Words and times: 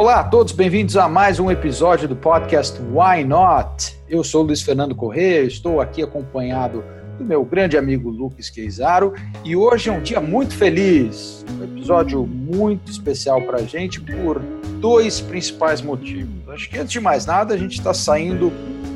Olá 0.00 0.20
a 0.20 0.24
todos, 0.24 0.54
bem-vindos 0.54 0.96
a 0.96 1.06
mais 1.06 1.38
um 1.38 1.50
episódio 1.50 2.08
do 2.08 2.16
podcast 2.16 2.80
Why 2.80 3.22
Not? 3.22 3.98
Eu 4.08 4.24
sou 4.24 4.42
Luiz 4.42 4.62
Fernando 4.62 4.94
Corrêa, 4.94 5.42
estou 5.42 5.78
aqui 5.78 6.02
acompanhado 6.02 6.82
do 7.18 7.24
meu 7.24 7.44
grande 7.44 7.76
amigo 7.76 8.08
Lucas 8.08 8.48
Queizaro 8.48 9.12
e 9.44 9.54
hoje 9.54 9.90
é 9.90 9.92
um 9.92 10.00
dia 10.00 10.18
muito 10.18 10.56
feliz, 10.56 11.44
um 11.50 11.64
episódio 11.64 12.26
muito 12.26 12.90
especial 12.90 13.42
para 13.42 13.58
a 13.58 13.62
gente 13.62 14.00
por 14.00 14.40
dois 14.80 15.20
principais 15.20 15.82
motivos. 15.82 16.48
Acho 16.48 16.70
que 16.70 16.78
antes 16.78 16.92
de 16.92 16.98
mais 16.98 17.26
nada 17.26 17.52
a 17.52 17.58
gente 17.58 17.72
está 17.72 17.92
saindo 17.92 18.50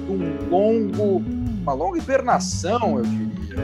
de 0.07 0.11
um 0.11 0.49
longo, 0.49 1.23
uma 1.61 1.75
longa 1.75 1.99
hibernação, 1.99 2.97
eu 2.97 3.05
diria, 3.05 3.57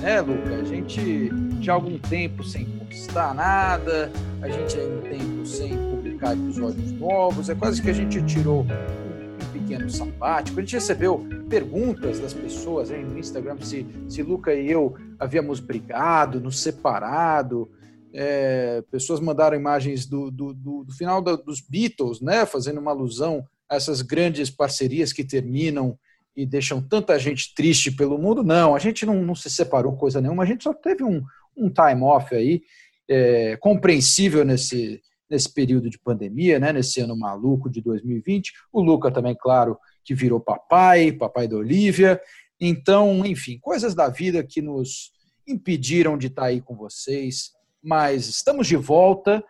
né, 0.00 0.22
Luca? 0.22 0.54
A 0.54 0.64
gente 0.64 1.30
já 1.60 1.72
há 1.72 1.74
algum 1.74 1.98
tempo 1.98 2.42
sem 2.42 2.64
postar 2.64 3.34
nada, 3.34 4.10
a 4.40 4.48
gente 4.48 4.74
há 4.74 4.84
um 4.84 5.02
tempo 5.02 5.44
sem 5.44 5.97
publicar 6.18 6.32
episódios 6.32 6.92
novos, 6.92 7.48
é 7.48 7.54
quase 7.54 7.80
que 7.80 7.88
a 7.88 7.92
gente 7.92 8.20
tirou 8.26 8.62
um 8.62 9.52
pequeno 9.52 9.88
sabático. 9.88 10.58
A 10.58 10.62
gente 10.62 10.74
recebeu 10.74 11.24
perguntas 11.48 12.18
das 12.18 12.34
pessoas 12.34 12.90
hein, 12.90 13.04
no 13.04 13.18
Instagram 13.18 13.56
se, 13.60 13.86
se 14.08 14.22
Luca 14.22 14.52
e 14.52 14.70
eu 14.70 14.96
havíamos 15.18 15.60
brigado, 15.60 16.40
nos 16.40 16.60
separado. 16.60 17.70
É, 18.12 18.82
pessoas 18.90 19.20
mandaram 19.20 19.56
imagens 19.56 20.06
do, 20.06 20.30
do, 20.30 20.52
do, 20.52 20.84
do 20.84 20.92
final 20.92 21.22
da, 21.22 21.36
dos 21.36 21.60
Beatles, 21.60 22.20
né, 22.20 22.44
fazendo 22.44 22.80
uma 22.80 22.90
alusão 22.90 23.46
a 23.70 23.76
essas 23.76 24.02
grandes 24.02 24.50
parcerias 24.50 25.12
que 25.12 25.22
terminam 25.22 25.96
e 26.34 26.44
deixam 26.46 26.80
tanta 26.80 27.18
gente 27.18 27.54
triste 27.54 27.92
pelo 27.92 28.18
mundo. 28.18 28.42
Não, 28.42 28.74
a 28.74 28.78
gente 28.78 29.06
não, 29.06 29.22
não 29.22 29.34
se 29.34 29.50
separou 29.50 29.96
coisa 29.96 30.20
nenhuma, 30.20 30.42
a 30.42 30.46
gente 30.46 30.64
só 30.64 30.72
teve 30.72 31.04
um, 31.04 31.22
um 31.56 31.68
time 31.68 32.02
off 32.02 32.34
aí, 32.34 32.62
é, 33.08 33.56
compreensível 33.58 34.44
nesse, 34.44 35.00
nesse 35.30 35.52
período 35.52 35.90
de 35.90 35.98
pandemia, 35.98 36.58
né, 36.58 36.72
nesse 36.72 37.00
ano 37.00 37.16
maluco 37.16 37.68
de 37.68 37.80
2020. 37.80 38.52
O 38.72 38.80
Luca 38.80 39.10
também, 39.10 39.36
claro, 39.38 39.78
que 40.04 40.14
virou 40.14 40.40
papai, 40.40 41.12
papai 41.12 41.46
da 41.46 41.56
Olivia. 41.56 42.20
Então, 42.60 43.24
enfim, 43.24 43.58
coisas 43.58 43.94
da 43.94 44.08
vida 44.08 44.42
que 44.42 44.62
nos 44.62 45.12
impediram 45.46 46.18
de 46.18 46.26
estar 46.26 46.46
aí 46.46 46.60
com 46.60 46.74
vocês, 46.74 47.52
mas 47.82 48.28
estamos 48.28 48.66
de 48.66 48.76
volta. 48.76 49.44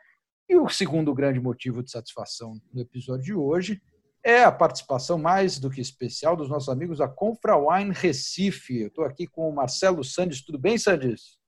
E 0.49 0.56
o 0.56 0.69
segundo 0.69 1.15
grande 1.15 1.41
motivo 1.41 1.83
de 1.83 1.91
satisfação 1.91 2.61
no 2.73 2.81
episódio 2.81 3.25
de 3.25 3.34
hoje 3.34 3.81
é 4.25 4.43
a 4.43 4.53
participação 4.53 5.19
mais 5.19 5.59
do 5.59 5.71
que 5.71 5.81
especial 5.81 6.37
dos 6.37 6.49
nossos 6.49 6.69
amigos 6.69 6.99
da 6.99 7.09
Confra 7.09 7.56
Wine 7.56 7.93
Recife. 7.93 8.81
Eu 8.81 8.89
estou 8.89 9.05
aqui 9.05 9.27
com 9.27 9.49
o 9.49 9.55
Marcelo 9.55 10.03
Sandes. 10.05 10.43
Tudo 10.43 10.59
bem, 10.59 10.77
Sandes? 10.77 11.39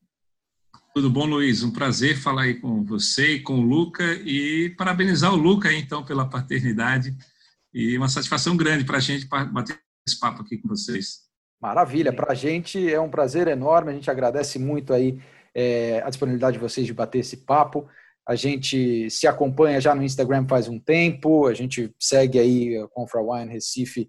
Tudo 0.92 1.08
bom, 1.08 1.24
Luiz? 1.24 1.62
Um 1.62 1.70
prazer 1.70 2.16
falar 2.16 2.42
aí 2.42 2.54
com 2.54 2.84
você 2.84 3.34
e 3.34 3.40
com 3.40 3.60
o 3.60 3.62
Luca 3.62 4.02
e 4.24 4.74
parabenizar 4.76 5.32
o 5.32 5.36
Luca 5.36 5.72
então 5.72 6.04
pela 6.04 6.28
paternidade 6.28 7.16
e 7.72 7.96
uma 7.96 8.08
satisfação 8.08 8.56
grande 8.56 8.84
para 8.84 8.96
a 8.96 9.00
gente 9.00 9.24
bater 9.52 9.80
esse 10.04 10.18
papo 10.18 10.42
aqui 10.42 10.58
com 10.58 10.66
vocês. 10.66 11.20
Maravilha, 11.62 12.12
para 12.12 12.32
a 12.32 12.34
gente 12.34 12.92
é 12.92 13.00
um 13.00 13.08
prazer 13.08 13.46
enorme, 13.46 13.92
a 13.92 13.94
gente 13.94 14.10
agradece 14.10 14.58
muito 14.58 14.92
aí 14.92 15.16
é, 15.54 16.02
a 16.02 16.08
disponibilidade 16.08 16.54
de 16.54 16.62
vocês 16.62 16.84
de 16.84 16.92
bater 16.92 17.20
esse 17.20 17.36
papo. 17.36 17.88
A 18.26 18.34
gente 18.34 19.08
se 19.10 19.28
acompanha 19.28 19.80
já 19.80 19.94
no 19.94 20.02
Instagram 20.02 20.44
faz 20.48 20.66
um 20.66 20.80
tempo, 20.80 21.46
a 21.46 21.54
gente 21.54 21.94
segue 22.00 22.36
aí 22.40 22.76
a 22.76 22.88
Confra 22.88 23.20
Wine 23.22 23.52
Recife 23.52 24.08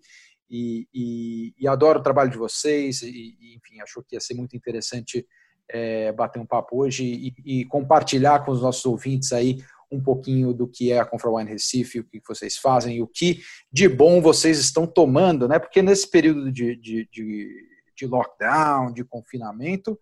e, 0.50 0.88
e, 0.92 1.54
e 1.60 1.68
adora 1.68 2.00
o 2.00 2.04
trabalho 2.04 2.32
de 2.32 2.40
vocês 2.40 3.04
e, 3.04 3.38
e, 3.40 3.56
enfim, 3.56 3.80
achou 3.82 4.04
que 4.04 4.16
ia 4.16 4.20
ser 4.20 4.34
muito 4.34 4.56
interessante 4.56 5.24
é, 5.70 6.12
bater 6.12 6.40
um 6.40 6.46
papo 6.46 6.82
hoje 6.82 7.04
e, 7.06 7.60
e, 7.62 7.66
compartilhar 7.66 8.44
com 8.46 8.52
os 8.52 8.62
nossos 8.62 8.86
ouvintes 8.86 9.32
aí 9.32 9.58
um 9.92 10.02
pouquinho 10.02 10.54
do 10.54 10.68
que 10.68 10.92
é 10.92 11.00
a 11.00 11.06
Confra 11.06 11.44
Recife, 11.44 12.00
o 12.00 12.04
que 12.04 12.22
vocês 12.26 12.58
fazem 12.58 13.02
o 13.02 13.08
que 13.08 13.42
de 13.72 13.90
bom 13.90 14.22
vocês 14.22 14.58
estão 14.58 14.88
tomando, 14.88 15.48
né? 15.48 15.60
Porque 15.60 15.82
nesse 15.82 16.10
período 16.10 16.52
de, 16.52 16.76
de, 16.78 17.10
de, 17.12 17.68
de 17.96 18.08
lockdown, 18.08 18.94
de 18.94 19.04
confinamento, 19.04 20.00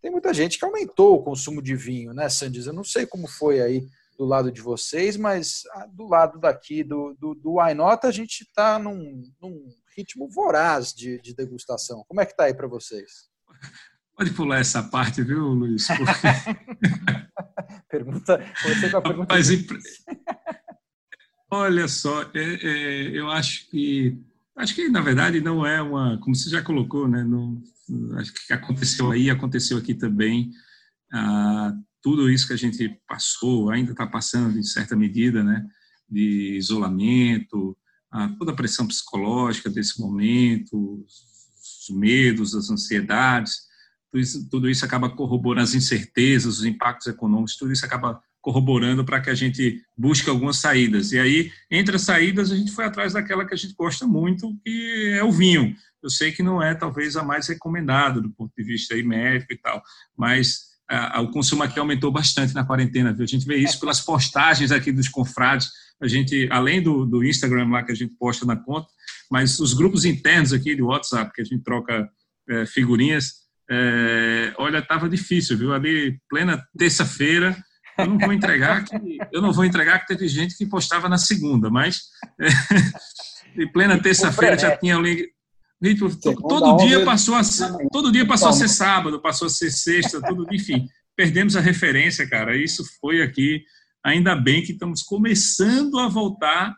tem 0.00 0.10
muita 0.10 0.32
gente 0.32 0.58
que 0.58 0.64
aumentou 0.64 1.16
o 1.16 1.22
consumo 1.22 1.60
de 1.60 1.74
vinho, 1.74 2.14
né, 2.14 2.28
Sandes? 2.28 2.66
Eu 2.66 2.72
não 2.72 2.84
sei 2.84 3.04
como 3.04 3.26
foi 3.26 3.60
aí 3.60 3.86
do 4.18 4.24
lado 4.24 4.50
de 4.50 4.60
vocês, 4.60 5.16
mas 5.16 5.62
ah, 5.72 5.86
do 5.86 6.06
lado 6.06 6.40
daqui 6.40 6.82
do, 6.82 7.14
do, 7.18 7.34
do 7.34 7.60
a 7.60 8.10
gente 8.10 8.42
está 8.42 8.78
num, 8.78 9.22
num, 9.40 9.68
ritmo 9.96 10.28
voraz 10.28 10.92
de, 10.92 11.20
de 11.20 11.34
degustação. 11.34 12.04
Como 12.06 12.20
é 12.20 12.26
que 12.26 12.32
está 12.32 12.44
aí 12.44 12.54
para 12.54 12.68
vocês? 12.68 13.28
Pode 14.18 14.32
pular 14.32 14.58
essa 14.58 14.82
parte, 14.82 15.22
viu, 15.22 15.46
Luiz? 15.50 15.86
Porque... 15.86 16.10
pergunta, 17.88 18.44
você 18.64 18.90
com 18.90 18.96
a 18.96 19.00
pergunta. 19.00 19.32
Mas, 19.32 19.48
olha 21.48 21.86
só, 21.86 22.22
é, 22.34 22.54
é, 22.60 23.16
eu 23.16 23.30
acho 23.30 23.70
que 23.70 24.20
acho 24.56 24.74
que 24.74 24.88
na 24.88 25.00
verdade 25.00 25.40
não 25.40 25.64
é 25.64 25.80
uma, 25.80 26.18
como 26.18 26.34
você 26.34 26.50
já 26.50 26.60
colocou, 26.60 27.06
né? 27.06 27.22
Não, 27.22 27.62
acho 28.16 28.32
que 28.34 28.52
aconteceu 28.52 29.12
aí, 29.12 29.30
aconteceu 29.30 29.78
aqui 29.78 29.94
também. 29.94 30.50
Ah, 31.12 31.72
tudo 32.02 32.28
isso 32.28 32.48
que 32.48 32.54
a 32.54 32.58
gente 32.58 33.00
passou, 33.06 33.70
ainda 33.70 33.92
está 33.92 34.04
passando 34.04 34.58
em 34.58 34.64
certa 34.64 34.96
medida, 34.96 35.44
né? 35.44 35.64
De 36.10 36.56
isolamento, 36.56 37.78
ah, 38.10 38.34
toda 38.36 38.50
a 38.50 38.56
pressão 38.56 38.84
psicológica 38.84 39.70
desse 39.70 40.00
momento, 40.00 41.04
os 41.06 41.96
medos, 41.96 42.56
as 42.56 42.68
ansiedades 42.68 43.67
tudo 44.10 44.20
isso, 44.20 44.48
tudo 44.50 44.70
isso 44.70 44.84
acaba 44.84 45.10
corroborando 45.10 45.64
as 45.64 45.74
incertezas, 45.74 46.58
os 46.58 46.64
impactos 46.64 47.06
econômicos, 47.06 47.56
tudo 47.56 47.72
isso 47.72 47.84
acaba 47.84 48.20
corroborando 48.40 49.04
para 49.04 49.20
que 49.20 49.30
a 49.30 49.34
gente 49.34 49.82
busque 49.96 50.30
algumas 50.30 50.56
saídas. 50.56 51.12
E 51.12 51.18
aí, 51.18 51.52
entre 51.70 51.96
as 51.96 52.02
saídas, 52.02 52.50
a 52.50 52.56
gente 52.56 52.72
foi 52.72 52.84
atrás 52.84 53.12
daquela 53.12 53.44
que 53.44 53.54
a 53.54 53.56
gente 53.56 53.74
gosta 53.74 54.06
muito, 54.06 54.56
que 54.64 55.12
é 55.14 55.22
o 55.22 55.32
vinho. 55.32 55.74
Eu 56.02 56.08
sei 56.08 56.32
que 56.32 56.42
não 56.42 56.62
é 56.62 56.74
talvez 56.74 57.16
a 57.16 57.22
mais 57.22 57.48
recomendada 57.48 58.20
do 58.20 58.30
ponto 58.30 58.52
de 58.56 58.64
vista 58.64 58.94
aí 58.94 59.02
médico 59.02 59.52
e 59.52 59.58
tal, 59.58 59.82
mas 60.16 60.68
a, 60.88 61.20
o 61.20 61.30
consumo 61.30 61.62
aqui 61.62 61.78
aumentou 61.78 62.10
bastante 62.10 62.54
na 62.54 62.64
quarentena. 62.64 63.12
Viu? 63.12 63.24
A 63.24 63.28
gente 63.28 63.46
vê 63.46 63.56
isso 63.56 63.78
pelas 63.78 64.00
postagens 64.00 64.72
aqui 64.72 64.92
dos 64.92 65.08
confrades. 65.08 65.68
A 66.00 66.06
gente, 66.06 66.48
além 66.50 66.80
do, 66.80 67.04
do 67.04 67.24
Instagram 67.24 67.68
lá 67.68 67.82
que 67.82 67.92
a 67.92 67.94
gente 67.94 68.14
posta 68.14 68.46
na 68.46 68.56
conta, 68.56 68.88
mas 69.30 69.58
os 69.58 69.74
grupos 69.74 70.04
internos 70.04 70.52
aqui 70.52 70.74
de 70.74 70.82
WhatsApp 70.82 71.32
que 71.34 71.42
a 71.42 71.44
gente 71.44 71.62
troca 71.62 72.08
é, 72.48 72.64
figurinhas, 72.64 73.47
é, 73.70 74.54
olha, 74.58 74.78
estava 74.78 75.08
difícil, 75.08 75.58
viu? 75.58 75.72
Ali, 75.72 76.18
plena 76.28 76.64
terça-feira, 76.76 77.56
eu 77.98 78.06
não 78.06 78.18
vou 78.18 78.32
entregar 78.32 78.84
que 78.84 79.18
eu 79.32 79.42
não 79.42 79.52
vou 79.52 79.64
entregar 79.64 79.98
que 80.00 80.06
teve 80.06 80.28
gente 80.28 80.56
que 80.56 80.66
postava 80.66 81.08
na 81.08 81.18
segunda, 81.18 81.68
mas 81.68 82.02
é, 82.40 83.66
plena 83.72 84.00
terça-feira 84.00 84.58
já 84.58 84.76
tinha 84.76 84.96
ali 84.96 85.28
todo 86.48 86.76
dia 86.78 87.04
passou 87.04 87.34
a 87.34 87.44
ser, 87.44 87.70
todo 87.92 88.10
dia 88.10 88.26
passou 88.26 88.48
a 88.48 88.52
ser 88.52 88.68
sábado, 88.68 89.22
passou 89.22 89.46
a 89.46 89.50
ser 89.50 89.70
sexta, 89.70 90.20
tudo, 90.20 90.46
enfim, 90.52 90.88
perdemos 91.16 91.56
a 91.56 91.60
referência, 91.60 92.28
cara. 92.28 92.56
Isso 92.56 92.84
foi 93.00 93.22
aqui, 93.22 93.62
ainda 94.04 94.34
bem 94.34 94.62
que 94.62 94.72
estamos 94.72 95.02
começando 95.02 95.98
a 95.98 96.08
voltar 96.08 96.76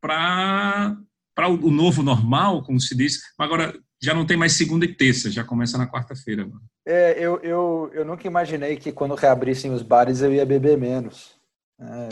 para 0.00 0.96
para 1.34 1.48
o 1.48 1.70
novo 1.70 2.02
normal, 2.02 2.62
como 2.62 2.78
se 2.78 2.94
diz. 2.94 3.18
Agora 3.38 3.74
já 4.02 4.12
não 4.12 4.26
tem 4.26 4.36
mais 4.36 4.54
segunda 4.54 4.84
e 4.84 4.92
terça, 4.92 5.30
já 5.30 5.44
começa 5.44 5.78
na 5.78 5.86
quarta-feira. 5.86 6.50
É, 6.84 7.12
eu, 7.16 7.38
eu, 7.38 7.90
eu 7.94 8.04
nunca 8.04 8.26
imaginei 8.26 8.76
que 8.76 8.90
quando 8.90 9.14
reabrissem 9.14 9.72
os 9.72 9.82
bares 9.82 10.20
eu 10.20 10.34
ia 10.34 10.44
beber 10.44 10.76
menos. 10.76 11.40
É. 11.80 12.08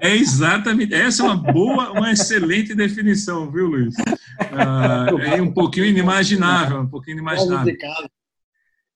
é 0.08 0.16
exatamente. 0.16 0.92
Essa 0.92 1.22
é 1.22 1.26
uma 1.26 1.36
boa, 1.36 1.92
uma 1.92 2.10
excelente 2.10 2.74
definição, 2.74 3.50
viu, 3.50 3.68
Luiz? 3.68 3.94
Ah, 4.52 5.06
é 5.32 5.40
um 5.40 5.52
pouquinho 5.52 5.86
inimaginável, 5.86 6.80
um 6.80 6.88
pouquinho 6.88 7.18
inimaginável. 7.18 7.76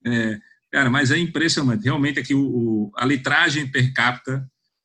É, 0.04 0.38
cara, 0.70 0.90
mas 0.90 1.12
é 1.12 1.18
impressionante. 1.18 1.84
Realmente 1.84 2.18
aqui 2.18 2.34
o, 2.34 2.40
o 2.44 2.92
a 2.96 3.04
litragem 3.04 3.70
per 3.70 3.92
capita 3.92 4.44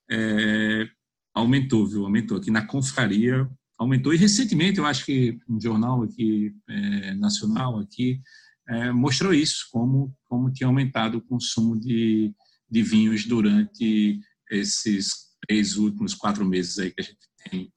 é, 0.09 0.87
aumentou, 1.33 1.87
viu? 1.87 2.03
Aumentou 2.03 2.37
aqui 2.37 2.51
na 2.51 2.65
confraria 2.65 3.47
aumentou. 3.77 4.13
E 4.13 4.17
recentemente, 4.17 4.79
eu 4.79 4.85
acho 4.85 5.05
que 5.05 5.37
um 5.47 5.59
jornal 5.59 6.03
aqui, 6.03 6.53
é, 6.69 7.13
nacional 7.13 7.79
aqui, 7.79 8.21
é, 8.69 8.91
mostrou 8.91 9.33
isso, 9.33 9.67
como, 9.71 10.13
como 10.25 10.51
tinha 10.51 10.67
aumentado 10.67 11.17
o 11.17 11.21
consumo 11.21 11.79
de, 11.79 12.33
de 12.69 12.81
vinhos 12.81 13.25
durante 13.25 14.19
esses 14.51 15.27
três 15.47 15.77
últimos 15.77 16.13
quatro 16.13 16.45
meses 16.45 16.77
aí 16.79 16.91
que 16.91 17.01
a 17.01 17.03
gente 17.03 17.17
tem. 17.49 17.71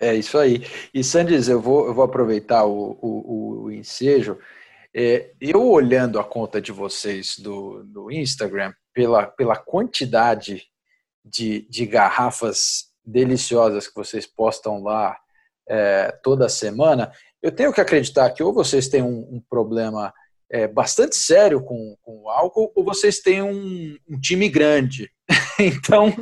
É 0.00 0.14
isso 0.14 0.38
aí. 0.38 0.66
E 0.94 1.04
Sandes, 1.04 1.48
eu 1.48 1.60
vou, 1.60 1.86
eu 1.86 1.94
vou 1.94 2.04
aproveitar 2.04 2.64
o, 2.64 2.98
o, 3.00 3.64
o 3.64 3.70
ensejo. 3.70 4.38
É, 4.94 5.32
eu 5.40 5.62
olhando 5.68 6.18
a 6.18 6.24
conta 6.24 6.60
de 6.60 6.72
vocês 6.72 7.38
do, 7.38 7.84
do 7.84 8.10
Instagram, 8.10 8.72
pela, 8.92 9.26
pela 9.26 9.56
quantidade 9.56 10.64
de, 11.24 11.66
de 11.68 11.86
garrafas 11.86 12.89
deliciosas 13.10 13.88
que 13.88 13.94
vocês 13.94 14.26
postam 14.26 14.82
lá 14.82 15.16
é, 15.68 16.10
toda 16.22 16.48
semana, 16.48 17.12
eu 17.42 17.52
tenho 17.52 17.72
que 17.72 17.80
acreditar 17.80 18.30
que 18.30 18.42
ou 18.42 18.52
vocês 18.52 18.88
têm 18.88 19.02
um, 19.02 19.20
um 19.30 19.42
problema 19.48 20.12
é, 20.50 20.66
bastante 20.66 21.16
sério 21.16 21.62
com, 21.62 21.96
com 22.02 22.22
o 22.22 22.28
álcool 22.28 22.72
ou 22.74 22.84
vocês 22.84 23.20
têm 23.20 23.42
um, 23.42 23.96
um 24.08 24.20
time 24.20 24.48
grande? 24.48 25.10
então, 25.58 26.12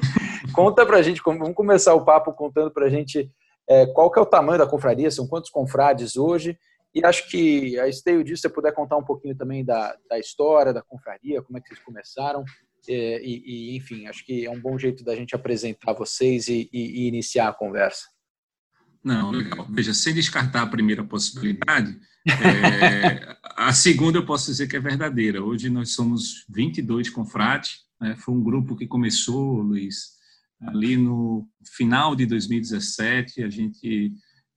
conta 0.54 0.84
para 0.84 0.98
a 0.98 1.02
gente, 1.02 1.22
vamos 1.24 1.54
começar 1.54 1.94
o 1.94 2.04
papo 2.04 2.32
contando 2.32 2.70
para 2.70 2.86
a 2.86 2.90
gente 2.90 3.30
é, 3.68 3.86
qual 3.86 4.10
que 4.10 4.18
é 4.18 4.22
o 4.22 4.26
tamanho 4.26 4.58
da 4.58 4.66
confraria, 4.66 5.10
são 5.10 5.26
quantos 5.26 5.50
confrades 5.50 6.16
hoje? 6.16 6.58
E 6.94 7.04
acho 7.04 7.28
que 7.28 7.78
a 7.78 7.86
esteio 7.86 8.24
disso, 8.24 8.42
você 8.42 8.48
puder 8.48 8.72
contar 8.72 8.96
um 8.96 9.04
pouquinho 9.04 9.36
também 9.36 9.64
da, 9.64 9.94
da 10.08 10.18
história 10.18 10.72
da 10.72 10.82
confraria, 10.82 11.42
como 11.42 11.58
é 11.58 11.60
que 11.60 11.68
vocês 11.68 11.80
começaram, 11.80 12.44
é, 12.88 13.22
e, 13.24 13.42
e, 13.72 13.76
enfim, 13.76 14.06
acho 14.06 14.24
que 14.24 14.44
é 14.44 14.50
um 14.50 14.60
bom 14.60 14.78
jeito 14.78 15.02
da 15.04 15.14
gente 15.16 15.34
apresentar 15.34 15.92
vocês 15.92 16.48
e, 16.48 16.68
e, 16.72 17.02
e 17.04 17.08
iniciar 17.08 17.48
a 17.48 17.54
conversa. 17.54 18.04
Não, 19.02 19.30
legal. 19.30 19.66
Veja, 19.70 19.94
sem 19.94 20.12
descartar 20.12 20.62
a 20.62 20.66
primeira 20.66 21.04
possibilidade, 21.04 21.98
é, 22.26 23.36
a 23.56 23.72
segunda 23.72 24.18
eu 24.18 24.26
posso 24.26 24.50
dizer 24.50 24.68
que 24.68 24.76
é 24.76 24.80
verdadeira. 24.80 25.42
Hoje 25.42 25.70
nós 25.70 25.92
somos 25.92 26.44
22 26.48 27.08
confrades, 27.08 27.84
né? 28.00 28.16
foi 28.16 28.34
um 28.34 28.42
grupo 28.42 28.76
que 28.76 28.86
começou, 28.86 29.62
Luiz, 29.62 30.18
ali 30.60 30.96
no 30.96 31.48
final 31.76 32.14
de 32.14 32.26
2017, 32.26 33.42
a 33.42 33.48
gente 33.48 34.12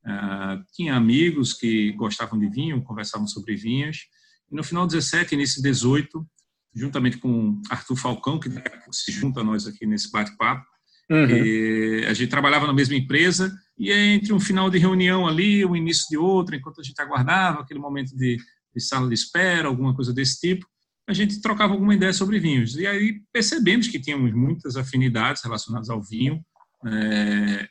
uh, 0.05 0.63
tinha 0.73 0.95
amigos 0.95 1.53
que 1.53 1.91
gostavam 1.93 2.39
de 2.39 2.49
vinho, 2.49 2.83
conversavam 2.83 3.27
sobre 3.27 3.55
vinhos, 3.55 4.07
e 4.51 4.55
no 4.55 4.63
final 4.63 4.87
de 4.87 4.95
17, 4.95 5.35
início 5.35 5.61
de 5.61 5.69
18, 5.69 6.25
juntamente 6.73 7.17
com 7.17 7.61
Arthur 7.69 7.95
Falcão, 7.95 8.39
que 8.39 8.49
se 8.91 9.11
junta 9.11 9.41
a 9.41 9.43
nós 9.43 9.67
aqui 9.67 9.85
nesse 9.85 10.11
bate-papo, 10.11 10.65
uhum. 11.09 12.07
a 12.07 12.13
gente 12.13 12.29
trabalhava 12.29 12.67
na 12.67 12.73
mesma 12.73 12.95
empresa, 12.95 13.53
e 13.77 13.91
entre 13.91 14.33
um 14.33 14.39
final 14.39 14.69
de 14.69 14.77
reunião 14.77 15.27
ali, 15.27 15.65
o 15.65 15.75
início 15.75 16.05
de 16.09 16.17
outra, 16.17 16.55
enquanto 16.55 16.79
a 16.79 16.83
gente 16.83 17.01
aguardava 17.01 17.61
aquele 17.61 17.79
momento 17.79 18.15
de, 18.15 18.37
de 18.73 18.81
sala 18.81 19.07
de 19.07 19.13
espera, 19.13 19.67
alguma 19.67 19.93
coisa 19.93 20.13
desse 20.13 20.39
tipo, 20.39 20.65
a 21.07 21.13
gente 21.13 21.41
trocava 21.41 21.73
alguma 21.73 21.93
ideia 21.93 22.13
sobre 22.13 22.39
vinhos. 22.39 22.75
E 22.75 22.87
aí 22.87 23.21
percebemos 23.33 23.87
que 23.87 23.99
tínhamos 23.99 24.31
muitas 24.33 24.77
afinidades 24.77 25.43
relacionadas 25.43 25.89
ao 25.89 26.01
vinho, 26.01 26.41
é, 26.85 27.67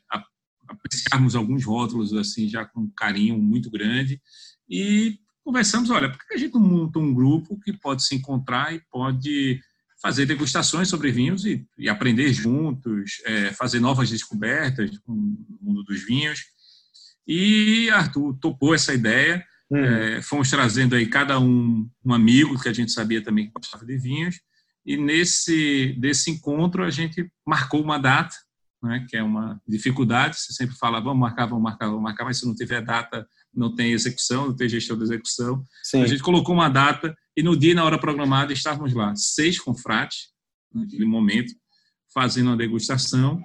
apreciarmos 0.69 1.35
alguns 1.35 1.65
rótulos 1.65 2.13
assim 2.15 2.49
já 2.49 2.65
com 2.65 2.81
um 2.83 2.93
carinho 2.97 3.39
muito 3.39 3.71
grande 3.71 4.21
e 4.69 5.19
conversamos, 5.51 5.91
olha, 5.91 6.09
por 6.09 6.19
que 6.27 6.35
a 6.35 6.39
gente 6.39 6.55
não 6.55 6.61
monta 6.61 7.01
um 7.01 7.13
grupo 7.13 7.59
que 7.61 7.73
pode 7.73 8.05
se 8.05 8.15
encontrar 8.15 8.73
e 8.73 8.81
pode 8.89 9.61
fazer 10.01 10.25
degustações 10.25 10.89
sobre 10.89 11.11
vinhos 11.11 11.45
e, 11.45 11.67
e 11.77 11.89
aprender 11.89 12.33
juntos, 12.33 13.21
é, 13.27 13.53
fazer 13.53 13.81
novas 13.81 14.09
descobertas 14.09 14.91
no 15.07 15.37
mundo 15.61 15.83
dos 15.83 16.05
vinhos. 16.05 16.41
E 17.27 17.91
Arthur 17.91 18.39
topou 18.41 18.75
essa 18.75 18.95
ideia 18.95 19.45
Hum. 19.73 19.85
É, 19.85 20.21
fomos 20.21 20.51
trazendo 20.51 20.97
aí 20.97 21.07
cada 21.07 21.39
um 21.39 21.89
um 22.05 22.13
amigo 22.13 22.61
que 22.61 22.69
a 22.69 22.73
gente 22.73 22.91
sabia 22.91 23.23
também 23.23 23.47
que 23.47 23.53
gostava 23.53 23.87
de 23.87 23.97
vinhos 23.97 24.41
e 24.85 24.97
nesse 24.97 25.95
desse 25.97 26.29
encontro 26.29 26.83
a 26.83 26.91
gente 26.91 27.31
marcou 27.47 27.81
uma 27.81 27.97
data, 27.97 28.35
né, 28.83 29.07
que 29.09 29.17
é 29.17 29.23
uma 29.23 29.63
dificuldade. 29.69 30.41
Você 30.41 30.53
sempre 30.53 30.75
fala 30.75 30.99
vamos 30.99 31.21
marcar, 31.21 31.47
vamos 31.47 31.63
marcar, 31.63 31.87
vamos 31.87 32.03
marcar, 32.03 32.25
mas 32.25 32.39
se 32.39 32.47
não 32.47 32.55
tiver 32.57 32.83
data 32.83 33.25
não 33.55 33.75
tem 33.75 33.93
execução, 33.93 34.49
não 34.49 34.57
tem 34.57 34.69
gestão 34.69 34.97
de 34.97 35.05
execução. 35.05 35.65
Sim. 35.83 36.03
A 36.03 36.07
gente 36.07 36.23
colocou 36.23 36.55
uma 36.55 36.69
data 36.69 37.17
e 37.37 37.43
no 37.43 37.57
dia 37.57 37.75
na 37.75 37.85
hora 37.85 37.99
programada 37.99 38.53
estávamos 38.53 38.93
lá 38.95 39.15
seis 39.17 39.59
confrates 39.59 40.29
naquele 40.73 41.05
momento 41.05 41.53
fazendo 42.13 42.49
uma 42.49 42.57
degustação 42.57 43.43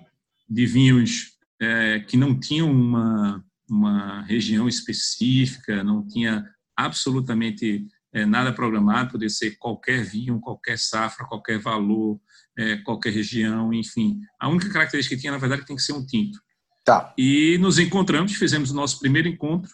de 0.50 0.66
vinhos 0.66 1.32
é, 1.60 2.00
que 2.00 2.18
não 2.18 2.40
tinham 2.40 2.72
uma 2.72 3.44
uma 3.70 4.22
região 4.24 4.68
específica, 4.68 5.84
não 5.84 6.06
tinha 6.08 6.46
absolutamente 6.76 7.86
é, 8.14 8.26
nada 8.26 8.54
programado, 8.54 9.12
poderia 9.12 9.30
ser 9.30 9.58
qualquer 9.58 10.04
vinho, 10.04 10.40
qualquer 10.40 10.78
safra, 10.78 11.26
qualquer 11.26 11.60
valor, 11.60 12.20
é, 12.58 12.78
qualquer 12.78 13.12
região, 13.12 13.74
enfim. 13.74 14.20
A 14.40 14.48
única 14.48 14.72
característica 14.72 15.16
que 15.16 15.22
tinha, 15.22 15.34
na 15.34 15.38
verdade, 15.38 15.64
é 15.64 15.66
tem 15.66 15.76
que 15.76 15.82
ser 15.82 15.94
um 15.94 16.06
tinto. 16.06 16.40
Tá. 16.84 17.14
E 17.18 17.58
nos 17.60 17.80
encontramos, 17.80 18.34
fizemos 18.36 18.72
o 18.72 18.76
nosso 18.76 19.00
primeiro 19.00 19.28
encontro, 19.28 19.72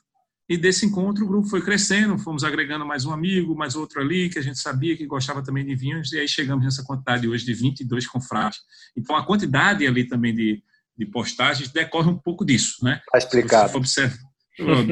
e 0.52 0.58
desse 0.58 0.86
encontro 0.86 1.24
o 1.24 1.28
grupo 1.30 1.48
foi 1.48 1.62
crescendo, 1.62 2.18
fomos 2.18 2.44
agregando 2.44 2.86
mais 2.86 3.06
um 3.06 3.14
amigo, 3.14 3.56
mais 3.56 3.74
outro 3.74 4.02
ali, 4.02 4.28
que 4.28 4.38
a 4.38 4.42
gente 4.42 4.60
sabia 4.60 4.98
que 4.98 5.06
gostava 5.06 5.42
também 5.42 5.66
de 5.66 5.74
vinhos, 5.74 6.12
e 6.12 6.20
aí 6.20 6.28
chegamos 6.28 6.66
nessa 6.66 6.84
quantidade 6.84 7.26
hoje 7.26 7.46
de 7.46 7.54
22 7.54 8.06
confrades. 8.06 8.60
Então, 8.94 9.16
a 9.16 9.26
quantidade 9.26 9.88
ali 9.88 10.04
também 10.04 10.36
de, 10.36 10.62
de 10.98 11.06
postagens 11.06 11.72
decorre 11.72 12.10
um 12.10 12.18
pouco 12.18 12.44
disso, 12.44 12.84
né? 12.84 13.00
Está 13.06 13.18
explicado. 13.18 13.78
Observa, 13.78 14.18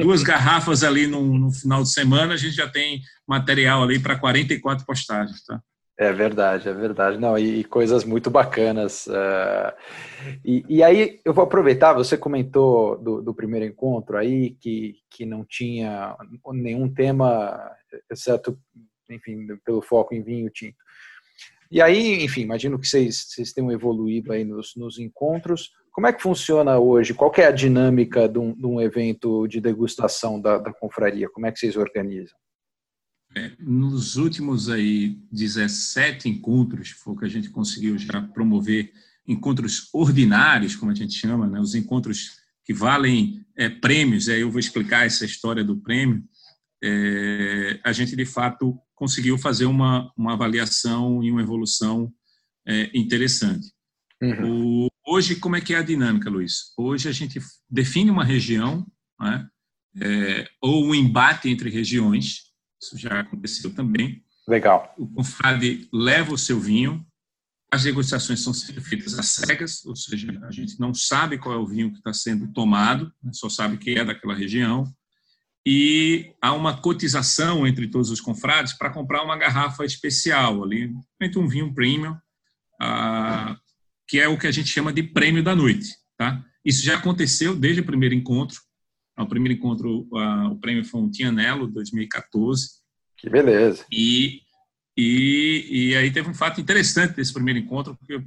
duas 0.02 0.22
garrafas 0.22 0.82
ali 0.82 1.06
no, 1.06 1.38
no, 1.38 1.52
final 1.52 1.82
de 1.82 1.92
semana, 1.92 2.32
a 2.32 2.38
gente 2.38 2.56
já 2.56 2.66
tem 2.66 3.02
material 3.28 3.82
ali 3.82 3.98
para 3.98 4.18
44 4.18 4.86
postagens, 4.86 5.44
tá? 5.44 5.60
É 6.00 6.14
verdade, 6.14 6.66
é 6.66 6.72
verdade. 6.72 7.18
Não, 7.18 7.36
e, 7.36 7.60
e 7.60 7.64
coisas 7.64 8.04
muito 8.04 8.30
bacanas. 8.30 9.06
Uh, 9.06 9.70
e, 10.42 10.64
e, 10.66 10.82
aí 10.82 11.20
eu 11.26 11.34
vou 11.34 11.44
aproveitar, 11.44 11.92
você 11.92 12.16
comentou 12.16 12.96
do, 12.96 13.20
do, 13.20 13.34
primeiro 13.34 13.66
encontro 13.66 14.16
aí, 14.16 14.52
que, 14.52 14.94
que 15.10 15.26
não 15.26 15.44
tinha 15.44 16.16
nenhum 16.54 16.88
tema, 16.88 17.70
exceto, 18.10 18.58
enfim, 19.10 19.46
pelo 19.62 19.82
foco 19.82 20.14
em 20.14 20.22
vinho 20.22 20.48
tinto. 20.48 20.78
E 21.70 21.82
aí, 21.82 22.24
enfim, 22.24 22.40
imagino 22.40 22.78
que 22.78 22.88
vocês, 22.88 23.26
vocês 23.28 23.52
tenham 23.52 23.70
evoluído 23.70 24.32
aí 24.32 24.42
nos, 24.42 24.74
nos 24.76 24.98
encontros. 24.98 25.70
Como 25.92 26.06
é 26.06 26.14
que 26.14 26.22
funciona 26.22 26.78
hoje? 26.78 27.12
Qual 27.12 27.30
é 27.36 27.44
a 27.44 27.50
dinâmica 27.50 28.26
de 28.26 28.38
um, 28.38 28.54
de 28.54 28.64
um 28.64 28.80
evento 28.80 29.46
de 29.46 29.60
degustação 29.60 30.40
da, 30.40 30.56
da, 30.56 30.72
confraria? 30.72 31.28
Como 31.28 31.44
é 31.44 31.52
que 31.52 31.58
vocês 31.58 31.76
organizam? 31.76 32.38
É, 33.36 33.52
nos 33.60 34.16
últimos 34.16 34.68
aí 34.68 35.18
17 35.30 36.28
encontros, 36.28 36.90
foi 36.90 37.16
que 37.16 37.24
a 37.24 37.28
gente 37.28 37.48
conseguiu 37.50 37.96
já 37.96 38.20
promover, 38.20 38.92
encontros 39.26 39.88
ordinários, 39.92 40.74
como 40.74 40.90
a 40.90 40.94
gente 40.94 41.14
chama, 41.14 41.46
né? 41.46 41.60
os 41.60 41.74
encontros 41.74 42.40
que 42.64 42.74
valem 42.74 43.44
é, 43.56 43.68
prêmios, 43.68 44.28
aí 44.28 44.40
eu 44.40 44.50
vou 44.50 44.58
explicar 44.58 45.06
essa 45.06 45.24
história 45.24 45.62
do 45.62 45.76
prêmio, 45.76 46.24
é, 46.82 47.78
a 47.84 47.92
gente 47.92 48.16
de 48.16 48.24
fato 48.24 48.76
conseguiu 48.94 49.38
fazer 49.38 49.66
uma, 49.66 50.12
uma 50.16 50.32
avaliação 50.32 51.22
e 51.22 51.30
uma 51.30 51.42
evolução 51.42 52.12
é, 52.66 52.90
interessante. 52.92 53.70
Uhum. 54.20 54.86
O, 54.86 54.88
hoje, 55.06 55.36
como 55.36 55.56
é 55.56 55.60
que 55.60 55.74
é 55.74 55.78
a 55.78 55.82
dinâmica, 55.82 56.28
Luiz? 56.28 56.72
Hoje 56.76 57.08
a 57.08 57.12
gente 57.12 57.40
define 57.68 58.10
uma 58.10 58.24
região, 58.24 58.86
né? 59.20 59.48
é, 60.00 60.48
ou 60.60 60.86
um 60.86 60.94
embate 60.94 61.48
entre 61.48 61.70
regiões, 61.70 62.49
isso 62.80 62.96
já 62.96 63.20
aconteceu 63.20 63.74
também. 63.74 64.24
Legal. 64.48 64.94
O 64.98 65.06
confrade 65.06 65.88
leva 65.92 66.32
o 66.32 66.38
seu 66.38 66.58
vinho, 66.58 67.06
as 67.72 67.84
degustações 67.84 68.42
são 68.42 68.52
feitas 68.52 69.16
às 69.16 69.26
cegas, 69.26 69.84
ou 69.84 69.94
seja, 69.94 70.26
a 70.42 70.50
gente 70.50 70.80
não 70.80 70.92
sabe 70.92 71.38
qual 71.38 71.54
é 71.54 71.58
o 71.58 71.66
vinho 71.66 71.92
que 71.92 71.98
está 71.98 72.12
sendo 72.12 72.52
tomado, 72.52 73.12
né? 73.22 73.30
só 73.32 73.48
sabe 73.48 73.78
que 73.78 73.90
é 73.90 74.04
daquela 74.04 74.34
região. 74.34 74.92
E 75.64 76.32
há 76.42 76.52
uma 76.52 76.80
cotização 76.80 77.66
entre 77.66 77.86
todos 77.86 78.10
os 78.10 78.20
confrades 78.20 78.72
para 78.72 78.90
comprar 78.90 79.22
uma 79.22 79.36
garrafa 79.36 79.84
especial 79.84 80.64
ali, 80.64 80.92
entre 81.20 81.38
um 81.38 81.46
vinho 81.46 81.72
premium, 81.72 82.16
ah, 82.80 83.56
que 84.08 84.18
é 84.18 84.26
o 84.26 84.38
que 84.38 84.46
a 84.46 84.50
gente 84.50 84.68
chama 84.68 84.92
de 84.92 85.02
prêmio 85.02 85.44
da 85.44 85.54
noite. 85.54 85.94
Tá? 86.16 86.44
Isso 86.64 86.82
já 86.82 86.96
aconteceu 86.96 87.54
desde 87.54 87.82
o 87.82 87.84
primeiro 87.84 88.14
encontro. 88.14 88.60
O 89.22 89.26
primeiro 89.26 89.58
encontro, 89.58 90.06
o 90.10 90.56
prêmio 90.56 90.84
foi 90.84 91.00
um 91.00 91.10
Tianello, 91.10 91.66
2014. 91.66 92.68
Que 93.18 93.28
beleza. 93.28 93.84
E, 93.92 94.40
e, 94.96 95.66
e 95.70 95.96
aí 95.96 96.10
teve 96.10 96.28
um 96.28 96.34
fato 96.34 96.60
interessante 96.60 97.14
desse 97.14 97.32
primeiro 97.32 97.58
encontro, 97.58 97.96
que 98.06 98.14
eu 98.14 98.22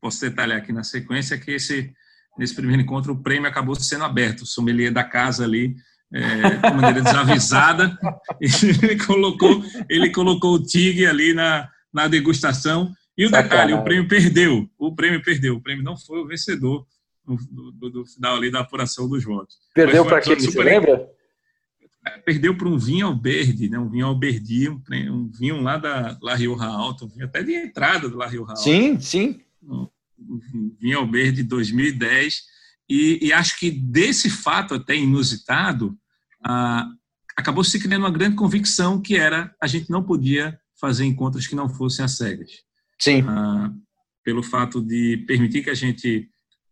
posso 0.00 0.20
detalhar 0.20 0.58
aqui 0.58 0.72
na 0.72 0.84
sequência, 0.84 1.38
que 1.38 1.50
esse, 1.50 1.92
nesse 2.38 2.54
primeiro 2.54 2.82
encontro 2.82 3.12
o 3.12 3.22
prêmio 3.22 3.48
acabou 3.48 3.74
sendo 3.74 4.04
aberto. 4.04 4.42
O 4.42 4.46
sommelier 4.46 4.92
da 4.92 5.02
casa 5.02 5.44
ali, 5.44 5.74
é, 6.12 6.68
de 6.70 6.76
maneira 6.76 7.02
desavisada, 7.02 7.98
ele 8.40 8.96
colocou, 9.04 9.64
ele 9.88 10.10
colocou 10.10 10.54
o 10.54 10.62
TIG 10.62 11.06
ali 11.06 11.32
na, 11.32 11.68
na 11.92 12.06
degustação 12.06 12.94
e 13.18 13.24
o 13.26 13.30
detalhe, 13.30 13.72
o 13.72 13.82
prêmio 13.82 14.06
perdeu. 14.06 14.68
O 14.78 14.94
prêmio 14.94 15.22
perdeu. 15.22 15.56
O 15.56 15.62
prêmio 15.62 15.82
não 15.82 15.96
foi 15.96 16.20
o 16.20 16.26
vencedor 16.26 16.86
do, 17.26 17.72
do, 17.72 17.90
do 17.90 18.06
final 18.06 18.36
ali 18.36 18.50
da 18.50 18.60
apuração 18.60 19.08
dos 19.08 19.24
votos. 19.24 19.56
Perdeu 19.74 20.04
para 20.04 20.20
quem? 20.20 20.38
Você 20.38 20.62
lembra? 20.62 21.08
É, 22.06 22.18
perdeu 22.18 22.56
para 22.56 22.68
um 22.68 22.78
vinho 22.78 23.06
Alberdi, 23.06 23.68
né? 23.68 23.78
um 23.78 23.90
vinho 23.90 24.06
Alberdi, 24.06 24.68
um, 24.68 24.80
um 25.10 25.28
vinho 25.28 25.60
lá 25.60 25.76
da 25.76 26.16
La 26.22 26.36
Rioja 26.36 26.66
Alta, 26.66 27.04
um 27.04 27.08
vinho 27.08 27.26
até 27.26 27.42
de 27.42 27.52
entrada 27.52 28.08
do 28.08 28.16
La 28.16 28.28
Rioja 28.28 28.52
Alta. 28.52 28.62
Sim, 28.62 29.00
sim. 29.00 29.40
Um, 29.62 29.88
um 30.18 30.76
vinho 30.78 30.98
Alberdi 30.98 31.42
2010. 31.42 32.44
E, 32.88 33.18
e, 33.20 33.32
acho 33.32 33.58
que 33.58 33.68
desse 33.68 34.30
fato 34.30 34.74
até 34.74 34.94
inusitado, 34.94 35.98
ah, 36.44 36.88
acabou 37.36 37.64
se 37.64 37.80
criando 37.80 38.02
uma 38.02 38.10
grande 38.12 38.36
convicção 38.36 39.02
que 39.02 39.16
era 39.16 39.52
a 39.60 39.66
gente 39.66 39.90
não 39.90 40.04
podia 40.04 40.56
fazer 40.80 41.04
encontros 41.04 41.48
que 41.48 41.56
não 41.56 41.68
fossem 41.68 42.04
às 42.04 42.16
cegas. 42.16 42.62
Sim. 43.00 43.24
Ah, 43.26 43.72
pelo 44.22 44.42
fato 44.42 44.80
de 44.80 45.24
permitir 45.26 45.64
que 45.64 45.70
a 45.70 45.74
gente 45.74 46.28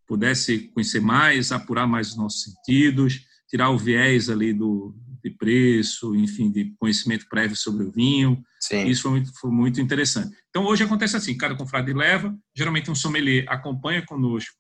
pudesse 0.07 0.69
conhecer 0.69 1.01
mais, 1.01 1.53
apurar 1.53 1.87
mais 1.87 2.11
os 2.11 2.17
nossos 2.17 2.43
sentidos, 2.43 3.21
tirar 3.49 3.71
o 3.71 3.79
viés 3.79 4.29
ali 4.29 4.53
do 4.53 4.95
de 5.25 5.31
preço, 5.31 6.15
enfim, 6.15 6.53
de 6.53 6.75
conhecimento 6.79 7.27
prévio 7.31 7.57
sobre 7.57 7.85
o 7.85 7.91
vinho. 7.91 8.45
Sim. 8.61 8.87
Isso 8.87 9.03
foi 9.03 9.13
muito, 9.13 9.33
foi 9.41 9.51
muito 9.51 9.81
interessante. 9.81 10.37
Então, 10.51 10.65
hoje 10.67 10.85
acontece 10.85 11.17
assim, 11.17 11.35
cada 11.35 11.57
confrade 11.57 11.91
leva, 11.95 12.37
geralmente 12.55 12.91
um 12.91 12.95
sommelier 12.95 13.47
acompanha 13.49 14.05
conosco 14.05 14.55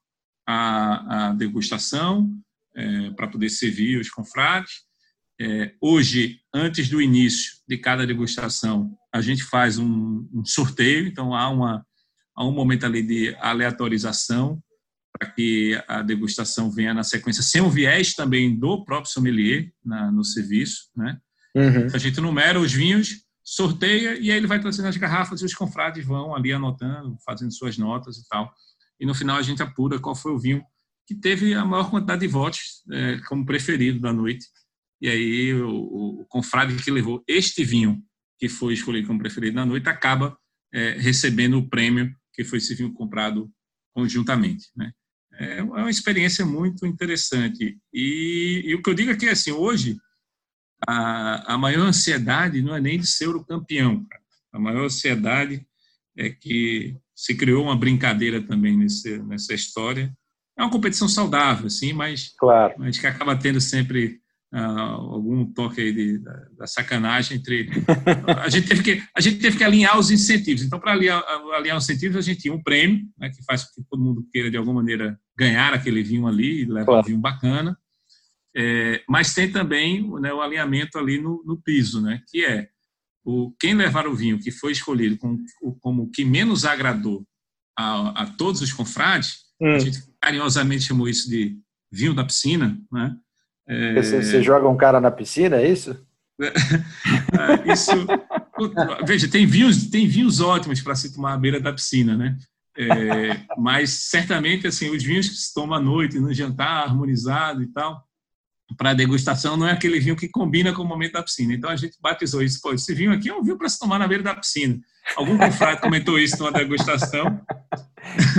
a, 0.48 1.28
a 1.28 1.32
degustação 1.34 2.30
é, 2.74 3.10
para 3.10 3.28
poder 3.28 3.50
servir 3.50 4.00
os 4.00 4.08
confrades. 4.08 4.72
É, 5.38 5.74
hoje, 5.82 6.40
antes 6.52 6.88
do 6.88 7.00
início 7.00 7.52
de 7.68 7.76
cada 7.76 8.06
degustação, 8.06 8.96
a 9.12 9.20
gente 9.20 9.42
faz 9.42 9.78
um, 9.78 10.26
um 10.32 10.44
sorteio, 10.46 11.06
então 11.06 11.34
há, 11.34 11.48
uma, 11.50 11.86
há 12.34 12.46
um 12.46 12.52
momento 12.52 12.86
ali 12.86 13.02
de 13.02 13.36
aleatorização 13.38 14.62
para 15.16 15.30
que 15.30 15.80
a 15.86 16.02
degustação 16.02 16.70
venha 16.70 16.92
na 16.92 17.04
sequência, 17.04 17.42
sem 17.42 17.60
o 17.60 17.70
viés 17.70 18.14
também 18.14 18.58
do 18.58 18.84
próprio 18.84 19.12
sommelier 19.12 19.70
na, 19.84 20.10
no 20.10 20.24
serviço. 20.24 20.90
Né? 20.96 21.18
Uhum. 21.54 21.86
A 21.94 21.98
gente 21.98 22.20
numera 22.20 22.60
os 22.60 22.72
vinhos, 22.72 23.24
sorteia 23.44 24.18
e 24.18 24.30
aí 24.30 24.36
ele 24.36 24.46
vai 24.46 24.58
trazendo 24.58 24.88
as 24.88 24.96
garrafas 24.96 25.40
e 25.40 25.44
os 25.44 25.54
confrades 25.54 26.04
vão 26.04 26.34
ali 26.34 26.52
anotando, 26.52 27.16
fazendo 27.24 27.52
suas 27.52 27.78
notas 27.78 28.16
e 28.16 28.28
tal. 28.28 28.52
E 28.98 29.06
no 29.06 29.14
final 29.14 29.36
a 29.36 29.42
gente 29.42 29.62
apura 29.62 30.00
qual 30.00 30.16
foi 30.16 30.32
o 30.32 30.38
vinho 30.38 30.64
que 31.06 31.14
teve 31.14 31.54
a 31.54 31.64
maior 31.64 31.90
quantidade 31.90 32.22
de 32.22 32.26
votos 32.28 32.82
é, 32.90 33.18
como 33.28 33.44
preferido 33.44 34.00
da 34.00 34.12
noite. 34.12 34.46
E 35.00 35.08
aí 35.08 35.54
o, 35.54 36.20
o, 36.22 36.26
confrade 36.28 36.74
que 36.82 36.90
levou 36.90 37.22
este 37.28 37.62
vinho 37.62 38.02
que 38.38 38.48
foi 38.48 38.72
escolhido 38.72 39.06
como 39.06 39.18
preferido 39.18 39.56
da 39.56 39.66
noite 39.66 39.88
acaba 39.88 40.36
é, 40.72 40.92
recebendo 40.92 41.58
o 41.58 41.68
prêmio 41.68 42.12
que 42.32 42.42
foi 42.42 42.58
esse 42.58 42.74
vinho 42.74 42.92
comprado 42.92 43.50
conjuntamente. 43.94 44.70
Né? 44.74 44.92
É, 45.38 45.58
é 45.58 45.62
uma 45.62 45.90
experiência 45.90 46.44
muito 46.44 46.86
interessante. 46.86 47.78
E, 47.92 48.62
e 48.64 48.74
o 48.74 48.82
que 48.82 48.90
eu 48.90 48.94
digo 48.94 49.10
é 49.10 49.16
que, 49.16 49.28
assim, 49.28 49.52
hoje, 49.52 49.96
a, 50.86 51.54
a 51.54 51.58
maior 51.58 51.86
ansiedade 51.86 52.62
não 52.62 52.74
é 52.74 52.80
nem 52.80 52.98
de 52.98 53.06
ser 53.06 53.28
o 53.28 53.44
campeão. 53.44 54.04
Cara. 54.04 54.22
A 54.52 54.58
maior 54.58 54.84
ansiedade 54.84 55.66
é 56.16 56.30
que 56.30 56.96
se 57.14 57.34
criou 57.34 57.64
uma 57.64 57.76
brincadeira 57.76 58.40
também 58.42 58.76
nesse, 58.76 59.18
nessa 59.22 59.54
história. 59.54 60.12
É 60.56 60.62
uma 60.62 60.70
competição 60.70 61.08
saudável, 61.08 61.66
assim, 61.66 61.92
mas, 61.92 62.32
claro. 62.38 62.74
mas 62.78 62.98
que 62.98 63.06
acaba 63.06 63.36
tendo 63.36 63.60
sempre 63.60 64.20
uh, 64.54 64.58
algum 64.58 65.44
toque 65.52 65.80
aí 65.80 65.92
de, 65.92 66.18
da, 66.18 66.48
da, 66.58 66.66
sacanagem 66.66 67.38
entre 67.38 67.68
a 68.40 68.48
gente 68.48 68.68
teve 68.68 68.82
que 68.82 69.02
a 69.16 69.20
gente 69.20 69.38
teve 69.38 69.58
que 69.58 69.64
alinhar 69.64 69.98
os 69.98 70.12
incentivos 70.12 70.62
então 70.62 70.78
para 70.78 70.92
alinhar, 70.92 71.22
alinhar 71.54 71.76
os 71.76 71.84
incentivos 71.84 72.16
a 72.16 72.20
gente 72.20 72.42
tinha 72.42 72.54
um 72.54 72.62
prêmio 72.62 73.04
né, 73.18 73.30
que 73.30 73.44
faz 73.44 73.64
com 73.64 73.82
que 73.82 73.88
todo 73.90 74.02
mundo 74.02 74.24
queira 74.32 74.48
de 74.48 74.56
alguma 74.56 74.80
maneira 74.80 75.18
ganhar 75.36 75.72
aquele 75.72 76.02
vinho 76.02 76.26
ali 76.26 76.64
levar 76.64 76.84
claro. 76.84 77.00
um 77.00 77.06
vinho 77.06 77.18
bacana 77.18 77.78
é, 78.56 79.02
mas 79.08 79.34
tem 79.34 79.50
também 79.50 80.08
né, 80.20 80.32
o 80.32 80.40
alinhamento 80.40 80.98
ali 80.98 81.20
no, 81.20 81.42
no, 81.44 81.60
piso 81.60 82.00
né 82.00 82.20
que 82.28 82.44
é 82.44 82.68
o 83.24 83.52
quem 83.58 83.74
levar 83.74 84.06
o 84.06 84.14
vinho 84.14 84.38
que 84.38 84.50
foi 84.50 84.72
escolhido 84.72 85.16
como, 85.18 85.38
como 85.80 86.10
que 86.10 86.24
menos 86.24 86.64
agradou 86.64 87.26
a, 87.76 88.22
a 88.22 88.26
todos 88.26 88.60
os 88.60 88.72
confrades 88.72 89.38
hum. 89.60 89.74
a 89.74 89.78
gente 89.78 89.98
carinhosamente 90.20 90.84
chamou 90.84 91.08
isso 91.08 91.28
de 91.28 91.58
vinho 91.90 92.14
da 92.14 92.24
piscina 92.24 92.78
né 92.92 93.16
é... 93.66 93.94
Você, 93.94 94.22
você, 94.22 94.42
joga 94.42 94.68
um 94.68 94.76
cara 94.76 95.00
na 95.00 95.10
piscina, 95.10 95.56
é 95.56 95.70
isso? 95.70 95.96
É, 97.36 97.72
isso. 97.72 97.90
Veja, 99.06 99.28
tem 99.28 99.46
vinhos, 99.46 99.88
tem 99.88 100.06
vinhos 100.06 100.40
ótimos 100.40 100.80
para 100.80 100.94
se 100.94 101.12
tomar 101.14 101.34
à 101.34 101.36
beira 101.36 101.60
da 101.60 101.72
piscina, 101.72 102.16
né? 102.16 102.36
É, 102.76 103.40
mas 103.56 103.90
certamente 104.10 104.66
assim 104.66 104.90
os 104.90 105.02
vinhos 105.02 105.28
que 105.28 105.36
se 105.36 105.54
toma 105.54 105.76
à 105.76 105.80
noite 105.80 106.18
no 106.18 106.34
jantar 106.34 106.82
harmonizado 106.82 107.62
e 107.62 107.68
tal 107.68 108.04
para 108.76 108.94
degustação 108.94 109.56
não 109.56 109.68
é 109.68 109.72
aquele 109.72 110.00
vinho 110.00 110.16
que 110.16 110.28
combina 110.28 110.72
com 110.72 110.82
o 110.82 110.86
momento 110.86 111.12
da 111.12 111.22
piscina. 111.22 111.54
Então 111.54 111.70
a 111.70 111.76
gente 111.76 111.96
batizou 112.00 112.42
isso 112.42 112.60
pô 112.60 112.72
esse 112.72 112.92
vinho 112.94 113.12
aqui 113.12 113.28
é 113.28 113.34
um 113.34 113.42
vinho 113.42 113.56
para 113.56 113.68
se 113.68 113.78
tomar 113.78 113.98
na 113.98 114.08
beira 114.08 114.24
da 114.24 114.34
piscina. 114.34 114.80
Algum 115.16 115.36
confrade 115.36 115.80
comentou 115.80 116.18
isso 116.18 116.38
numa 116.38 116.50
degustação. 116.50 117.40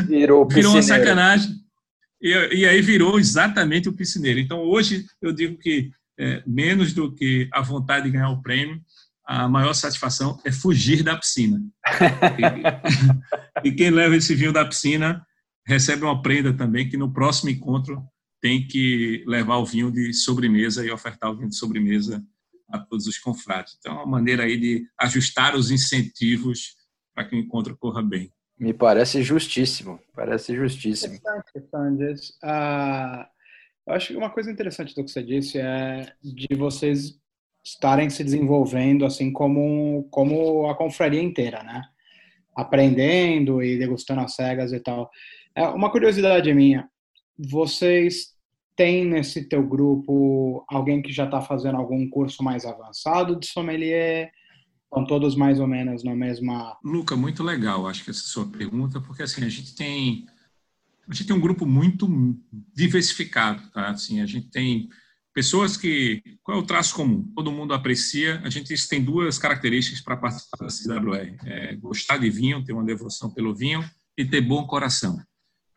Virou, 0.07 0.47
virou 0.49 0.73
uma 0.73 0.81
sacanagem. 0.81 1.51
E, 2.21 2.29
e 2.55 2.65
aí 2.65 2.81
virou 2.81 3.19
exatamente 3.19 3.87
o 3.87 3.93
piscineiro. 3.93 4.39
Então, 4.39 4.59
hoje, 4.59 5.05
eu 5.21 5.31
digo 5.31 5.57
que 5.57 5.91
é, 6.17 6.41
menos 6.45 6.93
do 6.93 7.13
que 7.13 7.47
a 7.53 7.61
vontade 7.61 8.05
de 8.05 8.11
ganhar 8.11 8.29
o 8.29 8.41
prêmio, 8.41 8.81
a 9.25 9.49
maior 9.49 9.73
satisfação 9.73 10.39
é 10.45 10.51
fugir 10.51 11.03
da 11.03 11.17
piscina. 11.17 11.61
e, 13.63 13.69
e 13.69 13.71
quem 13.71 13.89
leva 13.89 14.15
esse 14.15 14.35
vinho 14.35 14.53
da 14.53 14.65
piscina 14.65 15.25
recebe 15.65 16.03
uma 16.03 16.21
prenda 16.21 16.53
também, 16.53 16.87
que 16.87 16.97
no 16.97 17.11
próximo 17.11 17.49
encontro 17.49 18.03
tem 18.41 18.67
que 18.67 19.23
levar 19.25 19.57
o 19.57 19.65
vinho 19.65 19.91
de 19.91 20.13
sobremesa 20.13 20.85
e 20.85 20.91
ofertar 20.91 21.31
o 21.31 21.35
vinho 21.35 21.49
de 21.49 21.55
sobremesa 21.55 22.23
a 22.69 22.79
todos 22.79 23.07
os 23.07 23.17
confrades. 23.17 23.75
Então, 23.79 23.93
é 23.93 23.95
uma 23.97 24.05
maneira 24.05 24.43
aí 24.43 24.57
de 24.59 24.87
ajustar 24.99 25.55
os 25.55 25.71
incentivos 25.71 26.75
para 27.13 27.25
que 27.25 27.35
o 27.35 27.39
encontro 27.39 27.75
corra 27.77 28.03
bem. 28.03 28.31
Me 28.57 28.73
parece 28.73 29.23
justíssimo, 29.23 29.99
parece 30.13 30.55
justíssimo. 30.55 31.15
Interessante, 31.15 32.33
uh, 32.43 33.25
eu 33.87 33.93
acho 33.93 34.07
que 34.07 34.15
uma 34.15 34.29
coisa 34.29 34.51
interessante 34.51 34.95
do 34.95 35.03
que 35.03 35.11
você 35.11 35.23
disse 35.23 35.57
é 35.57 36.13
de 36.23 36.55
vocês 36.55 37.19
estarem 37.65 38.09
se 38.09 38.23
desenvolvendo 38.23 39.05
assim 39.05 39.31
como, 39.31 40.07
como 40.11 40.69
a 40.69 40.75
confraria 40.75 41.21
inteira, 41.21 41.63
né? 41.63 41.81
Aprendendo 42.55 43.61
e 43.63 43.77
degustando 43.77 44.21
as 44.21 44.35
cegas 44.35 44.71
e 44.71 44.79
tal. 44.79 45.09
É 45.55 45.67
uma 45.67 45.89
curiosidade 45.89 46.53
minha, 46.53 46.87
vocês 47.37 48.35
têm 48.75 49.05
nesse 49.05 49.47
teu 49.47 49.65
grupo 49.65 50.63
alguém 50.69 51.01
que 51.01 51.11
já 51.11 51.25
está 51.25 51.41
fazendo 51.41 51.77
algum 51.77 52.07
curso 52.09 52.43
mais 52.43 52.65
avançado 52.65 53.39
de 53.39 53.47
sommelier? 53.47 54.31
Estão 54.83 55.05
todos 55.05 55.35
mais 55.35 55.59
ou 55.59 55.67
menos 55.67 56.03
na 56.03 56.15
mesma. 56.15 56.77
Luca, 56.83 57.15
muito 57.15 57.43
legal, 57.43 57.87
acho 57.87 58.03
que 58.03 58.11
essa 58.11 58.21
é 58.21 58.27
sua 58.27 58.45
pergunta, 58.45 59.01
porque 59.01 59.23
assim, 59.23 59.43
a 59.43 59.49
gente 59.49 59.75
tem. 59.75 60.25
A 61.07 61.13
gente 61.13 61.27
tem 61.27 61.35
um 61.35 61.41
grupo 61.41 61.65
muito 61.65 62.07
diversificado, 62.73 63.61
tá? 63.71 63.89
Assim, 63.89 64.21
a 64.21 64.25
gente 64.25 64.49
tem 64.49 64.89
pessoas 65.35 65.75
que. 65.75 66.23
Qual 66.41 66.57
é 66.57 66.61
o 66.61 66.65
traço 66.65 66.95
comum? 66.95 67.29
Todo 67.35 67.51
mundo 67.51 67.73
aprecia. 67.73 68.39
A 68.43 68.49
gente 68.49 68.73
tem 68.87 69.03
duas 69.03 69.37
características 69.37 70.01
para 70.01 70.15
participar 70.15 70.65
da 70.65 70.67
CWR: 70.67 71.37
é 71.43 71.75
gostar 71.75 72.17
de 72.17 72.29
vinho, 72.29 72.63
ter 72.63 72.71
uma 72.71 72.85
devoção 72.85 73.29
pelo 73.29 73.53
vinho 73.53 73.83
e 74.17 74.23
ter 74.23 74.39
bom 74.39 74.65
coração. 74.65 75.21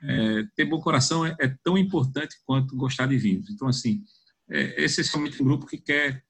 É, 0.00 0.44
ter 0.54 0.64
bom 0.64 0.80
coração 0.80 1.26
é, 1.26 1.36
é, 1.40 1.52
tão 1.64 1.76
importante 1.76 2.36
quanto 2.46 2.76
gostar 2.76 3.06
de 3.06 3.18
vinhos. 3.18 3.50
Então, 3.50 3.66
assim, 3.66 4.04
é, 4.48 4.84
esse 4.84 5.00
é 5.00 5.18
um 5.18 5.28
grupo 5.44 5.66
que 5.66 5.76
quer 5.76 6.22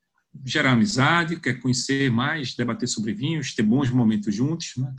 gerar 0.44 0.72
amizade, 0.72 1.38
quer 1.38 1.60
conhecer 1.60 2.10
mais, 2.10 2.54
debater 2.54 2.88
sobre 2.88 3.12
vinhos, 3.12 3.54
ter 3.54 3.62
bons 3.62 3.90
momentos 3.90 4.34
juntos, 4.34 4.72
né? 4.78 4.94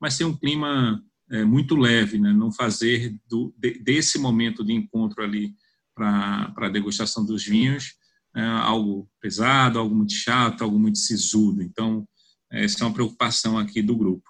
mas 0.00 0.16
ter 0.16 0.24
um 0.24 0.36
clima 0.36 1.02
é, 1.30 1.44
muito 1.44 1.74
leve, 1.74 2.18
né? 2.18 2.32
não 2.32 2.52
fazer 2.52 3.16
do, 3.28 3.52
de, 3.58 3.80
desse 3.80 4.18
momento 4.18 4.64
de 4.64 4.72
encontro 4.72 5.22
ali 5.24 5.54
para 5.94 6.68
degustação 6.70 7.24
dos 7.24 7.44
vinhos 7.44 7.94
é, 8.34 8.42
algo 8.42 9.08
pesado, 9.20 9.78
algo 9.78 9.94
muito 9.94 10.12
chato, 10.12 10.62
algo 10.62 10.78
muito 10.78 10.98
sisudo. 10.98 11.62
Então, 11.62 12.06
essa 12.50 12.82
é 12.82 12.86
uma 12.86 12.92
preocupação 12.92 13.56
aqui 13.56 13.80
do 13.80 13.96
grupo. 13.96 14.28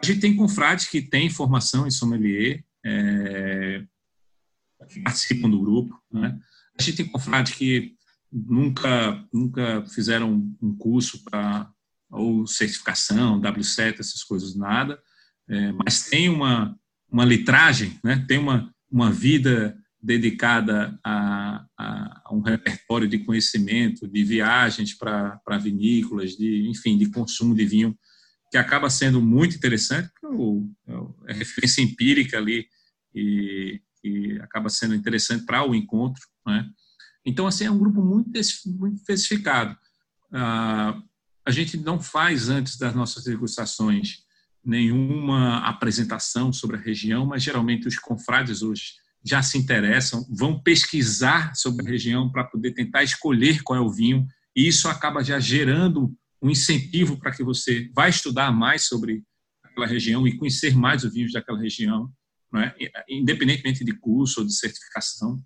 A 0.00 0.04
gente 0.04 0.20
tem 0.20 0.36
confrades 0.36 0.86
que 0.86 1.02
têm 1.02 1.30
formação 1.30 1.86
em 1.86 1.90
sommelier, 1.90 2.62
é, 2.84 3.84
que 4.88 5.00
participam 5.00 5.50
do 5.50 5.60
grupo. 5.60 5.98
Né? 6.12 6.38
A 6.78 6.82
gente 6.82 6.96
tem 6.96 7.06
confrades 7.08 7.54
que 7.54 7.96
nunca 8.30 9.26
nunca 9.32 9.84
fizeram 9.86 10.54
um 10.60 10.76
curso 10.76 11.24
para 11.24 11.70
ou 12.10 12.46
certificação, 12.46 13.40
W7, 13.40 14.00
essas 14.00 14.22
coisas 14.22 14.54
nada, 14.54 14.98
é, 15.48 15.72
mas 15.72 16.04
tem 16.08 16.28
uma 16.28 16.78
uma 17.10 17.24
litragem, 17.24 17.98
né? 18.04 18.24
Tem 18.28 18.38
uma 18.38 18.72
uma 18.90 19.10
vida 19.10 19.78
dedicada 20.00 20.98
a, 21.04 21.66
a, 21.76 22.22
a 22.26 22.34
um 22.34 22.40
repertório 22.40 23.08
de 23.08 23.18
conhecimento, 23.18 24.06
de 24.06 24.24
viagens 24.24 24.94
para 24.94 25.58
vinícolas, 25.60 26.36
de 26.36 26.68
enfim, 26.68 26.96
de 26.96 27.10
consumo 27.10 27.54
de 27.54 27.64
vinho 27.64 27.98
que 28.50 28.56
acaba 28.56 28.88
sendo 28.88 29.20
muito 29.20 29.56
interessante, 29.56 30.10
porque 30.20 30.36
é 31.26 31.32
referência 31.32 31.82
empírica 31.82 32.38
ali 32.38 32.66
e, 33.14 33.80
e 34.02 34.38
acaba 34.40 34.68
sendo 34.70 34.94
interessante 34.94 35.44
para 35.44 35.68
o 35.68 35.74
encontro, 35.74 36.22
né? 36.46 36.66
Então, 37.26 37.46
assim, 37.46 37.64
é 37.64 37.70
um 37.70 37.78
grupo 37.78 38.02
muito, 38.02 38.30
muito 38.78 38.96
especificado. 38.96 39.76
Ah, 40.32 40.98
a 41.44 41.50
gente 41.50 41.76
não 41.76 42.00
faz, 42.00 42.48
antes 42.48 42.78
das 42.78 42.94
nossas 42.94 43.24
degustações, 43.24 44.22
nenhuma 44.64 45.58
apresentação 45.58 46.52
sobre 46.52 46.76
a 46.76 46.80
região, 46.80 47.26
mas 47.26 47.42
geralmente 47.42 47.86
os 47.86 47.98
confrades 47.98 48.62
hoje 48.62 48.92
já 49.24 49.42
se 49.42 49.58
interessam, 49.58 50.26
vão 50.30 50.60
pesquisar 50.60 51.54
sobre 51.54 51.86
a 51.86 51.90
região 51.90 52.30
para 52.30 52.44
poder 52.44 52.72
tentar 52.72 53.02
escolher 53.02 53.62
qual 53.62 53.78
é 53.78 53.82
o 53.82 53.90
vinho, 53.90 54.26
e 54.56 54.66
isso 54.66 54.88
acaba 54.88 55.22
já 55.22 55.38
gerando 55.38 56.14
um 56.40 56.50
incentivo 56.50 57.18
para 57.18 57.32
que 57.32 57.42
você 57.42 57.90
vá 57.94 58.08
estudar 58.08 58.52
mais 58.52 58.86
sobre 58.86 59.22
aquela 59.62 59.86
região 59.86 60.26
e 60.26 60.36
conhecer 60.36 60.74
mais 60.74 61.04
os 61.04 61.12
vinhos 61.12 61.32
daquela 61.32 61.58
região, 61.58 62.10
é? 62.56 62.74
independentemente 63.08 63.84
de 63.84 63.92
curso 63.92 64.40
ou 64.40 64.46
de 64.46 64.54
certificação. 64.54 65.42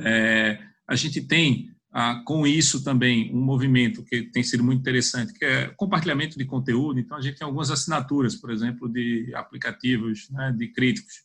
É, 0.00 0.58
a 0.86 0.96
gente 0.96 1.20
tem 1.20 1.70
ah, 1.90 2.22
com 2.24 2.46
isso 2.46 2.84
também 2.84 3.34
um 3.34 3.40
movimento 3.40 4.04
que 4.04 4.22
tem 4.24 4.42
sido 4.42 4.62
muito 4.62 4.80
interessante, 4.80 5.32
que 5.32 5.44
é 5.44 5.68
compartilhamento 5.76 6.38
de 6.38 6.44
conteúdo. 6.44 7.00
Então, 7.00 7.16
a 7.16 7.20
gente 7.20 7.38
tem 7.38 7.46
algumas 7.46 7.70
assinaturas, 7.70 8.36
por 8.36 8.50
exemplo, 8.50 8.88
de 8.88 9.32
aplicativos 9.34 10.28
né, 10.30 10.54
de 10.56 10.68
críticos, 10.68 11.22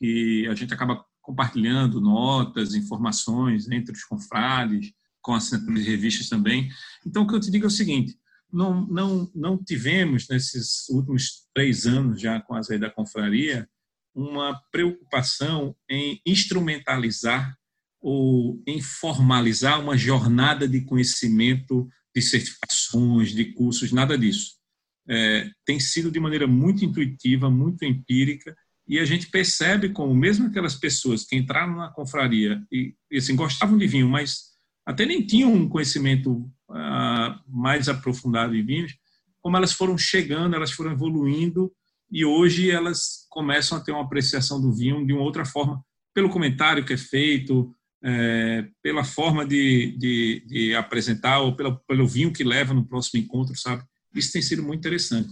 que 0.00 0.48
a 0.48 0.54
gente 0.54 0.72
acaba 0.72 1.04
compartilhando 1.20 2.00
notas, 2.00 2.74
informações 2.74 3.70
entre 3.70 3.92
os 3.92 4.04
confrades, 4.04 4.92
com 5.20 5.34
assinaturas 5.34 5.84
de 5.84 5.90
revistas 5.90 6.28
também. 6.28 6.70
Então, 7.06 7.22
o 7.22 7.26
que 7.26 7.34
eu 7.34 7.40
te 7.40 7.50
digo 7.50 7.66
é 7.66 7.68
o 7.68 7.70
seguinte, 7.70 8.18
não, 8.50 8.86
não, 8.86 9.30
não 9.34 9.62
tivemos, 9.62 10.26
nesses 10.28 10.88
últimos 10.88 11.46
três 11.54 11.86
anos 11.86 12.20
já 12.20 12.40
com 12.40 12.54
a 12.54 12.62
saída 12.62 12.88
da 12.88 12.94
confraria, 12.94 13.68
uma 14.14 14.60
preocupação 14.72 15.76
em 15.88 16.20
instrumentalizar 16.26 17.54
ou 18.00 18.60
em 18.66 18.80
formalizar 18.80 19.78
uma 19.80 19.96
jornada 19.96 20.66
de 20.66 20.80
conhecimento, 20.80 21.86
de 22.14 22.22
certificações, 22.22 23.32
de 23.32 23.52
cursos, 23.52 23.92
nada 23.92 24.16
disso. 24.16 24.58
É, 25.06 25.50
tem 25.64 25.78
sido 25.78 26.10
de 26.10 26.18
maneira 26.18 26.46
muito 26.46 26.84
intuitiva, 26.84 27.50
muito 27.50 27.84
empírica, 27.84 28.56
e 28.88 28.98
a 28.98 29.04
gente 29.04 29.28
percebe 29.28 29.90
como 29.90 30.14
mesmo 30.14 30.46
aquelas 30.46 30.74
pessoas 30.74 31.24
que 31.24 31.36
entraram 31.36 31.76
na 31.76 31.88
confraria 31.88 32.62
e, 32.72 32.94
e 33.10 33.18
assim, 33.18 33.36
gostavam 33.36 33.78
de 33.78 33.86
vinho, 33.86 34.08
mas 34.08 34.50
até 34.84 35.06
nem 35.06 35.24
tinham 35.24 35.52
um 35.52 35.68
conhecimento 35.68 36.50
ah, 36.70 37.40
mais 37.46 37.88
aprofundado 37.88 38.54
em 38.56 38.64
vinhos, 38.64 38.92
como 39.40 39.56
elas 39.56 39.72
foram 39.72 39.96
chegando, 39.96 40.54
elas 40.54 40.72
foram 40.72 40.92
evoluindo 40.92 41.72
e 42.10 42.24
hoje 42.24 42.70
elas 42.70 43.26
começam 43.30 43.78
a 43.78 43.80
ter 43.80 43.92
uma 43.92 44.02
apreciação 44.02 44.60
do 44.60 44.72
vinho 44.72 45.06
de 45.06 45.12
uma 45.12 45.22
outra 45.22 45.44
forma, 45.44 45.82
pelo 46.12 46.28
comentário 46.28 46.84
que 46.84 46.92
é 46.92 46.96
feito, 46.96 47.74
é, 48.02 48.66
pela 48.82 49.04
forma 49.04 49.46
de, 49.46 49.96
de, 49.96 50.44
de, 50.46 50.74
apresentar 50.74 51.40
ou 51.40 51.54
pelo, 51.54 51.78
pelo 51.86 52.08
vinho 52.08 52.32
que 52.32 52.42
leva 52.42 52.74
no 52.74 52.86
próximo 52.86 53.22
encontro, 53.22 53.56
sabe? 53.56 53.84
Isso 54.14 54.32
tem 54.32 54.42
sido 54.42 54.62
muito 54.62 54.80
interessante. 54.80 55.28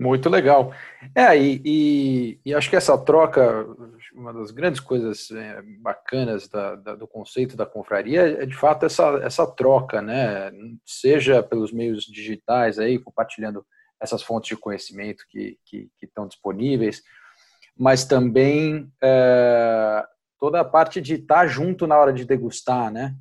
Muito 0.00 0.30
legal. 0.30 0.72
É, 1.14 1.36
e, 1.36 1.60
e, 1.62 2.40
e, 2.42 2.54
acho 2.54 2.70
que 2.70 2.76
essa 2.76 2.96
troca, 2.96 3.66
uma 4.14 4.32
das 4.32 4.50
grandes 4.50 4.80
coisas 4.80 5.30
é, 5.30 5.60
bacanas 5.78 6.48
da, 6.48 6.74
da, 6.74 6.94
do 6.94 7.06
conceito 7.06 7.54
da 7.54 7.66
confraria 7.66 8.42
é 8.42 8.46
de 8.46 8.56
fato 8.56 8.86
essa, 8.86 9.20
essa 9.22 9.46
troca, 9.46 10.00
né? 10.00 10.50
Seja 10.86 11.42
pelos 11.42 11.70
meios 11.70 12.04
digitais 12.04 12.78
aí, 12.78 12.98
compartilhando 12.98 13.62
essas 14.00 14.22
fontes 14.22 14.48
de 14.48 14.56
conhecimento 14.56 15.22
que, 15.28 15.58
que, 15.66 15.90
que 15.98 16.06
estão 16.06 16.26
disponíveis, 16.26 17.02
mas 17.76 18.02
também 18.02 18.90
é, 19.02 20.02
toda 20.38 20.60
a 20.62 20.64
parte 20.64 21.02
de 21.02 21.16
estar 21.16 21.46
junto 21.46 21.86
na 21.86 21.98
hora 21.98 22.12
de 22.14 22.24
degustar, 22.24 22.90
né? 22.90 23.14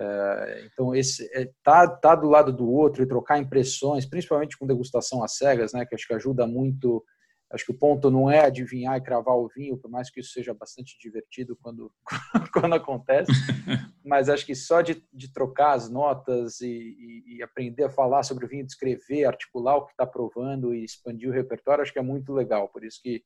É, 0.00 0.68
então, 0.72 0.94
esse 0.94 1.28
é, 1.34 1.50
tá, 1.64 1.88
tá 1.88 2.14
do 2.14 2.28
lado 2.28 2.52
do 2.52 2.70
outro 2.70 3.02
e 3.02 3.08
trocar 3.08 3.38
impressões, 3.38 4.06
principalmente 4.06 4.56
com 4.56 4.66
degustação 4.66 5.24
às 5.24 5.36
cegas, 5.36 5.72
né? 5.72 5.84
Que 5.84 5.94
acho 5.96 6.06
que 6.06 6.14
ajuda 6.14 6.46
muito. 6.46 7.04
Acho 7.50 7.64
que 7.64 7.72
o 7.72 7.78
ponto 7.78 8.10
não 8.10 8.30
é 8.30 8.40
adivinhar 8.40 8.96
e 8.96 9.00
cravar 9.00 9.34
o 9.34 9.48
vinho, 9.48 9.76
por 9.78 9.90
mais 9.90 10.10
que 10.10 10.20
isso 10.20 10.32
seja 10.32 10.52
bastante 10.52 10.98
divertido 11.00 11.58
quando, 11.62 11.90
quando 12.52 12.74
acontece, 12.74 13.32
mas 14.04 14.28
acho 14.28 14.44
que 14.44 14.54
só 14.54 14.82
de, 14.82 15.02
de 15.10 15.32
trocar 15.32 15.72
as 15.72 15.88
notas 15.88 16.60
e, 16.60 16.66
e, 16.68 17.36
e, 17.36 17.42
aprender 17.42 17.84
a 17.84 17.90
falar 17.90 18.22
sobre 18.22 18.44
o 18.44 18.48
vinho, 18.48 18.66
descrever, 18.66 19.24
articular 19.24 19.76
o 19.76 19.86
que 19.86 19.92
está 19.92 20.06
provando 20.06 20.74
e 20.74 20.84
expandir 20.84 21.30
o 21.30 21.32
repertório, 21.32 21.80
acho 21.80 21.92
que 21.92 21.98
é 21.98 22.02
muito 22.02 22.34
legal. 22.34 22.68
Por 22.68 22.84
isso 22.84 23.00
que, 23.02 23.24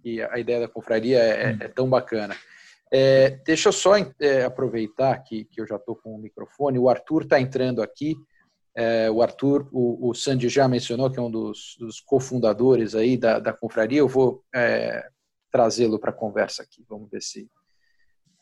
que 0.00 0.22
a 0.22 0.38
ideia 0.38 0.60
da 0.60 0.68
confraria 0.68 1.18
é, 1.18 1.58
é 1.60 1.68
tão 1.68 1.90
bacana. 1.90 2.36
É, 2.92 3.30
deixa 3.44 3.68
eu 3.68 3.72
só 3.72 3.94
é, 3.96 4.44
aproveitar 4.44 5.18
que, 5.18 5.44
que 5.46 5.60
eu 5.60 5.66
já 5.66 5.76
estou 5.76 5.96
com 5.96 6.14
o 6.14 6.18
microfone. 6.18 6.78
O 6.78 6.88
Arthur 6.88 7.22
está 7.22 7.40
entrando 7.40 7.82
aqui. 7.82 8.14
É, 8.76 9.10
o 9.10 9.22
Arthur, 9.22 9.68
o, 9.72 10.10
o 10.10 10.14
Sandy 10.14 10.48
já 10.48 10.66
mencionou 10.66 11.10
que 11.10 11.18
é 11.18 11.22
um 11.22 11.30
dos, 11.30 11.76
dos 11.78 12.00
cofundadores 12.00 12.94
aí 12.94 13.16
da, 13.16 13.38
da 13.38 13.52
confraria. 13.52 14.00
Eu 14.00 14.08
vou 14.08 14.44
é, 14.54 15.08
trazê-lo 15.50 15.98
para 15.98 16.10
a 16.10 16.14
conversa 16.14 16.62
aqui. 16.62 16.84
Vamos 16.88 17.08
ver 17.10 17.22
se, 17.22 17.48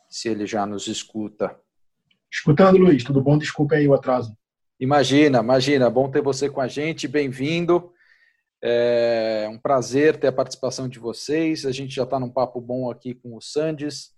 se 0.09 0.29
ele 0.29 0.47
já 0.47 0.65
nos 0.65 0.87
escuta. 0.87 1.55
Escutando, 2.31 2.79
Luiz. 2.79 3.05
Tudo 3.05 3.23
bom? 3.23 3.37
Desculpa 3.37 3.75
aí 3.75 3.87
o 3.87 3.95
atraso. 3.95 4.35
Imagina, 4.81 5.41
imagina. 5.41 5.91
Bom 5.91 6.11
ter 6.11 6.23
você 6.23 6.49
com 6.49 6.61
a 6.61 6.67
gente. 6.67 7.07
Bem-vindo. 7.07 7.93
É 8.63 9.47
um 9.51 9.59
prazer 9.59 10.17
ter 10.19 10.29
a 10.29 10.33
participação 10.33 10.89
de 10.89 10.99
vocês. 10.99 11.67
A 11.67 11.73
gente 11.73 11.95
já 11.95 12.05
está 12.05 12.19
num 12.19 12.31
papo 12.31 12.61
bom 12.61 12.91
aqui 12.91 13.15
com 13.15 13.37
o 13.37 13.41
Sandes. 13.43 14.13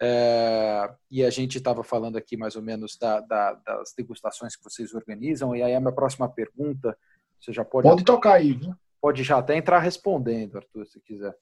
É, 0.00 0.90
e 1.10 1.24
a 1.24 1.30
gente 1.30 1.58
estava 1.58 1.82
falando 1.82 2.16
aqui 2.16 2.36
mais 2.36 2.54
ou 2.54 2.62
menos 2.62 2.96
da, 2.96 3.20
da, 3.20 3.54
das 3.54 3.92
degustações 3.96 4.54
que 4.54 4.62
vocês 4.62 4.94
organizam. 4.94 5.54
E 5.54 5.62
aí 5.62 5.74
a 5.74 5.80
minha 5.80 5.92
próxima 5.92 6.28
pergunta, 6.28 6.96
você 7.40 7.52
já 7.52 7.64
pode. 7.64 7.88
Pode 7.88 8.04
tocar 8.04 8.34
aí, 8.34 8.52
viu? 8.52 8.74
Pode 9.00 9.22
já 9.22 9.38
até 9.38 9.56
entrar 9.56 9.78
respondendo, 9.78 10.56
Arthur, 10.56 10.86
se 10.86 11.00
quiser. 11.00 11.34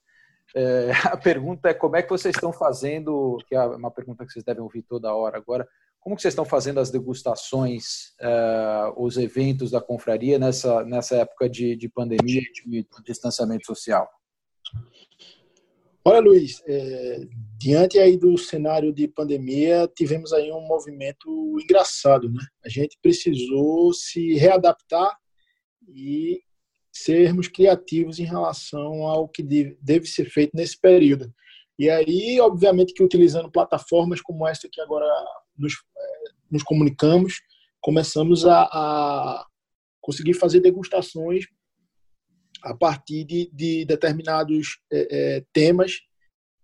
É, 0.55 0.91
a 1.05 1.17
pergunta 1.17 1.69
é 1.69 1.75
como 1.75 1.97
é 1.97 2.03
que 2.03 2.11
vocês 2.11 2.35
estão 2.35 2.53
fazendo, 2.53 3.39
que 3.47 3.55
é 3.55 3.61
uma 3.65 3.91
pergunta 3.91 4.25
que 4.25 4.33
vocês 4.33 4.45
devem 4.45 4.63
ouvir 4.63 4.83
toda 4.83 5.15
hora 5.15 5.37
agora, 5.37 5.69
como 6.07 6.15
que 6.15 6.23
vocês 6.23 6.33
estão 6.33 6.45
fazendo 6.45 6.79
as 6.79 6.89
degustações, 6.89 8.15
uh, 8.21 8.95
os 8.97 9.17
eventos 9.17 9.73
da 9.73 9.81
confraria 9.81 10.39
nessa, 10.39 10.85
nessa 10.85 11.17
época 11.17 11.49
de, 11.51 11.75
de 11.75 11.89
pandemia 11.89 12.41
e 12.41 12.53
de 12.53 12.87
distanciamento 13.05 13.67
social? 13.67 14.09
Olha, 16.09 16.21
Luiz, 16.21 16.63
é, 16.69 17.27
diante 17.59 17.99
aí 17.99 18.17
do 18.17 18.39
cenário 18.39 18.93
de 18.93 19.09
pandemia, 19.09 19.91
tivemos 19.93 20.33
aí 20.33 20.53
um 20.53 20.61
movimento 20.61 21.59
engraçado, 21.61 22.31
né? 22.31 22.41
A 22.65 22.69
gente 22.69 22.97
precisou 23.03 23.93
se 23.93 24.35
readaptar 24.35 25.19
e 25.89 26.39
sermos 26.93 27.49
criativos 27.49 28.21
em 28.21 28.25
relação 28.25 29.03
ao 29.03 29.29
que 29.29 29.43
deve 29.83 30.07
ser 30.07 30.31
feito 30.31 30.53
nesse 30.55 30.81
período. 30.81 31.29
E 31.77 31.91
aí, 31.91 32.39
obviamente, 32.41 32.95
que 32.95 33.03
utilizando 33.03 33.51
plataformas 33.51 34.21
como 34.21 34.47
esta 34.47 34.69
que 34.71 34.81
agora 34.81 35.13
nos, 35.59 35.73
é, 35.73 36.25
nos 36.49 36.63
comunicamos, 36.63 37.41
começamos 37.81 38.47
a, 38.47 38.63
a 38.63 39.47
conseguir 40.01 40.35
fazer 40.35 40.61
degustações 40.61 41.47
a 42.67 42.75
partir 42.75 43.25
de, 43.25 43.49
de 43.53 43.85
determinados 43.85 44.81
é, 44.93 45.09
é, 45.11 45.45
temas, 45.53 46.01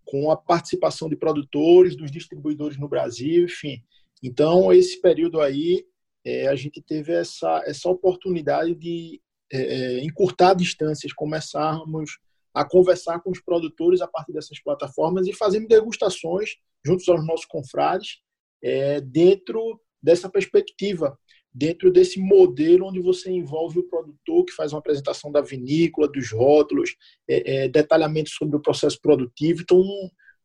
com 0.05 0.33
a 0.33 0.37
participação 0.37 1.09
de 1.09 1.15
produtores, 1.15 1.97
dos 1.97 2.11
distribuidores 2.11 2.77
no 2.77 2.89
Brasil, 2.89 3.45
enfim. 3.45 3.81
Então, 4.21 4.73
esse 4.73 5.01
período 5.01 5.41
aí, 5.41 5.87
é, 6.25 6.49
a 6.49 6.57
gente 6.57 6.83
teve 6.83 7.13
essa, 7.13 7.63
essa 7.67 7.89
oportunidade 7.89 8.75
de 8.75 9.21
é, 9.53 9.59
é, 9.59 10.05
encurtar 10.05 10.55
distâncias, 10.55 11.13
começarmos 11.13 12.19
a 12.53 12.65
conversar 12.65 13.21
com 13.21 13.31
os 13.31 13.41
produtores 13.41 14.01
a 14.01 14.09
partir 14.09 14.33
dessas 14.33 14.61
plataformas 14.61 15.27
e 15.29 15.33
fazendo 15.33 15.69
degustações 15.69 16.57
juntos 16.85 17.09
aos 17.09 17.25
nossos 17.25 17.47
confrades 17.47 18.19
é, 18.63 19.01
dentro 19.01 19.81
dessa 20.03 20.29
perspectiva 20.29 21.17
dentro 21.55 21.91
desse 21.93 22.19
modelo 22.19 22.87
onde 22.87 23.01
você 23.01 23.31
envolve 23.31 23.79
o 23.79 23.89
produtor 23.89 24.45
que 24.45 24.53
faz 24.53 24.73
uma 24.73 24.79
apresentação 24.79 25.31
da 25.31 25.41
vinícola, 25.41 26.09
dos 26.09 26.31
rótulos, 26.31 26.97
é, 27.29 27.65
é, 27.65 27.69
detalhamento 27.69 28.31
sobre 28.31 28.57
o 28.57 28.61
processo 28.61 29.01
produtivo. 29.01 29.63
Então, 29.63 29.83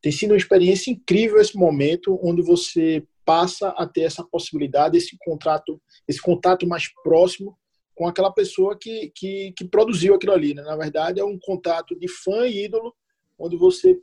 tem 0.02 0.12
sido 0.12 0.32
uma 0.32 0.38
experiência 0.38 0.92
incrível 0.92 1.40
esse 1.40 1.58
momento 1.58 2.20
onde 2.22 2.42
você 2.42 3.04
passa 3.26 3.70
a 3.70 3.86
ter 3.86 4.02
essa 4.02 4.24
possibilidade, 4.24 4.98
esse 4.98 5.18
contrato, 5.20 5.82
esse 6.08 6.22
contato 6.22 6.68
mais 6.68 6.88
próximo 7.04 7.58
com 7.96 8.08
aquela 8.08 8.32
pessoa 8.32 8.78
que, 8.78 9.12
que, 9.16 9.54
que 9.58 9.66
produziu 9.66 10.14
aquilo 10.14 10.34
ali. 10.34 10.54
Né? 10.54 10.62
Na 10.62 10.76
verdade, 10.76 11.20
é 11.20 11.26
um 11.26 11.38
contato 11.40 11.98
de 11.98 12.08
fã 12.08 12.48
e 12.48 12.66
ídolo, 12.66 12.94
onde 13.40 13.58
você 13.58 14.00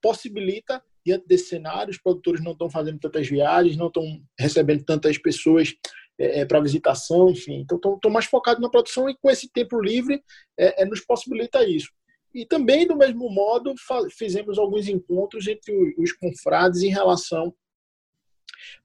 possibilita 0.00 0.82
diante 1.04 1.26
desse 1.26 1.46
cenário, 1.46 1.90
os 1.90 1.98
produtores 1.98 2.42
não 2.42 2.52
estão 2.52 2.70
fazendo 2.70 2.98
tantas 2.98 3.28
viagens, 3.28 3.76
não 3.76 3.88
estão 3.88 4.04
recebendo 4.38 4.84
tantas 4.84 5.18
pessoas 5.18 5.74
é, 6.20 6.40
é 6.40 6.44
para 6.44 6.60
visitação, 6.60 7.30
enfim. 7.30 7.60
Então, 7.60 7.78
estão 7.94 8.10
mais 8.10 8.26
focados 8.26 8.60
na 8.60 8.68
produção 8.68 9.08
e 9.08 9.16
com 9.16 9.30
esse 9.30 9.50
tempo 9.50 9.80
livre 9.80 10.22
é, 10.58 10.82
é, 10.82 10.84
nos 10.84 11.00
possibilita 11.00 11.66
isso. 11.66 11.88
E 12.34 12.44
também, 12.46 12.86
do 12.86 12.94
mesmo 12.94 13.28
modo, 13.30 13.74
fizemos 14.16 14.58
alguns 14.58 14.86
encontros 14.86 15.48
entre 15.48 15.72
os 15.98 16.12
confrades 16.12 16.82
em 16.82 16.90
relação 16.90 17.52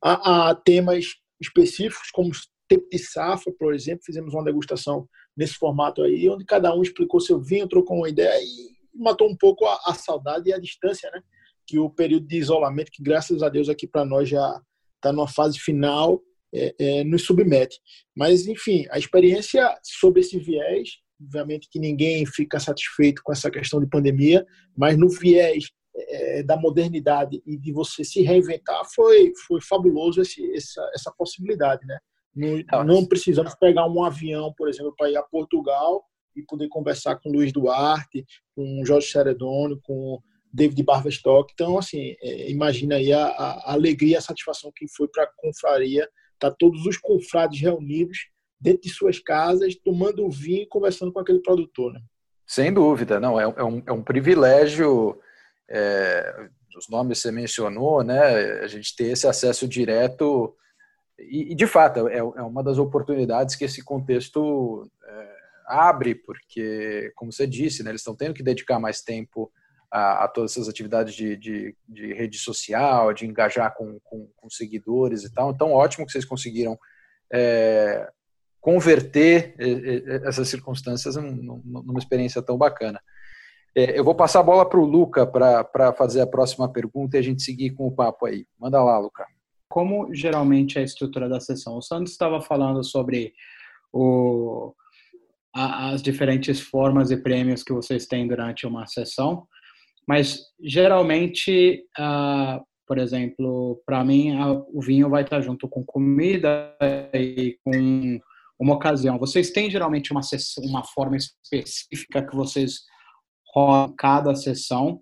a, 0.01 0.49
a 0.49 0.55
temas 0.55 1.05
específicos, 1.39 2.09
como 2.11 2.31
tempo 2.67 2.87
de 2.89 2.97
safra, 2.97 3.53
por 3.59 3.75
exemplo. 3.75 4.05
Fizemos 4.05 4.33
uma 4.33 4.43
degustação 4.43 5.07
nesse 5.37 5.55
formato 5.55 6.01
aí, 6.01 6.27
onde 6.29 6.45
cada 6.45 6.73
um 6.73 6.81
explicou 6.81 7.19
seu 7.19 7.39
vinho, 7.39 7.67
trocou 7.67 7.97
uma 7.97 8.09
ideia 8.09 8.41
e 8.41 8.75
matou 8.97 9.29
um 9.29 9.35
pouco 9.35 9.65
a, 9.65 9.77
a 9.85 9.93
saudade 9.93 10.49
e 10.49 10.53
a 10.53 10.59
distância, 10.59 11.11
né? 11.11 11.21
Que 11.67 11.77
o 11.77 11.89
período 11.89 12.25
de 12.25 12.37
isolamento, 12.37 12.91
que 12.91 13.03
graças 13.03 13.43
a 13.43 13.49
Deus 13.49 13.69
aqui 13.69 13.85
para 13.85 14.05
nós 14.05 14.29
já 14.29 14.59
está 14.95 15.11
numa 15.11 15.27
fase 15.27 15.59
final, 15.59 16.19
é, 16.55 16.75
é, 16.79 17.03
nos 17.03 17.23
submete. 17.23 17.79
Mas, 18.15 18.47
enfim, 18.47 18.85
a 18.89 18.97
experiência 18.97 19.77
sobre 19.83 20.21
esse 20.21 20.37
viés, 20.39 20.97
obviamente 21.21 21.67
que 21.69 21.79
ninguém 21.79 22.25
fica 22.25 22.59
satisfeito 22.59 23.21
com 23.23 23.31
essa 23.31 23.51
questão 23.51 23.79
de 23.79 23.87
pandemia, 23.87 24.45
mas 24.75 24.97
no 24.97 25.09
viés 25.09 25.69
é, 25.95 26.43
da 26.43 26.57
modernidade 26.57 27.41
e 27.45 27.57
de 27.57 27.71
você 27.71 28.03
se 28.03 28.21
reinventar 28.21 28.83
foi, 28.93 29.31
foi 29.47 29.61
fabuloso 29.61 30.21
esse, 30.21 30.53
essa, 30.53 30.91
essa 30.93 31.13
possibilidade, 31.17 31.85
né? 31.85 31.97
Não, 32.35 32.83
não 32.83 33.05
precisamos 33.05 33.55
pegar 33.55 33.87
um 33.87 34.03
avião, 34.03 34.53
por 34.57 34.67
exemplo, 34.67 34.93
para 34.97 35.09
ir 35.09 35.15
a 35.15 35.23
Portugal 35.23 36.03
e 36.35 36.43
poder 36.43 36.67
conversar 36.67 37.15
com 37.15 37.31
Luiz 37.31 37.53
Duarte, 37.53 38.25
com 38.53 38.83
Jorge 38.85 39.07
Ceredoni, 39.07 39.79
com 39.81 40.19
David 40.55 40.83
Barvestock. 40.83 41.51
Então, 41.53 41.77
assim, 41.77 42.15
é, 42.21 42.49
imagina 42.51 42.95
aí 42.95 43.11
a, 43.13 43.25
a, 43.25 43.73
alegria, 43.73 44.17
a 44.17 44.21
satisfação 44.21 44.71
que 44.75 44.85
foi 44.87 45.07
para 45.07 45.23
a 45.23 45.29
confraria, 45.37 46.07
tá 46.39 46.51
todos 46.51 46.85
os 46.85 46.97
confrades 46.97 47.59
reunidos 47.59 48.29
dentro 48.59 48.81
de 48.81 48.89
suas 48.89 49.19
casas, 49.19 49.75
tomando 49.75 50.29
vinho 50.29 50.63
e 50.63 50.67
conversando 50.67 51.11
com 51.11 51.19
aquele 51.19 51.39
produtor, 51.39 51.93
né? 51.93 52.01
Sem 52.47 52.71
dúvida, 52.71 53.19
não, 53.19 53.39
é, 53.39 53.43
é, 53.43 53.63
um, 53.63 53.83
é 53.87 53.91
um 53.91 54.03
privilégio, 54.03 55.19
é, 55.67 56.47
os 56.77 56.87
nomes 56.89 57.17
que 57.17 57.23
você 57.23 57.31
mencionou, 57.31 58.03
né, 58.03 58.59
a 58.59 58.67
gente 58.67 58.95
ter 58.95 59.05
esse 59.05 59.27
acesso 59.27 59.67
direto. 59.67 60.55
E, 61.17 61.53
e 61.53 61.55
de 61.55 61.65
fato, 61.65 62.07
é, 62.07 62.17
é, 62.17 62.23
uma 62.23 62.63
das 62.63 62.77
oportunidades 62.77 63.55
que 63.55 63.65
esse 63.65 63.83
contexto 63.83 64.89
é, 65.03 65.35
abre, 65.67 66.13
porque, 66.13 67.11
como 67.15 67.31
você 67.31 67.47
disse, 67.47 67.83
né, 67.83 67.89
eles 67.89 68.01
estão 68.01 68.15
tendo 68.15 68.35
que 68.35 68.43
dedicar 68.43 68.79
mais 68.79 69.01
tempo 69.01 69.51
a, 69.91 70.25
a 70.25 70.27
todas 70.27 70.51
essas 70.51 70.67
atividades 70.67 71.13
de, 71.13 71.35
de, 71.35 71.75
de, 71.87 72.13
rede 72.13 72.37
social, 72.37 73.13
de 73.13 73.25
engajar 73.25 73.73
com, 73.75 73.99
com, 74.03 74.29
com, 74.35 74.49
seguidores 74.49 75.23
e 75.23 75.33
tal. 75.33 75.51
Então, 75.51 75.71
ótimo 75.71 76.05
que 76.05 76.11
vocês 76.11 76.25
conseguiram 76.25 76.77
é, 77.33 78.09
converter 78.59 79.55
essas 80.25 80.47
circunstâncias 80.47 81.15
numa 81.15 81.99
experiência 81.99 82.41
tão 82.41 82.57
bacana. 82.57 82.99
É, 83.75 83.99
eu 83.99 84.03
vou 84.03 84.15
passar 84.15 84.39
a 84.39 84.43
bola 84.43 84.67
para 84.67 84.79
o 84.79 84.85
Luca 84.85 85.27
para 85.27 85.93
fazer 85.93 86.21
a 86.21 86.27
próxima 86.27 86.71
pergunta 86.71 87.17
e 87.17 87.19
a 87.19 87.23
gente 87.23 87.43
seguir 87.43 87.71
com 87.71 87.85
o 87.87 87.91
papo 87.91 88.25
aí. 88.25 88.47
Manda 88.57 88.81
lá, 88.81 88.97
Luca. 88.97 89.25
Como 89.67 90.13
geralmente 90.13 90.77
é 90.77 90.81
a 90.81 90.85
estrutura 90.85 91.27
da 91.27 91.39
sessão? 91.41 91.77
O 91.77 91.81
Santos 91.81 92.13
estava 92.13 92.41
falando 92.41 92.83
sobre 92.83 93.33
o, 93.91 94.73
as 95.53 96.01
diferentes 96.01 96.59
formas 96.59 97.11
e 97.11 97.17
prêmios 97.17 97.63
que 97.63 97.71
vocês 97.73 98.05
têm 98.05 98.27
durante 98.27 98.65
uma 98.67 98.87
sessão, 98.87 99.47
mas 100.07 100.39
geralmente, 100.61 101.83
uh, 101.97 102.63
por 102.87 102.97
exemplo, 102.97 103.81
para 103.85 104.03
mim, 104.03 104.35
uh, 104.35 104.65
o 104.73 104.81
vinho 104.81 105.09
vai 105.09 105.23
estar 105.23 105.41
junto 105.41 105.67
com 105.67 105.83
comida 105.83 106.75
e 107.13 107.57
com 107.63 108.19
uma 108.59 108.75
ocasião. 108.75 109.17
Vocês 109.17 109.51
têm 109.51 109.69
geralmente 109.69 110.11
uma, 110.11 110.21
sessão, 110.21 110.63
uma 110.63 110.83
forma 110.83 111.17
específica 111.17 112.25
que 112.25 112.35
vocês 112.35 112.81
rodam 113.53 113.95
cada 113.95 114.35
sessão, 114.35 115.01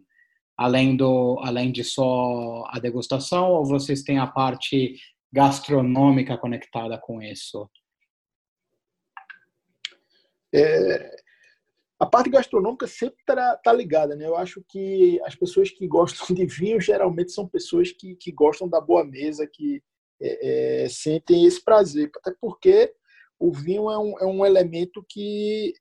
além, 0.57 0.95
do, 0.95 1.39
além 1.43 1.71
de 1.71 1.83
só 1.83 2.63
a 2.67 2.79
degustação, 2.79 3.51
ou 3.51 3.65
vocês 3.65 4.03
têm 4.03 4.19
a 4.19 4.27
parte 4.27 4.95
gastronômica 5.31 6.37
conectada 6.37 6.97
com 6.97 7.21
isso? 7.21 7.69
É, 10.53 11.15
a 12.03 12.05
parte 12.05 12.29
gastronômica 12.29 12.85
sempre 12.85 13.15
está 13.21 13.55
tá 13.55 13.71
ligada, 13.71 14.13
né? 14.13 14.27
Eu 14.27 14.35
acho 14.35 14.61
que 14.67 15.21
as 15.23 15.35
pessoas 15.35 15.71
que 15.71 15.87
gostam 15.87 16.35
de 16.35 16.45
vinho 16.45 16.81
geralmente 16.81 17.31
são 17.31 17.47
pessoas 17.47 17.93
que, 17.93 18.15
que 18.15 18.29
gostam 18.29 18.67
da 18.67 18.81
boa 18.81 19.05
mesa, 19.05 19.47
que 19.47 19.81
é, 20.21 20.83
é, 20.83 20.89
sentem 20.89 21.45
esse 21.45 21.63
prazer. 21.63 22.11
Até 22.17 22.35
porque 22.41 22.93
o 23.39 23.53
vinho 23.53 23.89
é 23.89 23.97
um, 23.97 24.19
é 24.19 24.25
um 24.25 24.45
elemento 24.45 25.05
que, 25.07 25.73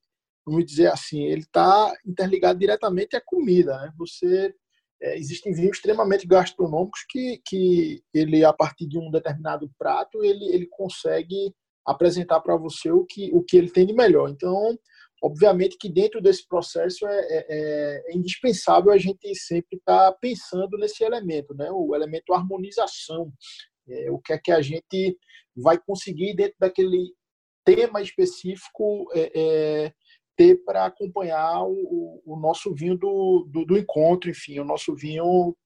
vamos 0.47 0.65
dizer 0.65 0.93
assim, 0.93 1.25
ele 1.25 1.43
está 1.43 1.93
interligado 2.07 2.57
diretamente 2.57 3.17
à 3.17 3.21
comida. 3.21 3.77
Né? 3.79 3.93
Você 3.99 4.55
é, 5.03 5.19
existem 5.19 5.53
vinhos 5.53 5.77
extremamente 5.77 6.25
gastronômicos 6.25 7.05
que, 7.09 7.43
que 7.45 8.01
ele, 8.15 8.45
a 8.45 8.53
partir 8.53 8.87
de 8.87 8.97
um 8.97 9.11
determinado 9.11 9.69
prato, 9.77 10.23
ele, 10.23 10.45
ele 10.55 10.69
consegue 10.71 11.53
apresentar 11.85 12.41
para 12.43 12.57
você 12.57 12.93
o 12.93 13.05
que, 13.05 13.29
o 13.35 13.43
que 13.43 13.57
ele 13.57 13.73
tem 13.73 13.85
de 13.85 13.93
melhor. 13.93 14.31
Então, 14.31 14.79
obviamente 15.23 15.79
que 15.79 15.89
dentro 15.89 16.21
desse 16.21 16.47
processo 16.47 17.07
é, 17.07 17.21
é, 17.21 17.47
é, 17.49 18.05
é 18.09 18.17
indispensável 18.17 18.91
a 18.91 18.99
gente 18.99 19.33
sempre 19.37 19.79
estar 19.79 20.11
tá 20.11 20.19
pensando 20.21 20.77
nesse 20.77 21.05
elemento, 21.05 21.55
né? 21.55 21.71
o 21.71 21.95
elemento 21.95 22.35
harmonização. 22.35 23.33
É, 23.89 24.11
o 24.11 24.19
que 24.19 24.33
é 24.33 24.39
que 24.39 24.51
a 24.51 24.61
gente 24.61 25.17
vai 25.57 25.79
conseguir 25.79 26.35
dentro 26.35 26.57
daquele 26.59 27.13
tema 27.65 28.03
específico 28.03 29.09
é, 29.15 29.33
é, 29.35 29.93
ter 30.37 30.57
para 30.65 30.87
acompanhar 30.87 31.63
o, 31.65 32.21
o, 32.25 32.37
nosso 32.37 32.75
vinho 32.75 32.97
do, 32.97 33.47
do, 33.49 33.65
do, 33.65 33.79
encontro, 33.79 34.29
enfim, 34.29 34.59
o 34.59 34.65
nosso 34.65 34.95
vinho 34.95 35.57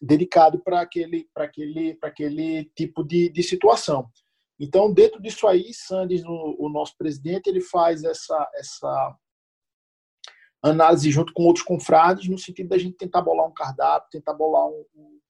dedicado 0.00 0.58
para 0.62 0.80
aquele, 0.80 1.28
aquele, 1.34 1.98
aquele 2.02 2.64
tipo 2.74 3.04
de, 3.04 3.28
de 3.28 3.42
situação. 3.42 4.10
Então, 4.60 4.92
dentro 4.92 5.20
disso 5.22 5.48
aí, 5.48 5.72
Sanders, 5.72 6.22
o, 6.22 6.56
o 6.58 6.68
nosso 6.68 6.94
presidente, 6.98 7.48
ele 7.48 7.62
faz 7.62 8.04
essa, 8.04 8.50
essa 8.54 9.16
análise 10.62 11.10
junto 11.10 11.32
com 11.32 11.44
outros 11.44 11.64
confrades, 11.64 12.28
no 12.28 12.38
sentido 12.38 12.68
da 12.68 12.78
gente 12.78 12.98
tentar 12.98 13.22
bolar 13.22 13.48
um 13.48 13.54
cardápio, 13.54 14.10
tentar 14.10 14.34
bolar 14.34 14.66
um, 14.66 14.84
um 14.94 15.20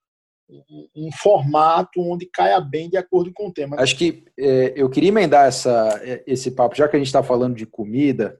um 0.96 1.10
formato 1.12 2.00
onde 2.00 2.26
caia 2.26 2.60
bem 2.60 2.88
de 2.88 2.96
acordo 2.96 3.32
com 3.32 3.48
o 3.48 3.52
tema. 3.52 3.76
Acho 3.78 3.96
que 3.96 4.24
é, 4.38 4.72
eu 4.76 4.90
queria 4.90 5.10
emendar 5.10 5.46
essa, 5.46 6.00
é, 6.02 6.22
esse 6.26 6.50
papo, 6.50 6.74
já 6.74 6.88
que 6.88 6.96
a 6.96 6.98
gente 6.98 7.06
está 7.06 7.22
falando 7.22 7.54
de 7.54 7.66
comida, 7.66 8.38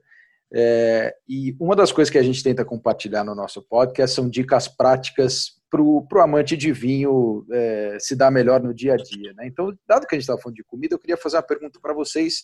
é, 0.53 1.15
e 1.27 1.55
uma 1.59 1.75
das 1.75 1.91
coisas 1.91 2.11
que 2.11 2.17
a 2.17 2.23
gente 2.23 2.43
tenta 2.43 2.65
compartilhar 2.65 3.23
no 3.23 3.33
nosso 3.33 3.61
podcast 3.61 4.15
são 4.15 4.29
dicas 4.29 4.67
práticas 4.67 5.60
para 5.71 5.81
o 5.81 6.21
amante 6.21 6.57
de 6.57 6.73
vinho 6.73 7.45
é, 7.49 7.97
se 7.97 8.13
dar 8.13 8.29
melhor 8.29 8.61
no 8.61 8.73
dia 8.73 8.93
a 8.93 8.97
dia. 8.97 9.33
Né? 9.33 9.47
Então, 9.47 9.73
dado 9.87 10.05
que 10.05 10.13
a 10.13 10.19
gente 10.19 10.29
está 10.29 10.37
falando 10.37 10.57
de 10.57 10.65
comida, 10.65 10.93
eu 10.93 10.99
queria 10.99 11.15
fazer 11.15 11.37
uma 11.37 11.43
pergunta 11.43 11.79
para 11.81 11.93
vocês 11.93 12.43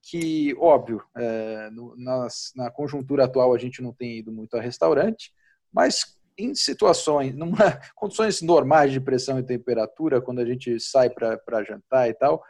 que, 0.00 0.54
óbvio, 0.58 1.02
é, 1.14 1.68
no, 1.70 1.94
nas, 1.98 2.50
na 2.56 2.70
conjuntura 2.70 3.26
atual 3.26 3.54
a 3.54 3.58
gente 3.58 3.82
não 3.82 3.92
tem 3.92 4.18
ido 4.18 4.32
muito 4.32 4.56
a 4.56 4.60
restaurante, 4.60 5.30
mas 5.70 6.18
em 6.38 6.54
situações, 6.54 7.34
numa 7.34 7.78
condições 7.94 8.40
normais 8.40 8.90
de 8.90 9.00
pressão 9.00 9.38
e 9.38 9.44
temperatura, 9.44 10.22
quando 10.22 10.40
a 10.40 10.46
gente 10.46 10.80
sai 10.80 11.10
para 11.10 11.62
jantar 11.62 12.08
e 12.08 12.14
tal, 12.14 12.42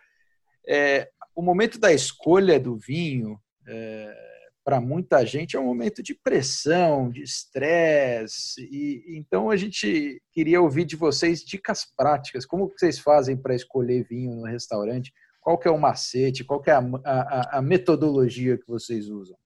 é, 0.68 1.10
o 1.34 1.42
momento 1.42 1.80
da 1.80 1.92
escolha 1.92 2.60
do 2.60 2.76
vinho, 2.76 3.40
é, 3.66 4.31
para 4.64 4.80
muita 4.80 5.24
gente, 5.26 5.56
é 5.56 5.60
um 5.60 5.64
momento 5.64 6.02
de 6.02 6.14
pressão, 6.14 7.10
de 7.10 7.22
estresse. 7.22 8.62
E 8.70 9.16
então 9.16 9.50
a 9.50 9.56
gente 9.56 10.20
queria 10.32 10.60
ouvir 10.60 10.84
de 10.84 10.96
vocês 10.96 11.40
dicas 11.44 11.84
práticas. 11.96 12.46
Como 12.46 12.68
vocês 12.68 12.98
fazem 12.98 13.36
para 13.36 13.54
escolher 13.54 14.06
vinho 14.08 14.34
no 14.36 14.44
restaurante? 14.44 15.12
Qual 15.40 15.58
que 15.58 15.66
é 15.66 15.70
o 15.70 15.78
macete? 15.78 16.44
Qual 16.44 16.60
que 16.60 16.70
é 16.70 16.74
a, 16.74 16.80
a, 17.04 17.58
a 17.58 17.62
metodologia 17.62 18.56
que 18.56 18.66
vocês 18.66 19.08
usam? 19.08 19.36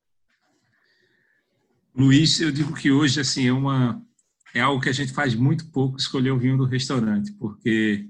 Luiz, 1.95 2.39
eu 2.41 2.53
digo 2.53 2.75
que 2.75 2.91
hoje 2.91 3.21
assim 3.21 3.49
é 3.49 3.53
uma 3.53 4.03
é 4.55 4.61
algo 4.61 4.83
que 4.83 4.89
a 4.89 4.93
gente 4.93 5.13
faz 5.13 5.35
muito 5.35 5.71
pouco 5.71 5.99
escolher 5.99 6.31
o 6.31 6.39
vinho 6.39 6.57
do 6.57 6.65
restaurante, 6.65 7.33
porque 7.33 8.09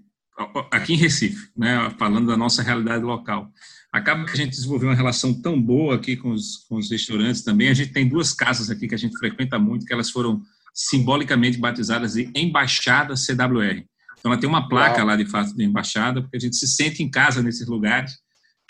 aqui 0.70 0.94
em 0.94 0.96
Recife, 0.96 1.50
né, 1.56 1.90
falando 1.98 2.26
da 2.26 2.36
nossa 2.36 2.62
realidade 2.62 3.02
local, 3.02 3.50
acaba 3.96 4.24
que 4.24 4.32
a 4.32 4.36
gente 4.36 4.50
desenvolveu 4.50 4.88
uma 4.88 4.94
relação 4.94 5.32
tão 5.40 5.60
boa 5.60 5.96
aqui 5.96 6.16
com 6.16 6.30
os, 6.30 6.58
com 6.68 6.76
os 6.76 6.90
restaurantes 6.90 7.42
também. 7.42 7.68
A 7.68 7.74
gente 7.74 7.92
tem 7.92 8.08
duas 8.08 8.32
casas 8.32 8.70
aqui 8.70 8.86
que 8.86 8.94
a 8.94 8.98
gente 8.98 9.16
frequenta 9.18 9.58
muito, 9.58 9.86
que 9.86 9.92
elas 9.92 10.10
foram 10.10 10.42
simbolicamente 10.74 11.58
batizadas 11.58 12.12
de 12.12 12.30
Embaixada 12.34 13.14
CWR. 13.14 13.84
Então, 14.18 14.32
ela 14.32 14.40
tem 14.40 14.48
uma 14.48 14.68
placa 14.68 14.98
Uau. 14.98 15.06
lá 15.06 15.16
de 15.16 15.24
fato 15.26 15.54
de 15.54 15.64
embaixada, 15.64 16.20
porque 16.20 16.36
a 16.36 16.40
gente 16.40 16.56
se 16.56 16.66
sente 16.66 17.02
em 17.02 17.10
casa 17.10 17.42
nesses 17.42 17.66
lugares. 17.66 18.12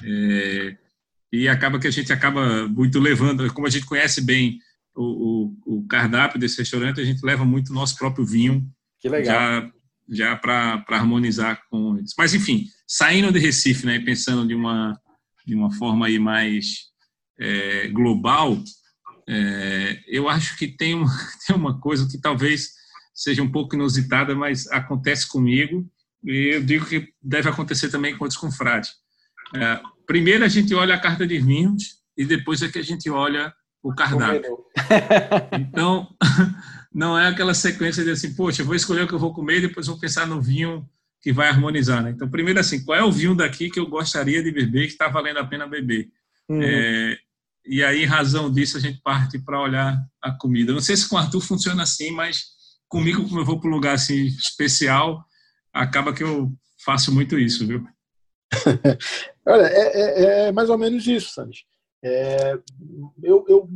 É, 0.04 0.76
e 1.32 1.48
acaba 1.48 1.78
que 1.78 1.86
a 1.86 1.90
gente 1.90 2.12
acaba 2.12 2.68
muito 2.68 3.00
levando, 3.00 3.52
como 3.52 3.66
a 3.66 3.70
gente 3.70 3.86
conhece 3.86 4.20
bem 4.20 4.58
o, 4.94 5.54
o, 5.64 5.78
o, 5.78 5.86
cardápio 5.86 6.38
desse 6.38 6.58
restaurante, 6.58 7.00
a 7.00 7.04
gente 7.04 7.24
leva 7.24 7.44
muito 7.44 7.72
nosso 7.72 7.96
próprio 7.96 8.24
vinho. 8.24 8.66
Que 9.00 9.08
legal. 9.08 9.34
Já, 9.34 9.70
já 10.08 10.36
para 10.36 10.84
harmonizar 10.88 11.60
com 11.70 11.96
eles. 11.96 12.12
Mas, 12.16 12.34
enfim, 12.34 12.66
saindo 12.86 13.32
de 13.32 13.38
Recife, 13.38 13.86
né, 13.86 13.98
pensando 13.98 14.46
de 14.46 14.54
uma, 14.54 14.98
de 15.46 15.54
uma 15.54 15.70
forma 15.72 16.06
aí 16.06 16.18
mais 16.18 16.86
é, 17.38 17.88
global, 17.88 18.58
é, 19.28 20.02
eu 20.06 20.28
acho 20.28 20.56
que 20.56 20.68
tem 20.68 20.94
uma, 20.94 21.06
tem 21.46 21.54
uma 21.54 21.78
coisa 21.80 22.08
que 22.08 22.18
talvez 22.18 22.70
seja 23.14 23.42
um 23.42 23.50
pouco 23.50 23.74
inusitada, 23.74 24.34
mas 24.34 24.66
acontece 24.68 25.26
comigo, 25.28 25.88
e 26.24 26.56
eu 26.56 26.62
digo 26.62 26.84
que 26.84 27.08
deve 27.22 27.48
acontecer 27.48 27.88
também 27.90 28.16
com 28.16 28.24
outros 28.24 28.40
confrades. 28.40 28.90
É, 29.54 29.80
primeiro 30.06 30.44
a 30.44 30.48
gente 30.48 30.74
olha 30.74 30.94
a 30.94 31.00
carta 31.00 31.26
de 31.26 31.38
vinhos 31.38 31.96
e 32.16 32.24
depois 32.24 32.62
é 32.62 32.68
que 32.68 32.78
a 32.78 32.82
gente 32.82 33.08
olha 33.08 33.54
o 33.82 33.94
cardápio. 33.94 34.58
Então, 35.52 36.08
não 36.92 37.18
é 37.18 37.28
aquela 37.28 37.54
sequência 37.54 38.02
de 38.02 38.10
assim, 38.10 38.34
poxa, 38.34 38.64
vou 38.64 38.74
escolher 38.74 39.02
o 39.02 39.08
que 39.08 39.14
eu 39.14 39.18
vou 39.18 39.32
comer 39.32 39.58
e 39.58 39.68
depois 39.68 39.86
vou 39.86 39.98
pensar 39.98 40.26
no 40.26 40.40
vinho 40.40 40.88
que 41.26 41.32
vai 41.32 41.48
harmonizar. 41.48 42.04
Né? 42.04 42.10
Então, 42.10 42.30
primeiro 42.30 42.60
assim, 42.60 42.84
qual 42.84 42.96
é 42.96 43.02
o 43.02 43.10
vinho 43.10 43.34
daqui 43.34 43.68
que 43.68 43.80
eu 43.80 43.88
gostaria 43.88 44.40
de 44.44 44.52
beber, 44.52 44.82
que 44.82 44.92
está 44.92 45.08
valendo 45.08 45.40
a 45.40 45.44
pena 45.44 45.66
beber? 45.66 46.08
Uhum. 46.48 46.62
É, 46.62 47.18
e 47.66 47.82
aí, 47.82 48.04
em 48.04 48.06
razão 48.06 48.48
disso, 48.48 48.76
a 48.76 48.80
gente 48.80 49.00
parte 49.02 49.36
para 49.36 49.60
olhar 49.60 50.00
a 50.22 50.30
comida. 50.30 50.72
Não 50.72 50.80
sei 50.80 50.96
se 50.96 51.08
com 51.08 51.16
o 51.16 51.18
Arthur 51.18 51.40
funciona 51.40 51.82
assim, 51.82 52.12
mas 52.12 52.44
comigo, 52.88 53.24
como 53.24 53.40
eu 53.40 53.44
vou 53.44 53.58
para 53.58 53.68
um 53.68 53.72
lugar 53.72 53.96
assim 53.96 54.26
especial, 54.26 55.24
acaba 55.72 56.12
que 56.14 56.22
eu 56.22 56.52
faço 56.84 57.12
muito 57.12 57.36
isso, 57.36 57.66
viu? 57.66 57.84
Olha, 59.44 59.66
é, 59.66 59.96
é, 59.96 60.46
é, 60.46 60.52
mais 60.52 60.70
ou 60.70 60.78
menos 60.78 61.04
isso, 61.08 61.32
Sandy. 61.32 61.66
É, 62.04 62.56
eu, 63.20 63.44
eu, 63.48 63.68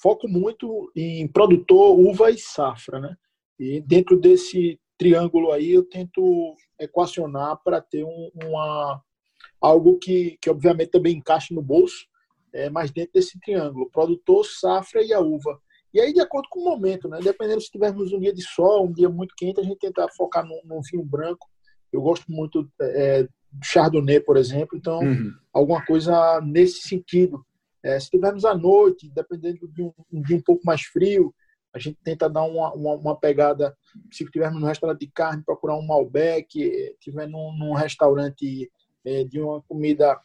foco 0.00 0.26
muito 0.26 0.90
em 0.96 1.28
produtor, 1.28 1.98
uva 1.98 2.30
e 2.30 2.38
safra, 2.38 3.00
né? 3.00 3.14
E 3.58 3.82
dentro 3.82 4.18
desse 4.18 4.80
triângulo 4.98 5.52
aí, 5.52 5.72
eu 5.72 5.84
tento 5.84 6.54
equacionar 6.78 7.60
para 7.64 7.80
ter 7.80 8.04
um, 8.04 8.30
uma, 8.42 9.02
algo 9.60 9.98
que, 9.98 10.38
que, 10.40 10.50
obviamente, 10.50 10.90
também 10.90 11.16
encaixe 11.16 11.54
no 11.54 11.62
bolso, 11.62 12.06
é, 12.52 12.70
mas 12.70 12.90
dentro 12.90 13.12
desse 13.14 13.38
triângulo, 13.40 13.90
produtor, 13.90 14.44
safra 14.44 15.02
e 15.02 15.12
a 15.12 15.20
uva. 15.20 15.60
E 15.92 16.00
aí, 16.00 16.12
de 16.12 16.20
acordo 16.20 16.48
com 16.48 16.60
o 16.60 16.64
momento, 16.64 17.08
né? 17.08 17.20
Dependendo 17.22 17.60
se 17.60 17.70
tivermos 17.70 18.12
um 18.12 18.18
dia 18.18 18.34
de 18.34 18.42
sol, 18.42 18.86
um 18.86 18.92
dia 18.92 19.08
muito 19.08 19.34
quente, 19.36 19.60
a 19.60 19.62
gente 19.62 19.78
tenta 19.78 20.08
focar 20.16 20.44
num, 20.44 20.60
num 20.64 20.80
vinho 20.82 21.04
branco. 21.04 21.48
Eu 21.92 22.02
gosto 22.02 22.24
muito 22.28 22.68
é, 22.80 23.28
Chardonnay, 23.62 24.18
por 24.18 24.36
exemplo. 24.36 24.76
Então, 24.76 24.98
uhum. 24.98 25.32
alguma 25.52 25.84
coisa 25.84 26.40
nesse 26.40 26.88
sentido. 26.88 27.44
É, 27.80 28.00
se 28.00 28.10
tivermos 28.10 28.44
à 28.44 28.56
noite, 28.56 29.08
dependendo 29.14 29.68
de 29.68 29.82
um, 29.82 29.92
de 30.10 30.34
um 30.34 30.40
pouco 30.40 30.64
mais 30.64 30.82
frio, 30.82 31.32
a 31.74 31.78
gente 31.78 31.98
tenta 32.04 32.30
dar 32.30 32.44
uma, 32.44 32.72
uma, 32.72 32.94
uma, 32.94 33.16
pegada. 33.18 33.76
Se 34.12 34.24
tivermos 34.30 34.60
num 34.60 34.68
restaurante 34.68 35.00
de 35.00 35.08
carne, 35.08 35.42
procurar 35.44 35.76
um 35.76 35.84
Malbec. 35.84 36.96
Tiver 37.00 37.26
num, 37.26 37.52
num 37.58 37.72
restaurante 37.72 38.70
é, 39.04 39.24
de 39.24 39.40
uma 39.40 39.60
comida 39.62 40.18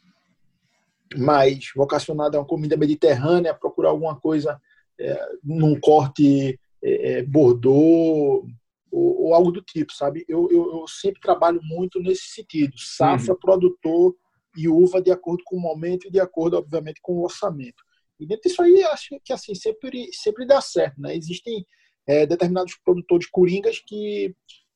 mais 1.17 1.71
vocacionada 1.75 2.37
a 2.37 2.41
uma 2.41 2.45
comida 2.45 2.77
mediterrânea, 2.77 3.53
procurar 3.55 3.89
alguma 3.89 4.15
coisa 4.15 4.61
é, 4.99 5.29
num 5.43 5.79
corte 5.79 6.59
é, 6.83 7.13
é 7.13 7.23
Bordeaux, 7.23 8.47
ou, 8.91 9.21
ou, 9.21 9.33
algo 9.33 9.51
do 9.51 9.61
tipo, 9.61 9.91
sabe? 9.91 10.23
Eu, 10.27 10.47
eu, 10.51 10.71
eu, 10.71 10.87
sempre 10.87 11.19
trabalho 11.19 11.59
muito 11.63 11.99
nesse 11.99 12.27
sentido, 12.27 12.77
safra, 12.77 13.33
uhum. 13.33 13.39
produtor 13.39 14.15
e 14.55 14.67
uva 14.67 15.01
de 15.01 15.11
acordo 15.11 15.43
com 15.45 15.57
o 15.57 15.61
momento 15.61 16.07
e 16.07 16.11
de 16.11 16.19
acordo, 16.19 16.57
obviamente, 16.57 16.99
com 17.01 17.13
o 17.13 17.23
orçamento. 17.23 17.83
E 18.19 18.25
dentro 18.25 18.49
disso 18.49 18.61
aí, 18.61 18.83
acho 18.83 19.19
que 19.23 19.31
assim 19.31 19.55
sempre 19.55 20.09
sempre 20.11 20.45
dá 20.45 20.59
certo, 20.61 20.99
né? 20.99 21.15
Existem 21.15 21.65
é, 22.07 22.25
determinados 22.25 22.75
produtores 22.83 23.27
coringas 23.29 23.79
que 23.79 24.35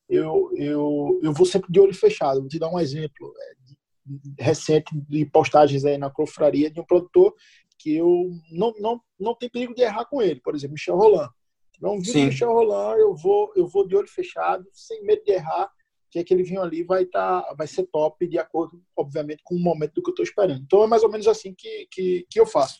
eu, 0.10 0.52
eu, 0.56 1.20
eu 1.24 1.34
vou 1.34 1.46
sempre 1.46 1.72
de 1.72 1.80
olho 1.80 1.94
fechado. 1.94 2.40
Vou 2.40 2.50
te 2.50 2.60
dar 2.60 2.70
um 2.70 2.80
exemplo 2.80 3.34
é, 3.40 4.44
recente 4.44 4.96
de 5.10 5.26
postagens 5.26 5.86
aí 5.86 5.98
na 5.98 6.10
confraria 6.10 6.70
de 6.70 6.80
um 6.80 6.86
produtor 6.86 7.34
que 7.80 7.96
eu 7.96 8.30
não, 8.52 8.74
não, 8.80 9.02
não 9.20 9.36
tem 9.36 9.50
perigo 9.50 9.74
de 9.74 9.82
errar 9.82 10.06
com 10.06 10.22
ele. 10.22 10.40
Por 10.42 10.56
exemplo, 10.56 10.74
Michel 10.74 10.96
Roland. 10.96 11.30
Não 11.82 12.00
vi 12.00 12.12
o 12.12 12.26
Michel 12.26 12.54
Roland, 12.54 12.98
eu 13.00 13.14
vou, 13.16 13.52
eu 13.56 13.68
vou 13.68 13.86
de 13.86 13.96
olho 13.96 14.08
fechado, 14.08 14.66
sem 14.72 15.04
medo 15.04 15.24
de 15.26 15.32
errar, 15.32 15.70
que 16.10 16.20
aquele 16.20 16.44
vinho 16.44 16.62
ali 16.62 16.84
vai, 16.84 17.06
tá, 17.06 17.54
vai 17.58 17.68
ser 17.68 17.88
top, 17.88 18.26
de 18.28 18.38
acordo, 18.38 18.82
obviamente, 18.96 19.42
com 19.44 19.56
o 19.56 19.60
momento 19.60 19.96
do 19.96 20.04
que 20.04 20.10
eu 20.10 20.14
estou 20.14 20.24
esperando. 20.24 20.62
Então 20.64 20.84
é 20.84 20.88
mais 20.88 21.04
ou 21.04 21.12
menos 21.12 21.28
assim 21.28 21.54
que, 21.54 21.88
que, 21.92 22.26
que 22.30 22.40
eu 22.40 22.46
faço. 22.46 22.80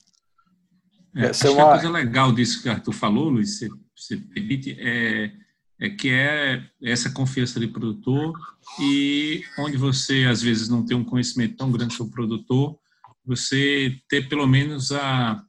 É, 1.16 1.28
acho 1.28 1.48
uma... 1.48 1.56
que 1.56 1.62
a 1.62 1.72
coisa 1.72 1.90
legal 1.90 2.32
disso 2.32 2.62
que 2.62 2.70
Arthur 2.70 2.94
falou, 2.94 3.30
Luiz, 3.30 3.60
se, 3.60 3.70
se 3.96 4.18
permite, 4.18 4.76
é, 4.80 5.32
é 5.80 5.90
que 5.90 6.10
é 6.10 6.64
essa 6.82 7.12
confiança 7.12 7.60
de 7.60 7.68
produtor 7.68 8.34
e 8.80 9.44
onde 9.60 9.78
você, 9.78 10.26
às 10.26 10.42
vezes, 10.42 10.70
não 10.70 10.86
tem 10.86 10.98
um 10.98 11.04
conhecimento 11.04 11.58
tão 11.58 11.72
grande 11.72 11.94
sobre 11.94 12.12
o 12.12 12.16
produtor, 12.16 12.78
você 13.26 13.96
ter 14.10 14.28
pelo 14.28 14.48
menos 14.48 14.92
a, 14.92 15.42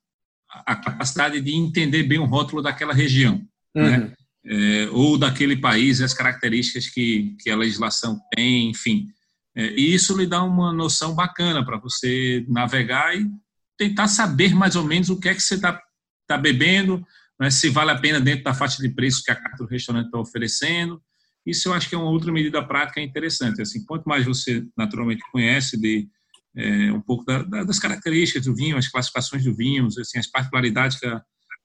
a 0.67 0.77
capacidade 0.77 1.41
de 1.41 1.55
entender 1.55 2.05
bem 2.05 2.19
o 2.19 2.25
rótulo 2.25 2.63
daquela 2.63 2.95
região, 2.95 3.41
né? 3.75 3.83
uhum. 3.83 3.91
né? 3.91 4.13
É, 4.47 4.91
ou 4.91 5.17
daquele 5.17 5.57
país, 5.57 6.03
as 6.03 6.13
características 6.13 6.87
que, 6.89 7.35
que 7.41 7.49
a 7.49 7.57
legislação 7.57 8.21
tem, 8.37 8.69
enfim. 8.69 9.09
É, 9.57 9.71
e 9.71 9.95
isso 9.95 10.15
lhe 10.15 10.27
dá 10.27 10.43
uma 10.43 10.71
noção 10.71 11.15
bacana 11.15 11.65
para 11.65 11.79
você 11.79 12.45
navegar 12.47 13.17
e 13.17 13.27
tentar 13.77 14.09
saber 14.09 14.55
mais 14.55 14.77
ou 14.77 14.85
menos 14.85 15.11
o 15.11 15.19
que 15.19 15.29
é 15.29 15.35
que 15.35 15.43
você 15.43 15.55
está 15.55 15.81
tá 16.27 16.39
bebendo, 16.39 17.05
né? 17.39 17.51
se 17.51 17.69
vale 17.69 17.91
a 17.91 17.99
pena 17.99 18.21
dentro 18.21 18.45
da 18.45 18.55
faixa 18.55 18.81
de 18.81 18.89
preço 18.89 19.23
que 19.23 19.31
a 19.31 19.37
carta 19.37 19.65
do 19.65 19.69
restaurante 19.69 20.07
está 20.07 20.19
oferecendo. 20.19 21.03
Isso 21.47 21.69
eu 21.69 21.75
acho 21.75 21.89
que 21.89 21.95
é 21.95 21.99
uma 21.99 22.11
outra 22.11 22.33
medida 22.33 22.67
prática 22.67 23.01
interessante. 23.01 23.61
Assim, 23.61 23.85
quanto 23.85 24.09
mais 24.09 24.25
você 24.25 24.65
naturalmente 24.77 25.23
conhece 25.31 25.79
de 25.79 26.09
é, 26.57 26.93
um 26.93 27.01
pouco 27.01 27.25
da, 27.25 27.43
da, 27.43 27.65
das 27.65 27.79
características 27.79 28.45
do 28.45 28.55
vinho, 28.55 28.77
as 28.77 28.89
classificações 28.89 29.45
do 29.45 29.55
vinho, 29.55 29.87
assim, 29.87 30.19
as 30.19 30.27
particularidades 30.27 30.99
que 30.99 31.07
a, 31.07 31.23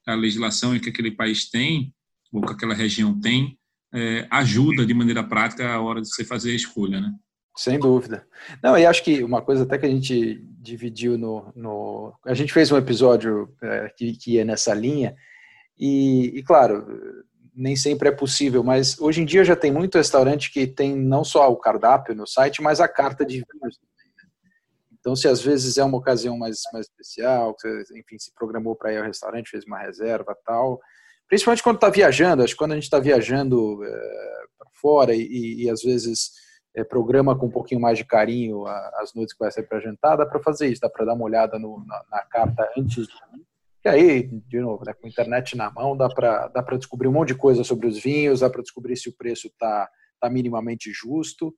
a 0.08 0.16
legislação 0.16 0.76
e 0.76 0.80
que 0.80 0.90
aquele 0.90 1.12
país 1.12 1.50
tem, 1.50 1.94
ou 2.32 2.42
que 2.42 2.54
aquela 2.54 2.74
região 2.74 3.20
tem, 3.20 3.58
é, 3.94 4.28
ajuda 4.30 4.86
de 4.86 4.94
maneira 4.94 5.24
prática 5.24 5.70
a 5.70 5.80
hora 5.80 6.02
de 6.02 6.10
você 6.10 6.26
fazer 6.26 6.52
a 6.52 6.56
escolha, 6.56 7.00
né? 7.00 7.14
Sem 7.56 7.80
dúvida. 7.80 8.26
Não, 8.64 8.78
e 8.78 8.86
acho 8.86 9.04
que 9.04 9.24
uma 9.24 9.42
coisa 9.42 9.64
até 9.64 9.78
que 9.78 9.86
a 9.86 9.90
gente 9.90 10.42
dividiu 10.60 11.18
no. 11.18 11.52
no 11.56 12.14
a 12.26 12.34
gente 12.34 12.54
fez 12.54 12.72
um 12.72 12.78
episódio 12.78 13.54
é, 13.62 13.90
que, 13.96 14.18
que 14.18 14.34
ia 14.34 14.46
nessa 14.46 14.74
linha, 14.74 15.16
e, 15.78 16.38
e, 16.38 16.44
claro, 16.44 16.86
nem 17.56 17.76
sempre 17.76 18.10
é 18.10 18.12
possível, 18.12 18.64
mas 18.64 19.00
hoje 19.00 19.22
em 19.22 19.26
dia 19.26 19.46
já 19.46 19.56
tem 19.56 19.72
muito 19.72 19.98
restaurante 19.98 20.52
que 20.52 20.68
tem 20.68 20.96
não 20.96 21.24
só 21.24 21.50
o 21.50 21.58
cardápio 21.58 22.14
no 22.14 22.28
site, 22.28 22.62
mas 22.62 22.82
a 22.82 22.88
carta 22.88 23.26
de 23.26 23.44
vinhos 23.54 23.80
então, 25.00 25.16
se 25.16 25.28
às 25.28 25.42
vezes 25.42 25.78
é 25.78 25.84
uma 25.84 25.98
ocasião 25.98 26.38
mais, 26.38 26.60
mais 26.74 26.86
especial, 26.86 27.56
você, 27.58 27.84
enfim, 27.98 28.20
se 28.20 28.34
programou 28.36 28.76
para 28.76 28.92
ir 28.92 28.98
ao 28.98 29.06
restaurante, 29.06 29.50
fez 29.50 29.64
uma 29.66 29.80
reserva 29.80 30.38
tal, 30.46 30.80
principalmente 31.28 31.64
quando 31.64 31.78
está 31.78 31.90
viajando, 31.90 32.44
acho 32.44 32.54
que 32.54 32.58
quando 32.58 32.74
a 32.74 32.76
gente 32.76 32.84
está 32.84 33.00
viajando 33.00 33.84
é, 33.84 33.90
para 34.58 34.70
fora 34.74 35.16
e, 35.16 35.22
e, 35.22 35.64
e, 35.64 35.70
às 35.70 35.82
vezes 35.82 36.32
é, 36.80 36.84
programa 36.84 37.38
com 37.38 37.48
um 37.48 37.52
pouquinho 37.52 37.82
mais 37.82 37.98
de 37.98 38.06
carinho 38.06 38.66
as 38.68 39.14
noites 39.14 39.34
que 39.34 39.40
vai 39.40 39.52
ser 39.52 39.64
para 39.64 39.80
jantar, 39.80 40.18
dá 40.18 40.26
para 40.26 40.40
fazer 40.42 40.68
isso, 40.68 40.82
dá 40.82 40.90
para 40.90 41.06
dar 41.06 41.14
uma 41.14 41.26
olhada 41.26 41.58
no, 41.60 41.84
na, 41.86 42.04
na, 42.10 42.20
carta 42.24 42.70
antes 42.78 43.08
do 43.08 43.14
e 43.86 43.88
aí, 43.88 44.24
de 44.24 44.60
novo, 44.60 44.84
né, 44.86 44.94
com 44.94 45.08
a 45.08 45.10
internet 45.10 45.56
na 45.56 45.72
mão, 45.72 45.96
dá 45.96 46.10
para 46.10 46.50
dá 46.50 46.62
descobrir 46.76 47.08
um 47.08 47.14
monte 47.14 47.30
de 47.30 47.36
coisa 47.36 47.64
sobre 47.64 47.88
os 47.88 47.98
vinhos, 47.98 48.42
dá 48.42 48.50
para 48.50 48.62
descobrir 48.62 48.98
se 48.98 49.08
o 49.08 49.16
preço 49.16 49.48
está 49.48 49.90
tá 50.20 50.30
minimamente 50.30 50.92
justo 50.92 51.56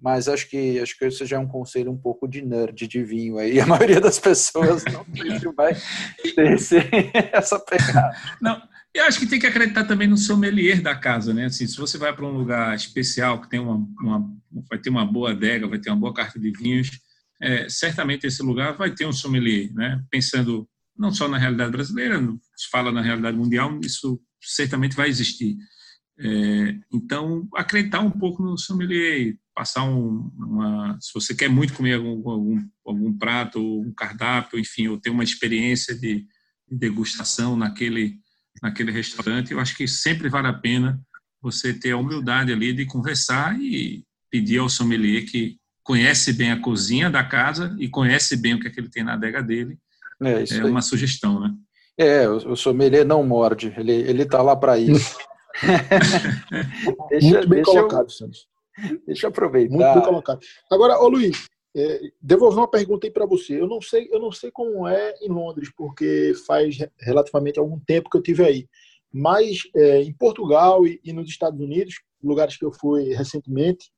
mas 0.00 0.28
acho 0.28 0.48
que 0.48 0.80
acho 0.80 0.96
que 0.96 1.06
isso 1.06 1.26
já 1.26 1.36
é 1.36 1.38
um 1.38 1.46
conselho 1.46 1.90
um 1.92 1.96
pouco 1.96 2.26
de 2.26 2.40
nerd 2.42 2.88
de 2.88 3.02
vinho 3.02 3.38
aí. 3.38 3.60
A 3.60 3.66
maioria 3.66 4.00
das 4.00 4.18
pessoas 4.18 4.82
não 4.86 5.04
vai 5.54 5.74
ter 6.34 6.52
esse, 6.54 6.76
essa 7.32 7.60
pegada. 7.60 8.16
Não, 8.40 8.60
eu 8.94 9.04
acho 9.04 9.18
que 9.18 9.26
tem 9.26 9.38
que 9.38 9.46
acreditar 9.46 9.84
também 9.84 10.08
no 10.08 10.16
sommelier 10.16 10.82
da 10.82 10.94
casa, 10.94 11.32
né? 11.32 11.46
Assim, 11.46 11.66
se 11.66 11.76
você 11.76 11.96
vai 11.96 12.14
para 12.14 12.26
um 12.26 12.36
lugar 12.36 12.74
especial 12.74 13.40
que 13.40 13.48
tem 13.48 13.60
uma, 13.60 13.76
uma, 14.00 14.36
vai 14.68 14.78
ter 14.78 14.90
uma 14.90 15.04
boa 15.04 15.30
adega, 15.30 15.68
vai 15.68 15.78
ter 15.78 15.90
uma 15.90 16.00
boa 16.00 16.12
carta 16.12 16.38
de 16.38 16.50
vinhos, 16.50 16.90
é, 17.40 17.68
certamente 17.68 18.26
esse 18.26 18.42
lugar 18.42 18.76
vai 18.76 18.92
ter 18.92 19.06
um 19.06 19.12
sommelier, 19.12 19.72
né? 19.72 20.02
Pensando 20.10 20.68
não 20.96 21.12
só 21.12 21.28
na 21.28 21.38
realidade 21.38 21.70
brasileira, 21.70 22.20
se 22.54 22.68
fala 22.68 22.92
na 22.92 23.00
realidade 23.00 23.36
mundial, 23.36 23.78
isso 23.82 24.20
certamente 24.40 24.94
vai 24.94 25.08
existir. 25.08 25.56
É, 26.18 26.76
então, 26.92 27.48
acreditar 27.54 28.00
um 28.00 28.10
pouco 28.10 28.42
no 28.42 28.58
sommelier, 28.58 29.34
passar 29.54 29.84
um, 29.84 30.30
uma, 30.36 30.98
se 31.00 31.10
você 31.14 31.34
quer 31.34 31.48
muito 31.48 31.72
comer 31.72 31.94
algum, 31.94 32.28
algum, 32.28 32.68
algum 32.84 33.12
prato, 33.16 33.80
um 33.80 33.92
cardápio, 33.94 34.58
enfim, 34.58 34.88
ou 34.88 35.00
ter 35.00 35.08
uma 35.08 35.24
experiência 35.24 35.94
de, 35.94 36.26
de 36.68 36.78
degustação 36.78 37.56
naquele, 37.56 38.18
naquele 38.62 38.90
restaurante, 38.92 39.52
eu 39.52 39.60
acho 39.60 39.76
que 39.76 39.86
sempre 39.86 40.28
vale 40.28 40.48
a 40.48 40.52
pena 40.52 41.00
você 41.40 41.72
ter 41.72 41.92
a 41.92 41.96
humildade 41.96 42.52
ali 42.52 42.72
de 42.72 42.84
conversar 42.84 43.58
e 43.60 44.04
pedir 44.30 44.58
ao 44.58 44.68
sommelier 44.68 45.24
que 45.24 45.56
conhece 45.82 46.32
bem 46.32 46.52
a 46.52 46.60
cozinha 46.60 47.10
da 47.10 47.24
casa 47.24 47.74
e 47.78 47.88
conhece 47.88 48.36
bem 48.36 48.54
o 48.54 48.60
que, 48.60 48.68
é 48.68 48.70
que 48.70 48.78
ele 48.78 48.90
tem 48.90 49.02
na 49.02 49.14
adega 49.14 49.42
dele. 49.42 49.78
É, 50.22 50.58
é 50.58 50.64
uma 50.64 50.82
sugestão, 50.82 51.40
né? 51.40 51.54
É, 51.96 52.28
o 52.28 52.56
sommelier 52.56 53.04
não 53.04 53.22
morde, 53.22 53.74
ele 53.76 53.92
ele 53.92 54.22
está 54.22 54.40
lá 54.40 54.54
para 54.54 54.78
isso. 54.78 55.18
deixa, 57.10 57.28
Muito 57.28 57.48
bem 57.48 57.62
deixa 57.62 57.70
colocado, 57.70 58.04
eu, 58.04 58.10
Santos. 58.10 58.46
Deixa 59.06 59.26
eu 59.26 59.30
aproveitar. 59.30 59.74
Muito 59.74 59.94
bem 59.94 60.02
colocado. 60.02 60.40
Agora, 60.70 60.98
ô 60.98 61.08
Luiz, 61.08 61.46
é, 61.74 62.00
devolver 62.20 62.58
uma 62.58 62.70
pergunta 62.70 63.06
aí 63.06 63.10
para 63.10 63.26
você. 63.26 63.60
Eu 63.60 63.68
não 63.68 63.80
sei, 63.80 64.08
eu 64.10 64.18
não 64.18 64.32
sei 64.32 64.50
como 64.50 64.86
é 64.86 65.14
em 65.20 65.28
Londres, 65.28 65.70
porque 65.76 66.32
faz 66.46 66.78
relativamente 66.98 67.58
algum 67.58 67.78
tempo 67.78 68.10
que 68.10 68.16
eu 68.16 68.22
tive 68.22 68.44
aí. 68.44 68.68
Mas 69.12 69.62
é, 69.74 70.02
em 70.02 70.12
Portugal 70.12 70.86
e, 70.86 71.00
e, 71.04 71.12
nos 71.12 71.28
Estados 71.28 71.60
Unidos, 71.60 71.94
lugares 72.22 72.56
que 72.56 72.64
eu 72.64 72.72
fui 72.72 73.12
recentemente, 73.12 73.90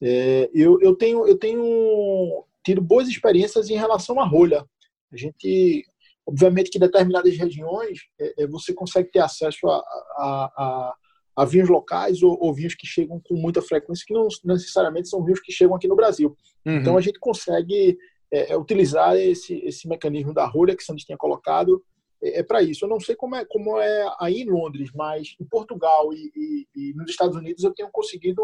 é, 0.00 0.50
eu, 0.52 0.80
eu 0.80 0.96
tenho 0.96 1.26
eu 1.26 1.38
tenho 1.38 2.44
tido 2.64 2.80
boas 2.80 3.08
experiências 3.08 3.70
em 3.70 3.76
relação 3.76 4.20
à 4.20 4.24
rolha. 4.24 4.64
A 5.12 5.16
gente 5.16 5.84
Obviamente 6.26 6.70
que 6.70 6.78
em 6.78 6.80
determinadas 6.80 7.36
regiões 7.36 7.98
é, 8.20 8.44
é, 8.44 8.46
você 8.46 8.72
consegue 8.72 9.10
ter 9.10 9.18
acesso 9.18 9.68
a, 9.68 9.78
a, 9.78 10.52
a, 10.56 10.94
a 11.34 11.44
vinhos 11.44 11.68
locais 11.68 12.22
ou, 12.22 12.36
ou, 12.40 12.52
vinhos 12.52 12.74
que 12.74 12.86
chegam 12.86 13.20
com 13.24 13.34
muita 13.34 13.62
frequência, 13.62 14.04
que 14.06 14.12
não 14.12 14.28
necessariamente 14.44 15.08
são 15.08 15.24
vinhos 15.24 15.40
que 15.40 15.52
chegam 15.52 15.74
aqui 15.74 15.88
no 15.88 15.96
Brasil. 15.96 16.36
Uhum. 16.64 16.76
Então 16.76 16.96
a 16.96 17.00
gente 17.00 17.18
consegue 17.18 17.96
é, 18.30 18.52
é 18.52 18.56
utilizar 18.56 19.16
esse, 19.16 19.54
esse 19.64 19.88
mecanismo 19.88 20.34
da 20.34 20.46
rolha 20.46 20.76
que 20.76 20.84
Santos 20.84 21.04
tinha 21.04 21.16
colocado 21.16 21.82
é, 22.22 22.40
é 22.40 22.42
para 22.42 22.62
isso. 22.62 22.84
Eu 22.84 22.88
não 22.88 23.00
sei 23.00 23.16
como 23.16 23.34
é, 23.34 23.44
como 23.46 23.80
é 23.80 24.14
aí 24.20 24.42
em 24.42 24.50
Londres, 24.50 24.90
mas 24.94 25.34
em 25.40 25.44
Portugal 25.44 26.12
e, 26.12 26.32
e, 26.36 26.68
e 26.74 26.94
nos 26.94 27.10
Estados 27.10 27.36
Unidos 27.36 27.64
eu 27.64 27.72
tenho 27.72 27.90
conseguido 27.90 28.42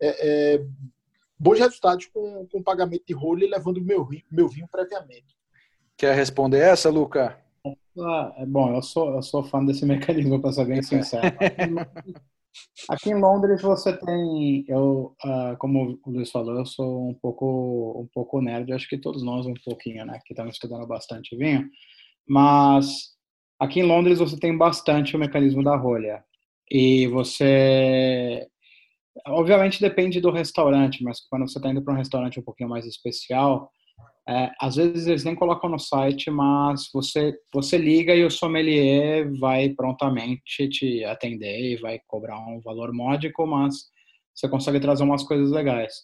é, 0.00 0.54
é, 0.54 0.64
bons 1.38 1.58
resultados 1.58 2.06
com, 2.06 2.46
com 2.50 2.62
pagamento 2.62 3.04
de 3.06 3.14
rolha 3.14 3.44
e 3.44 3.50
levando 3.50 3.82
meu, 3.82 4.06
meu 4.30 4.48
vinho 4.48 4.68
previamente. 4.70 5.36
Quer 5.96 6.14
responder 6.14 6.58
essa, 6.58 6.90
Luca? 6.90 7.38
Ah, 8.00 8.34
é 8.38 8.46
bom, 8.46 8.74
eu 8.74 8.82
sou, 8.82 9.14
eu 9.14 9.22
sou 9.22 9.42
fã 9.44 9.64
desse 9.64 9.84
mecanismo, 9.86 10.40
para 10.40 10.52
ser 10.52 10.66
bem 10.66 10.82
sincero. 10.82 11.26
Aqui 12.88 13.10
em 13.10 13.20
Londres 13.20 13.60
você 13.62 13.96
tem, 13.96 14.64
eu, 14.68 15.14
uh, 15.24 15.56
como 15.58 15.98
o 16.04 16.10
Luiz 16.10 16.30
falou, 16.30 16.56
eu 16.56 16.66
sou 16.66 17.10
um 17.10 17.14
pouco, 17.14 18.00
um 18.02 18.08
pouco 18.12 18.40
nerd, 18.40 18.72
acho 18.72 18.88
que 18.88 18.98
todos 18.98 19.22
nós 19.22 19.46
um 19.46 19.54
pouquinho, 19.64 20.04
né, 20.04 20.18
que 20.24 20.32
estamos 20.32 20.54
estudando 20.54 20.86
bastante 20.86 21.36
vinho, 21.36 21.68
mas 22.26 22.86
aqui 23.58 23.80
em 23.80 23.84
Londres 23.86 24.18
você 24.18 24.38
tem 24.38 24.56
bastante 24.56 25.16
o 25.16 25.18
mecanismo 25.18 25.62
da 25.62 25.76
rolha 25.76 26.24
e 26.70 27.06
você, 27.08 28.46
obviamente 29.26 29.80
depende 29.80 30.20
do 30.20 30.30
restaurante, 30.30 31.02
mas 31.02 31.20
quando 31.28 31.48
você 31.48 31.58
está 31.58 31.70
indo 31.70 31.82
para 31.82 31.94
um 31.94 31.98
restaurante 31.98 32.40
um 32.40 32.44
pouquinho 32.44 32.70
mais 32.70 32.86
especial, 32.86 33.70
é, 34.28 34.52
às 34.60 34.76
vezes 34.76 35.06
eles 35.06 35.24
nem 35.24 35.34
colocam 35.34 35.70
no 35.70 35.78
site, 35.78 36.30
mas 36.30 36.90
você 36.92 37.34
você 37.52 37.78
liga 37.78 38.14
e 38.14 38.24
o 38.26 38.30
sommelier 38.30 39.32
vai 39.38 39.70
prontamente 39.70 40.68
te 40.68 41.02
atender 41.04 41.72
e 41.72 41.76
vai 41.76 41.98
cobrar 42.06 42.38
um 42.38 42.60
valor 42.60 42.92
módico, 42.92 43.46
mas 43.46 43.86
você 44.34 44.46
consegue 44.46 44.80
trazer 44.80 45.02
umas 45.02 45.22
coisas 45.22 45.50
legais. 45.50 45.94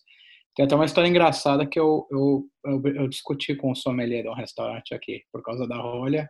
Tem 0.56 0.64
até 0.64 0.74
uma 0.74 0.86
história 0.86 1.08
engraçada 1.08 1.66
que 1.66 1.78
eu, 1.78 2.06
eu, 2.10 2.46
eu, 2.64 2.82
eu 2.94 3.08
discuti 3.08 3.54
com 3.54 3.72
o 3.72 3.76
sommelier 3.76 4.22
de 4.22 4.30
um 4.30 4.34
restaurante 4.34 4.94
aqui 4.94 5.22
por 5.30 5.42
causa 5.42 5.68
da 5.68 5.76
rolha, 5.76 6.26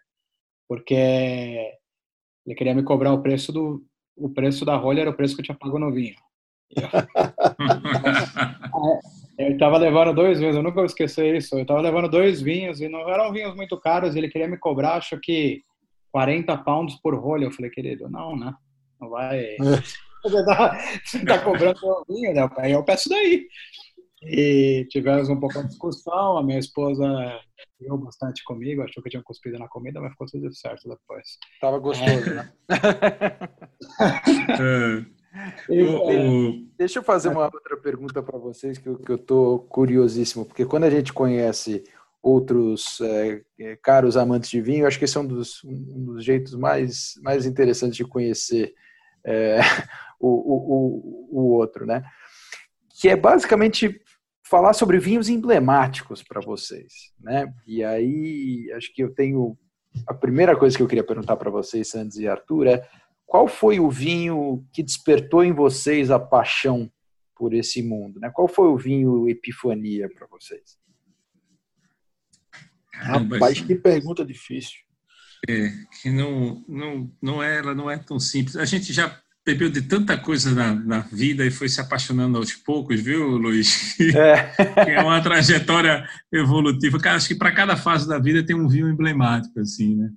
porque 0.68 0.94
ele 0.94 2.57
queria 2.57 2.74
me 2.74 2.83
cobrar 2.83 3.12
o 3.12 3.22
preço 3.22 3.52
do 3.52 3.85
o 4.16 4.30
preço 4.30 4.64
da 4.64 4.76
rolha 4.76 5.02
era 5.02 5.11
o 5.11 5.16
preço 5.16 5.37
que 5.37 5.42
eu 5.42 5.44
tinha 5.44 5.59
pago 5.59 5.78
no 5.78 5.92
vinho. 5.92 6.16
Eu 8.74 9.20
estava 9.38 9.79
levando 9.79 10.14
dois 10.14 10.38
vinhos, 10.38 10.57
eu 10.57 10.62
nunca 10.62 10.77
vou 10.77 10.85
esquecer 10.85 11.35
isso. 11.35 11.57
Eu 11.57 11.62
estava 11.62 11.81
levando 11.81 12.09
dois 12.09 12.40
vinhos 12.40 12.81
e 12.81 12.88
não 12.88 13.09
eram 13.09 13.33
vinhos 13.33 13.55
muito 13.55 13.79
caros. 13.79 14.14
Ele 14.14 14.29
queria 14.29 14.49
me 14.49 14.59
cobrar, 14.59 14.94
acho 14.94 15.18
que 15.20 15.62
40 16.12 16.57
pounds 16.59 17.01
por 17.01 17.14
rolha. 17.14 17.44
Eu 17.44 17.53
falei, 17.53 17.70
querido, 17.70 18.09
não, 18.09 18.37
né? 18.37 18.55
Não 19.01 19.09
vai. 19.09 19.57
Você 20.23 20.38
está 20.38 20.79
tá 21.27 21.44
cobrando 21.44 21.79
o 21.83 22.05
vinho, 22.09 22.33
né? 22.33 22.49
Aí 22.57 22.73
eu 22.73 22.83
peço 22.83 23.11
daí. 23.11 23.47
E 24.23 24.87
tivemos 24.88 25.29
um 25.29 25.38
pouco 25.38 25.61
de 25.61 25.68
discussão. 25.68 26.38
A 26.38 26.42
minha 26.42 26.59
esposa 26.59 27.07
riu 27.79 27.99
bastante 27.99 28.42
comigo, 28.44 28.83
achou 28.83 29.03
que 29.03 29.09
eu 29.09 29.11
tinha 29.11 29.23
cuspido 29.23 29.59
na 29.59 29.68
comida, 29.68 30.01
mas 30.01 30.12
ficou 30.12 30.27
tudo 30.27 30.51
certo 30.55 30.88
depois. 30.88 31.37
Tava 31.61 31.79
gostoso, 31.79 32.31
é. 32.31 32.35
né? 32.35 32.53
Eu, 35.68 36.66
deixa 36.79 37.01
eu 37.01 37.03
fazer 37.03 37.29
uma 37.29 37.44
outra 37.44 37.77
pergunta 37.77 38.23
para 38.23 38.38
vocês 38.38 38.79
que 38.79 38.88
eu, 38.88 38.97
que 38.99 39.11
eu 39.11 39.18
tô 39.18 39.61
curiosíssimo, 39.68 40.44
porque 40.44 40.64
quando 40.64 40.85
a 40.85 40.90
gente 40.90 41.12
conhece 41.12 41.83
outros 42.23 43.01
é, 43.03 43.42
é, 43.59 43.77
caros 43.77 44.16
amantes 44.16 44.49
de 44.49 44.61
vinho, 44.61 44.87
acho 44.87 44.99
que 44.99 45.05
esse 45.05 45.16
é 45.16 45.20
um 45.20 45.27
dos, 45.27 45.62
um 45.64 46.05
dos 46.05 46.25
jeitos 46.25 46.55
mais, 46.55 47.14
mais 47.23 47.44
interessantes 47.44 47.97
de 47.97 48.05
conhecer 48.05 48.75
é, 49.25 49.59
o, 50.18 50.29
o, 50.29 51.29
o, 51.31 51.53
outro, 51.53 51.85
né? 51.85 52.03
Que 53.01 53.09
é 53.11 53.16
basicamente 53.16 54.01
falar 54.42 54.73
sobre 54.73 54.99
vinhos 54.99 55.29
emblemáticos 55.29 56.23
para 56.23 56.40
vocês, 56.40 57.12
né? 57.20 57.53
E 57.66 57.85
aí, 57.85 58.73
acho 58.75 58.94
que 58.94 59.03
eu 59.03 59.12
tenho 59.12 59.59
a 60.07 60.14
primeira 60.14 60.57
coisa 60.57 60.77
que 60.77 60.83
eu 60.83 60.88
queria 60.88 61.05
perguntar 61.05 61.37
para 61.37 61.51
vocês, 61.51 61.88
Santos 61.88 62.18
e 62.18 62.27
Arthur, 62.27 62.66
é 62.68 62.88
qual 63.35 63.49
foi 63.49 63.81
o 63.81 63.90
vinho 63.90 64.64
que 64.73 64.81
despertou 64.81 65.42
em 65.42 65.53
vocês 65.53 66.09
a 66.09 66.20
paixão 66.20 66.88
por 67.35 67.53
esse 67.53 67.83
mundo? 67.83 68.20
Né? 68.20 68.31
Qual 68.33 68.47
foi 68.47 68.68
o 68.68 68.77
vinho 68.77 69.29
epifania 69.29 70.09
para 70.09 70.29
vocês? 70.29 70.79
Rapaz, 72.92 73.61
que 73.61 73.75
pergunta 73.75 74.25
difícil. 74.25 74.77
É, 75.49 75.68
que 76.01 76.11
não, 76.11 76.64
não, 76.68 77.12
não 77.20 77.42
é, 77.42 77.59
ela 77.59 77.75
não 77.75 77.90
é 77.90 77.99
tão 77.99 78.20
simples. 78.20 78.55
A 78.55 78.64
gente 78.64 78.92
já 78.92 79.20
bebeu 79.44 79.68
de 79.68 79.83
tanta 79.83 80.16
coisa 80.16 80.55
na, 80.55 80.73
na 80.73 81.01
vida 81.01 81.44
e 81.44 81.51
foi 81.51 81.68
se 81.68 81.81
apaixonando 81.81 82.38
aos 82.38 82.53
poucos, 82.53 83.01
viu, 83.01 83.37
Luiz? 83.37 83.99
É, 84.14 84.94
é 84.94 85.03
uma 85.03 85.20
trajetória 85.20 86.09
evolutiva. 86.33 87.01
Cara, 87.01 87.16
acho 87.16 87.27
que 87.27 87.35
para 87.35 87.51
cada 87.51 87.77
fase 87.77 88.07
da 88.07 88.16
vida 88.16 88.47
tem 88.47 88.55
um 88.55 88.68
vinho 88.68 88.88
emblemático, 88.88 89.59
assim, 89.59 89.97
né? 89.97 90.09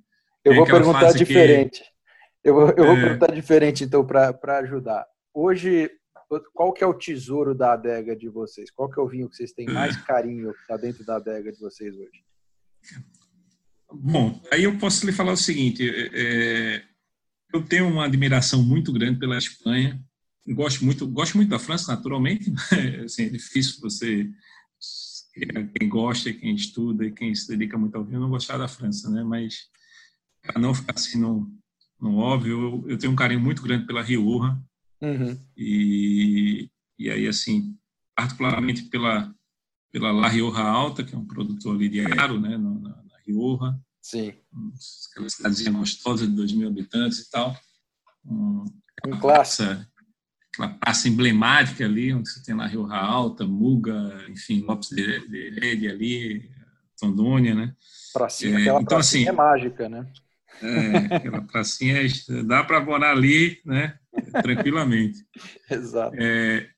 Eu 0.44 0.54
vou 0.54 0.64
perguntar 0.64 1.10
diferente. 1.10 1.80
Que 1.80 1.97
eu, 2.44 2.54
vou, 2.54 2.70
eu 2.70 2.84
vou 2.84 2.96
é. 2.96 3.00
perguntar 3.02 3.34
diferente, 3.34 3.84
então, 3.84 4.06
para 4.06 4.58
ajudar. 4.58 5.06
Hoje, 5.34 5.90
qual 6.54 6.72
que 6.72 6.84
é 6.84 6.86
o 6.86 6.94
tesouro 6.94 7.54
da 7.54 7.72
adega 7.72 8.14
de 8.14 8.28
vocês? 8.28 8.70
Qual 8.70 8.90
que 8.90 8.98
é 8.98 9.02
o 9.02 9.08
vinho 9.08 9.28
que 9.28 9.36
vocês 9.36 9.52
têm 9.52 9.66
mais 9.66 9.96
é. 9.96 10.00
carinho 10.02 10.52
que 10.52 10.60
está 10.60 10.76
dentro 10.76 11.04
da 11.04 11.16
adega 11.16 11.52
de 11.52 11.58
vocês 11.58 11.94
hoje? 11.94 12.24
Bom, 13.90 14.40
aí 14.52 14.64
eu 14.64 14.76
posso 14.78 15.06
lhe 15.06 15.12
falar 15.12 15.32
o 15.32 15.36
seguinte: 15.36 15.88
é, 15.88 16.10
é, 16.76 16.84
eu 17.54 17.62
tenho 17.64 17.88
uma 17.88 18.04
admiração 18.04 18.62
muito 18.62 18.92
grande 18.92 19.18
pela 19.18 19.38
Espanha. 19.38 19.98
Gosto 20.46 20.84
muito, 20.84 21.06
gosto 21.06 21.36
muito 21.36 21.50
da 21.50 21.58
França, 21.58 21.94
naturalmente. 21.94 22.52
assim, 23.04 23.24
é 23.26 23.28
difícil 23.30 23.80
você 23.80 24.28
quem 25.78 25.88
gosta, 25.88 26.32
quem 26.32 26.54
estuda 26.54 27.10
quem 27.10 27.34
se 27.34 27.48
dedica 27.48 27.78
muito 27.78 27.96
ao 27.96 28.04
vinho 28.04 28.20
não 28.20 28.30
gostar 28.30 28.58
da 28.58 28.68
França, 28.68 29.08
né? 29.10 29.22
Mas 29.22 29.68
para 30.42 30.60
não 30.60 30.74
ficar 30.74 30.94
assim 30.94 31.20
no, 31.20 31.50
no 32.00 32.16
óbvio, 32.18 32.84
eu, 32.84 32.90
eu, 32.90 32.98
tenho 32.98 33.12
um 33.12 33.16
carinho 33.16 33.40
muito 33.40 33.62
grande 33.62 33.86
pela 33.86 34.02
Rioja. 34.02 34.56
Uhum. 35.00 35.38
E, 35.56 36.70
e 36.98 37.10
aí, 37.10 37.26
assim, 37.26 37.76
particularmente 38.14 38.82
pela, 38.84 39.34
pela 39.92 40.12
La 40.12 40.28
Rioja 40.28 40.62
Alta, 40.62 41.04
que 41.04 41.14
é 41.14 41.18
um 41.18 41.26
produtor 41.26 41.74
ali 41.74 41.88
de 41.88 42.00
Aro, 42.00 42.40
né, 42.40 42.56
na, 42.56 42.70
na, 42.70 42.88
na 42.90 43.18
Rioja. 43.26 43.78
Sim. 44.00 44.32
Aquela 45.10 45.28
cidadezinha 45.28 45.72
gostosa 45.72 46.26
de 46.26 46.34
2 46.34 46.52
mil 46.52 46.68
habitantes 46.68 47.20
e 47.20 47.30
tal. 47.30 47.56
Um, 48.24 48.64
um 49.06 49.18
clássico. 49.18 49.86
Aquela 50.52 50.74
praça 50.74 51.08
emblemática 51.08 51.84
ali, 51.84 52.12
onde 52.12 52.28
você 52.28 52.42
tem 52.42 52.54
La 52.54 52.66
Rioja 52.66 52.96
Alta, 52.96 53.46
Muga, 53.46 54.24
enfim, 54.28 54.62
Lopes 54.62 54.88
de 54.88 55.02
Heredia 55.02 55.92
ali, 55.92 56.50
Tondônia, 56.98 57.54
né? 57.54 57.74
Pracinha, 58.12 58.58
é, 58.58 58.62
aquela 58.62 58.82
então, 58.82 58.98
assim, 58.98 59.26
é 59.26 59.32
mágica, 59.32 59.88
né? 59.88 60.10
É, 60.62 61.14
aquela 61.16 61.42
pracinha, 61.42 62.00
dá 62.46 62.64
para 62.64 62.84
morar 62.84 63.12
ali, 63.12 63.60
né? 63.64 63.96
Tranquilamente. 64.42 65.24
Exato. 65.70 66.16
É, 66.18 66.68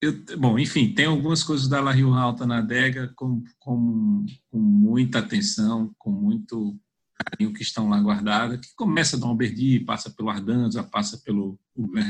eu, 0.00 0.12
bom, 0.36 0.58
enfim, 0.58 0.92
tem 0.92 1.06
algumas 1.06 1.42
coisas 1.42 1.68
da 1.68 1.80
La 1.80 1.92
Rio 1.92 2.12
Alta 2.12 2.46
na 2.46 2.58
adega 2.58 3.12
com, 3.16 3.42
com, 3.58 4.26
com, 4.50 4.58
muita 4.58 5.20
atenção, 5.20 5.94
com 5.98 6.10
muito 6.10 6.78
carinho 7.16 7.54
que 7.54 7.62
estão 7.62 7.88
lá 7.88 7.98
guardadas, 8.00 8.60
que 8.60 8.74
começa 8.76 9.16
da 9.16 9.26
Alberdi, 9.26 9.80
passa 9.80 10.10
pelo 10.10 10.28
Ardanza, 10.28 10.82
passa 10.82 11.18
pelo 11.24 11.58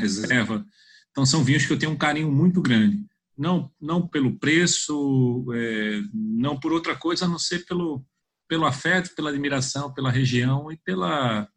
Reserva. 0.01 0.67
Então, 1.11 1.25
são 1.25 1.45
vinhos 1.45 1.67
que 1.67 1.73
eu 1.73 1.79
tenho 1.79 1.93
um 1.93 1.97
carinho 1.97 2.33
muito 2.33 2.61
grande. 2.61 3.05
Não, 3.37 3.71
não 3.81 4.07
pelo 4.07 4.39
preço, 4.39 5.47
é, 5.55 6.03
não 6.13 6.59
por 6.59 6.73
outra 6.73 6.97
coisa, 6.97 7.27
a 7.27 7.29
não 7.29 7.39
ser 7.39 7.65
pelo, 7.65 8.05
pelo 8.49 8.67
afeto, 8.67 9.15
pela 9.15 9.31
admiração, 9.31 9.93
pela 9.93 10.11
região 10.11 10.71
e 10.71 10.77
pela, 10.77 11.49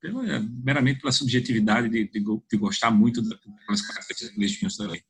pela 0.00 0.22
meramente 0.64 1.00
pela 1.00 1.12
subjetividade 1.12 1.88
de, 1.88 2.08
de, 2.08 2.20
de 2.20 2.56
gostar 2.56 2.90
muito 2.90 3.22
das 3.22 3.82
características 3.82 4.36
dos 4.36 4.52
vinhos 4.56 4.76
também. 4.76 5.02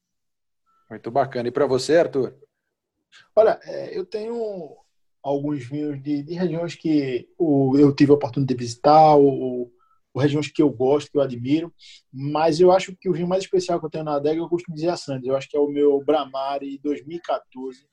Muito 0.90 1.11
bacana. 1.11 1.49
E 1.49 1.53
para 1.53 1.66
você, 1.66 1.99
Arthur? 1.99 2.35
Olha, 3.35 3.61
é, 3.62 3.97
eu 3.97 4.05
tenho 4.05 4.77
alguns 5.23 5.64
vinhos 5.64 6.03
de, 6.03 6.23
de 6.23 6.35
regiões 6.35 6.75
que 6.75 7.29
eu 7.38 7.95
tive 7.95 8.11
a 8.11 8.14
oportunidade 8.14 8.57
de 8.57 8.64
visitar, 8.64 9.14
ou, 9.14 9.71
ou, 10.12 10.21
regiões 10.21 10.49
que 10.49 10.61
eu 10.61 10.71
gosto, 10.71 11.11
que 11.11 11.16
eu 11.16 11.23
admiro, 11.23 11.72
mas 12.12 12.59
eu 12.59 12.72
acho 12.72 12.97
que 12.97 13.09
o 13.09 13.12
vinho 13.12 13.28
mais 13.28 13.45
especial 13.45 13.78
que 13.78 13.87
eu 13.87 13.91
tenho 13.91 14.05
na 14.05 14.16
adega, 14.16 14.41
eu 14.41 14.49
costumo 14.49 14.74
dizer 14.74 14.89
a 14.89 14.97
Sandes, 14.97 15.28
eu 15.28 15.37
acho 15.37 15.49
que 15.49 15.57
é 15.57 15.61
o 15.61 15.68
meu 15.68 16.03
Bramari 16.05 16.81
2014, 16.83 17.87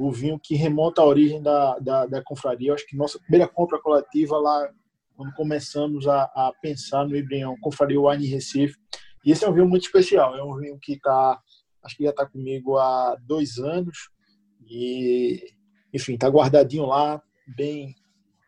o 0.00 0.10
vinho 0.10 0.40
que 0.42 0.54
remonta 0.54 1.02
à 1.02 1.04
origem 1.04 1.42
da, 1.42 1.78
da, 1.78 2.06
da 2.06 2.22
confraria. 2.24 2.70
Eu 2.70 2.74
acho 2.74 2.86
que 2.86 2.96
nossa 2.96 3.18
primeira 3.18 3.46
compra 3.46 3.78
coletiva 3.78 4.38
lá, 4.38 4.66
quando 5.14 5.34
começamos 5.34 6.08
a, 6.08 6.22
a 6.22 6.52
pensar 6.62 7.06
no 7.06 7.14
Ibrião, 7.14 7.54
Confraria 7.60 8.00
Wine 8.00 8.26
Recife. 8.26 8.78
E 9.22 9.30
esse 9.30 9.44
é 9.44 9.48
um 9.48 9.52
vinho 9.52 9.68
muito 9.68 9.84
especial. 9.84 10.34
É 10.34 10.42
um 10.42 10.56
vinho 10.56 10.78
que 10.80 10.94
está, 10.94 11.38
acho 11.84 11.96
que 11.98 12.04
já 12.04 12.10
está 12.10 12.24
comigo 12.24 12.78
há 12.78 13.14
dois 13.26 13.58
anos. 13.58 14.08
E, 14.66 15.52
enfim, 15.92 16.14
está 16.14 16.28
guardadinho 16.28 16.86
lá, 16.86 17.22
bem 17.54 17.94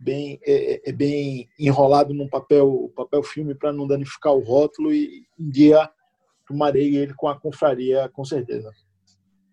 bem 0.01 0.41
é, 0.45 0.75
é, 0.75 0.83
é 0.87 0.93
bem 0.93 1.49
enrolado 1.57 2.13
num 2.13 2.29
papel 2.29 2.93
papel 2.97 3.23
filme 3.23 3.55
para 3.55 3.73
não 3.73 3.87
danificar 3.87 4.33
o 4.33 4.41
rótulo 4.41 4.93
e 4.93 5.25
um 5.39 5.49
dia 5.49 5.89
tomarei 6.45 6.97
ele 6.97 7.15
com 7.15 7.29
a 7.29 7.39
confraria 7.39 8.09
com 8.09 8.25
certeza 8.25 8.69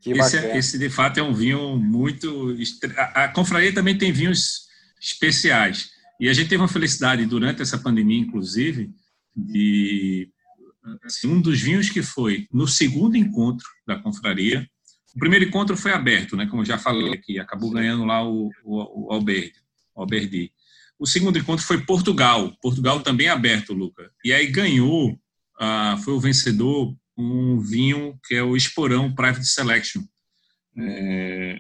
Esse, 0.06 0.38
é, 0.38 0.58
esse, 0.58 0.78
de 0.78 0.90
fato, 0.90 1.20
é 1.20 1.24
um 1.24 1.34
vinho 1.34 1.78
muito. 1.78 2.56
A, 2.96 3.26
a 3.26 3.28
confraria 3.30 3.74
também 3.74 3.98
tem 3.98 4.12
vinhos 4.12 4.68
especiais. 5.00 5.92
E 6.20 6.28
a 6.28 6.34
gente 6.34 6.50
teve 6.50 6.62
uma 6.62 6.68
felicidade 6.68 7.26
durante 7.26 7.62
essa 7.62 7.78
pandemia, 7.78 8.20
inclusive, 8.20 8.90
de 9.36 10.30
assim, 11.04 11.28
um 11.28 11.42
dos 11.42 11.60
vinhos 11.62 11.90
que 11.90 12.02
foi 12.02 12.48
no 12.52 12.68
segundo 12.68 13.16
encontro 13.16 13.68
da 13.88 13.98
confraria. 13.98 14.68
O 15.16 15.20
primeiro 15.20 15.46
encontro 15.46 15.76
foi 15.78 15.92
aberto, 15.92 16.36
né? 16.36 16.46
Como 16.46 16.62
eu 16.62 16.66
já 16.66 16.78
falei 16.78 17.14
aqui, 17.14 17.40
acabou 17.40 17.72
ganhando 17.72 18.06
lá 18.06 18.24
o, 18.28 18.50
o, 18.64 19.08
o 19.08 19.14
Alberdi, 19.14 19.54
o 19.96 20.02
Alberdi. 20.02 20.52
O 20.98 21.08
segundo 21.08 21.38
encontro 21.38 21.66
foi 21.66 21.82
Portugal. 21.82 22.54
Portugal 22.62 23.02
também 23.02 23.30
aberto, 23.30 23.74
Luca. 23.74 24.12
E 24.24 24.34
aí 24.34 24.48
ganhou, 24.48 25.12
uh, 25.14 25.98
foi 26.04 26.14
o 26.14 26.20
vencedor 26.20 26.96
um 27.20 27.60
vinho 27.60 28.18
que 28.26 28.36
é 28.36 28.44
o 28.44 28.56
Esporão 28.56 29.14
Private 29.14 29.46
Selection, 29.46 30.02
é, 30.78 31.60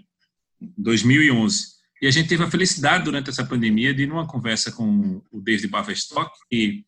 2011. 0.77 1.79
E 2.01 2.07
a 2.07 2.11
gente 2.11 2.29
teve 2.29 2.43
a 2.43 2.49
felicidade 2.49 3.03
durante 3.03 3.29
essa 3.29 3.45
pandemia 3.45 3.93
de, 3.93 4.07
numa 4.07 4.25
conversa 4.25 4.71
com 4.71 5.21
o 5.31 5.41
David 5.41 5.67
Baverstock, 5.67 6.31
que 6.49 6.85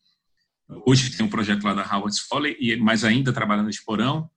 hoje 0.85 1.15
tem 1.15 1.25
um 1.25 1.29
projeto 1.29 1.63
lá 1.63 1.73
da 1.73 1.83
Howard's 1.83 2.19
Folly, 2.19 2.77
mas 2.77 3.03
ainda 3.03 3.33
trabalhando 3.33 3.65
no 3.65 3.69
Esporão, 3.69 4.29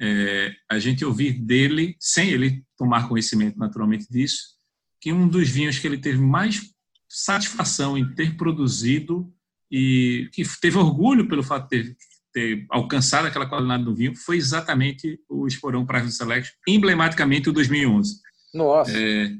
é, 0.00 0.52
a 0.68 0.78
gente 0.80 1.04
ouvir 1.04 1.32
dele, 1.32 1.96
sem 2.00 2.28
ele 2.30 2.64
tomar 2.76 3.08
conhecimento 3.08 3.56
naturalmente 3.56 4.06
disso, 4.10 4.56
que 5.00 5.12
um 5.12 5.28
dos 5.28 5.48
vinhos 5.48 5.78
que 5.78 5.86
ele 5.86 5.98
teve 5.98 6.18
mais 6.18 6.74
satisfação 7.08 7.96
em 7.96 8.14
ter 8.14 8.36
produzido 8.36 9.32
e 9.70 10.28
que 10.32 10.42
teve 10.60 10.76
orgulho 10.76 11.28
pelo 11.28 11.42
fato 11.42 11.64
de 11.64 11.68
ter 11.68 11.96
ter 12.36 12.66
alcançado 12.68 13.26
aquela 13.26 13.48
qualidade 13.48 13.82
do 13.82 13.94
vinho 13.94 14.14
foi 14.14 14.36
exatamente 14.36 15.18
o 15.26 15.46
Esporão 15.46 15.86
Private 15.86 16.12
Selection, 16.12 16.52
emblematicamente 16.68 17.48
o 17.48 17.52
2011. 17.52 18.20
Nossa! 18.52 18.92
É, 18.94 19.30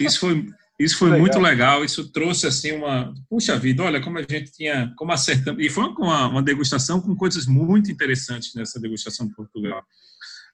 isso 0.00 0.20
foi, 0.20 0.46
isso 0.78 0.96
foi 0.96 1.10
legal. 1.10 1.20
muito 1.20 1.38
legal, 1.38 1.84
isso 1.84 2.10
trouxe 2.10 2.46
assim 2.46 2.72
uma... 2.72 3.12
Puxa 3.28 3.58
vida, 3.58 3.82
olha 3.82 4.00
como 4.00 4.16
a 4.16 4.22
gente 4.22 4.50
tinha... 4.52 4.90
como 4.96 5.12
acertamos... 5.12 5.62
E 5.62 5.68
foi 5.68 5.84
uma, 5.84 6.28
uma 6.28 6.42
degustação 6.42 6.98
com 6.98 7.14
coisas 7.14 7.44
muito 7.44 7.92
interessantes 7.92 8.54
nessa 8.54 8.80
degustação 8.80 9.28
de 9.28 9.34
Portugal. 9.34 9.84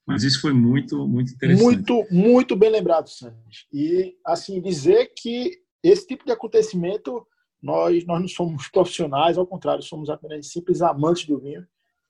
Mas 0.05 0.25
isso 0.25 0.41
foi 0.41 0.53
muito, 0.53 1.07
muito 1.07 1.35
interessante. 1.35 1.63
Muito, 1.63 2.07
muito 2.11 2.57
bem 2.57 2.71
lembrado, 2.71 3.09
Santos. 3.09 3.69
E, 3.73 4.17
assim, 4.27 4.61
dizer 4.61 5.13
que 5.17 5.53
esse 5.85 6.05
tipo 6.05 6.25
de 6.25 6.33
acontecimento, 6.33 7.25
nós, 7.63 8.05
nós 8.07 8.21
não 8.21 8.29
somos 8.29 8.67
profissionais, 8.67 9.39
ao 9.39 9.47
contrário, 9.47 9.85
somos 9.85 10.11
apenas 10.11 10.51
simples 10.51 10.83
amantes 10.83 11.27
do 11.27 11.39
vinho 11.39 11.65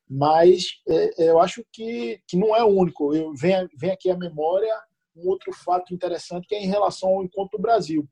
mas 0.08 0.80
é, 0.88 1.24
é, 1.24 1.30
eu 1.30 1.40
acho 1.40 1.64
que, 1.72 2.20
que 2.26 2.36
não 2.36 2.54
é 2.54 2.62
o 2.62 2.68
único. 2.68 3.14
Eu 3.14 3.34
venho, 3.34 3.68
vem 3.76 3.90
aqui 3.90 4.10
à 4.10 4.16
memória 4.16 4.72
um 5.16 5.28
outro 5.28 5.52
fato 5.52 5.94
interessante 5.94 6.46
que 6.46 6.54
é 6.54 6.62
em 6.62 6.68
relação 6.68 7.08
ao 7.08 7.24
Encontro 7.24 7.58
do 7.58 7.62
Brasil, 7.62 8.06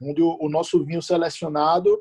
onde 0.00 0.22
o, 0.22 0.36
o 0.40 0.48
nosso 0.48 0.84
vinho 0.84 1.00
selecionado 1.00 1.98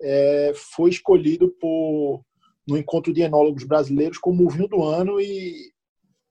é, 0.00 0.52
foi 0.54 0.90
escolhido 0.90 1.50
por 1.60 2.24
no 2.66 2.78
Encontro 2.78 3.12
de 3.12 3.22
Enólogos 3.22 3.64
Brasileiros 3.64 4.18
como 4.18 4.44
o 4.44 4.50
vinho 4.50 4.68
do 4.68 4.82
ano 4.82 5.20
e 5.20 5.72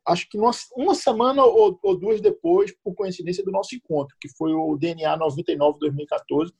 acho 0.07 0.27
que 0.29 0.37
uma, 0.37 0.51
uma 0.75 0.95
semana 0.95 1.43
ou, 1.43 1.77
ou, 1.83 1.97
duas 1.97 2.21
depois, 2.21 2.73
por 2.83 2.95
coincidência 2.95 3.43
do 3.43 3.51
nosso 3.51 3.75
encontro, 3.75 4.15
que 4.19 4.29
foi 4.29 4.53
o 4.53 4.75
DNA 4.77 5.17
99-2014, 5.19 6.51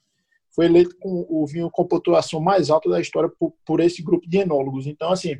foi 0.54 0.66
eleito 0.66 0.95
com 1.00 1.26
o 1.30 1.45
vinho 1.47 1.70
com 1.72 1.88
pontuação 1.88 2.39
mais 2.39 2.70
alta 2.70 2.89
da 2.89 3.00
história 3.00 3.32
por, 3.39 3.54
por 3.66 3.80
esse 3.80 4.04
grupo 4.04 4.28
de 4.28 4.38
enólogos. 4.38 4.86
Então, 4.88 5.12
assim, 5.12 5.38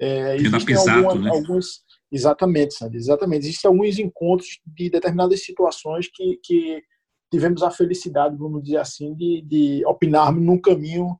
é, 0.00 0.36
existem 0.36 0.76
alguma, 0.76 1.14
né? 1.14 1.30
alguns 1.30 1.82
exatamente, 2.10 2.76
exatamente. 2.92 3.46
Existem 3.46 3.68
alguns 3.68 3.98
encontros 3.98 4.60
de 4.66 4.90
determinadas 4.90 5.44
situações 5.44 6.08
que, 6.12 6.38
que 6.42 6.82
tivemos 7.30 7.62
a 7.62 7.70
felicidade, 7.70 8.36
vamos 8.36 8.62
dizer 8.62 8.78
assim, 8.78 9.14
de, 9.14 9.42
de 9.42 9.84
opinarmos 9.86 10.42
num 10.42 10.60
caminho 10.60 11.16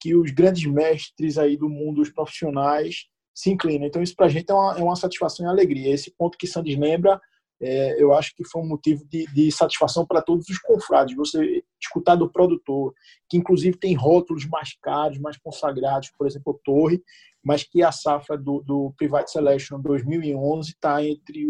que 0.00 0.16
os 0.16 0.32
grandes 0.32 0.64
mestres 0.64 1.38
aí 1.38 1.56
do 1.56 1.68
mundo, 1.68 2.02
os 2.02 2.10
profissionais, 2.10 3.06
se 3.34 3.50
inclinam. 3.50 3.86
Então 3.86 4.02
isso 4.02 4.16
para 4.16 4.26
a 4.26 4.28
gente 4.28 4.50
é 4.50 4.54
uma, 4.54 4.78
é 4.78 4.82
uma 4.82 4.96
satisfação 4.96 5.46
e 5.46 5.48
alegria. 5.48 5.94
Esse 5.94 6.12
ponto 6.16 6.36
que 6.36 6.46
Sandy 6.46 6.74
lembra 6.76 7.20
é, 7.62 8.02
eu 8.02 8.12
acho 8.12 8.34
que 8.34 8.44
foi 8.44 8.60
um 8.60 8.66
motivo 8.66 9.04
de, 9.08 9.24
de 9.32 9.52
satisfação 9.52 10.04
para 10.04 10.20
todos 10.20 10.48
os 10.48 10.58
confrades. 10.58 11.14
Você 11.14 11.62
escutar 11.80 12.16
do 12.16 12.28
produtor, 12.28 12.92
que 13.28 13.36
inclusive 13.36 13.78
tem 13.78 13.94
rótulos 13.94 14.44
mais 14.46 14.76
caros, 14.82 15.18
mais 15.18 15.36
consagrados, 15.36 16.10
por 16.18 16.26
exemplo, 16.26 16.60
Torre, 16.64 17.00
mas 17.42 17.62
que 17.62 17.80
a 17.80 17.92
safra 17.92 18.36
do, 18.36 18.60
do 18.62 18.92
Private 18.96 19.30
Selection 19.30 19.80
2011 19.80 20.70
está 20.70 21.04
entre, 21.04 21.46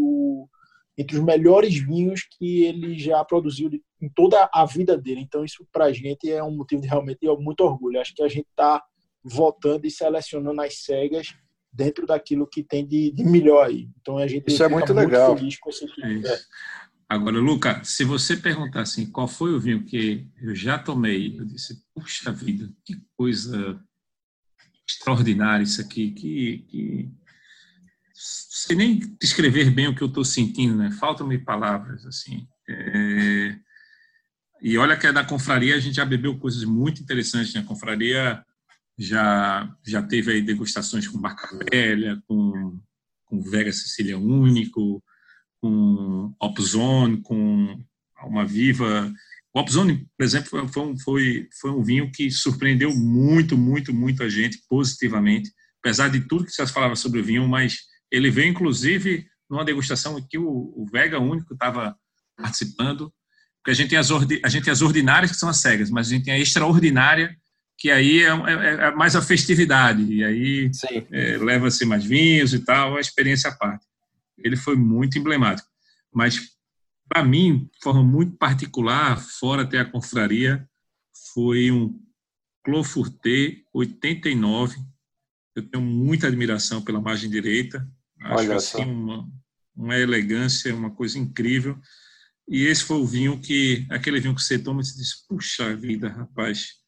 entre 0.99 1.17
os 1.17 1.25
melhores 1.25 1.75
vinhos 1.79 2.27
que 2.39 2.63
ele 2.63 2.99
já 2.99 3.25
produziu 3.25 3.71
em 4.01 4.09
toda 4.11 4.51
a 4.53 4.67
vida 4.67 4.99
dele. 4.99 5.23
Então, 5.23 5.43
isso 5.43 5.67
para 5.73 5.87
a 5.87 5.93
gente 5.95 6.31
é 6.31 6.45
um 6.45 6.55
motivo 6.55 6.83
de 6.83 6.89
realmente 6.89 7.21
de 7.23 7.37
muito 7.39 7.65
orgulho. 7.65 7.99
Acho 7.99 8.15
que 8.15 8.23
a 8.23 8.29
gente 8.29 8.49
está 8.51 8.83
votando 9.25 9.87
e 9.87 9.91
selecionando 9.91 10.61
as 10.61 10.83
cegas 10.83 11.29
dentro 11.73 12.07
daquilo 12.07 12.47
que 12.47 12.63
tem 12.63 12.87
de, 12.87 13.11
de 13.11 13.25
melhor 13.25 13.67
aí. 13.67 13.89
Então 14.01 14.19
a 14.19 14.27
gente 14.27 14.47
Isso 14.49 14.63
é 14.63 14.69
muito, 14.69 14.95
muito 14.95 15.11
legal. 15.11 15.37
feliz 15.37 15.59
com 15.59 15.71
esse 15.71 15.87
tipo. 15.87 16.27
É. 16.27 16.41
Agora, 17.09 17.39
Luca, 17.39 17.83
se 17.85 18.05
você 18.05 18.37
perguntar 18.37 18.83
assim, 18.83 19.05
qual 19.11 19.29
foi 19.29 19.53
o 19.53 19.61
vinho 19.61 19.85
que 19.85 20.27
eu 20.41 20.55
já 20.55 20.79
tomei, 20.79 21.39
eu 21.39 21.45
disse, 21.45 21.83
puxa 21.95 22.33
vida, 22.33 22.71
que 22.85 22.97
coisa 23.17 23.79
extraordinária 24.89 25.63
isso 25.63 25.81
aqui, 25.81 26.11
que, 26.11 26.65
que... 26.69 27.11
sei 28.15 28.77
nem 28.77 28.99
descrever 29.21 29.71
bem 29.71 29.89
o 29.89 29.95
que 29.95 30.03
eu 30.03 30.09
estou 30.09 30.25
sentindo, 30.25 30.75
né? 30.75 30.91
Faltam-me 30.93 31.39
palavras, 31.39 32.07
assim. 32.07 32.47
É... 32.69 33.57
E 34.63 34.79
olha 34.79 34.97
que 34.97 35.07
é 35.07 35.13
da 35.13 35.25
confraria 35.25 35.75
a 35.75 35.81
gente 35.81 35.97
já 35.97 36.05
bebeu 36.05 36.39
coisas 36.39 36.65
muito 36.65 37.03
interessantes, 37.03 37.53
né? 37.53 37.61
A 37.61 37.65
confraria 37.65 38.43
já 38.99 39.75
já 39.87 40.03
teve 40.03 40.33
aí 40.33 40.43
degustações 40.43 41.09
com 41.09 41.21
Barca 41.21 41.49
Velha, 41.71 42.23
com, 42.27 42.81
com 43.25 43.43
Vega 43.43 43.73
Sicília 43.73 44.19
Único, 44.19 45.03
com 45.61 46.35
Opzone, 46.41 47.23
com 47.23 47.83
Alma 48.17 48.45
Viva. 48.45 49.13
O 49.55 49.61
Opzone, 49.61 50.07
por 50.17 50.25
exemplo, 50.25 50.69
foi 50.69 50.83
um, 50.83 50.99
foi, 50.99 51.49
foi 51.61 51.71
um 51.71 51.83
vinho 51.83 52.11
que 52.11 52.31
surpreendeu 52.31 52.95
muito, 52.95 53.57
muito, 53.57 53.93
muito 53.93 54.23
a 54.23 54.29
gente 54.29 54.59
positivamente, 54.69 55.51
apesar 55.81 56.09
de 56.09 56.21
tudo 56.21 56.45
que 56.45 56.53
se 56.53 56.67
falava 56.69 56.97
sobre 56.97 57.21
o 57.21 57.25
vinho, 57.25 57.47
mas 57.49 57.79
ele 58.11 58.31
veio 58.31 58.51
inclusive 58.51 59.27
numa 59.49 59.65
degustação 59.65 60.21
que 60.29 60.39
o, 60.39 60.47
o 60.47 60.87
Vega 60.91 61.19
Único 61.19 61.53
estava 61.53 61.95
participando, 62.37 63.13
porque 63.63 63.71
a 63.71 63.75
gente, 63.75 63.91
tem 63.91 63.99
as, 63.99 64.11
a 64.11 64.49
gente 64.49 64.65
tem 64.65 64.73
as 64.73 64.83
ordinárias, 64.83 65.31
que 65.31 65.37
são 65.37 65.49
as 65.49 65.59
cegas, 65.59 65.91
mas 65.91 66.09
a 66.09 66.11
gente 66.11 66.25
tem 66.25 66.35
a 66.35 66.39
extraordinária, 66.39 67.37
que 67.83 67.91
aí 67.91 68.23
é, 68.23 68.29
é, 68.29 68.75
é 68.87 68.91
mais 68.93 69.17
a 69.17 69.21
festividade, 69.21 70.05
e 70.05 70.23
aí 70.23 70.71
é, 71.11 71.37
leva-se 71.37 71.85
mais 71.85 72.05
vinhos 72.05 72.55
e 72.55 72.61
tal, 72.61 72.97
a 72.97 73.01
experiência 73.01 73.51
à 73.51 73.57
parte. 73.57 73.85
Ele 74.39 74.55
foi 74.55 74.77
muito 74.77 75.19
emblemático. 75.19 75.69
Mas, 76.15 76.39
para 77.09 77.25
mim, 77.25 77.69
de 77.73 77.83
forma 77.83 78.01
muito 78.01 78.37
particular, 78.37 79.21
fora 79.21 79.63
até 79.63 79.81
a 79.81 79.85
confraria, 79.85 80.65
foi 81.35 81.73
um 81.73 82.01
Clofurté 82.65 83.57
89. 83.75 84.79
Eu 85.57 85.69
tenho 85.69 85.83
muita 85.83 86.29
admiração 86.29 86.83
pela 86.83 87.01
margem 87.01 87.29
direita. 87.29 87.85
Acho 88.21 88.45
Olha 88.45 88.57
assim 88.59 88.85
uma, 88.85 89.29
uma 89.75 89.99
elegância, 89.99 90.73
uma 90.73 90.93
coisa 90.93 91.19
incrível. 91.19 91.77
E 92.49 92.63
esse 92.63 92.85
foi 92.85 92.99
o 92.99 93.07
vinho 93.07 93.41
que, 93.41 93.89
aquele 93.91 94.21
vinho 94.21 94.37
que 94.37 94.43
você 94.43 94.57
toma 94.57 94.83
e 94.83 94.85
você 94.85 94.97
diz, 94.97 95.27
puxa 95.27 95.75
vida, 95.75 96.11
rapaz, 96.11 96.81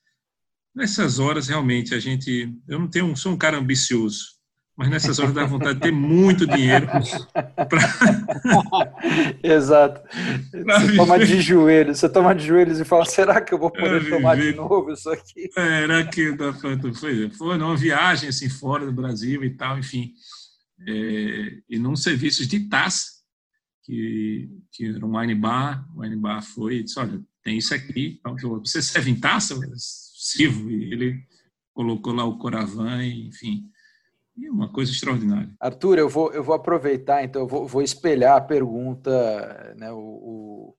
Nessas 0.74 1.18
horas, 1.18 1.48
realmente, 1.48 1.94
a 1.94 2.00
gente. 2.00 2.52
Eu 2.68 2.80
não 2.80 2.88
tenho, 2.88 3.14
sou 3.16 3.32
um 3.32 3.36
cara 3.36 3.58
ambicioso, 3.58 4.24
mas 4.76 4.90
nessas 4.90 5.20
horas 5.20 5.32
dá 5.32 5.44
vontade 5.44 5.74
de 5.74 5.82
ter 5.82 5.92
muito 5.92 6.46
dinheiro. 6.46 6.88
Pra... 7.68 7.80
Exato. 9.42 10.02
Pra 10.50 10.80
você 10.80 10.86
viver. 10.86 10.96
toma 10.96 11.18
de 11.18 11.40
joelhos, 11.40 11.98
você 11.98 12.08
toma 12.08 12.34
de 12.34 12.44
joelhos 12.44 12.80
e 12.80 12.84
fala: 12.84 13.04
será 13.04 13.40
que 13.40 13.54
eu 13.54 13.58
vou 13.58 13.70
poder 13.70 14.10
tomar 14.10 14.36
de 14.36 14.52
novo 14.52 14.92
isso 14.92 15.08
aqui? 15.10 15.48
Será 15.52 16.04
que 16.04 16.32
dá 16.32 16.52
foi, 16.52 17.30
foi 17.30 17.56
numa 17.56 17.76
viagem 17.76 18.28
assim 18.28 18.48
fora 18.48 18.84
do 18.84 18.92
Brasil 18.92 19.44
e 19.44 19.50
tal, 19.50 19.78
enfim. 19.78 20.12
É, 20.88 21.52
e 21.70 21.78
num 21.78 21.94
serviço 21.94 22.44
de 22.46 22.68
taça, 22.68 23.06
que, 23.84 24.48
que 24.72 24.88
era 24.88 25.06
um 25.06 25.16
wine 25.16 25.34
bar, 25.36 25.86
o 25.94 26.00
wine 26.00 26.16
bar 26.16 26.42
foi 26.42 26.78
e 26.78 26.82
disse: 26.82 26.98
olha, 26.98 27.22
tem 27.44 27.58
isso 27.58 27.72
aqui, 27.74 28.20
você 28.60 28.82
serve 28.82 29.10
em 29.10 29.20
taça? 29.20 29.54
E 30.70 30.92
ele 30.92 31.22
colocou 31.72 32.12
lá 32.14 32.24
o 32.24 32.38
Coravan, 32.38 33.04
enfim. 33.04 33.68
E 34.36 34.48
uma 34.48 34.72
coisa 34.72 34.90
extraordinária. 34.90 35.54
Arthur, 35.60 35.98
eu 35.98 36.08
vou, 36.08 36.32
eu 36.32 36.42
vou 36.42 36.54
aproveitar, 36.54 37.22
então, 37.22 37.42
eu 37.42 37.46
vou, 37.46 37.68
vou 37.68 37.82
espelhar 37.82 38.36
a 38.36 38.40
pergunta. 38.40 39.74
Né, 39.76 39.92
o, 39.92 39.98
o, 39.98 40.76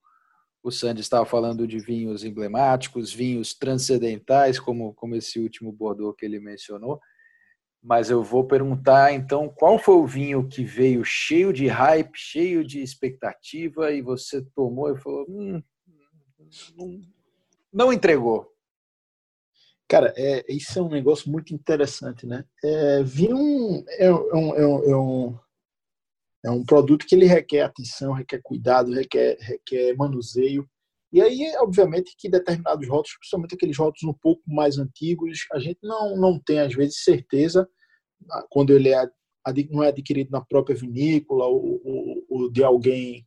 o 0.62 0.70
Sandy 0.70 1.00
estava 1.00 1.24
falando 1.24 1.66
de 1.66 1.78
vinhos 1.78 2.24
emblemáticos, 2.24 3.12
vinhos 3.12 3.54
transcendentais, 3.54 4.58
como, 4.58 4.92
como 4.94 5.14
esse 5.14 5.38
último 5.38 5.72
Bordeaux 5.72 6.14
que 6.18 6.26
ele 6.26 6.40
mencionou. 6.40 7.00
mas 7.82 8.10
eu 8.10 8.22
vou 8.22 8.44
perguntar 8.44 9.12
então 9.12 9.48
qual 9.48 9.78
foi 9.78 9.94
o 9.94 10.06
vinho 10.06 10.48
que 10.48 10.64
veio 10.64 11.04
cheio 11.04 11.52
de 11.52 11.68
hype, 11.68 12.16
cheio 12.16 12.66
de 12.66 12.82
expectativa 12.82 13.92
e 13.92 14.02
você 14.02 14.42
tomou 14.54 14.90
e 14.92 14.98
falou, 14.98 15.24
hum, 15.28 15.62
não, 16.76 17.00
não 17.72 17.92
entregou. 17.92 18.55
Cara, 19.88 20.12
é, 20.16 20.44
isso 20.52 20.78
é 20.78 20.82
um 20.82 20.88
negócio 20.88 21.30
muito 21.30 21.54
interessante, 21.54 22.26
né? 22.26 22.44
É, 22.64 23.02
vinho 23.04 23.84
é, 23.88 24.06
é, 24.06 24.12
um, 24.12 24.54
é, 24.54 24.66
um, 24.66 24.84
é, 24.90 24.96
um, 24.96 25.38
é 26.46 26.50
um 26.50 26.64
produto 26.64 27.06
que 27.06 27.14
ele 27.14 27.26
requer 27.26 27.62
atenção, 27.62 28.12
requer 28.12 28.40
cuidado, 28.42 28.92
requer, 28.92 29.36
requer 29.40 29.94
manuseio. 29.96 30.68
E 31.12 31.22
aí, 31.22 31.54
obviamente, 31.58 32.16
que 32.18 32.28
determinados 32.28 32.88
rótulos, 32.88 33.16
principalmente 33.18 33.54
aqueles 33.54 33.78
rótulos 33.78 34.14
um 34.14 34.18
pouco 34.20 34.42
mais 34.46 34.76
antigos, 34.76 35.46
a 35.52 35.58
gente 35.60 35.78
não, 35.82 36.16
não 36.16 36.40
tem, 36.40 36.60
às 36.60 36.74
vezes, 36.74 37.04
certeza 37.04 37.68
ah, 38.30 38.44
quando 38.50 38.72
ele 38.72 38.92
é, 38.92 39.08
não 39.70 39.84
é 39.84 39.88
adquirido 39.88 40.30
na 40.30 40.44
própria 40.44 40.74
vinícola 40.76 41.46
ou, 41.46 41.80
ou, 41.84 42.26
ou 42.28 42.50
de 42.50 42.64
alguém 42.64 43.24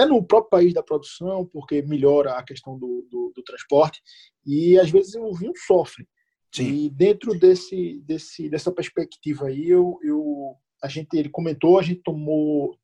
até 0.00 0.06
no 0.06 0.24
próprio 0.24 0.50
país 0.50 0.72
da 0.72 0.82
produção, 0.82 1.46
porque 1.52 1.82
melhora 1.82 2.32
a 2.32 2.42
questão 2.42 2.78
do, 2.78 3.06
do, 3.10 3.32
do 3.34 3.42
transporte, 3.42 4.00
e 4.46 4.78
às 4.78 4.90
vezes 4.90 5.14
o 5.14 5.32
vinho 5.34 5.52
sofre. 5.66 6.08
Sim. 6.52 6.64
E 6.64 6.90
dentro 6.90 7.38
desse, 7.38 8.00
desse, 8.06 8.48
dessa 8.48 8.72
perspectiva 8.72 9.46
aí, 9.46 9.68
eu, 9.68 9.98
eu, 10.02 10.56
a 10.82 10.88
gente, 10.88 11.14
ele 11.14 11.28
comentou, 11.28 11.78
a 11.78 11.82
gente 11.82 12.02
tomou 12.02 12.74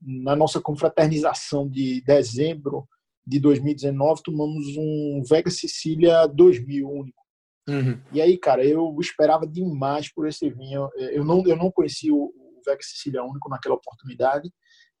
na 0.00 0.34
nossa 0.34 0.60
confraternização 0.60 1.68
de 1.68 2.02
dezembro 2.02 2.86
de 3.26 3.38
2019, 3.38 4.22
tomamos 4.22 4.76
um 4.76 5.22
Vega 5.28 5.50
Sicília 5.50 6.26
2000 6.26 6.88
único. 6.88 7.22
Uhum. 7.68 8.00
E 8.12 8.20
aí, 8.20 8.36
cara, 8.38 8.64
eu 8.64 8.96
esperava 9.00 9.46
demais 9.46 10.12
por 10.12 10.26
esse 10.26 10.48
vinho. 10.48 10.88
Eu 10.96 11.24
não, 11.24 11.46
eu 11.46 11.56
não 11.56 11.70
conhecia 11.70 12.12
o, 12.12 12.24
o 12.24 12.62
Vega 12.64 12.82
Sicília 12.82 13.22
único 13.22 13.48
naquela 13.48 13.74
oportunidade 13.74 14.50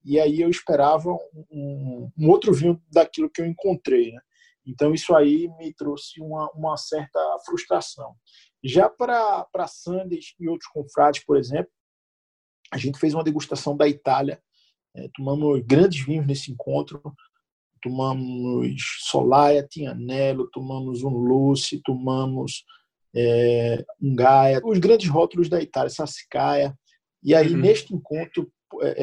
e 0.04 0.18
aí 0.18 0.40
eu 0.40 0.48
esperava 0.48 1.10
um, 1.50 2.10
um, 2.16 2.28
outro 2.28 2.52
vinho 2.52 2.80
daquilo 2.90 3.30
que 3.30 3.40
eu 3.40 3.46
encontrei. 3.46 4.12
Né? 4.12 4.20
Então 4.66 4.94
isso 4.94 5.14
aí 5.14 5.48
me 5.58 5.72
trouxe 5.74 6.20
uma, 6.20 6.50
uma 6.52 6.76
certa 6.76 7.18
frustração. 7.44 8.14
Já 8.62 8.88
para 8.88 9.66
Sandes 9.66 10.34
e 10.38 10.48
outros 10.48 10.70
confrades, 10.70 11.24
por 11.24 11.36
exemplo, 11.36 11.70
a 12.72 12.78
gente 12.78 12.98
fez 12.98 13.14
uma 13.14 13.24
degustação 13.24 13.76
da 13.76 13.88
Itália, 13.88 14.42
é, 14.94 15.08
tomamos 15.14 15.62
grandes 15.64 16.04
vinhos 16.04 16.26
nesse 16.26 16.50
encontro, 16.50 17.00
tomamos 17.80 18.74
Solaia, 19.02 19.66
Tianello, 19.66 20.50
tomamos 20.50 21.02
um 21.02 21.10
Luce, 21.10 21.80
tomamos 21.82 22.64
é, 23.14 23.84
um 24.00 24.14
Gaia, 24.14 24.60
os 24.64 24.78
grandes 24.78 25.08
rótulos 25.08 25.48
da 25.48 25.60
Itália, 25.60 25.90
Sassicaia. 25.90 26.76
E 27.22 27.34
aí, 27.34 27.52
uhum. 27.52 27.60
neste 27.60 27.94
encontro, 27.94 28.50
é, 28.82 28.94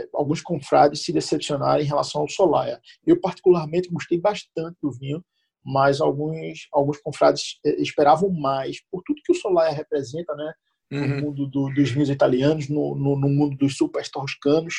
é, 0.00 0.08
alguns 0.14 0.40
confrades 0.40 1.02
se 1.02 1.12
decepcionaram 1.12 1.82
em 1.82 1.86
relação 1.86 2.20
ao 2.20 2.28
Solaia. 2.28 2.80
Eu, 3.06 3.20
particularmente, 3.20 3.88
gostei 3.90 4.20
bastante 4.20 4.76
do 4.82 4.90
vinho, 4.90 5.24
mas 5.64 6.00
alguns, 6.00 6.68
alguns 6.72 6.98
confrades 6.98 7.58
é, 7.64 7.80
esperavam 7.80 8.30
mais, 8.30 8.78
por 8.90 9.02
tudo 9.04 9.22
que 9.24 9.32
o 9.32 9.34
Solaia 9.34 9.72
representa, 9.72 10.34
né? 10.34 10.52
Uhum. 10.92 11.08
No 11.08 11.22
mundo 11.22 11.46
do, 11.48 11.68
dos 11.74 11.90
vinhos 11.90 12.08
italianos, 12.08 12.68
no, 12.68 12.94
no, 12.94 13.18
no, 13.18 13.28
mundo 13.28 13.56
dos 13.56 13.76
super 13.76 14.08
toscanos. 14.08 14.74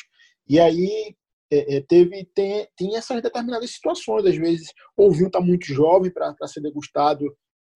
E 0.47 0.57
aí 0.57 1.13
é, 1.51 1.81
teve 1.81 2.25
tem, 2.33 2.65
tem 2.77 2.95
essas 2.95 3.21
determinadas 3.21 3.71
situações. 3.71 4.25
Às 4.25 4.37
vezes, 4.37 4.71
ou 4.95 5.09
o 5.09 5.11
vinho 5.11 5.27
está 5.27 5.41
muito 5.41 5.65
jovem 5.65 6.09
para 6.09 6.33
ser 6.47 6.61
degustado 6.61 7.25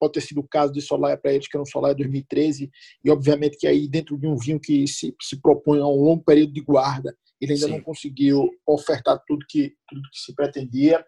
pode 0.02 0.14
ter 0.14 0.22
sido 0.22 0.40
o 0.40 0.48
caso 0.48 0.74
de 0.74 0.82
Solaia 0.82 1.16
para 1.16 1.32
eles, 1.32 1.48
que 1.48 1.56
era 1.56 1.62
um 1.62 1.66
Solaia 1.66 1.94
2013, 1.94 2.72
e 3.06 3.12
obviamente 3.12 3.56
que 3.56 3.68
aí 3.68 3.88
dentro 3.88 4.18
de 4.18 4.26
um 4.26 4.36
vinho 4.36 4.60
que 4.60 4.88
se, 4.88 5.16
se 5.22 5.40
propõe 5.40 5.80
a 5.80 5.86
um 5.86 6.04
longo 6.04 6.24
período 6.24 6.52
de 6.52 6.62
guarda, 6.62 7.16
ele 7.40 7.54
ainda 7.54 7.68
Sim. 7.68 7.74
não 7.74 7.82
conseguiu 7.82 8.50
ofertar 8.68 9.22
tudo 9.28 9.46
que, 9.48 9.74
tudo 9.88 10.02
que 10.12 10.20
se 10.20 10.34
pretendia. 10.34 11.06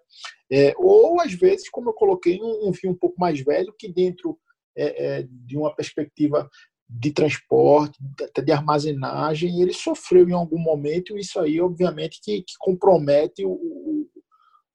É, 0.52 0.74
ou, 0.78 1.20
às 1.20 1.34
vezes, 1.34 1.70
como 1.70 1.90
eu 1.90 1.94
coloquei, 1.94 2.40
um, 2.40 2.68
um 2.68 2.72
vinho 2.72 2.94
um 2.94 2.98
pouco 2.98 3.20
mais 3.20 3.40
velho, 3.44 3.74
que 3.78 3.92
dentro 3.92 4.38
é, 4.76 5.06
é, 5.06 5.28
de 5.30 5.58
uma 5.58 5.76
perspectiva 5.76 6.48
de 6.90 7.12
transporte, 7.12 7.98
até 8.22 8.42
de 8.42 8.52
armazenagem, 8.52 9.62
ele 9.62 9.74
sofreu 9.74 10.30
em 10.30 10.34
algum 10.34 10.60
momento, 10.60 11.18
e 11.18 11.22
isso 11.22 11.40
aí, 11.40 11.60
obviamente, 11.60 12.20
que, 12.22 12.42
que 12.44 12.54
compromete 12.60 13.44
o, 13.46 13.52
o, 13.52 14.08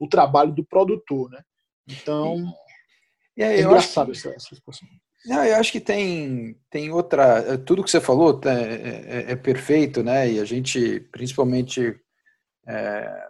o, 0.00 0.08
trabalho 0.08 0.52
do 0.52 0.64
produtor. 0.64 1.30
Né? 1.30 1.40
Então, 1.88 2.44
e 3.38 3.42
aí, 3.44 3.60
é 3.60 3.62
engraçado 3.62 4.10
que, 4.10 4.18
essa. 4.18 4.56
Não, 5.24 5.44
eu 5.44 5.56
acho 5.56 5.70
que 5.70 5.80
tem, 5.80 6.56
tem 6.68 6.90
outra. 6.90 7.56
Tudo 7.58 7.84
que 7.84 7.90
você 7.90 8.00
falou 8.00 8.38
tá, 8.38 8.52
é, 8.52 9.04
é, 9.28 9.32
é 9.32 9.36
perfeito, 9.36 10.02
né? 10.02 10.28
E 10.28 10.40
a 10.40 10.44
gente, 10.44 11.00
principalmente, 11.12 11.94
é, 12.66 13.28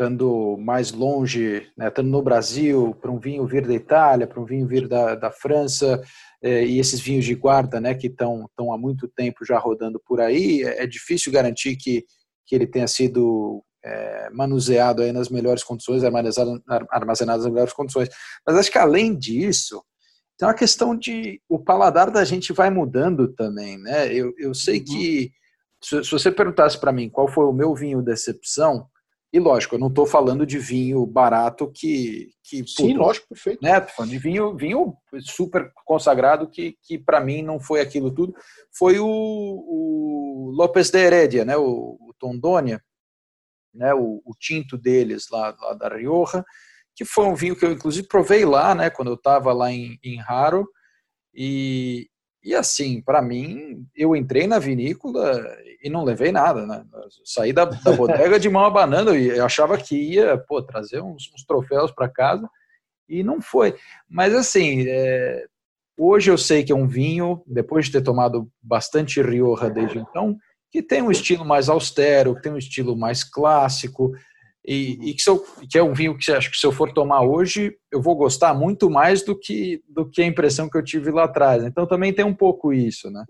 estando 0.00 0.56
mais 0.58 0.92
longe, 0.92 1.66
né, 1.76 1.88
estando 1.88 2.08
no 2.08 2.22
Brasil, 2.22 2.94
para 3.00 3.10
um 3.10 3.18
vinho 3.18 3.46
vir 3.46 3.66
da 3.66 3.74
Itália, 3.74 4.26
para 4.26 4.40
um 4.40 4.44
vinho 4.46 4.66
vir 4.66 4.88
da, 4.88 5.14
da 5.14 5.30
França, 5.30 6.02
é, 6.42 6.64
e 6.64 6.78
esses 6.78 7.00
vinhos 7.00 7.24
de 7.24 7.34
guarda, 7.34 7.80
né, 7.80 7.94
que 7.94 8.06
estão 8.06 8.48
há 8.72 8.78
muito 8.78 9.08
tempo 9.08 9.44
já 9.44 9.58
rodando 9.58 10.00
por 10.06 10.20
aí, 10.20 10.62
é, 10.62 10.84
é 10.84 10.86
difícil 10.86 11.30
garantir 11.30 11.76
que, 11.76 12.04
que 12.46 12.54
ele 12.54 12.66
tenha 12.66 12.88
sido 12.88 13.62
é, 13.84 14.30
manuseado 14.30 15.02
aí 15.02 15.12
nas 15.12 15.28
melhores 15.28 15.64
condições, 15.64 16.04
armazenado, 16.04 16.62
armazenado 16.90 17.42
nas 17.42 17.52
melhores 17.52 17.72
condições. 17.72 18.08
Mas 18.46 18.56
acho 18.56 18.70
que 18.70 18.78
além 18.78 19.16
disso, 19.16 19.82
tem 20.38 20.48
uma 20.48 20.54
questão 20.54 20.96
de 20.96 21.40
o 21.48 21.58
paladar 21.58 22.10
da 22.10 22.24
gente 22.24 22.52
vai 22.52 22.70
mudando 22.70 23.28
também, 23.28 23.78
né? 23.78 24.12
Eu, 24.12 24.32
eu 24.38 24.54
sei 24.54 24.78
uhum. 24.78 24.84
que 24.84 25.32
se, 25.82 26.04
se, 26.04 26.10
você 26.10 26.30
perguntasse 26.30 26.78
para 26.78 26.92
mim 26.92 27.08
qual 27.08 27.28
foi 27.28 27.44
o 27.44 27.52
meu 27.52 27.74
vinho 27.74 28.02
decepção, 28.02 28.86
e 29.32 29.38
lógico, 29.38 29.76
eu 29.76 29.78
não 29.78 29.86
estou 29.86 30.06
falando 30.06 30.44
de 30.44 30.58
vinho 30.58 31.06
barato 31.06 31.70
que. 31.70 32.30
que 32.42 32.66
Sim, 32.66 32.94
lógico, 32.94 33.28
perfeito. 33.28 33.62
Né? 33.62 33.80
De 34.08 34.18
vinho, 34.18 34.56
vinho 34.56 34.94
super 35.20 35.70
consagrado 35.84 36.50
que, 36.50 36.76
que 36.82 36.98
para 36.98 37.20
mim 37.20 37.40
não 37.40 37.60
foi 37.60 37.80
aquilo 37.80 38.10
tudo. 38.10 38.34
Foi 38.76 38.98
o, 38.98 39.06
o 39.06 40.50
Lopes 40.52 40.90
de 40.90 40.98
Heredia, 40.98 41.44
né? 41.44 41.56
o, 41.56 41.96
o 42.00 42.12
Tondônia, 42.18 42.82
né, 43.72 43.94
o, 43.94 44.22
o, 44.24 44.34
tinto 44.38 44.76
deles 44.76 45.28
lá, 45.30 45.56
lá, 45.60 45.74
da 45.74 45.88
Rioja, 45.88 46.44
que 46.94 47.04
foi 47.04 47.24
um 47.26 47.34
vinho 47.34 47.56
que 47.56 47.64
eu 47.64 47.72
inclusive 47.72 48.06
provei 48.08 48.44
lá, 48.44 48.74
né, 48.74 48.90
quando 48.90 49.08
eu 49.08 49.14
estava 49.14 49.52
lá 49.52 49.70
em, 49.70 49.98
em 50.02 50.16
Raro, 50.16 50.68
e, 51.34 52.08
e 52.42 52.54
assim, 52.54 53.00
para 53.02 53.22
mim, 53.22 53.86
eu 53.94 54.16
entrei 54.16 54.46
na 54.46 54.58
vinícola 54.58 55.40
e 55.82 55.88
não 55.88 56.04
levei 56.04 56.32
nada, 56.32 56.66
né? 56.66 56.84
Saí 57.24 57.52
da, 57.52 57.64
da 57.64 57.92
bodega 57.92 58.38
de 58.38 58.48
mão 58.48 58.64
abanando 58.64 59.16
e 59.16 59.38
achava 59.38 59.78
que 59.78 59.96
ia, 59.96 60.36
pô, 60.36 60.62
trazer 60.62 61.00
uns, 61.00 61.30
uns 61.34 61.44
troféus 61.44 61.92
para 61.92 62.08
casa 62.08 62.48
e 63.08 63.22
não 63.22 63.40
foi. 63.40 63.76
Mas 64.08 64.34
assim, 64.34 64.84
é, 64.88 65.44
hoje 65.98 66.30
eu 66.30 66.38
sei 66.38 66.64
que 66.64 66.72
é 66.72 66.74
um 66.74 66.86
vinho, 66.86 67.42
depois 67.46 67.86
de 67.86 67.92
ter 67.92 68.02
tomado 68.02 68.50
bastante 68.62 69.22
Rioja 69.22 69.68
desde 69.68 69.98
então, 69.98 70.36
que 70.70 70.82
tem 70.82 71.02
um 71.02 71.10
estilo 71.10 71.44
mais 71.44 71.68
austero, 71.68 72.34
que 72.34 72.42
tem 72.42 72.52
um 72.52 72.58
estilo 72.58 72.96
mais 72.96 73.24
clássico, 73.24 74.12
e, 74.66 75.10
e 75.10 75.14
que, 75.14 75.28
eu, 75.28 75.44
que, 75.70 75.78
é 75.78 75.82
um 75.82 75.94
vinho 75.94 76.16
que 76.16 76.30
acho 76.30 76.50
que 76.50 76.56
se 76.56 76.66
eu 76.66 76.72
for 76.72 76.92
tomar 76.92 77.22
hoje, 77.22 77.76
eu 77.90 78.00
vou 78.00 78.14
gostar 78.14 78.54
muito 78.54 78.90
mais 78.90 79.22
do 79.24 79.38
que, 79.38 79.82
do 79.88 80.08
que 80.08 80.22
a 80.22 80.26
impressão 80.26 80.68
que 80.68 80.76
eu 80.76 80.84
tive 80.84 81.10
lá 81.10 81.24
atrás. 81.24 81.64
Então 81.64 81.86
também 81.86 82.12
tem 82.12 82.24
um 82.24 82.34
pouco 82.34 82.72
isso, 82.72 83.10
né? 83.10 83.24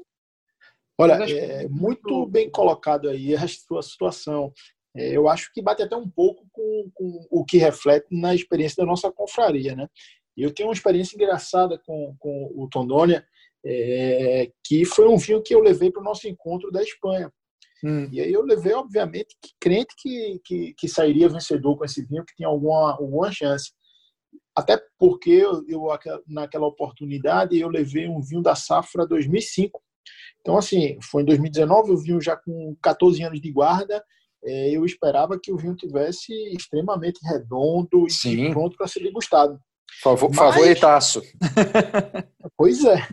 Olha, 0.99 1.15
é 1.15 1.67
muito 1.69 2.27
bem 2.27 2.51
colocado 2.51 3.09
aí 3.09 3.35
a 3.35 3.47
sua 3.49 3.81
situação. 3.81 4.53
É, 4.95 5.17
eu 5.17 5.29
acho 5.29 5.51
que 5.55 5.63
bate 5.63 5.83
até 5.83 5.97
um 5.97 6.09
pouco 6.09 6.47
com, 6.53 6.91
com, 6.93 7.27
o 7.31 7.45
que 7.45 7.57
reflete 7.57 8.07
na 8.11 8.35
experiência 8.35 8.77
da 8.83 8.87
nossa 8.87 9.11
confraria, 9.11 9.75
né? 9.75 9.87
Eu 10.37 10.53
tenho 10.53 10.69
uma 10.69 10.75
experiência 10.75 11.15
engraçada 11.15 11.81
com, 11.87 12.15
com 12.19 12.53
o 12.55 12.69
Tondônia, 12.69 13.25
é, 13.65 14.51
que 14.65 14.85
foi 14.85 15.09
um 15.09 15.17
vinho 15.17 15.43
que 15.43 15.55
eu 15.55 15.61
levei 15.61 15.91
para 15.91 16.01
o 16.01 16.05
nosso 16.05 16.29
encontro 16.29 16.71
da 16.71 16.83
Espanha. 16.83 17.33
Hum. 17.85 18.09
E 18.13 18.21
aí 18.21 18.33
eu 18.33 18.43
levei, 18.43 18.75
obviamente, 18.75 19.37
que 19.43 19.53
crente 19.59 19.95
que, 19.99 20.41
que, 20.45 20.75
que, 20.75 20.89
sairia 20.89 21.29
vencedor 21.29 21.77
com 21.77 21.85
esse 21.85 22.05
vinho, 22.05 22.25
que 22.25 22.35
tinha 22.37 22.49
alguma, 22.49 22.93
alguma 22.93 23.33
chance. 23.33 23.73
Até 24.55 24.79
porque 24.99 25.31
eu, 25.31 25.65
eu, 25.67 25.87
naquela 26.27 26.67
oportunidade 26.67 27.59
eu 27.59 27.69
levei 27.69 28.09
um 28.09 28.21
vinho 28.21 28.43
da 28.43 28.55
safra 28.55 29.07
2005. 29.07 29.81
Então, 30.41 30.57
assim, 30.57 30.99
foi 31.03 31.23
em 31.23 31.27
2019, 31.27 31.93
o 31.93 31.97
vinho 31.97 32.21
já 32.21 32.37
com 32.37 32.77
14 32.83 33.23
anos 33.23 33.41
de 33.41 33.51
guarda, 33.51 34.03
é, 34.43 34.71
eu 34.71 34.85
esperava 34.85 35.39
que 35.41 35.53
o 35.53 35.57
vinho 35.57 35.77
tivesse 35.77 36.33
extremamente 36.55 37.21
redondo 37.23 38.07
e 38.25 38.51
pronto 38.51 38.77
para 38.77 38.89
ser 38.89 39.01
degustado. 39.01 39.59
Favor, 40.03 40.31
Mas, 40.31 40.39
favoritaço. 40.39 41.21
pois 42.57 42.85
é. 42.85 43.07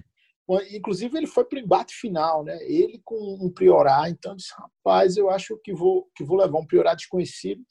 Inclusive, 0.71 1.17
ele 1.17 1.27
foi 1.27 1.43
para 1.43 1.57
o 1.57 1.61
embate 1.61 1.93
final, 1.93 2.43
né? 2.43 2.57
Ele 2.63 3.01
com 3.03 3.37
um 3.41 3.51
Priorá. 3.51 4.09
Então, 4.09 4.31
eu 4.31 4.37
disse, 4.37 4.53
rapaz, 4.57 5.17
eu 5.17 5.29
acho 5.29 5.57
que 5.57 5.73
vou, 5.73 6.09
que 6.15 6.23
vou 6.23 6.37
levar 6.37 6.57
um 6.57 6.65
Priorá 6.65 6.93
desconhecido. 6.93 7.61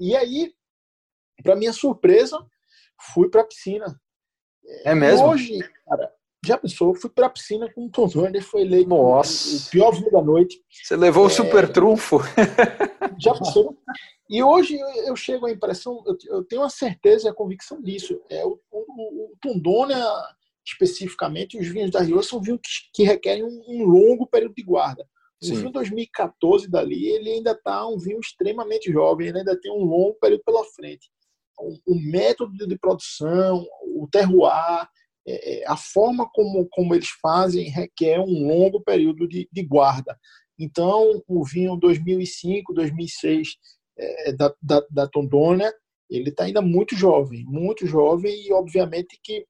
E 0.00 0.16
aí, 0.16 0.54
para 1.42 1.56
minha 1.56 1.72
surpresa, 1.72 2.38
fui 3.12 3.28
para 3.28 3.42
a 3.42 3.46
piscina. 3.46 4.00
É 4.84 4.94
mesmo? 4.94 5.26
Hoje, 5.26 5.58
cara, 5.86 6.12
já 6.44 6.56
pensou? 6.56 6.94
Fui 6.94 7.10
para 7.10 7.26
a 7.26 7.30
piscina 7.30 7.70
com 7.72 7.86
o 7.86 7.90
Tom 7.90 8.08
foi 8.42 8.62
eleito 8.62 8.88
Nossa. 8.88 9.68
o 9.68 9.70
pior 9.70 9.90
vinho 9.92 10.10
da 10.10 10.22
noite. 10.22 10.62
Você 10.70 10.96
levou 10.96 11.24
é... 11.24 11.26
o 11.26 11.30
super 11.30 11.70
trunfo. 11.70 12.18
já 13.20 13.34
pensou? 13.34 13.76
E 14.28 14.42
hoje 14.42 14.78
eu 15.06 15.14
chego 15.14 15.46
à 15.46 15.52
impressão, 15.52 16.02
eu 16.28 16.42
tenho 16.44 16.62
a 16.62 16.70
certeza 16.70 17.28
e 17.28 17.30
a 17.30 17.34
convicção 17.34 17.80
disso. 17.80 18.20
É, 18.28 18.44
o, 18.44 18.58
o, 18.70 19.32
o 19.32 19.36
especificamente, 20.66 21.58
os 21.58 21.68
vinhos 21.68 21.90
da 21.90 22.00
Rio 22.00 22.22
são 22.22 22.40
vinhos 22.40 22.60
que, 22.62 22.70
que 22.94 23.02
requerem 23.04 23.44
um, 23.44 23.62
um, 23.68 23.84
longo 23.84 24.26
período 24.26 24.54
de 24.54 24.62
guarda. 24.62 25.06
O 25.40 25.46
Sim. 25.46 25.56
vinho 25.56 25.70
2014 25.70 26.68
dali, 26.68 27.06
ele 27.06 27.30
ainda 27.30 27.52
está 27.52 27.86
um 27.86 27.98
vinho 27.98 28.18
extremamente 28.18 28.90
jovem, 28.90 29.28
ele 29.28 29.38
ainda 29.38 29.58
tem 29.58 29.70
um 29.70 29.84
longo 29.84 30.14
período 30.14 30.42
pela 30.44 30.64
frente. 30.64 31.08
O, 31.58 31.94
o 31.94 31.94
método 31.94 32.66
de 32.66 32.78
produção, 32.78 33.66
o 33.82 34.08
terroir, 34.10 34.88
é, 35.26 35.60
é, 35.60 35.66
a 35.66 35.76
forma 35.76 36.28
como, 36.32 36.66
como 36.70 36.94
eles 36.94 37.08
fazem 37.20 37.68
requer 37.68 38.20
um 38.20 38.46
longo 38.46 38.80
período 38.80 39.28
de, 39.28 39.48
de 39.52 39.62
guarda. 39.62 40.18
Então, 40.58 41.22
o 41.28 41.44
vinho 41.44 41.76
2005, 41.76 42.72
2006 42.72 43.56
é, 43.98 44.32
da, 44.32 44.54
da, 44.62 44.86
da 44.90 45.06
Tondônia, 45.06 45.72
ele 46.08 46.30
está 46.30 46.44
ainda 46.44 46.62
muito 46.62 46.94
jovem, 46.94 47.44
muito 47.44 47.86
jovem 47.86 48.46
e, 48.46 48.52
obviamente, 48.52 49.18
que 49.22 49.44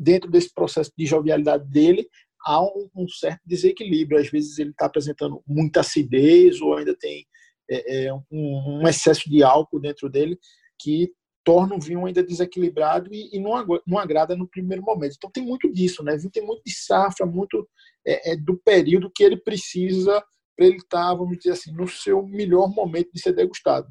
dentro 0.00 0.30
desse 0.30 0.52
processo 0.52 0.90
de 0.96 1.04
jovialidade 1.04 1.68
dele, 1.68 2.08
há 2.46 2.62
um, 2.62 2.88
um 2.96 3.08
certo 3.08 3.40
desequilíbrio. 3.44 4.18
Às 4.18 4.30
vezes 4.30 4.58
ele 4.58 4.70
está 4.70 4.86
apresentando 4.86 5.42
muita 5.46 5.80
acidez 5.80 6.60
ou 6.60 6.74
ainda 6.74 6.96
tem 6.96 7.26
é, 7.70 8.06
é, 8.06 8.14
um, 8.14 8.22
um, 8.32 8.88
excesso 8.88 9.28
de 9.28 9.42
álcool 9.42 9.78
dentro 9.78 10.08
dele 10.08 10.38
que 10.80 11.12
torna 11.44 11.74
o 11.74 11.80
vinho 11.80 12.04
ainda 12.06 12.22
desequilibrado 12.22 13.12
e, 13.12 13.36
e 13.36 13.38
não, 13.38 13.64
não, 13.86 13.98
agrada 13.98 14.34
no 14.34 14.48
primeiro 14.48 14.82
momento. 14.82 15.14
Então 15.16 15.30
tem 15.30 15.44
muito 15.44 15.70
disso, 15.70 16.02
né? 16.02 16.16
Vinho 16.16 16.30
tem 16.30 16.44
muito 16.44 16.62
de 16.64 16.72
safra, 16.72 17.26
muito 17.26 17.68
é, 18.06 18.32
é 18.32 18.36
do 18.36 18.58
período 18.64 19.10
que 19.14 19.22
ele 19.22 19.36
precisa 19.36 20.24
para 20.56 20.66
ele 20.66 20.76
estar, 20.76 21.08
tá, 21.08 21.14
vamos 21.14 21.36
dizer 21.38 21.52
assim, 21.52 21.72
no 21.72 21.86
seu 21.86 22.26
melhor 22.26 22.68
momento 22.68 23.10
de 23.12 23.20
ser 23.20 23.32
degustado. 23.32 23.88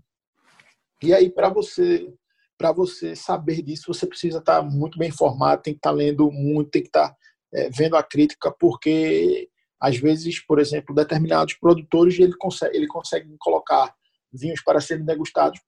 E 1.03 1.13
aí 1.13 1.29
para 1.29 1.49
você 1.49 2.11
para 2.59 2.73
você 2.73 3.15
saber 3.15 3.61
disso, 3.61 3.85
você 3.87 4.05
precisa 4.05 4.39
estar 4.39 4.61
muito 4.61 4.99
bem 4.99 5.07
informado, 5.07 5.61
tem 5.61 5.73
que 5.73 5.79
estar 5.79 5.91
lendo 5.91 6.29
muito, 6.29 6.69
tem 6.69 6.81
que 6.81 6.89
estar 6.89 7.15
é, 7.53 7.69
vendo 7.69 7.95
a 7.95 8.03
crítica, 8.03 8.53
porque 8.59 9.47
às 9.79 9.97
vezes, 9.97 10.45
por 10.45 10.59
exemplo, 10.59 10.93
determinados 10.93 11.53
produtores 11.53 12.19
ele 12.19 12.35
consegue, 12.35 12.75
ele 12.75 12.87
consegue 12.87 13.33
colocar 13.39 13.95
vinhos 14.33 14.61
para 14.61 14.81
serem 14.81 15.05
degustados 15.05 15.61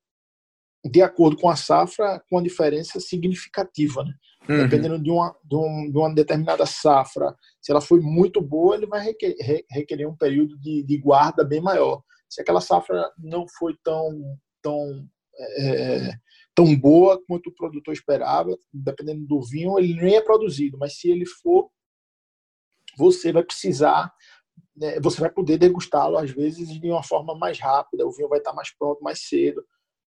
de 0.83 1.01
acordo 1.01 1.37
com 1.37 1.49
a 1.49 1.55
safra, 1.55 2.21
com 2.29 2.35
uma 2.35 2.43
diferença 2.43 2.99
significativa. 2.99 4.03
Né? 4.03 4.13
Uhum. 4.49 4.67
Dependendo 4.67 5.01
de 5.01 5.11
uma, 5.11 5.33
de, 5.45 5.55
um, 5.55 5.89
de, 5.89 5.97
uma 5.97 6.13
determinada 6.13 6.65
safra, 6.65 7.33
se 7.61 7.71
ela 7.71 7.79
foi 7.79 8.01
muito 8.01 8.41
boa, 8.41 8.75
ele 8.75 8.87
vai 8.87 9.01
requerer, 9.01 9.63
requerer 9.69 10.09
um 10.09 10.17
período 10.17 10.59
de, 10.59 10.83
de, 10.83 10.97
guarda 10.97 11.45
bem 11.45 11.61
maior. 11.61 12.03
Se 12.27 12.41
aquela 12.41 12.59
safra 12.59 13.09
não 13.17 13.45
foi 13.47 13.77
tão, 13.81 14.37
tão 14.61 15.07
é, 15.57 16.11
tão 16.61 16.75
boa 16.75 17.21
quanto 17.25 17.47
o 17.47 17.53
produtor 17.53 17.93
esperava, 17.93 18.55
dependendo 18.71 19.25
do 19.25 19.41
vinho, 19.41 19.79
ele 19.79 19.95
nem 19.95 20.15
é 20.15 20.21
produzido, 20.21 20.77
mas 20.77 20.97
se 20.97 21.09
ele 21.09 21.25
for, 21.25 21.69
você 22.97 23.31
vai 23.31 23.43
precisar, 23.43 24.13
né, 24.75 24.99
você 24.99 25.19
vai 25.19 25.31
poder 25.31 25.57
degustá-lo 25.57 26.17
às 26.17 26.29
vezes 26.29 26.69
de 26.69 26.89
uma 26.89 27.03
forma 27.03 27.35
mais 27.35 27.59
rápida, 27.59 28.05
o 28.05 28.11
vinho 28.11 28.29
vai 28.29 28.39
estar 28.39 28.53
mais 28.53 28.75
pronto 28.77 29.01
mais 29.01 29.27
cedo, 29.27 29.65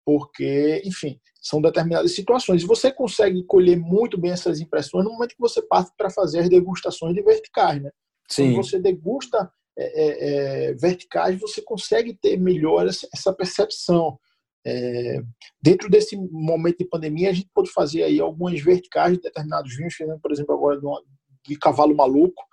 porque, 0.03 0.81
enfim, 0.83 1.19
são 1.39 1.61
determinadas 1.61 2.15
situações. 2.15 2.63
E 2.63 2.65
você 2.65 2.91
consegue 2.91 3.43
colher 3.43 3.77
muito 3.77 4.17
bem 4.17 4.31
essas 4.31 4.59
impressões 4.59 5.05
no 5.05 5.11
momento 5.11 5.35
que 5.35 5.39
você 5.39 5.61
parte 5.61 5.91
para 5.95 6.09
fazer 6.09 6.39
as 6.39 6.49
degustações 6.49 7.13
de 7.13 7.21
verticais, 7.21 7.81
né? 7.83 7.91
Sim. 8.27 8.53
Quando 8.53 8.65
você 8.65 8.79
degusta 8.79 9.51
é, 9.77 9.83
é, 9.83 10.69
é, 10.69 10.73
verticais, 10.73 11.39
você 11.39 11.61
consegue 11.61 12.15
ter 12.15 12.35
melhor 12.35 12.87
essa 12.87 13.31
percepção. 13.31 14.17
É, 14.65 15.19
dentro 15.61 15.89
desse 15.89 16.15
momento 16.15 16.79
de 16.79 16.85
pandemia, 16.85 17.29
a 17.29 17.33
gente 17.33 17.49
pode 17.53 17.71
fazer 17.71 18.03
aí 18.03 18.19
algumas 18.19 18.59
verticais 18.61 19.13
de 19.13 19.21
determinados 19.21 19.75
vinhos, 19.75 19.95
por 20.21 20.31
exemplo, 20.31 20.53
agora 20.53 20.79
de, 20.79 20.85
uma, 20.85 21.01
de 21.45 21.57
cavalo 21.57 21.95
maluco, 21.95 22.43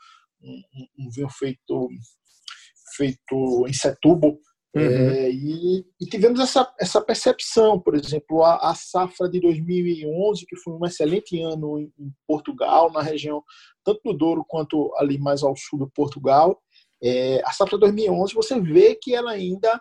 um, 0.42 0.62
um, 0.98 1.10
vinho 1.10 1.28
feito, 1.28 1.88
feito 2.96 3.66
em 3.68 3.72
Setúbal, 3.72 4.38
uhum. 4.74 4.82
é, 4.82 5.30
e, 5.30 5.84
e, 6.00 6.06
tivemos 6.06 6.40
essa, 6.40 6.72
essa 6.80 7.00
percepção, 7.00 7.78
por 7.78 7.94
exemplo, 7.94 8.42
a, 8.42 8.70
a, 8.70 8.74
safra 8.74 9.28
de 9.28 9.40
2011, 9.40 10.46
que 10.46 10.56
foi 10.56 10.74
um 10.74 10.86
excelente 10.86 11.38
ano 11.42 11.78
em, 11.78 11.92
em, 11.98 12.12
Portugal, 12.26 12.90
na 12.90 13.02
região 13.02 13.42
tanto 13.84 14.00
do 14.04 14.14
Douro 14.14 14.44
quanto 14.46 14.94
ali 14.96 15.18
mais 15.18 15.42
ao 15.42 15.54
sul 15.56 15.78
do 15.80 15.90
Portugal, 15.90 16.58
é, 17.02 17.42
a 17.44 17.52
safra 17.52 17.76
de 17.76 17.80
2011, 17.80 18.34
você 18.34 18.60
vê 18.60 18.94
que 18.94 19.14
ela 19.14 19.32
ainda 19.32 19.80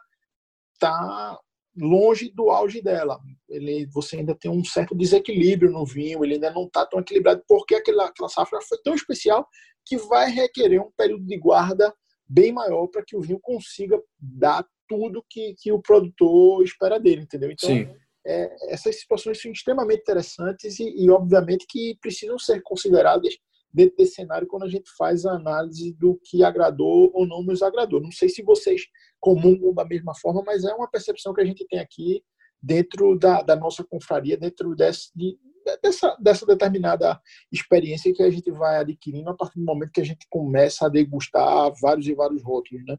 está 0.74 1.40
longe 1.78 2.30
do 2.30 2.50
auge 2.50 2.82
dela. 2.82 3.20
Ele, 3.48 3.86
você 3.88 4.18
ainda 4.18 4.36
tem 4.36 4.50
um 4.50 4.64
certo 4.64 4.96
desequilíbrio 4.96 5.72
no 5.72 5.86
vinho, 5.86 6.24
ele 6.24 6.36
ainda 6.36 6.52
não 6.52 6.66
está 6.66 6.86
tão 6.86 7.00
equilibrado, 7.00 7.44
porque 7.48 7.76
aquela, 7.76 8.06
aquela 8.06 8.30
safra 8.30 8.60
foi 8.62 8.78
tão 8.84 8.96
especial 8.96 9.48
que 9.86 9.98
vai 9.98 10.30
requerer 10.30 10.82
um 10.82 10.92
período 10.98 11.26
de 11.26 11.38
guarda 11.38 11.94
bem 12.28 12.52
maior 12.52 12.88
para 12.88 13.04
que 13.06 13.16
o 13.16 13.22
vinho 13.22 13.40
consiga 13.42 14.02
dar 14.20 14.66
tudo 14.88 15.24
que, 15.30 15.56
que 15.58 15.72
o 15.72 15.82
produtor 15.82 16.64
espera 16.64 17.00
dele, 17.00 17.22
entendeu? 17.22 17.52
Então, 17.52 17.96
é, 18.26 18.74
essas 18.74 19.00
situações 19.00 19.42
são 19.42 19.52
extremamente 19.52 20.02
interessantes 20.02 20.80
e, 20.80 21.06
e, 21.06 21.10
obviamente, 21.10 21.66
que 21.68 21.98
precisam 22.02 22.38
ser 22.38 22.62
consideradas 22.62 23.34
dentro 23.74 23.97
desse 23.97 24.15
cenário 24.15 24.47
quando 24.47 24.63
a 24.63 24.70
gente 24.70 24.89
faz 24.97 25.26
a 25.26 25.34
análise 25.34 25.93
do 25.93 26.20
que 26.24 26.43
agradou 26.43 27.11
ou 27.13 27.28
não 27.28 27.43
nos 27.43 27.61
agradou. 27.61 28.01
Não 28.01 28.11
sei 28.11 28.30
se 28.30 28.41
vocês 28.41 28.84
comungam 29.20 29.74
da 29.74 29.86
mesma 29.86 30.13
forma, 30.15 30.43
mas 30.45 30.63
é 30.63 30.74
uma 30.74 30.89
percepção 30.89 31.34
que 31.34 31.41
a 31.41 31.45
gente 31.45 31.65
tem 31.68 31.80
aqui 31.80 32.24
dentro 32.61 33.18
da, 33.18 33.41
da 33.41 33.55
nossa 33.55 33.84
confraria, 33.84 34.38
dentro 34.38 34.76
desse, 34.76 35.11
de, 35.15 35.38
dessa, 35.82 36.15
dessa 36.20 36.45
determinada 36.45 37.20
experiência 37.51 38.13
que 38.13 38.24
a 38.24 38.30
gente 38.30 38.51
vai 38.51 38.78
adquirindo 38.78 39.30
a 39.30 39.36
partir 39.36 39.59
do 39.59 39.65
momento 39.65 39.91
que 39.91 40.01
a 40.01 40.05
gente 40.05 40.26
começa 40.30 40.86
a 40.86 40.89
degustar 40.89 41.72
vários 41.82 42.07
e 42.07 42.15
vários 42.15 42.43
rótulos, 42.43 42.84
né? 42.86 42.97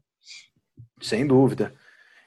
Sem 1.01 1.25
dúvida. 1.25 1.73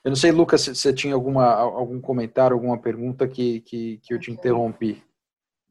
Eu 0.04 0.10
não 0.10 0.16
sei, 0.16 0.32
Lucas, 0.32 0.62
se 0.62 0.74
você 0.74 0.92
tinha 0.92 1.14
alguma, 1.14 1.46
algum 1.54 2.00
comentário, 2.00 2.54
alguma 2.54 2.76
pergunta 2.76 3.28
que, 3.28 3.60
que, 3.60 3.98
que 3.98 4.12
eu 4.12 4.18
te 4.18 4.32
interrompi. 4.32 5.02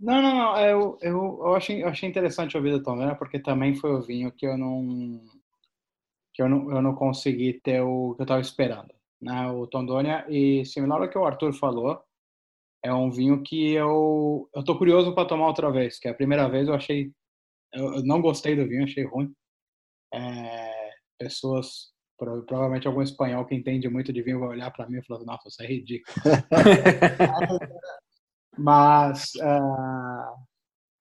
Não, 0.02 0.20
não, 0.20 0.36
não. 0.36 0.58
Eu, 0.58 0.98
eu, 1.02 1.40
eu, 1.46 1.56
achei, 1.56 1.84
eu 1.84 1.88
achei 1.88 2.10
interessante 2.10 2.58
ouvir 2.58 2.72
da 2.78 2.84
Tom 2.84 2.98
porque 3.16 3.40
também 3.40 3.76
foi 3.76 3.92
o 3.92 4.02
vinho 4.02 4.32
que 4.32 4.48
eu 4.48 4.58
não 4.58 5.22
que 6.34 6.42
eu 6.42 6.50
não, 6.50 6.72
eu 6.72 6.82
não 6.82 6.96
consegui 6.96 7.54
ter 7.62 7.82
o 7.82 8.16
que 8.16 8.22
eu 8.22 8.24
estava 8.24 8.42
esperando. 8.42 8.94
Né? 9.22 9.48
O 9.52 9.68
Tondônia, 9.68 10.26
e 10.30 10.66
similar 10.66 11.02
ao 11.02 11.10
que 11.10 11.18
o 11.18 11.26
Arthur 11.26 11.54
falou, 11.54 12.02
é 12.84 12.94
um 12.94 13.12
vinho 13.12 13.44
que 13.44 13.74
eu 13.74 14.50
eu 14.56 14.64
tô 14.64 14.78
curioso 14.78 15.14
para 15.14 15.28
tomar 15.28 15.48
outra 15.48 15.72
vez, 15.72 16.00
que 16.00 16.08
é 16.08 16.12
a 16.12 16.16
primeira 16.16 16.50
vez 16.50 16.68
eu 16.68 16.74
achei 16.76 17.12
eu 17.74 18.04
não 18.04 18.22
gostei 18.22 18.56
do 18.56 18.68
vinho, 18.68 18.84
achei 18.84 19.06
ruim. 19.06 19.34
É, 20.14 20.92
pessoas 21.20 21.92
provavelmente 22.18 22.88
algum 22.88 23.02
espanhol 23.02 23.46
que 23.46 23.56
entende 23.56 23.90
muito 23.90 24.14
de 24.14 24.22
vinho 24.24 24.40
vai 24.40 24.50
olhar 24.50 24.72
para 24.72 24.88
mim 24.88 25.00
e 25.00 25.06
falar 25.06 25.24
nossa, 25.26 25.48
isso 25.50 25.64
é 25.64 25.68
ridículo. 25.68 26.16
Mas 28.58 29.32
uh, 29.36 30.36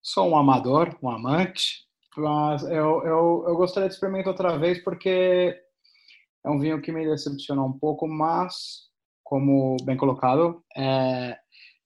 sou 0.03 0.31
um 0.31 0.37
amador, 0.37 0.97
um 1.03 1.11
amante, 1.11 1.87
mas 2.17 2.63
eu, 2.65 3.03
eu, 3.05 3.45
eu 3.49 3.57
gostaria 3.57 3.89
de 3.89 3.95
experimentar 3.95 4.33
outra 4.33 4.59
vez 4.59 4.83
porque 4.83 5.57
é 6.45 6.51
um 6.51 6.59
vinho 6.59 6.81
que 6.81 6.93
me 6.93 7.07
decepcionou 7.07 7.67
um 7.67 7.79
pouco, 7.79 8.09
mas, 8.09 8.89
como 9.23 9.77
bem 9.85 9.97
colocado, 9.97 10.63
é, 10.77 11.39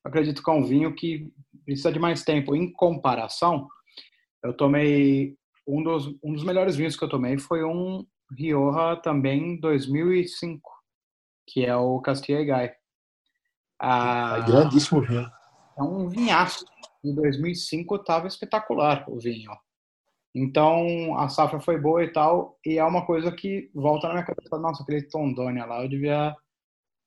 acredito 0.05 0.43
que 0.43 0.51
é 0.51 0.55
um 0.55 0.65
vinho 0.65 0.95
que 0.95 1.33
precisa 1.65 1.93
de 1.93 1.99
mais 1.99 2.23
tempo. 2.23 2.55
Em 2.55 2.73
comparação, 2.73 3.69
eu 4.43 4.55
tomei 4.57 5.37
um 5.67 5.83
dos, 5.83 6.07
um 6.23 6.33
dos 6.33 6.45
melhores 6.45 6.77
vinhos 6.77 6.97
que 6.97 7.05
eu 7.05 7.09
tomei 7.09 7.39
foi 7.39 7.65
um 7.65 8.07
Rioja 8.37 8.97
também 8.97 9.59
2005, 9.61 10.71
que 11.47 11.65
é 11.65 11.75
o 11.75 12.01
Castilla 12.01 12.45
Gai. 12.45 12.73
Ah, 13.81 14.39
é 14.39 14.47
grandíssimo 14.47 15.03
vinho. 15.03 15.29
É 15.77 15.83
um 15.83 16.09
vinhaço. 16.09 16.65
Em 17.05 17.15
2005 17.15 17.97
estava 17.97 18.27
espetacular 18.27 19.05
o 19.09 19.19
vinho. 19.19 19.51
Então 20.35 21.17
a 21.17 21.29
safra 21.29 21.61
foi 21.61 21.79
boa 21.79 22.03
e 22.03 22.13
tal, 22.13 22.59
e 22.67 22.79
é 22.79 22.85
uma 22.85 23.07
coisa 23.07 23.31
que 23.31 23.71
volta 23.73 24.09
na 24.09 24.15
minha 24.15 24.27
cabeça. 24.27 24.59
Nossa, 24.59 24.83
aquele 24.83 25.03
Tondônia 25.03 25.65
lá, 25.65 25.83
eu 25.83 25.89
devia 25.89 26.35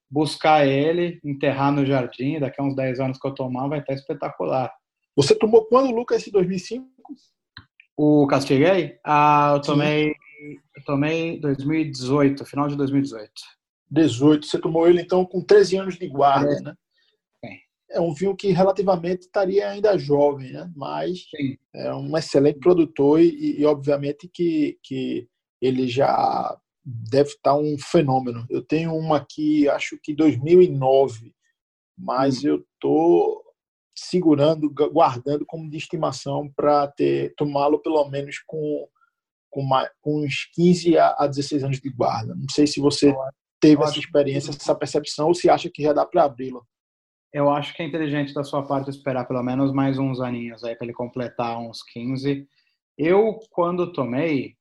buscar 0.09 0.65
ele, 0.65 1.19
enterrar 1.23 1.71
no 1.71 1.85
jardim. 1.85 2.39
Daqui 2.39 2.61
a 2.61 2.63
uns 2.63 2.75
10 2.75 2.99
anos 2.99 3.19
que 3.19 3.27
eu 3.27 3.33
tomar, 3.33 3.67
vai 3.67 3.79
estar 3.79 3.93
espetacular. 3.93 4.71
Você 5.15 5.35
tomou 5.35 5.65
quando, 5.65 5.93
Lucas, 5.93 6.21
esse 6.21 6.31
2005? 6.31 6.87
O 7.97 8.27
Castiguei? 8.27 8.97
Ah, 9.03 9.53
eu 9.55 9.61
tomei, 9.61 10.15
eu 10.75 10.83
tomei 10.85 11.39
2018, 11.39 12.45
final 12.45 12.67
de 12.67 12.77
2018. 12.77 13.31
18. 13.89 14.45
Você 14.45 14.59
tomou 14.59 14.87
ele 14.87 15.01
então 15.01 15.25
com 15.25 15.43
13 15.43 15.77
anos 15.77 15.97
de 15.97 16.07
guarda, 16.07 16.53
é. 16.53 16.61
né? 16.61 16.73
É 17.89 18.01
um 18.01 18.13
vinho 18.13 18.35
que 18.35 18.51
relativamente 18.51 19.21
estaria 19.21 19.69
ainda 19.69 19.97
jovem, 19.97 20.51
né? 20.51 20.71
mas 20.75 21.25
Sim. 21.29 21.57
é 21.73 21.93
um 21.93 22.17
excelente 22.17 22.59
produtor 22.59 23.21
e, 23.21 23.59
e, 23.59 23.65
obviamente 23.65 24.27
que, 24.27 24.77
que 24.83 25.27
ele 25.61 25.87
já 25.87 26.57
deve 26.83 27.29
estar 27.29 27.55
um 27.55 27.77
fenômeno. 27.77 28.45
Eu 28.49 28.61
tenho 28.61 28.95
uma 28.95 29.17
aqui, 29.17 29.67
acho 29.69 29.97
que 30.01 30.13
2009, 30.13 31.33
mas 31.97 32.43
hum. 32.43 32.49
eu 32.49 32.65
tô 32.79 33.43
segurando, 33.97 34.69
guardando 34.69 35.45
como 35.45 35.69
de 35.69 35.77
estimação 35.77 36.51
para 36.55 36.87
ter 36.87 37.33
tomá-lo 37.35 37.79
pelo 37.79 38.07
menos 38.09 38.37
com, 38.45 38.87
com, 39.49 39.61
uma, 39.61 39.89
com 40.01 40.23
uns 40.23 40.45
15 40.53 40.97
a, 40.97 41.15
a 41.17 41.27
16 41.27 41.63
anos 41.63 41.79
de 41.79 41.89
guarda. 41.89 42.35
Não 42.35 42.47
sei 42.49 42.67
se 42.67 42.79
você 42.79 43.15
teve 43.59 43.83
essa 43.83 43.97
experiência, 43.97 44.51
essa 44.51 44.75
percepção, 44.75 45.27
ou 45.27 45.33
se 45.33 45.49
acha 45.49 45.69
que 45.69 45.81
já 45.81 45.93
dá 45.93 46.05
para 46.05 46.23
abri-lo. 46.23 46.65
Eu 47.33 47.49
acho 47.49 47.73
que 47.73 47.83
é 47.83 47.85
inteligente 47.85 48.33
da 48.33 48.43
sua 48.43 48.63
parte 48.63 48.89
esperar 48.89 49.25
pelo 49.25 49.43
menos 49.43 49.71
mais 49.73 49.99
uns 49.99 50.21
aninhos 50.21 50.63
aí 50.63 50.75
para 50.75 50.85
ele 50.85 50.93
completar 50.93 51.59
uns 51.59 51.83
15. 51.83 52.47
Eu, 52.97 53.39
quando 53.51 53.91
tomei, 53.91 54.55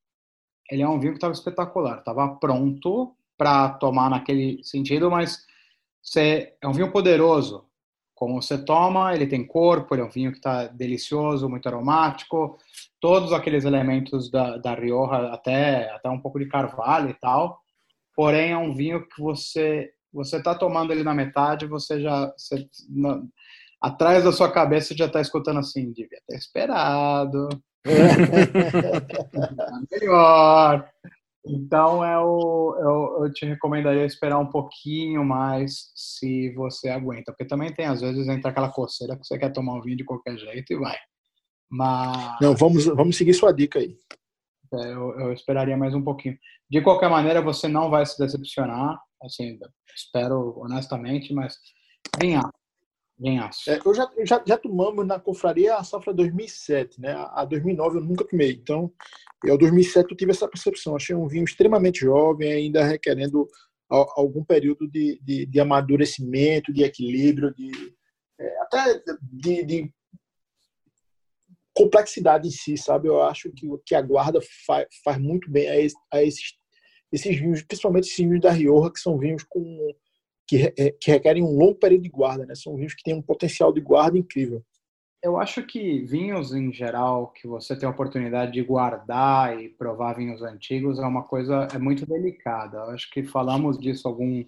ele 0.71 0.83
é 0.83 0.89
um 0.89 0.99
vinho 0.99 1.13
que 1.13 1.19
estava 1.19 1.33
espetacular, 1.33 1.99
estava 1.99 2.35
pronto 2.37 3.15
para 3.39 3.71
tomar 3.71 4.11
naquele 4.11 4.63
sentido, 4.65 5.11
mas 5.11 5.45
é 6.17 6.57
um 6.65 6.73
vinho 6.73 6.91
poderoso. 6.91 7.65
Como 8.15 8.41
você 8.41 8.57
toma, 8.65 9.15
ele 9.15 9.27
tem 9.27 9.47
corpo, 9.47 9.95
ele 9.95 10.03
é 10.03 10.05
um 10.05 10.11
vinho 10.11 10.33
que 10.33 10.39
está 10.39 10.67
delicioso, 10.67 11.49
muito 11.49 11.69
aromático, 11.69 12.59
todos 12.99 13.33
aqueles 13.33 13.65
elementos 13.65 14.31
da, 14.31 14.57
da 14.57 14.75
Rioja, 14.75 15.33
até, 15.33 15.91
até 15.91 16.09
um 16.09 16.19
pouco 16.19 16.39
de 16.39 16.47
carvalho 16.47 17.11
e 17.11 17.15
tal. 17.15 17.61
Porém, 18.15 18.53
é 18.53 18.57
um 18.57 18.75
vinho 18.75 19.07
que 19.07 19.21
você 19.21 19.93
você 20.17 20.39
está 20.39 20.55
tomando 20.55 20.93
ele 20.93 21.03
na 21.03 21.15
metade, 21.15 21.67
você 21.67 22.01
já 22.01 22.33
você, 22.37 22.67
atrás 23.81 24.25
da 24.25 24.33
sua 24.33 24.51
cabeça 24.51 24.97
já 24.97 25.07
está 25.07 25.21
escutando 25.21 25.59
assim, 25.59 25.93
devia 25.93 26.19
ter 26.27 26.37
esperado. 26.37 27.49
melhor. 29.93 30.89
Então 31.47 32.05
eu, 32.05 32.75
eu, 32.81 33.25
eu, 33.25 33.33
te 33.33 33.47
recomendaria 33.47 34.05
esperar 34.05 34.39
um 34.39 34.51
pouquinho 34.51 35.25
mais 35.25 35.93
se 35.95 36.53
você 36.55 36.89
aguenta, 36.89 37.31
porque 37.31 37.45
também 37.45 37.73
tem 37.73 37.87
às 37.87 38.01
vezes 38.01 38.27
entra 38.27 38.51
aquela 38.51 38.73
coceira 38.73 39.17
que 39.17 39.25
você 39.25 39.39
quer 39.39 39.53
tomar 39.53 39.75
um 39.75 39.83
vinho 39.83 39.99
de 39.99 40.05
qualquer 40.05 40.37
jeito 40.37 40.73
e 40.73 40.77
vai. 40.77 40.97
Mas 41.71 42.41
não 42.41 42.57
vamos 42.57 42.87
vamos 42.87 43.17
seguir 43.17 43.35
sua 43.35 43.53
dica 43.53 43.79
aí. 43.79 43.97
É, 44.73 44.93
eu, 44.93 45.21
eu 45.21 45.33
esperaria 45.33 45.77
mais 45.77 45.95
um 45.95 46.03
pouquinho. 46.03 46.39
De 46.69 46.81
qualquer 46.81 47.09
maneira, 47.09 47.41
você 47.41 47.69
não 47.69 47.91
vai 47.91 48.05
se 48.05 48.19
decepcionar. 48.19 48.99
Assim, 49.23 49.59
espero 49.95 50.59
honestamente, 50.59 51.33
mas 51.33 51.57
vinhaço. 52.21 52.53
Vinhaço. 53.19 53.71
É, 53.71 53.81
eu 53.85 53.95
já, 53.95 54.11
já, 54.25 54.43
já 54.47 54.59
tomamos 54.59 55.07
na 55.07 55.19
confraria 55.19 55.77
a 55.77 55.85
safra 55.85 56.13
2007, 56.13 57.01
né? 57.01 57.15
A 57.31 57.45
2009 57.45 57.99
eu 57.99 58.05
nunca 58.05 58.27
tomei. 58.27 58.53
Então, 58.53 58.93
eu 59.45 59.57
2007 59.57 60.11
eu 60.11 60.17
tive 60.17 60.33
essa 60.33 60.49
percepção. 60.49 60.97
Achei 60.97 61.15
um 61.15 61.27
vinho 61.27 61.45
extremamente 61.45 62.01
jovem, 62.01 62.53
ainda 62.53 62.85
requerendo 62.85 63.49
algum 63.89 64.45
período 64.45 64.89
de, 64.89 65.19
de, 65.23 65.47
de 65.47 65.61
amadurecimento, 65.61 66.73
de 66.73 66.83
equilíbrio, 66.83 67.55
de 67.55 67.71
é, 68.39 68.63
até 68.63 69.03
de, 69.23 69.65
de 69.65 69.93
complexidade 71.77 72.49
em 72.49 72.51
si, 72.51 72.77
sabe? 72.77 73.09
Eu 73.09 73.23
acho 73.23 73.53
que, 73.53 73.69
que 73.85 73.95
a 73.95 74.01
guarda 74.01 74.41
faz, 74.67 74.87
faz 75.05 75.19
muito 75.19 75.51
bem 75.51 75.69
a, 75.69 76.17
a 76.17 76.23
esses, 76.23 76.55
esses 77.13 77.39
vinhos, 77.39 77.63
principalmente 77.63 78.05
esses 78.05 78.17
vinhos 78.17 78.41
da 78.41 78.51
Rioja, 78.51 78.91
que 78.91 78.99
são 78.99 79.19
vinhos 79.19 79.45
com, 79.45 79.95
que, 80.49 80.73
é, 80.79 80.91
que 80.93 81.11
requerem 81.11 81.43
um 81.43 81.57
longo 81.57 81.75
período 81.75 82.03
de 82.03 82.09
guarda, 82.09 82.47
né? 82.47 82.55
São 82.55 82.75
vinhos 82.77 82.95
que 82.95 83.03
têm 83.03 83.15
um 83.15 83.23
potencial 83.23 83.73
de 83.73 83.81
guarda 83.81 84.17
incrível. 84.17 84.65
Eu 85.23 85.39
acho 85.39 85.63
que 85.65 86.01
vinhos 86.05 86.55
em 86.55 86.73
geral, 86.73 87.33
que 87.33 87.47
você 87.47 87.77
tem 87.77 87.87
a 87.87 87.91
oportunidade 87.91 88.53
de 88.53 88.63
guardar 88.63 89.61
e 89.61 89.69
provar 89.69 90.15
vinhos 90.15 90.43
antigos, 90.43 90.99
é 90.99 91.05
uma 91.05 91.25
coisa 91.25 91.69
é 91.75 91.79
muito 91.79 92.07
delicada. 92.07 92.79
Eu 92.79 92.91
acho 92.91 93.11
que 93.11 93.25
falamos 93.25 93.79
disso 93.79 94.09
algum 94.09 94.45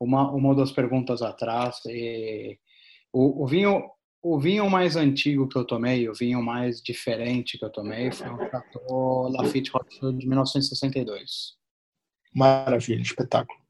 uma 0.00 0.30
uma 0.30 0.50
ou 0.50 0.54
duas 0.54 0.72
perguntas 0.72 1.22
atrás. 1.22 1.80
E 1.86 2.58
o, 3.12 3.42
o 3.42 3.46
vinho 3.46 3.82
o 4.22 4.38
vinho 4.38 4.70
mais 4.70 4.94
antigo 4.94 5.48
que 5.48 5.58
eu 5.58 5.64
tomei, 5.64 6.08
o 6.08 6.14
vinho 6.14 6.40
mais 6.40 6.80
diferente 6.80 7.58
que 7.58 7.64
eu 7.64 7.70
tomei, 7.70 8.12
foi 8.12 8.30
um 8.30 8.38
Chateau 8.38 9.28
Lafite 9.32 9.70
Rothschild 9.72 10.18
de 10.18 10.28
1962. 10.28 11.56
Maravilha, 12.34 13.02
espetáculo. 13.02 13.60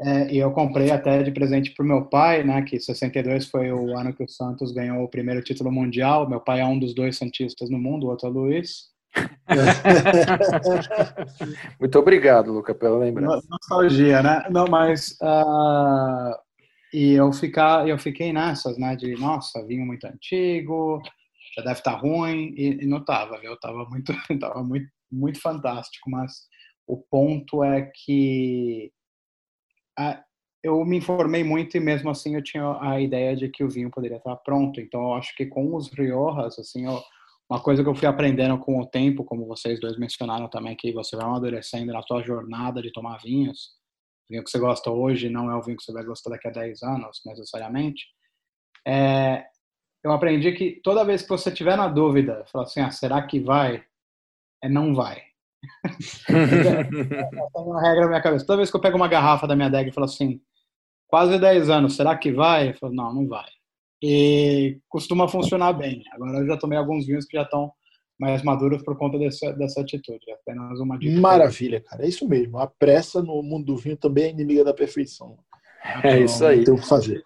É, 0.00 0.32
e 0.32 0.38
eu 0.38 0.52
comprei 0.52 0.90
até 0.90 1.22
de 1.22 1.32
presente 1.32 1.72
para 1.72 1.84
o 1.84 1.86
meu 1.86 2.04
pai, 2.04 2.44
né? 2.44 2.62
Que 2.62 2.78
62 2.78 3.46
foi 3.46 3.72
o 3.72 3.98
ano 3.98 4.14
que 4.14 4.22
o 4.22 4.28
Santos 4.28 4.72
ganhou 4.72 5.02
o 5.02 5.08
primeiro 5.08 5.42
título 5.42 5.72
mundial. 5.72 6.28
Meu 6.28 6.40
pai 6.40 6.60
é 6.60 6.64
um 6.64 6.78
dos 6.78 6.94
dois 6.94 7.18
santistas 7.18 7.68
no 7.68 7.78
mundo, 7.78 8.06
o 8.06 8.10
outro 8.10 8.28
é 8.28 8.30
o 8.30 8.32
Luiz. 8.32 8.96
Muito 11.80 11.98
obrigado, 11.98 12.52
Luca, 12.52 12.74
pela 12.74 12.98
lembrança. 12.98 13.46
Nostalgia, 13.50 14.22
né? 14.22 14.46
Não, 14.50 14.66
mas 14.66 15.16
uh, 15.20 16.36
e 16.92 17.12
eu, 17.12 17.32
ficar, 17.32 17.88
eu 17.88 17.98
fiquei 17.98 18.32
nessas, 18.32 18.78
né? 18.78 18.96
De, 18.96 19.14
nossa, 19.14 19.64
vinho 19.66 19.84
muito 19.84 20.06
antigo, 20.06 21.02
já 21.56 21.62
deve 21.62 21.78
estar 21.78 21.92
tá 21.94 21.98
ruim. 21.98 22.54
E, 22.56 22.82
e 22.82 22.86
não 22.86 22.98
estava, 22.98 23.38
viu? 23.38 23.58
Tava 23.58 23.84
muito, 23.88 24.12
tava 24.40 24.62
muito, 24.62 24.88
muito 25.10 25.40
fantástico. 25.40 26.10
Mas 26.10 26.46
o 26.86 26.96
ponto 26.96 27.62
é 27.62 27.90
que 27.94 28.92
a, 29.98 30.22
eu 30.62 30.84
me 30.84 30.96
informei 30.96 31.44
muito 31.44 31.76
e 31.76 31.80
mesmo 31.80 32.10
assim 32.10 32.34
eu 32.34 32.42
tinha 32.42 32.78
a 32.80 33.00
ideia 33.00 33.36
de 33.36 33.48
que 33.48 33.62
o 33.62 33.70
vinho 33.70 33.90
poderia 33.90 34.16
estar 34.16 34.36
pronto. 34.36 34.80
Então 34.80 35.00
eu 35.02 35.14
acho 35.14 35.34
que 35.36 35.46
com 35.46 35.74
os 35.74 35.92
Riojas, 35.92 36.58
assim, 36.58 36.86
eu, 36.86 37.00
uma 37.48 37.60
coisa 37.60 37.82
que 37.82 37.88
eu 37.88 37.94
fui 37.94 38.08
aprendendo 38.08 38.58
com 38.58 38.80
o 38.80 38.86
tempo, 38.86 39.24
como 39.24 39.46
vocês 39.46 39.80
dois 39.80 39.98
mencionaram 39.98 40.48
também, 40.48 40.76
que 40.76 40.92
você 40.92 41.16
vai 41.16 41.26
amadurecendo 41.26 41.92
na 41.92 42.02
sua 42.02 42.22
jornada 42.22 42.82
de 42.82 42.92
tomar 42.92 43.18
vinhos, 43.18 43.77
vinho 44.28 44.44
que 44.44 44.50
você 44.50 44.58
gosta 44.58 44.90
hoje 44.90 45.28
não 45.28 45.50
é 45.50 45.56
o 45.56 45.62
vinho 45.62 45.76
que 45.76 45.82
você 45.82 45.92
vai 45.92 46.04
gostar 46.04 46.30
daqui 46.30 46.48
a 46.48 46.50
10 46.50 46.82
anos, 46.82 47.20
necessariamente. 47.24 48.06
É, 48.86 49.44
eu 50.02 50.12
aprendi 50.12 50.52
que 50.52 50.80
toda 50.82 51.04
vez 51.04 51.22
que 51.22 51.28
você 51.28 51.50
tiver 51.50 51.76
na 51.76 51.88
dúvida, 51.88 52.44
falar 52.50 52.64
assim, 52.64 52.80
ah, 52.80 52.90
será 52.90 53.22
que 53.22 53.40
vai? 53.40 53.84
É 54.62 54.68
não 54.68 54.94
vai. 54.94 55.22
É 56.28 57.58
uma 57.58 57.82
regra 57.82 58.02
na 58.02 58.08
minha 58.08 58.22
cabeça. 58.22 58.46
Toda 58.46 58.58
vez 58.58 58.70
que 58.70 58.76
eu 58.76 58.80
pego 58.80 58.96
uma 58.96 59.08
garrafa 59.08 59.46
da 59.46 59.56
minha 59.56 59.66
adega 59.66 59.90
e 59.90 59.92
falo 59.92 60.04
assim, 60.04 60.40
quase 61.08 61.38
10 61.38 61.68
anos, 61.70 61.96
será 61.96 62.16
que 62.16 62.30
vai? 62.32 62.70
Eu 62.70 62.74
falo, 62.74 62.94
não, 62.94 63.12
não 63.12 63.26
vai. 63.26 63.48
E 64.02 64.80
costuma 64.88 65.26
funcionar 65.28 65.72
bem. 65.72 66.04
Agora 66.12 66.38
eu 66.38 66.46
já 66.46 66.56
tomei 66.56 66.78
alguns 66.78 67.06
vinhos 67.06 67.24
que 67.24 67.36
já 67.36 67.42
estão 67.42 67.72
mais 68.18 68.42
maduros 68.42 68.82
por 68.82 68.96
conta 68.96 69.18
dessa, 69.18 69.52
dessa 69.52 69.80
atitude. 69.80 70.28
É 70.28 70.34
apenas 70.34 70.80
uma 70.80 70.98
dica. 70.98 71.20
Maravilha, 71.20 71.80
cara. 71.80 72.04
É 72.04 72.08
isso 72.08 72.28
mesmo. 72.28 72.58
A 72.58 72.66
pressa 72.66 73.22
no 73.22 73.42
mundo 73.42 73.66
do 73.66 73.76
vinho 73.76 73.96
também 73.96 74.24
é 74.24 74.30
inimiga 74.30 74.64
da 74.64 74.74
perfeição. 74.74 75.38
É 76.02 76.14
então, 76.14 76.24
isso 76.24 76.44
aí. 76.44 76.64
Tem 76.64 76.74
o 76.74 76.78
que 76.78 76.86
fazer. 76.86 77.22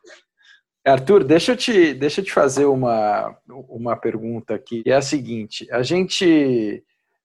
Arthur, 0.84 1.24
deixa 1.24 1.53
eu 1.53 1.57
te, 1.57 1.95
deixa 1.95 2.20
eu 2.20 2.24
te 2.24 2.32
fazer 2.32 2.66
uma, 2.66 3.36
uma 3.49 3.97
pergunta 3.97 4.55
aqui. 4.55 4.82
É 4.84 4.95
a 4.95 5.03
seguinte: 5.03 5.66
a 5.70 5.82
gente. 5.82 6.84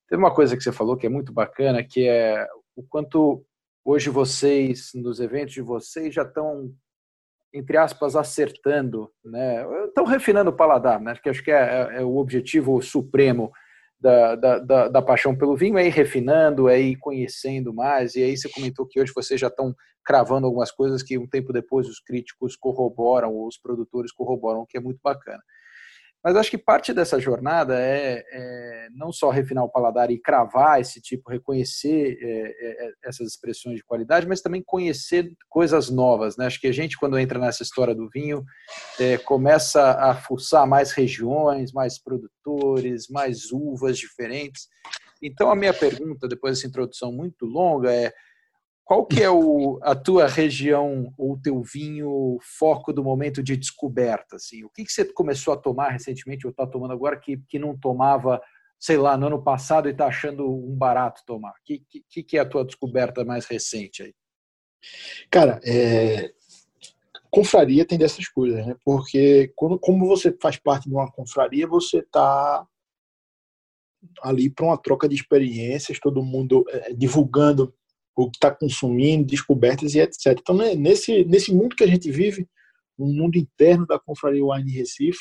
Tem 0.10 0.18
uma 0.18 0.34
coisa 0.34 0.56
que 0.56 0.64
você 0.64 0.72
falou 0.72 0.96
que 0.96 1.06
é 1.06 1.10
muito 1.10 1.34
bacana, 1.34 1.84
que 1.84 2.08
é 2.08 2.48
o 2.76 2.84
quanto 2.84 3.44
hoje 3.84 4.10
vocês, 4.10 4.92
nos 4.96 5.20
eventos 5.20 5.54
de 5.54 5.62
vocês, 5.62 6.14
já 6.14 6.22
estão 6.22 6.74
entre 7.58 7.78
aspas, 7.78 8.16
acertando, 8.16 9.12
né? 9.24 9.66
Estão 9.86 10.06
refinando 10.06 10.50
o 10.50 10.56
paladar, 10.56 11.00
né? 11.00 11.16
Que 11.22 11.30
acho 11.30 11.44
que 11.44 11.52
é, 11.52 11.56
é, 11.92 12.02
é 12.02 12.04
o 12.04 12.18
objetivo 12.18 12.82
supremo 12.82 13.52
da, 14.00 14.36
da, 14.36 14.60
da, 14.60 14.88
da, 14.90 15.02
paixão 15.02 15.36
pelo 15.36 15.58
vinho, 15.58 15.78
é 15.78 15.88
ir 15.88 15.92
refinando, 15.92 16.70
é 16.70 16.80
ir 16.80 16.98
conhecendo 16.98 17.74
mais. 17.74 18.16
E 18.16 18.24
aí 18.24 18.38
você 18.38 18.48
comentou 18.50 18.86
que 18.86 19.02
hoje 19.02 19.12
vocês 19.14 19.40
já 19.40 19.48
estão 19.48 19.76
cravando 20.06 20.46
algumas 20.46 20.72
coisas 20.72 21.02
que 21.04 21.18
um 21.18 21.28
tempo 21.28 21.52
depois 21.52 21.88
os 21.88 22.00
críticos 22.00 22.56
corroboram, 22.56 23.46
os 23.46 23.58
produtores 23.58 24.12
corroboram, 24.12 24.66
que 24.70 24.78
é 24.78 24.80
muito 24.80 25.00
bacana. 25.04 25.42
Mas 26.24 26.36
acho 26.36 26.50
que 26.50 26.58
parte 26.58 26.94
dessa 26.94 27.20
jornada 27.20 27.80
é, 27.80 28.24
é, 28.32 28.88
não 28.92 29.12
só 29.12 29.30
refinar 29.30 29.64
o 29.64 29.70
paladar 29.70 30.12
e 30.12 30.20
cravar 30.20 30.82
esse 30.82 31.00
tipo, 31.00 31.30
reconhecer 31.30 32.18
é, 32.22 32.28
é, 32.28 32.88
é, 32.88 32.92
essas 33.06 33.28
expressões 33.28 33.78
de 33.78 33.84
qualidade, 33.84 34.28
mas 34.28 34.42
também 34.42 34.64
conhecer 34.66 35.32
coisas 35.48 35.90
novas. 35.90 36.36
Né? 36.36 36.46
Acho 36.46 36.60
que 36.60 36.68
a 36.68 36.72
gente, 36.72 36.98
quando 36.98 37.20
entra 37.20 37.40
nessa 37.40 37.64
história 37.64 37.96
do 37.96 38.10
vinho, 38.10 38.44
é, 39.00 39.18
começa 39.18 39.92
a 39.92 40.16
fuçar 40.16 40.68
mais 40.68 40.92
regiões, 40.92 41.72
mais 41.72 42.02
produtores, 42.02 43.08
mais 43.10 43.52
uvas 43.52 43.98
diferentes. 43.98 44.68
Então, 45.22 45.50
a 45.50 45.56
minha 45.56 45.74
pergunta, 45.74 46.28
depois 46.28 46.58
dessa 46.58 46.68
introdução 46.68 47.12
muito 47.12 47.46
longa, 47.46 47.92
é 47.92 48.12
qual 48.88 49.06
que 49.06 49.22
é 49.22 49.30
o, 49.30 49.80
a 49.84 49.94
tua 49.94 50.28
região 50.28 51.14
ou 51.18 51.34
o 51.34 51.38
teu 51.38 51.62
vinho 51.62 52.38
foco 52.42 52.94
do 52.94 53.04
momento 53.04 53.44
de 53.44 53.58
descoberta? 53.58 54.38
Assim? 54.38 54.64
O 54.64 54.70
que, 54.70 54.86
que 54.86 54.92
você 54.94 55.04
começou 55.04 55.54
a 55.54 55.58
tomar 55.58 55.90
recentemente 55.90 56.48
ou 56.48 56.52
está 56.52 56.66
tomando 56.66 56.94
agora 56.94 57.20
que, 57.20 57.36
que 57.50 57.60
não 57.60 57.78
tomava, 57.78 58.42
sei 58.80 58.96
lá, 58.96 59.18
no 59.18 59.28
ano 59.28 59.44
passado 59.44 59.90
e 59.90 59.92
está 59.92 60.08
achando 60.08 60.50
um 60.50 60.74
barato 60.74 61.22
tomar? 61.26 61.50
O 61.50 61.66
que, 61.66 61.84
que, 62.10 62.24
que 62.24 62.38
é 62.38 62.40
a 62.40 62.48
tua 62.48 62.64
descoberta 62.64 63.26
mais 63.26 63.46
recente 63.46 64.04
aí? 64.04 64.14
Cara, 65.30 65.60
é... 65.66 66.32
confraria 67.30 67.86
tem 67.86 67.98
dessas 67.98 68.30
coisas, 68.30 68.66
né? 68.66 68.74
Porque 68.86 69.52
quando, 69.54 69.78
como 69.78 70.08
você 70.08 70.34
faz 70.42 70.56
parte 70.56 70.88
de 70.88 70.96
uma 70.96 71.12
confraria, 71.12 71.68
você 71.68 71.98
está 71.98 72.66
ali 74.22 74.50
para 74.50 74.66
uma 74.66 74.78
troca 74.78 75.10
de 75.10 75.16
experiências, 75.16 76.00
todo 76.00 76.24
mundo 76.24 76.64
é, 76.70 76.94
divulgando 76.94 77.76
o 78.18 78.32
que 78.32 78.38
está 78.38 78.50
consumindo, 78.50 79.28
descobertas 79.28 79.94
e 79.94 80.00
etc. 80.00 80.36
Então, 80.40 80.56
né, 80.56 80.74
nesse, 80.74 81.24
nesse 81.26 81.54
mundo 81.54 81.76
que 81.76 81.84
a 81.84 81.88
gente 81.88 82.10
vive, 82.10 82.48
um 82.98 83.14
mundo 83.14 83.38
interno 83.38 83.86
da 83.86 84.00
Confraria 84.00 84.44
Wine 84.44 84.72
Recife, 84.72 85.20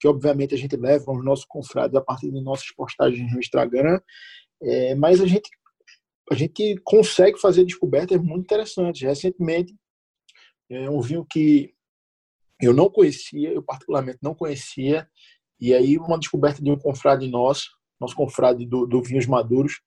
que 0.00 0.08
obviamente 0.08 0.52
a 0.52 0.58
gente 0.58 0.76
leva 0.76 1.04
aos 1.06 1.24
nossos 1.24 1.44
confrades 1.44 1.94
a 1.94 2.00
partir 2.00 2.32
de 2.32 2.40
nossas 2.40 2.68
postagens 2.74 3.32
no 3.32 3.38
Instagram, 3.38 4.00
é, 4.60 4.96
mas 4.96 5.20
a 5.20 5.26
gente, 5.26 5.48
a 6.32 6.34
gente 6.34 6.76
consegue 6.82 7.38
fazer 7.38 7.64
descobertas 7.64 8.20
muito 8.20 8.42
interessantes. 8.42 9.02
Recentemente, 9.02 9.76
é 10.68 10.90
um 10.90 11.00
vinho 11.00 11.24
que 11.24 11.72
eu 12.60 12.74
não 12.74 12.90
conhecia, 12.90 13.52
eu 13.52 13.62
particularmente 13.62 14.18
não 14.20 14.34
conhecia, 14.34 15.08
e 15.60 15.72
aí 15.72 15.96
uma 15.96 16.18
descoberta 16.18 16.60
de 16.60 16.72
um 16.72 16.76
confrade 16.76 17.28
nosso, 17.28 17.70
nosso 18.00 18.16
confrade 18.16 18.66
do, 18.66 18.84
do 18.84 19.00
Vinhos 19.00 19.26
Maduros, 19.26 19.80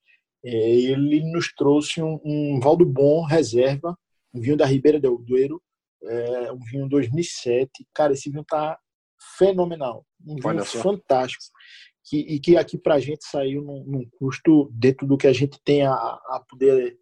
ele 0.47 1.23
nos 1.31 1.51
trouxe 1.53 2.01
um, 2.01 2.19
um 2.23 2.59
Valdo 2.59 2.85
Bom 2.85 3.25
reserva, 3.25 3.97
um 4.33 4.39
vinho 4.39 4.55
da 4.55 4.65
Ribeira 4.65 4.99
do 4.99 5.17
Duero, 5.17 5.61
é, 6.03 6.51
um 6.51 6.59
vinho 6.59 6.87
2007. 6.87 7.69
Cara, 7.93 8.13
esse 8.13 8.29
vinho 8.29 8.43
tá 8.43 8.77
fenomenal, 9.37 10.05
um 10.25 10.35
vinho 10.35 10.65
fantástico. 10.65 11.43
Que, 12.07 12.19
e 12.19 12.39
que 12.39 12.55
aqui 12.55 12.77
para 12.77 12.95
a 12.95 12.99
gente 12.99 13.25
saiu 13.25 13.63
num, 13.63 13.83
num, 13.83 14.09
custo 14.19 14.69
dentro 14.71 15.07
do 15.07 15.17
que 15.17 15.25
a 15.25 15.33
gente 15.33 15.59
tem 15.65 15.81
a, 15.81 15.91
a 15.93 16.43
poder, 16.47 16.95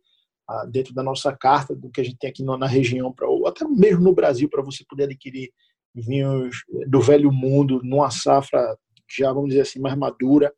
a, 0.47 0.65
dentro 0.65 0.93
da 0.93 1.03
nossa 1.03 1.35
carta, 1.35 1.75
do 1.75 1.89
que 1.89 1.99
a 1.99 2.03
gente 2.05 2.17
tem 2.17 2.29
aqui 2.29 2.41
na, 2.41 2.57
na 2.57 2.67
região, 2.67 3.11
pra, 3.11 3.27
ou 3.27 3.45
até 3.45 3.67
mesmo 3.67 4.01
no 4.01 4.13
Brasil, 4.13 4.47
para 4.47 4.63
você 4.63 4.85
poder 4.87 5.03
adquirir 5.03 5.51
vinhos 5.93 6.63
do 6.87 7.01
velho 7.01 7.33
mundo, 7.33 7.81
numa 7.83 8.09
safra 8.09 8.77
já, 9.09 9.33
vamos 9.33 9.49
dizer 9.49 9.61
assim, 9.61 9.79
mais 9.79 9.97
madura, 9.97 10.53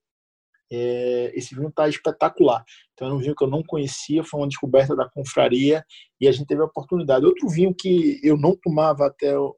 é, 0.71 1.31
esse 1.35 1.55
vinho 1.55 1.69
está 1.69 1.87
espetacular. 1.87 2.63
Então, 2.93 3.09
é 3.09 3.13
um 3.13 3.19
vinho 3.19 3.35
que 3.35 3.43
eu 3.43 3.49
não 3.49 3.63
conhecia, 3.63 4.23
foi 4.23 4.39
uma 4.39 4.47
descoberta 4.47 4.95
da 4.95 5.09
confraria 5.09 5.83
e 6.19 6.27
a 6.27 6.31
gente 6.31 6.47
teve 6.47 6.61
a 6.61 6.65
oportunidade. 6.65 7.25
Outro 7.25 7.47
vinho 7.49 7.73
que 7.73 8.19
eu 8.23 8.37
não 8.37 8.55
tomava 8.55 9.07
até 9.07 9.37
o 9.37 9.55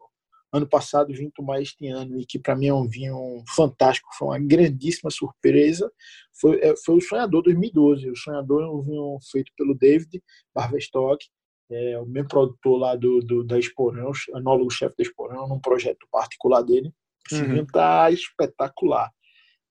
ano 0.51 0.67
passado, 0.67 1.13
vim 1.13 1.29
tomar 1.29 1.61
este 1.61 1.87
ano 1.87 2.19
e 2.19 2.25
que 2.25 2.39
para 2.39 2.55
mim 2.55 2.67
é 2.67 2.73
um 2.73 2.87
vinho 2.87 3.43
fantástico, 3.55 4.09
foi 4.17 4.27
uma 4.29 4.39
grandíssima 4.39 5.11
surpresa, 5.11 5.91
foi, 6.39 6.59
é, 6.61 6.73
foi 6.85 6.95
o 6.95 7.01
Sonhador 7.01 7.43
2012. 7.43 8.09
O 8.09 8.15
Sonhador 8.15 8.63
é 8.63 8.67
um 8.67 8.81
vinho 8.81 9.17
feito 9.31 9.51
pelo 9.57 9.75
David 9.75 10.21
Barvestock, 10.55 11.25
é, 11.69 11.99
o 11.99 12.05
mesmo 12.05 12.29
produtor 12.29 12.79
lá 12.79 12.95
do, 12.95 13.19
do 13.19 13.43
da 13.43 13.59
Esporão, 13.59 14.11
anólogo-chefe 14.33 14.95
da 14.97 15.03
Esporão, 15.03 15.47
num 15.47 15.59
projeto 15.59 16.07
particular 16.11 16.61
dele. 16.61 16.93
Esse 17.29 17.41
uhum. 17.41 17.49
vinho 17.49 17.63
está 17.63 18.09
espetacular 18.09 19.11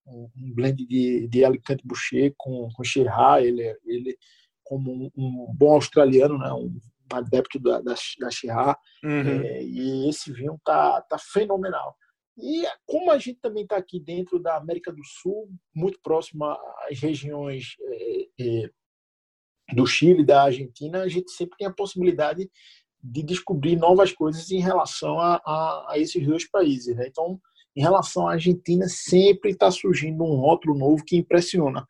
um, 0.06 0.54
blend 0.54 0.86
de, 0.86 1.28
de 1.28 1.44
Alicante 1.44 1.86
Boucher 1.86 2.34
com, 2.36 2.68
com 2.74 2.84
Chirra, 2.84 3.40
ele, 3.42 3.76
ele 3.84 4.16
como 4.62 4.92
um, 4.92 5.10
um, 5.16 5.54
bom 5.54 5.74
australiano, 5.74 6.38
né, 6.38 6.52
um 6.52 6.78
adepto 7.12 7.58
da, 7.58 7.80
da, 7.80 7.94
da 7.94 8.78
uhum. 9.04 9.42
é, 9.42 9.62
e 9.62 10.08
esse 10.08 10.32
vinho 10.32 10.60
tá, 10.64 11.00
tá 11.02 11.18
fenomenal. 11.18 11.96
E 12.38 12.64
como 12.84 13.10
a 13.10 13.18
gente 13.18 13.38
também 13.40 13.62
está 13.62 13.76
aqui 13.76 13.98
dentro 13.98 14.38
da 14.38 14.56
América 14.56 14.92
do 14.92 15.02
Sul, 15.04 15.48
muito 15.74 15.98
próximo 16.02 16.44
às 16.44 16.98
regiões 17.00 17.76
é, 17.80 18.28
é, 18.40 18.70
do 19.74 19.86
Chile, 19.86 20.24
da 20.24 20.42
Argentina, 20.42 21.02
a 21.02 21.08
gente 21.08 21.30
sempre 21.30 21.56
tem 21.56 21.66
a 21.66 21.72
possibilidade 21.72 22.50
de 23.02 23.22
descobrir 23.22 23.76
novas 23.76 24.12
coisas 24.12 24.50
em 24.50 24.60
relação 24.60 25.18
a, 25.18 25.40
a, 25.44 25.86
a 25.90 25.98
esses 25.98 26.24
dois 26.26 26.48
países. 26.48 26.94
Né? 26.94 27.06
Então, 27.06 27.40
em 27.76 27.82
relação 27.82 28.26
à 28.26 28.32
Argentina, 28.32 28.88
sempre 28.88 29.50
está 29.50 29.70
surgindo 29.70 30.24
um 30.24 30.36
rótulo 30.36 30.76
novo 30.76 31.04
que 31.04 31.16
impressiona. 31.16 31.86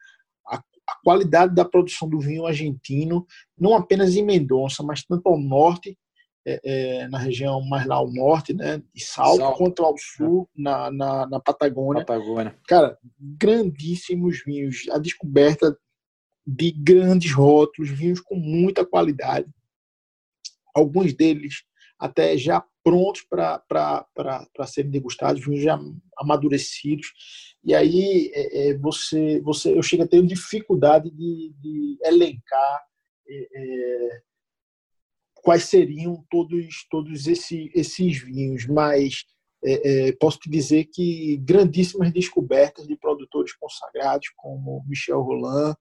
A, 0.47 0.57
a, 0.57 0.97
qualidade 1.05 1.55
da 1.55 1.65
produção 1.65 2.09
do 2.09 2.19
vinho 2.19 2.45
argentino, 2.45 3.25
não 3.57 3.77
apenas 3.77 4.17
em 4.17 4.25
Mendonça, 4.25 4.83
mas 4.83 5.05
tanto 5.05 5.29
ao 5.29 5.39
norte, 5.39 5.97
é, 6.45 6.61
é, 6.65 7.09
na 7.09 7.19
região 7.19 7.61
mais 7.61 7.87
lá 7.87 7.97
ao 7.97 8.11
norte, 8.11 8.53
né, 8.53 8.83
de 8.93 9.05
Salto, 9.05 9.39
Salto. 9.39 9.59
quanto 9.59 9.85
ao 9.85 9.95
sul, 9.97 10.49
na, 10.57 10.91
na, 10.91 11.27
na 11.27 11.41
Patagônia. 11.41 12.05
Patagônia. 12.05 12.57
Cara, 12.67 12.99
grandíssimos 13.19 14.43
vinhos. 14.45 14.89
A 14.91 14.99
descoberta 14.99 15.77
de 16.47 16.71
grandes 16.71 17.33
rótulos, 17.33 17.91
vinhos 17.91 18.21
com 18.21 18.37
muita 18.37 18.85
qualidade. 18.85 19.49
Alguns 20.75 21.13
deles 21.15 21.65
até 21.99 22.37
já 22.37 22.65
prontos 22.87 23.23
para 23.23 24.47
serem 24.65 24.93
degustados, 24.93 25.45
vinhos 25.45 25.61
já 25.61 25.77
amadurecidos. 26.17 27.09
E 27.65 27.75
aí 27.75 28.31
é, 28.33 28.69
é, 28.69 28.79
você, 28.79 29.41
você, 29.41 29.77
eu 29.77 29.83
chego 29.83 30.05
a 30.05 30.07
ter 30.07 30.25
dificuldade 30.25 31.11
de, 31.11 31.53
de 31.61 31.99
elencar 32.05 32.85
é, 33.29 33.49
é 33.55 34.21
quais 35.35 35.65
seriam 35.65 36.25
todos, 36.31 36.87
todos 36.89 37.27
esse, 37.27 37.73
esses 37.75 38.23
vinhos, 38.23 38.67
mas 38.67 39.25
é, 39.65 40.09
é, 40.09 40.13
posso 40.13 40.39
te 40.39 40.49
dizer 40.49 40.85
que 40.85 41.39
grandíssimas 41.39 42.13
descobertas 42.13 42.87
de 42.87 42.97
produtores 42.97 43.53
consagrados, 43.55 44.29
como 44.37 44.85
Michel 44.87 45.21
Roland, 45.23 45.75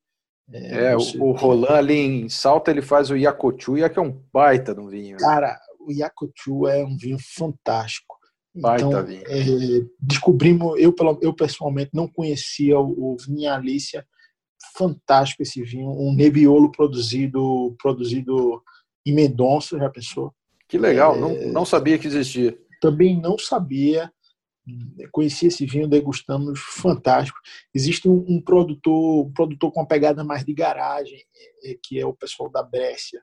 é, 0.52 0.96
você... 0.96 1.18
o, 1.20 1.26
o 1.26 1.32
Roland 1.34 1.74
ali 1.74 2.00
em 2.00 2.30
Salta 2.30 2.72
ele 2.72 2.82
faz 2.82 3.12
o 3.12 3.16
Yacochuia, 3.16 3.90
que 3.90 4.00
é 4.00 4.02
um 4.02 4.24
baita 4.34 4.74
de 4.74 4.80
um 4.80 4.88
vinho. 4.88 5.18
Né? 5.18 5.20
Cara, 5.20 5.60
o 5.86 5.92
Yakutu 5.92 6.68
é 6.68 6.84
um 6.84 6.98
vinho 6.98 7.18
fantástico. 7.20 8.16
Baita 8.56 8.86
então. 8.86 9.00
É, 9.00 9.86
descobrimos, 10.00 10.80
eu, 10.80 10.96
eu 11.22 11.34
pessoalmente 11.34 11.92
não 11.94 12.08
conhecia 12.08 12.80
o, 12.80 13.14
o 13.14 13.18
vinho 13.18 13.52
Alícia, 13.52 14.06
fantástico 14.78 15.44
esse 15.44 15.62
vinho, 15.62 15.90
um 15.90 16.14
Nebbiolo 16.14 16.72
produzido, 16.72 17.76
produzido 17.82 18.62
em 19.06 19.14
Mendonça, 19.14 19.78
já 19.78 19.90
pensou? 19.90 20.34
Que 20.68 20.78
legal, 20.78 21.16
é, 21.16 21.20
não, 21.20 21.52
não 21.52 21.66
sabia 21.66 22.00
que 22.00 22.08
existia. 22.08 22.58
Também 22.82 23.20
não 23.20 23.38
sabia, 23.38 24.12
conheci 25.12 25.48
esse 25.48 25.66
vinho, 25.66 25.88
degustamos, 25.88 26.60
fantástico. 26.60 27.38
Existe 27.74 28.08
um, 28.08 28.26
um 28.28 28.42
produtor, 28.42 29.28
um 29.28 29.34
produtor 29.34 29.72
com 29.72 29.82
uma 29.82 29.88
pegada 29.88 30.24
mais 30.24 30.44
de 30.44 30.54
garagem, 30.54 31.20
é, 31.64 31.78
que 31.82 32.00
é 32.00 32.06
o 32.06 32.14
pessoal 32.14 32.50
da 32.50 32.64
Brécia, 32.64 33.22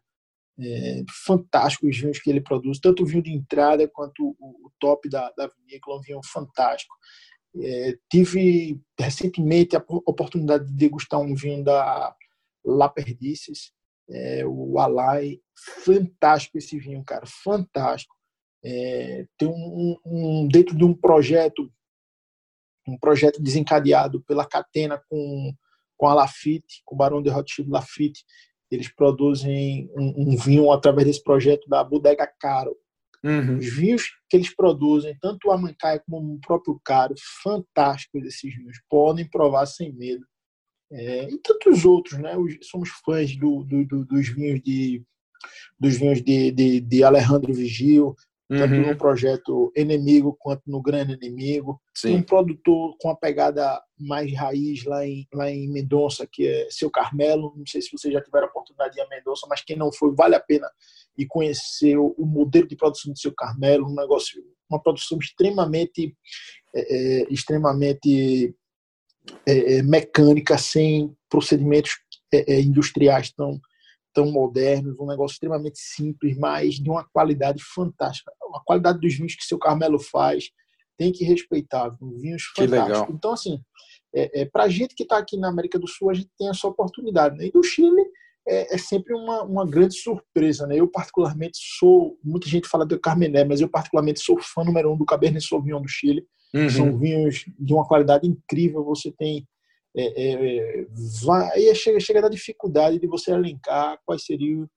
é, 0.63 1.03
fantásticos 1.27 1.99
vinhos 1.99 2.19
que 2.21 2.31
ele 2.31 2.41
produz, 2.41 2.79
tanto 2.79 3.03
o 3.03 3.07
vinho 3.07 3.23
de 3.23 3.33
entrada 3.33 3.87
quanto 3.89 4.37
o, 4.39 4.67
o 4.67 4.73
top 4.79 5.09
da, 5.09 5.31
da 5.37 5.49
vinícola, 5.49 5.99
um 5.99 6.03
vinho 6.03 6.21
fantástico. 6.25 6.95
É, 7.61 7.99
tive 8.11 8.81
recentemente 8.99 9.77
a 9.77 9.85
oportunidade 10.07 10.67
de 10.67 10.73
degustar 10.73 11.21
um 11.21 11.35
vinho 11.35 11.63
da 11.65 12.15
La 12.65 12.89
Perdices, 12.89 13.73
é, 14.09 14.45
o 14.47 14.79
Alai, 14.79 15.41
fantástico 15.85 16.59
esse 16.59 16.79
vinho, 16.79 17.05
cara, 17.05 17.25
fantástico. 17.27 18.15
É, 18.65 19.27
tem 19.37 19.49
um, 19.49 19.97
um, 20.07 20.49
dentro 20.49 20.77
de 20.77 20.85
um 20.85 20.95
projeto, 20.95 21.71
um 22.87 22.97
projeto 22.97 23.43
desencadeado 23.43 24.23
pela 24.23 24.47
Catena 24.47 25.03
com 25.09 25.53
com 26.03 26.09
a 26.09 26.15
Lafitte, 26.15 26.83
com 26.85 26.97
o 26.97 26.99
Barão 26.99 27.23
de 27.23 27.31
Rothschild 27.31 27.71
Lafitte, 27.71 28.25
eles 28.75 28.89
produzem 28.89 29.91
um, 29.97 30.33
um 30.33 30.37
vinho 30.37 30.70
através 30.70 31.07
desse 31.07 31.23
projeto 31.23 31.68
da 31.68 31.83
Bodega 31.85 32.27
Caro. 32.41 32.77
Uhum. 33.23 33.59
Os 33.59 33.73
vinhos 33.73 34.03
que 34.29 34.37
eles 34.37 34.55
produzem, 34.55 35.16
tanto 35.20 35.49
o 35.49 35.53
Amancaia 35.53 36.03
como 36.09 36.35
o 36.35 36.41
próprio 36.41 36.81
Caro, 36.85 37.14
fantásticos 37.43 38.25
esses 38.25 38.55
vinhos, 38.55 38.81
podem 38.89 39.29
provar 39.29 39.66
sem 39.66 39.93
medo. 39.93 40.27
É, 40.91 41.25
e 41.31 41.39
tantos 41.39 41.85
outros, 41.85 42.18
né? 42.18 42.33
somos 42.62 42.91
fãs 43.05 43.35
do, 43.37 43.64
do, 43.64 43.87
do, 43.87 44.05
dos 44.05 44.29
vinhos 44.29 44.61
de 44.62 45.03
dos 45.79 45.97
vinhos 45.97 46.23
de, 46.23 46.53
de, 46.53 46.81
de 46.81 47.03
Alejandro 47.03 47.53
Vigil, 47.53 48.14
tanto 48.59 48.74
uhum. 48.74 48.86
no 48.88 48.96
projeto 48.96 49.72
Inimigo 49.76 50.36
quanto 50.38 50.62
no 50.66 50.82
Grande 50.82 51.14
Inimigo. 51.14 51.80
Sim. 51.94 52.09
Tem 52.09 52.16
um 52.18 52.22
produtor 52.22 52.96
com 53.00 53.09
uma 53.09 53.16
pegada 53.16 53.80
mais 53.98 54.32
raiz 54.34 54.84
lá 54.84 55.07
em, 55.07 55.26
lá 55.32 55.50
em 55.50 55.70
Mendonça, 55.70 56.26
que 56.30 56.46
é 56.46 56.66
Seu 56.70 56.90
Carmelo. 56.90 57.55
Não 57.57 57.66
sei 57.66 57.80
se 57.80 57.90
vocês 57.90 58.12
já 58.12 58.20
tiveram 58.20 58.46
a 58.46 58.50
oportunidade 58.50 58.94
de 58.94 59.00
ir 59.00 59.05
a 59.05 59.09
Mendonça, 59.09 59.46
mas 59.48 59.62
quem 59.62 59.76
não 59.76 59.92
foi, 59.92 60.14
vale 60.14 60.34
a 60.34 60.40
pena 60.40 60.68
ir 61.16 61.26
conhecer 61.26 61.96
o, 61.96 62.14
o 62.18 62.26
modelo 62.26 62.66
de 62.66 62.76
produção 62.76 63.12
do 63.12 63.18
Seu 63.18 63.32
Carmelo, 63.34 63.88
um 63.88 63.94
negócio, 63.94 64.42
uma 64.68 64.82
produção 64.82 65.18
extremamente, 65.18 66.14
é, 66.74 66.80
é 66.80 67.26
extremamente 67.30 68.55
é, 69.46 69.76
é, 69.76 69.82
mecânica, 69.82 70.59
sem 70.59 71.14
procedimentos 71.28 71.92
é, 72.32 72.61
industriais 72.61 73.32
tão 73.32 73.61
tão 74.13 74.31
modernos, 74.31 74.99
um 74.99 75.07
negócio 75.07 75.35
extremamente 75.35 75.79
simples, 75.79 76.37
mas 76.37 76.75
de 76.75 76.89
uma 76.89 77.05
qualidade 77.13 77.63
fantástica. 77.63 78.33
A 78.55 78.61
qualidade 78.61 79.01
dos 79.01 79.15
vinhos 79.15 79.35
que 79.35 79.45
seu 79.45 79.59
Carmelo 79.59 79.99
faz 79.99 80.51
tem 80.99 81.13
que 81.13 81.25
respeitar, 81.25 81.97
vinhos 82.01 82.45
fantásticos. 82.55 83.15
Então, 83.15 83.33
assim, 83.33 83.61
é, 84.15 84.43
é, 84.43 84.45
para 84.45 84.65
a 84.65 84.69
gente 84.69 84.95
que 84.95 85.03
está 85.03 85.19
aqui 85.19 85.37
na 85.37 85.49
América 85.49 85.79
do 85.79 85.89
Sul, 85.89 86.11
a 86.11 86.15
gente 86.15 86.31
tem 86.39 86.49
essa 86.49 86.67
oportunidade. 86.69 87.37
Né? 87.37 87.47
E 87.47 87.51
do 87.51 87.63
Chile, 87.63 88.05
é, 88.47 88.75
é 88.75 88.79
sempre 88.79 89.15
uma, 89.15 89.43
uma, 89.43 89.67
grande 89.67 89.95
surpresa, 89.95 90.67
né? 90.67 90.77
Eu 90.77 90.89
particularmente 90.89 91.59
sou, 91.79 92.19
muita 92.23 92.49
gente 92.49 92.69
fala 92.69 92.85
do 92.85 92.99
Carmené, 92.99 93.45
mas 93.45 93.61
eu 93.61 93.69
particularmente 93.69 94.21
sou 94.21 94.41
fã 94.41 94.65
número 94.65 94.93
um 94.93 94.97
do 94.97 95.05
Cabernet 95.05 95.47
Sauvignon 95.47 95.81
do 95.81 95.89
Chile. 95.89 96.27
Uhum. 96.55 96.69
São 96.69 96.99
vinhos 96.99 97.45
de 97.59 97.73
uma 97.73 97.87
qualidade 97.87 98.29
incrível. 98.29 98.85
Você 98.85 99.11
tem 99.13 99.47
é, 99.97 100.32
é, 100.32 100.86
vai, 101.24 101.74
chega, 101.74 102.01
chega 102.01 102.22
da 102.22 102.28
dificuldade 102.28 102.99
de 102.99 103.07
você 103.07 103.32
elencar 103.32 103.99
quais 104.05 104.24
seriam 104.24 104.68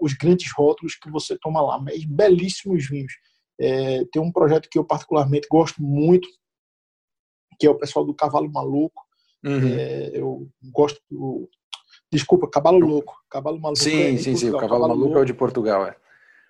os 0.00 0.12
grandes 0.14 0.50
rótulos 0.56 0.94
que 0.94 1.10
você 1.10 1.36
toma 1.38 1.60
lá, 1.60 1.80
mas 1.80 2.04
belíssimos 2.04 2.88
vinhos. 2.88 3.12
É, 3.60 4.04
tem 4.12 4.22
um 4.22 4.32
projeto 4.32 4.68
que 4.70 4.78
eu 4.78 4.84
particularmente 4.84 5.48
gosto 5.50 5.82
muito, 5.82 6.28
que 7.58 7.66
é 7.66 7.70
o 7.70 7.78
pessoal 7.78 8.04
do 8.04 8.14
Cavalo 8.14 8.50
Maluco. 8.50 9.02
Uhum. 9.44 9.74
É, 9.74 10.10
eu 10.14 10.48
gosto 10.72 11.00
do, 11.10 11.48
Desculpa, 12.12 12.46
Cavalo 12.46 12.78
Louco. 12.78 13.14
Cavalo 13.30 13.58
Maluco. 13.58 13.82
Sim, 13.82 14.14
é 14.14 14.18
sim, 14.18 14.36
sim. 14.36 14.50
O 14.50 14.52
Cavalo, 14.52 14.82
Cavalo 14.82 14.88
Maluco 14.88 15.18
é 15.18 15.22
o 15.22 15.24
de 15.24 15.32
Portugal, 15.32 15.86
é. 15.86 15.96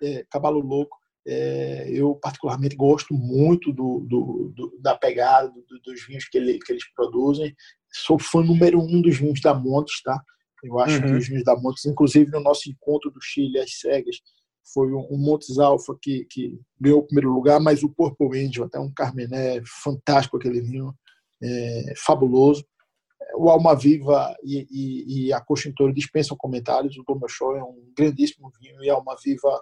é 0.01 0.25
Cavalo 0.29 0.59
Louco. 0.59 0.97
É, 1.25 1.89
eu 1.89 2.15
particularmente 2.15 2.75
gosto 2.75 3.13
muito 3.13 3.71
do, 3.71 4.05
do, 4.09 4.53
do 4.55 4.77
da 4.81 4.95
pegada 4.95 5.49
do, 5.49 5.79
dos 5.79 6.05
vinhos 6.05 6.27
que, 6.27 6.37
ele, 6.37 6.59
que, 6.59 6.73
eles 6.73 6.83
produzem. 6.93 7.55
Sou 7.91 8.19
fã 8.19 8.43
número 8.43 8.81
um 8.81 9.01
dos 9.01 9.17
vinhos 9.17 9.39
da 9.41 9.53
Montes, 9.53 10.01
tá? 10.01 10.21
Eu 10.63 10.79
acho 10.79 10.97
uhum. 10.97 11.05
que 11.07 11.13
os 11.13 11.27
vinhos 11.27 11.43
da 11.43 11.55
Montes, 11.55 11.85
inclusive 11.85 12.31
no 12.31 12.41
nosso 12.41 12.69
encontro 12.69 13.11
do 13.11 13.21
Chile, 13.21 13.59
as 13.59 13.79
cegas, 13.79 14.17
foi 14.73 14.91
um, 14.91 15.07
um 15.11 15.17
Montes 15.17 15.57
Alfa 15.59 15.97
que, 16.01 16.25
que 16.29 16.59
ganhou 16.79 16.99
o 16.99 17.05
primeiro 17.05 17.33
lugar, 17.33 17.59
mas 17.59 17.83
o 17.83 17.89
Purple 17.89 18.45
Angel, 18.45 18.65
até 18.65 18.79
um 18.79 18.91
Carmené 18.91 19.61
fantástico 19.83 20.37
aquele 20.37 20.61
vinho, 20.61 20.93
é, 21.41 21.93
fabuloso 21.97 22.65
o 23.35 23.49
Alma 23.49 23.75
Viva 23.75 24.35
e, 24.43 24.67
e, 24.69 25.27
e 25.27 25.33
a 25.33 25.41
Coxintora 25.41 25.93
dispensam 25.93 26.37
comentários. 26.37 26.97
O 26.97 27.03
Dom 27.03 27.19
Show 27.27 27.55
é 27.55 27.63
um 27.63 27.91
grandíssimo 27.97 28.51
vinho 28.59 28.83
e 28.83 28.89
a 28.89 28.95
Alma 28.95 29.15
Viva, 29.23 29.61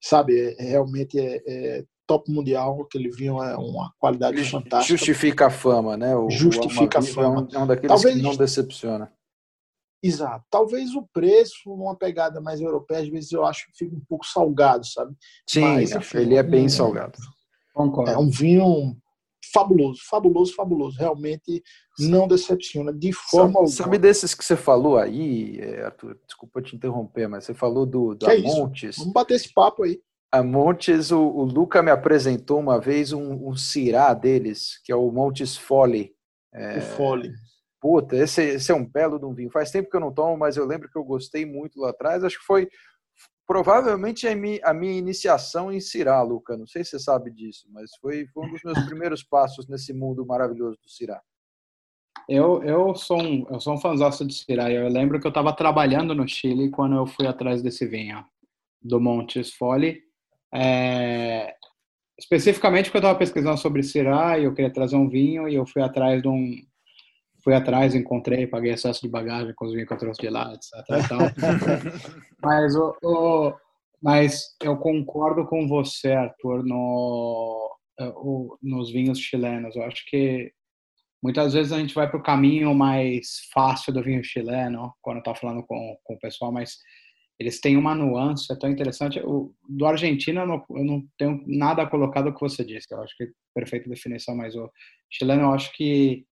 sabe, 0.00 0.38
é, 0.38 0.56
é, 0.58 0.70
realmente 0.70 1.18
é, 1.18 1.42
é, 1.46 1.84
top 2.06 2.30
mundial. 2.30 2.82
Aquele 2.82 3.10
vinho 3.10 3.42
é 3.42 3.56
uma 3.56 3.92
qualidade 3.98 4.42
fantástica. 4.44 4.96
Justifica 4.96 5.46
a 5.46 5.50
fama, 5.50 5.96
né? 5.96 6.16
O, 6.16 6.30
Justifica 6.30 6.98
o 6.98 7.00
a 7.00 7.02
fama. 7.02 7.48
É 7.52 7.56
um, 7.56 7.60
é 7.60 7.64
um 7.64 7.66
daqueles 7.66 7.88
Talvez, 7.88 8.16
que 8.16 8.22
não 8.22 8.36
decepciona. 8.36 9.12
Exato. 10.02 10.44
Talvez 10.48 10.94
o 10.94 11.02
preço, 11.12 11.70
numa 11.76 11.96
pegada 11.96 12.40
mais 12.40 12.60
europeia, 12.60 13.00
às 13.00 13.08
vezes 13.08 13.32
eu 13.32 13.44
acho 13.44 13.66
que 13.66 13.76
fica 13.76 13.96
um 13.96 14.02
pouco 14.08 14.24
salgado, 14.24 14.86
sabe? 14.86 15.14
Sim, 15.46 15.60
Mas, 15.62 15.92
enfim, 15.92 16.18
ele 16.18 16.36
é 16.36 16.42
bem 16.42 16.66
um, 16.66 16.68
salgado. 16.68 17.18
Concordo. 17.74 18.10
É 18.10 18.18
um 18.18 18.30
vinho 18.30 18.96
fabuloso, 19.52 20.00
fabuloso, 20.08 20.54
fabuloso. 20.54 20.98
Realmente 20.98 21.62
não 21.98 22.28
decepciona 22.28 22.92
de 22.92 23.12
forma 23.12 23.46
sabe, 23.46 23.56
alguma. 23.56 23.68
Sabe 23.70 23.98
desses 23.98 24.34
que 24.34 24.44
você 24.44 24.56
falou 24.56 24.96
aí, 24.96 25.58
é, 25.60 25.84
Arthur? 25.84 26.18
Desculpa 26.26 26.62
te 26.62 26.76
interromper, 26.76 27.28
mas 27.28 27.44
você 27.44 27.54
falou 27.54 27.84
do, 27.84 28.14
do 28.14 28.26
Montes. 28.42 28.98
Vamos 28.98 29.12
bater 29.12 29.34
esse 29.34 29.52
papo 29.52 29.82
aí. 29.82 30.00
A 30.30 30.42
Montes, 30.42 31.10
o, 31.10 31.20
o 31.20 31.42
Luca 31.42 31.82
me 31.82 31.90
apresentou 31.90 32.58
uma 32.58 32.78
vez 32.78 33.12
um, 33.12 33.48
um 33.48 33.56
cirá 33.56 34.12
deles, 34.12 34.80
que 34.84 34.92
é 34.92 34.96
o 34.96 35.10
Montes 35.10 35.56
Folly. 35.56 36.12
É, 36.52 36.78
o 36.78 36.82
Folly. 36.82 37.32
Puta, 37.80 38.16
esse, 38.16 38.42
esse 38.42 38.72
é 38.72 38.74
um 38.74 38.84
belo 38.84 39.18
de 39.18 39.24
um 39.24 39.32
vinho. 39.32 39.50
Faz 39.50 39.70
tempo 39.70 39.88
que 39.88 39.96
eu 39.96 40.00
não 40.00 40.12
tomo, 40.12 40.36
mas 40.36 40.56
eu 40.56 40.66
lembro 40.66 40.90
que 40.90 40.98
eu 40.98 41.04
gostei 41.04 41.46
muito 41.46 41.80
lá 41.80 41.90
atrás. 41.90 42.24
Acho 42.24 42.38
que 42.38 42.44
foi 42.44 42.68
provavelmente 43.48 44.28
a 44.28 44.36
minha, 44.36 44.60
a 44.62 44.74
minha 44.74 44.92
iniciação 44.92 45.72
em 45.72 45.80
Cirá, 45.80 46.20
Luca. 46.20 46.54
Não 46.54 46.66
sei 46.66 46.84
se 46.84 46.90
você 46.90 46.98
sabe 46.98 47.30
disso, 47.30 47.66
mas 47.72 47.90
foi, 47.98 48.26
um 48.36 48.50
dos 48.50 48.62
meus 48.62 48.78
primeiros 48.84 49.24
passos 49.24 49.66
nesse 49.66 49.94
mundo 49.94 50.26
maravilhoso 50.26 50.78
do 50.82 50.90
Cirá. 50.90 51.18
Eu, 52.28 52.62
eu 52.62 52.94
sou 52.94 53.22
um, 53.22 53.46
eu 53.50 53.58
sou 53.58 53.74
um 53.74 54.26
de 54.26 54.34
Cirá. 54.34 54.70
Eu 54.70 54.86
lembro 54.88 55.18
que 55.18 55.26
eu 55.26 55.30
estava 55.30 55.50
trabalhando 55.50 56.14
no 56.14 56.28
Chile 56.28 56.70
quando 56.70 56.96
eu 56.96 57.06
fui 57.06 57.26
atrás 57.26 57.62
desse 57.62 57.86
vinho, 57.86 58.22
do 58.82 59.00
Montes 59.00 59.54
Folly. 59.54 60.02
É, 60.54 61.54
especificamente 62.18 62.86
porque 62.86 62.98
eu 62.98 63.00
estava 63.00 63.18
pesquisando 63.18 63.56
sobre 63.56 63.82
Cirá 63.82 64.38
e 64.38 64.44
eu 64.44 64.52
queria 64.52 64.72
trazer 64.72 64.96
um 64.96 65.08
vinho 65.08 65.48
e 65.48 65.54
eu 65.54 65.66
fui 65.66 65.80
atrás 65.80 66.20
de 66.20 66.28
um, 66.28 66.54
fui 67.48 67.54
atrás, 67.54 67.94
encontrei, 67.94 68.46
paguei 68.46 68.72
excesso 68.72 69.00
de 69.00 69.08
bagagem 69.08 69.54
vinhos 69.58 69.86
que 69.86 69.92
eu 69.94 69.96
trouxe 69.96 70.20
de 70.20 70.28
lá, 70.28 70.52
etc. 70.52 70.70
mas, 72.44 72.76
o, 72.76 72.94
o, 73.02 73.54
mas 74.02 74.54
eu 74.62 74.76
concordo 74.76 75.46
com 75.46 75.66
você, 75.66 76.12
Arthur, 76.12 76.62
no, 76.62 77.74
é, 77.98 78.04
o, 78.08 78.58
nos 78.62 78.92
vinhos 78.92 79.18
chilenos. 79.18 79.74
Eu 79.76 79.82
acho 79.84 80.04
que 80.10 80.52
muitas 81.22 81.54
vezes 81.54 81.72
a 81.72 81.78
gente 81.78 81.94
vai 81.94 82.06
para 82.06 82.20
o 82.20 82.22
caminho 82.22 82.74
mais 82.74 83.48
fácil 83.50 83.94
do 83.94 84.02
vinho 84.02 84.22
chileno, 84.22 84.92
quando 85.00 85.20
está 85.20 85.34
falando 85.34 85.62
com, 85.62 85.96
com 86.04 86.14
o 86.14 86.18
pessoal, 86.18 86.52
mas 86.52 86.76
eles 87.40 87.60
têm 87.60 87.78
uma 87.78 87.94
nuance 87.94 88.52
é 88.52 88.56
tão 88.56 88.68
interessante. 88.68 89.20
O, 89.20 89.54
do 89.66 89.86
Argentina, 89.86 90.42
eu 90.42 90.46
não, 90.46 90.64
eu 90.68 90.84
não 90.84 91.02
tenho 91.16 91.42
nada 91.46 91.86
colocado 91.86 92.26
o 92.26 92.34
que 92.34 92.40
você 92.42 92.62
disse. 92.62 92.88
Eu 92.90 93.00
acho 93.00 93.16
que 93.16 93.24
é 93.24 93.28
perfeita 93.54 93.88
definição, 93.88 94.36
mas 94.36 94.54
o 94.54 94.70
chileno, 95.10 95.44
eu 95.44 95.52
acho 95.54 95.72
que 95.72 96.26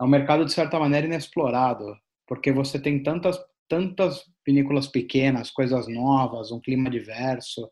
é 0.00 0.04
um 0.04 0.08
mercado 0.08 0.44
de 0.44 0.52
certa 0.52 0.78
maneira 0.78 1.06
inexplorado, 1.06 1.96
porque 2.26 2.52
você 2.52 2.80
tem 2.80 3.02
tantas 3.02 3.38
tantas 3.68 4.24
vinícolas 4.46 4.86
pequenas, 4.86 5.50
coisas 5.50 5.86
novas, 5.86 6.50
um 6.50 6.58
clima 6.58 6.88
diverso. 6.88 7.70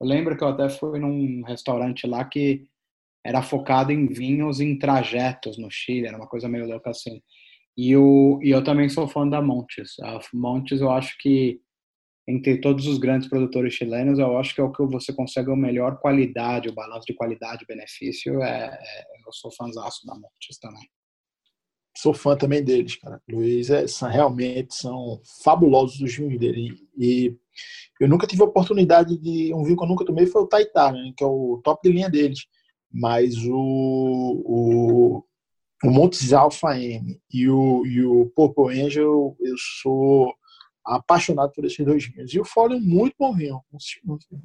Eu 0.00 0.06
lembro 0.06 0.36
que 0.36 0.42
eu 0.42 0.48
até 0.48 0.68
fui 0.70 0.98
num 0.98 1.42
restaurante 1.44 2.06
lá 2.06 2.24
que 2.24 2.66
era 3.22 3.42
focado 3.42 3.92
em 3.92 4.06
vinhos 4.06 4.60
em 4.60 4.78
trajetos 4.78 5.58
no 5.58 5.70
Chile, 5.70 6.06
era 6.06 6.16
uma 6.16 6.26
coisa 6.26 6.48
meio 6.48 6.66
louca 6.66 6.90
assim. 6.90 7.22
E, 7.76 7.96
o, 7.96 8.40
e 8.42 8.50
eu 8.50 8.64
também 8.64 8.88
sou 8.88 9.06
fã 9.06 9.28
da 9.28 9.42
Montes. 9.42 9.98
A 10.00 10.18
Montes, 10.32 10.80
eu 10.80 10.90
acho 10.90 11.16
que 11.18 11.60
entre 12.26 12.58
todos 12.58 12.86
os 12.86 12.96
grandes 12.98 13.28
produtores 13.28 13.74
chilenos, 13.74 14.18
eu 14.18 14.38
acho 14.38 14.54
que 14.54 14.60
é 14.62 14.64
o 14.64 14.72
que 14.72 14.82
você 14.84 15.12
consegue 15.12 15.52
a 15.52 15.56
melhor 15.56 15.98
qualidade, 15.98 16.70
o 16.70 16.74
balanço 16.74 17.06
de 17.06 17.14
qualidade 17.14 17.64
e 17.64 17.66
benefício. 17.66 18.42
É, 18.42 18.66
é, 18.66 19.04
eu 19.26 19.32
sou 19.32 19.52
fãzaço 19.52 20.06
da 20.06 20.14
Montes 20.14 20.58
também 20.58 20.88
sou 21.96 22.12
fã 22.12 22.36
também 22.36 22.62
deles, 22.62 22.96
cara. 22.96 23.22
Luiz, 23.28 23.70
é, 23.70 23.86
são, 23.86 24.08
realmente 24.08 24.74
são 24.74 25.20
fabulosos 25.42 26.00
os 26.00 26.14
vinhos 26.14 26.38
dele. 26.38 26.76
E 26.98 27.36
eu 28.00 28.08
nunca 28.08 28.26
tive 28.26 28.42
a 28.42 28.46
oportunidade 28.46 29.16
de. 29.18 29.54
Um 29.54 29.62
vinho 29.64 29.76
que 29.76 29.84
eu 29.84 29.88
nunca 29.88 30.04
tomei 30.04 30.26
foi 30.26 30.42
o 30.42 30.46
Taitá, 30.46 30.92
né, 30.92 31.12
que 31.16 31.22
é 31.22 31.26
o 31.26 31.60
top 31.62 31.88
de 31.88 31.94
linha 31.94 32.10
deles. 32.10 32.46
Mas 32.92 33.36
o, 33.46 33.54
o, 33.54 35.24
o 35.82 35.90
Montes 35.90 36.32
Alpha 36.32 36.78
M 36.78 37.20
e 37.32 37.48
o, 37.48 37.84
e 37.86 38.04
o 38.04 38.26
Purple 38.34 38.80
Angel, 38.80 39.36
eu 39.40 39.54
sou 39.80 40.32
apaixonado 40.84 41.52
por 41.52 41.64
esses 41.64 41.84
dois 41.84 42.06
vinhos. 42.06 42.32
E 42.32 42.40
o 42.40 42.44
Foley 42.44 42.76
é 42.76 42.80
um 42.80 42.84
muito 42.84 43.14
bom 43.18 43.34
vinho, 43.34 43.60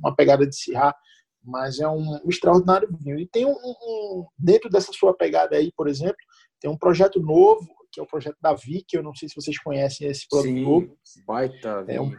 uma 0.01 0.15
pegada 0.15 0.47
de 0.47 0.55
Syrah, 0.55 0.95
mas 1.43 1.79
é 1.79 1.87
um 1.87 2.19
extraordinário 2.27 2.89
vinho. 3.01 3.19
E 3.19 3.27
tem 3.27 3.45
um, 3.45 3.51
um, 3.51 4.25
dentro 4.37 4.69
dessa 4.69 4.91
sua 4.93 5.13
pegada 5.13 5.55
aí, 5.55 5.71
por 5.75 5.87
exemplo, 5.87 6.17
tem 6.60 6.70
um 6.70 6.78
projeto 6.78 7.20
novo, 7.20 7.68
que 7.91 7.99
é 7.99 8.03
o 8.03 8.07
projeto 8.07 8.38
da 8.41 8.53
Vic, 8.53 8.93
eu 8.93 9.03
não 9.03 9.16
sei 9.16 9.28
se 9.30 9.36
vocês 9.36 9.57
conhecem 9.60 10.07
esse 10.07 10.28
produtor. 10.30 10.95
Sim, 11.03 11.24
baita. 11.26 11.86
É 11.88 11.99
um, 11.99 12.12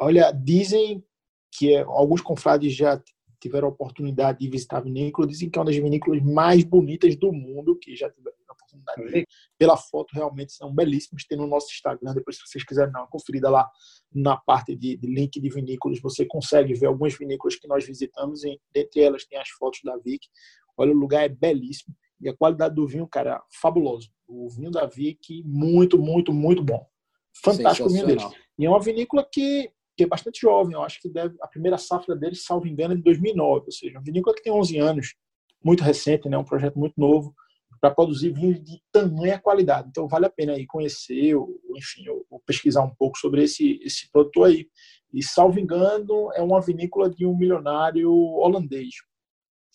olha, 0.00 0.30
dizem 0.30 1.04
que 1.52 1.74
é, 1.74 1.80
alguns 1.80 2.20
confrades 2.20 2.74
já 2.74 3.02
tiveram 3.40 3.68
a 3.68 3.70
oportunidade 3.70 4.38
de 4.38 4.48
visitar 4.48 4.78
a 4.78 4.80
vinícola, 4.80 5.26
dizem 5.26 5.48
que 5.48 5.58
é 5.58 5.60
uma 5.60 5.66
das 5.66 5.76
vinícolas 5.76 6.22
mais 6.22 6.64
bonitas 6.64 7.16
do 7.16 7.32
mundo, 7.32 7.78
que 7.78 7.94
já 7.94 8.10
tiveram 8.10 8.36
a 8.48 8.52
oportunidade 8.52 9.02
de 9.02 9.08
ver. 9.08 9.26
Pela 9.58 9.76
foto, 9.76 10.12
realmente 10.12 10.52
são 10.52 10.74
belíssimos. 10.74 11.24
Tem 11.26 11.36
no 11.36 11.46
nosso 11.46 11.66
Instagram, 11.70 12.14
depois 12.14 12.36
se 12.36 12.42
vocês 12.46 12.64
quiserem 12.64 12.92
dar 12.92 13.00
uma 13.00 13.08
conferida 13.08 13.50
lá 13.50 13.68
na 14.12 14.36
parte 14.36 14.74
de, 14.74 14.96
de 14.96 15.06
link 15.06 15.40
de 15.40 15.48
vinícolas, 15.48 16.00
você 16.00 16.24
consegue 16.24 16.74
ver 16.74 16.86
algumas 16.86 17.16
vinícolas 17.16 17.56
que 17.56 17.68
nós 17.68 17.84
visitamos, 17.86 18.44
e 18.44 18.60
dentre 18.72 19.02
elas 19.02 19.24
tem 19.26 19.38
as 19.38 19.48
fotos 19.50 19.80
da 19.84 19.96
Vic. 19.96 20.26
Olha, 20.76 20.92
o 20.92 20.96
lugar 20.96 21.24
é 21.24 21.28
belíssimo. 21.28 21.94
E 22.20 22.28
a 22.28 22.36
qualidade 22.36 22.74
do 22.74 22.86
vinho, 22.86 23.06
cara, 23.06 23.42
fabuloso. 23.60 24.10
O 24.26 24.48
vinho 24.48 24.70
da 24.70 24.86
Vic, 24.86 25.42
muito, 25.44 25.98
muito, 25.98 26.32
muito 26.32 26.62
bom. 26.62 26.86
Fantástico 27.44 27.88
o 27.88 27.92
vinho 27.92 28.06
deles. 28.06 28.24
E 28.58 28.64
é 28.64 28.68
uma 28.68 28.80
vinícola 28.80 29.26
que, 29.30 29.70
que 29.96 30.04
é 30.04 30.06
bastante 30.06 30.40
jovem. 30.40 30.74
Eu 30.74 30.82
acho 30.82 31.00
que 31.00 31.08
deve, 31.08 31.36
a 31.40 31.46
primeira 31.46 31.76
safra 31.76 32.16
deles, 32.16 32.44
salvo 32.44 32.66
engano, 32.66 32.94
é 32.94 32.96
de 32.96 33.02
2009. 33.02 33.66
Ou 33.66 33.72
seja, 33.72 33.98
uma 33.98 34.04
vinícola 34.04 34.34
que 34.34 34.42
tem 34.42 34.52
11 34.52 34.78
anos, 34.78 35.14
muito 35.62 35.82
recente, 35.82 36.28
né? 36.28 36.38
um 36.38 36.44
projeto 36.44 36.78
muito 36.78 36.94
novo, 36.96 37.34
para 37.80 37.94
produzir 37.94 38.30
vinhos 38.30 38.62
de 38.62 38.80
tamanha 38.90 39.38
qualidade. 39.38 39.88
Então, 39.88 40.08
vale 40.08 40.26
a 40.26 40.30
pena 40.30 40.54
aí 40.54 40.66
conhecer, 40.66 41.34
ou, 41.34 41.60
enfim, 41.76 42.08
ou, 42.08 42.26
ou 42.30 42.40
pesquisar 42.40 42.82
um 42.82 42.94
pouco 42.94 43.18
sobre 43.18 43.42
esse, 43.42 43.78
esse 43.82 44.10
produtor 44.10 44.48
aí. 44.48 44.66
E, 45.12 45.22
salvo 45.22 45.60
engano, 45.60 46.30
é 46.34 46.42
uma 46.42 46.60
vinícola 46.60 47.10
de 47.10 47.26
um 47.26 47.36
milionário 47.36 48.10
holandês. 48.12 48.94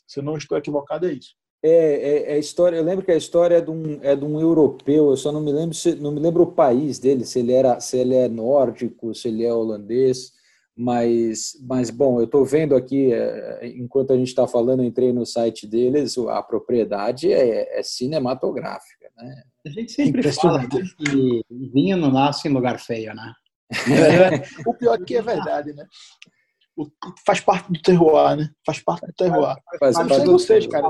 Se 0.07 0.19
eu 0.19 0.23
não 0.23 0.35
estou 0.35 0.57
equivocado, 0.57 1.07
é 1.07 1.13
isso. 1.13 1.35
É, 1.63 1.69
é, 1.69 2.33
é, 2.33 2.39
história. 2.39 2.75
Eu 2.75 2.83
lembro 2.83 3.05
que 3.05 3.11
a 3.11 3.17
história 3.17 3.57
é 3.57 3.61
de 3.61 3.69
um, 3.69 3.99
é 4.01 4.15
de 4.15 4.25
um 4.25 4.39
europeu. 4.39 5.11
Eu 5.11 5.17
só 5.17 5.31
não 5.31 5.41
me 5.41 5.51
lembro 5.51 5.75
se, 5.75 5.95
não 5.95 6.11
me 6.11 6.19
lembro 6.19 6.43
o 6.43 6.51
país 6.51 6.97
dele, 6.97 7.23
se 7.23 7.39
ele 7.39 7.53
era, 7.53 7.79
se 7.79 7.97
ele 7.97 8.15
é 8.15 8.27
nórdico, 8.27 9.13
se 9.13 9.27
ele 9.27 9.45
é 9.45 9.53
holandês. 9.53 10.33
Mas, 10.75 11.53
mas 11.67 11.91
bom, 11.91 12.19
eu 12.19 12.25
estou 12.25 12.43
vendo 12.43 12.75
aqui, 12.75 13.13
é, 13.13 13.67
enquanto 13.75 14.11
a 14.11 14.17
gente 14.17 14.29
está 14.29 14.47
falando, 14.47 14.83
entrei 14.83 15.13
no 15.13 15.25
site 15.25 15.67
deles. 15.67 16.17
A 16.17 16.41
propriedade 16.41 17.31
é, 17.31 17.79
é 17.79 17.83
cinematográfica, 17.83 19.09
né? 19.15 19.43
A 19.63 19.69
gente 19.69 19.91
sempre 19.91 20.23
fala 20.31 20.67
que 20.67 21.45
vinho 21.49 21.95
não 21.97 22.09
nasce 22.11 22.47
em 22.47 22.51
lugar 22.51 22.79
feio, 22.79 23.13
né? 23.13 23.33
O 24.65 24.73
pior 24.73 24.99
é 24.99 25.05
que 25.05 25.15
é 25.15 25.21
verdade, 25.21 25.73
né? 25.73 25.85
Faz 27.25 27.39
parte 27.39 27.71
do 27.71 27.81
terroir, 27.81 28.37
né? 28.37 28.49
Faz 28.65 28.79
parte 28.79 29.05
do 29.05 29.13
terroir. 29.13 29.55
Faz, 29.79 29.97
Mas 29.97 30.07
parte 30.07 30.25
vocês, 30.25 30.67
cara, 30.67 30.89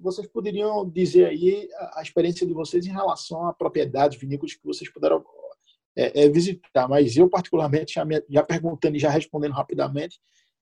vocês 0.00 0.26
poderiam 0.26 0.88
dizer 0.88 1.26
aí 1.26 1.68
a, 1.94 2.02
experiência 2.02 2.46
de 2.46 2.52
vocês 2.52 2.86
em 2.86 2.92
relação 2.92 3.46
a 3.46 3.52
propriedades 3.52 4.18
vinícolas 4.18 4.54
que 4.54 4.64
vocês 4.64 4.90
puderam 4.90 5.24
é, 5.96 6.24
é, 6.24 6.28
visitar. 6.28 6.88
Mas 6.88 7.16
eu, 7.16 7.28
particularmente, 7.28 7.94
já, 7.94 8.04
me, 8.04 8.22
já, 8.28 8.42
perguntando 8.42 8.96
e 8.96 9.00
já 9.00 9.10
respondendo 9.10 9.52
rapidamente, 9.52 10.20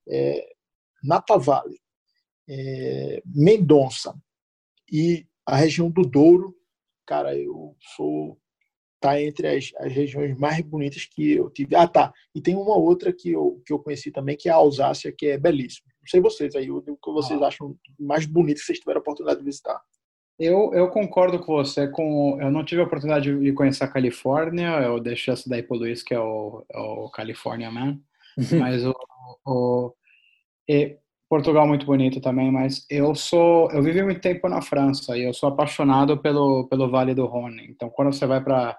é, 0.09 0.47
Napa 1.03 1.37
Valley, 1.37 1.81
é, 2.49 3.23
Mendonça 3.27 4.15
e 4.91 5.27
a 5.47 5.57
região 5.57 5.91
do 5.91 6.03
Douro, 6.03 6.55
cara, 7.07 7.37
eu 7.37 7.77
sou 7.97 8.39
tá 9.03 9.21
entre 9.21 9.49
as, 9.49 9.71
as 9.79 9.93
regiões 9.93 10.37
mais 10.39 10.61
bonitas 10.61 11.05
que 11.05 11.33
eu 11.33 11.51
tive. 11.51 11.75
Ah, 11.75 11.87
tá. 11.87 12.13
E 12.35 12.41
tem 12.41 12.55
uma 12.55 12.77
outra 12.77 13.13
que 13.13 13.33
eu, 13.33 13.63
que 13.67 13.73
eu 13.73 13.79
conheci 13.79 14.11
também, 14.11 14.37
que 14.37 14.49
é 14.49 14.53
a 14.53 14.57
Alsácia, 14.57 15.13
que 15.17 15.27
é 15.27 15.39
belíssima. 15.39 15.89
Não 16.01 16.09
sei 16.09 16.21
vocês 16.21 16.55
aí, 16.55 16.71
o 16.71 16.83
que 16.83 17.13
vocês 17.13 17.41
ah. 17.43 17.49
acham 17.49 17.77
mais 17.99 18.27
bonito 18.27 18.59
que 18.59 18.65
vocês 18.65 18.79
tiveram 18.79 18.99
a 18.99 19.03
oportunidade 19.03 19.41
de 19.41 19.45
visitar. 19.45 19.81
Eu, 20.39 20.73
eu 20.73 20.89
concordo 20.89 21.39
com 21.39 21.55
você. 21.55 21.89
Com, 21.89 22.39
eu 22.41 22.51
não 22.51 22.65
tive 22.65 22.81
a 22.81 22.85
oportunidade 22.85 23.39
de 23.39 23.53
conhecer 23.53 23.85
a 23.85 23.89
Califórnia, 23.89 24.81
eu 24.83 24.99
deixei 24.99 25.35
essa 25.35 25.49
daí 25.49 25.63
pro 25.63 25.77
Luiz, 25.77 26.03
que 26.03 26.15
é 26.15 26.21
o, 26.21 26.65
é 26.71 26.79
o 26.79 27.11
California 27.11 27.71
Man. 27.71 27.99
mas 28.59 28.85
o, 28.85 28.95
o 29.47 29.95
e 30.69 30.97
Portugal 31.29 31.67
muito 31.67 31.87
bonito 31.87 32.21
também, 32.21 32.51
mas 32.51 32.85
eu 32.91 33.15
sou, 33.15 33.71
eu 33.71 33.83
vivi 33.83 34.03
muito 34.03 34.21
tempo 34.21 34.49
na 34.49 34.61
França 34.61 35.17
e 35.17 35.23
eu 35.23 35.33
sou 35.33 35.49
apaixonado 35.49 36.19
pelo 36.19 36.69
pelo 36.69 36.91
Vale 36.91 37.15
do 37.15 37.25
Rhône. 37.25 37.67
Então, 37.71 37.89
quando 37.89 38.13
você 38.13 38.27
vai 38.27 38.43
para 38.43 38.79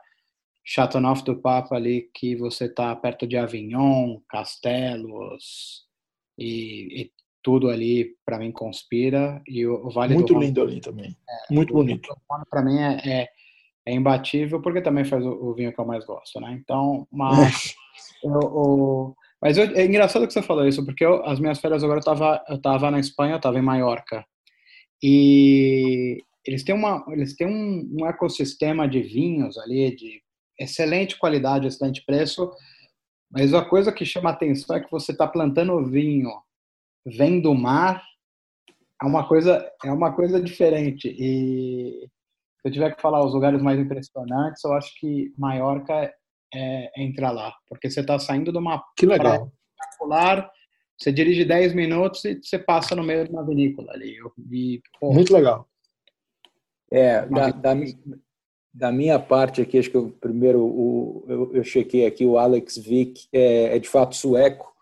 Chateauneuf 0.64 1.24
do 1.24 1.36
Papa 1.36 1.76
ali, 1.76 2.10
que 2.14 2.36
você 2.36 2.66
está 2.66 2.96
perto 2.96 3.28
de 3.28 3.38
Avignon, 3.38 4.20
Castelos 4.30 5.86
e, 6.38 7.02
e 7.02 7.12
tudo 7.44 7.70
ali 7.70 8.16
para 8.26 8.40
mim 8.40 8.52
conspira 8.52 9.42
e 9.46 9.68
o, 9.68 9.88
o 9.88 9.92
Vale 9.92 10.14
muito 10.14 10.34
do 10.34 10.40
lindo 10.40 10.62
ali 10.62 10.80
também, 10.80 11.16
é, 11.30 11.54
muito 11.54 11.74
bonito. 11.74 12.16
Para 12.50 12.64
mim 12.64 12.80
é, 12.80 13.02
é, 13.06 13.30
é, 13.86 13.94
imbatível 13.94 14.62
porque 14.62 14.82
também 14.82 15.04
faz 15.04 15.24
o, 15.26 15.30
o, 15.30 15.54
vinho 15.54 15.74
que 15.74 15.80
eu 15.80 15.86
mais 15.86 16.06
gosto, 16.06 16.40
né? 16.40 16.58
Então, 16.60 17.06
mas 17.12 17.76
eu, 18.24 18.32
o, 18.32 19.16
mas 19.42 19.58
eu, 19.58 19.66
é 19.76 19.86
engraçado 19.86 20.26
que 20.26 20.32
você 20.32 20.42
falou 20.42 20.66
isso 20.66 20.86
porque 20.86 21.06
eu, 21.06 21.26
as 21.26 21.40
minhas 21.40 21.60
férias 21.60 21.84
agora 21.84 22.00
eu 22.00 22.06
tava 22.06 22.42
eu 22.48 22.62
tava 22.62 22.90
na 22.90 23.00
Espanha, 23.00 23.36
eu 23.36 23.42
tava 23.42 23.60
em 23.60 23.64
Maiorca 23.64 24.26
e 25.04 26.24
eles 26.46 26.64
têm 26.64 26.74
uma 26.74 27.04
eles 27.10 27.36
têm 27.36 27.48
um, 27.48 27.98
um 28.00 28.08
ecossistema 28.08 28.88
de 28.88 29.02
vinhos 29.02 29.58
ali 29.58 29.94
de 29.94 30.23
excelente 30.64 31.18
qualidade, 31.18 31.68
excelente 31.68 32.04
preço, 32.06 32.52
mas 33.30 33.54
a 33.54 33.64
coisa 33.64 33.92
que 33.92 34.06
chama 34.06 34.30
atenção 34.30 34.76
é 34.76 34.80
que 34.80 34.92
você 34.92 35.12
está 35.12 35.28
plantando 35.28 35.86
vinho, 35.86 36.32
vem 37.06 37.42
do 37.42 37.54
mar, 37.54 38.04
é 39.02 39.06
uma 39.06 39.28
coisa 39.28 39.70
é 39.84 39.92
uma 39.92 40.14
coisa 40.14 40.42
diferente. 40.42 41.08
E 41.08 42.08
se 42.62 42.68
eu 42.68 42.72
tiver 42.72 42.96
que 42.96 43.02
falar 43.02 43.26
os 43.26 43.34
lugares 43.34 43.62
mais 43.62 43.80
impressionantes, 43.80 44.64
eu 44.64 44.74
acho 44.74 44.94
que 45.00 45.34
Maiorca 45.38 45.94
é, 45.94 46.12
é 46.54 47.04
entrar 47.04 47.32
lá, 47.32 47.54
porque 47.68 47.90
você 47.90 48.02
está 48.02 48.18
saindo 48.20 48.52
de 48.52 48.58
uma 48.58 48.84
que 48.98 49.06
legal 49.06 49.52
espetacular, 49.84 50.50
você 50.98 51.12
dirige 51.12 51.46
10 51.46 51.74
minutos 51.74 52.24
e 52.26 52.40
você 52.42 52.58
passa 52.58 52.96
no 52.96 53.04
meio 53.04 53.26
de 53.26 53.32
uma 53.32 53.46
vinícola 53.46 53.92
ali. 53.94 54.16
Eu 54.16 54.32
vi, 54.38 54.82
Muito 55.02 55.34
legal. 55.34 55.68
É, 56.92 57.26
da, 57.26 57.50
da, 57.50 57.76
da 58.74 58.92
minha 58.92 59.20
parte 59.20 59.62
aqui, 59.62 59.78
acho 59.78 59.92
que 59.92 59.98
o 59.98 60.10
primeiro 60.10 60.66
o, 60.66 61.26
eu, 61.28 61.56
eu 61.56 61.64
chequei 61.64 62.08
aqui, 62.08 62.26
o 62.26 62.40
Alex 62.40 62.78
Vick 62.78 63.28
é, 63.32 63.76
é 63.76 63.80
de 63.80 63.88
fato 63.88 64.16
sueco 64.16 64.74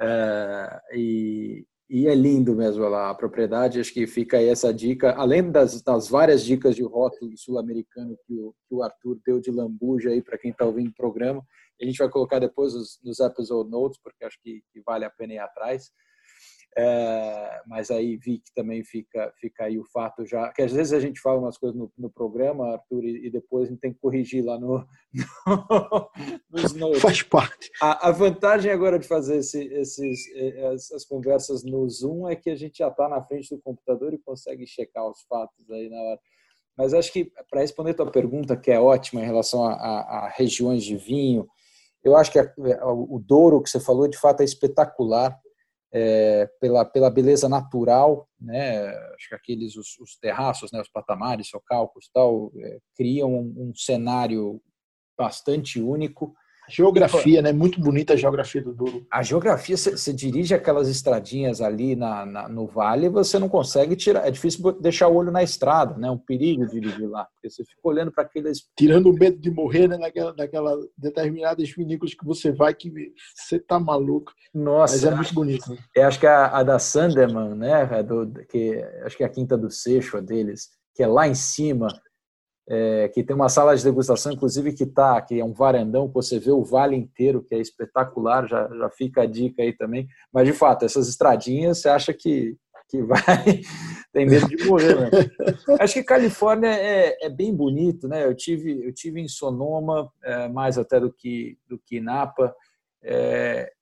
é, 0.00 0.80
e, 0.94 1.66
e, 1.90 2.06
é 2.06 2.14
lindo 2.14 2.54
mesmo 2.54 2.84
lá 2.88 3.10
a 3.10 3.14
propriedade. 3.14 3.80
Acho 3.80 3.92
que 3.92 4.06
fica 4.06 4.36
aí 4.38 4.48
essa 4.48 4.72
dica, 4.72 5.12
além 5.16 5.50
das, 5.50 5.82
das 5.82 6.08
várias 6.08 6.44
dicas 6.44 6.76
de 6.76 6.84
rótulo 6.84 7.36
sul-americano 7.36 8.16
que 8.26 8.34
que 8.68 8.74
o 8.74 8.82
Arthur 8.82 9.18
deu 9.26 9.40
de 9.40 9.50
lambuja 9.50 10.10
aí 10.10 10.22
para 10.22 10.38
quem 10.38 10.52
está 10.52 10.64
ouvindo 10.64 10.90
o 10.90 10.94
programa. 10.94 11.44
A 11.80 11.84
gente 11.84 11.98
vai 11.98 12.08
colocar 12.08 12.38
depois 12.38 12.74
nos, 12.74 13.00
nos 13.02 13.18
episode 13.18 13.68
notes, 13.68 13.98
porque 14.00 14.24
acho 14.24 14.38
que, 14.40 14.62
que 14.72 14.80
vale 14.86 15.04
a 15.04 15.10
pena 15.10 15.34
ir 15.34 15.38
atrás. 15.38 15.90
É, 16.76 17.60
mas 17.66 17.90
aí 17.90 18.16
vi 18.16 18.38
que 18.38 18.52
também 18.54 18.82
fica, 18.82 19.30
fica 19.38 19.64
aí 19.64 19.78
o 19.78 19.84
fato 19.84 20.24
já, 20.24 20.50
que 20.52 20.62
às 20.62 20.72
vezes 20.72 20.94
a 20.94 21.00
gente 21.00 21.20
fala 21.20 21.38
umas 21.38 21.58
coisas 21.58 21.78
no, 21.78 21.92
no 21.98 22.08
programa, 22.08 22.72
Arthur, 22.72 23.04
e, 23.04 23.26
e, 23.26 23.30
depois 23.30 23.66
a 23.66 23.70
gente 23.70 23.80
tem 23.80 23.92
que 23.92 24.00
corrigir 24.00 24.42
lá 24.42 24.58
no, 24.58 24.78
no 24.78 26.10
nos 26.50 26.72
notes. 26.72 27.02
Faz 27.02 27.22
parte. 27.22 27.70
A, 27.80 28.08
a, 28.08 28.10
vantagem 28.10 28.72
agora 28.72 28.98
de 28.98 29.06
fazer 29.06 29.36
esse, 29.36 29.62
esses, 29.64 30.18
essas 30.34 31.04
conversas 31.04 31.62
no 31.62 31.86
Zoom 31.90 32.26
é 32.26 32.34
que 32.34 32.48
a 32.48 32.56
gente 32.56 32.78
já 32.78 32.88
está 32.88 33.06
na 33.06 33.22
frente 33.22 33.54
do 33.54 33.60
computador 33.60 34.14
e 34.14 34.18
consegue 34.18 34.66
checar 34.66 35.06
os 35.06 35.20
fatos 35.28 35.70
aí 35.70 35.90
na 35.90 36.00
hora. 36.00 36.20
Mas 36.76 36.94
acho 36.94 37.12
que 37.12 37.30
para 37.50 37.60
responder 37.60 37.90
a 37.90 37.94
tua 37.94 38.10
pergunta, 38.10 38.56
que 38.56 38.70
é 38.70 38.80
ótima 38.80 39.20
em 39.20 39.26
relação 39.26 39.62
a, 39.62 39.74
a, 39.74 40.24
a 40.24 40.28
regiões 40.28 40.82
de 40.82 40.96
vinho, 40.96 41.46
eu 42.02 42.16
acho 42.16 42.32
que 42.32 42.38
a, 42.38 42.50
o 42.90 43.22
Douro 43.22 43.62
que 43.62 43.68
você 43.68 43.78
falou 43.78 44.08
de 44.08 44.16
fato 44.16 44.40
é 44.40 44.44
espetacular 44.44 45.38
é, 45.92 46.46
pela, 46.60 46.84
pela 46.84 47.10
beleza 47.10 47.48
natural, 47.48 48.28
né? 48.40 48.88
Acho 49.14 49.28
que 49.28 49.34
aqueles 49.34 49.76
os, 49.76 49.98
os 49.98 50.16
terraços, 50.16 50.72
né? 50.72 50.80
Os 50.80 50.88
patamares, 50.88 51.48
socalcos, 51.48 52.08
tal, 52.12 52.50
é, 52.56 52.78
criam 52.96 53.32
um, 53.32 53.68
um 53.68 53.72
cenário 53.74 54.60
bastante 55.16 55.80
único 55.80 56.34
Geografia, 56.68 57.42
né? 57.42 57.52
Muito 57.52 57.80
bonita 57.80 58.14
a 58.14 58.16
geografia 58.16 58.62
do 58.62 58.72
Douro. 58.72 59.04
A 59.10 59.22
geografia, 59.22 59.76
você 59.76 60.12
dirige 60.12 60.54
aquelas 60.54 60.88
estradinhas 60.88 61.60
ali 61.60 61.96
na, 61.96 62.24
na, 62.24 62.48
no 62.48 62.66
vale, 62.66 63.08
você 63.08 63.38
não 63.38 63.48
consegue 63.48 63.96
tirar. 63.96 64.26
É 64.26 64.30
difícil 64.30 64.72
deixar 64.72 65.08
o 65.08 65.14
olho 65.14 65.32
na 65.32 65.42
estrada, 65.42 65.96
né? 65.98 66.10
Um 66.10 66.18
perigo 66.18 66.66
dirigir 66.66 67.08
lá, 67.08 67.24
porque 67.24 67.50
você 67.50 67.64
fica 67.64 67.80
olhando 67.82 68.12
para 68.12 68.24
aqueles. 68.24 68.66
Tirando 68.76 69.10
o 69.10 69.12
medo 69.12 69.38
de 69.38 69.50
morrer, 69.50 69.88
né? 69.88 69.98
Naquela, 69.98 70.34
naquela 70.34 70.76
determinadas 70.96 71.68
vinícolas 71.70 72.14
que 72.14 72.24
você 72.24 72.52
vai, 72.52 72.72
que 72.72 72.92
você 73.34 73.58
tá 73.58 73.78
maluco. 73.80 74.32
Nossa. 74.54 74.94
Mas 74.94 75.04
é 75.04 75.14
muito 75.14 75.34
bonito. 75.34 75.70
Né? 75.70 75.78
Eu 75.96 76.06
acho 76.06 76.20
que 76.20 76.26
a, 76.26 76.46
a 76.46 76.62
da 76.62 76.78
Sanderman, 76.78 77.54
né? 77.56 77.88
É 77.92 78.02
do, 78.02 78.32
que, 78.48 78.82
acho 79.04 79.16
que 79.16 79.24
é 79.24 79.26
a 79.26 79.30
quinta 79.30 79.58
do 79.58 79.70
Seixo 79.70 80.20
deles, 80.22 80.70
que 80.94 81.02
é 81.02 81.06
lá 81.06 81.26
em 81.26 81.34
cima 81.34 81.88
é, 82.68 83.08
que 83.08 83.22
tem 83.22 83.34
uma 83.34 83.48
sala 83.48 83.76
de 83.76 83.82
degustação, 83.82 84.32
inclusive, 84.32 84.72
que 84.72 84.86
tá, 84.86 85.20
que 85.20 85.40
é 85.40 85.44
um 85.44 85.52
varandão, 85.52 86.08
que 86.08 86.14
você 86.14 86.38
vê 86.38 86.50
o 86.50 86.64
vale 86.64 86.96
inteiro, 86.96 87.42
que 87.42 87.54
é 87.54 87.58
espetacular, 87.58 88.46
já, 88.46 88.68
já 88.68 88.90
fica 88.90 89.22
a 89.22 89.26
dica 89.26 89.62
aí 89.62 89.72
também. 89.72 90.06
Mas, 90.32 90.46
de 90.46 90.52
fato, 90.52 90.84
essas 90.84 91.08
estradinhas, 91.08 91.78
você 91.78 91.88
acha 91.88 92.12
que, 92.12 92.56
que 92.88 93.02
vai, 93.02 93.62
tem 94.12 94.26
medo 94.26 94.46
de 94.46 94.64
morrer, 94.64 94.94
né? 95.00 95.10
Acho 95.80 95.94
que 95.94 96.04
Califórnia 96.04 96.68
é, 96.68 97.26
é 97.26 97.28
bem 97.28 97.54
bonito, 97.54 98.06
né? 98.06 98.24
Eu 98.24 98.34
tive, 98.34 98.86
eu 98.86 98.92
tive 98.92 99.20
em 99.20 99.28
Sonoma, 99.28 100.10
é, 100.22 100.48
mais 100.48 100.78
até 100.78 101.00
do 101.00 101.12
que, 101.12 101.58
do 101.66 101.78
que 101.78 102.00
Napa, 102.00 102.54
é, 103.02 103.72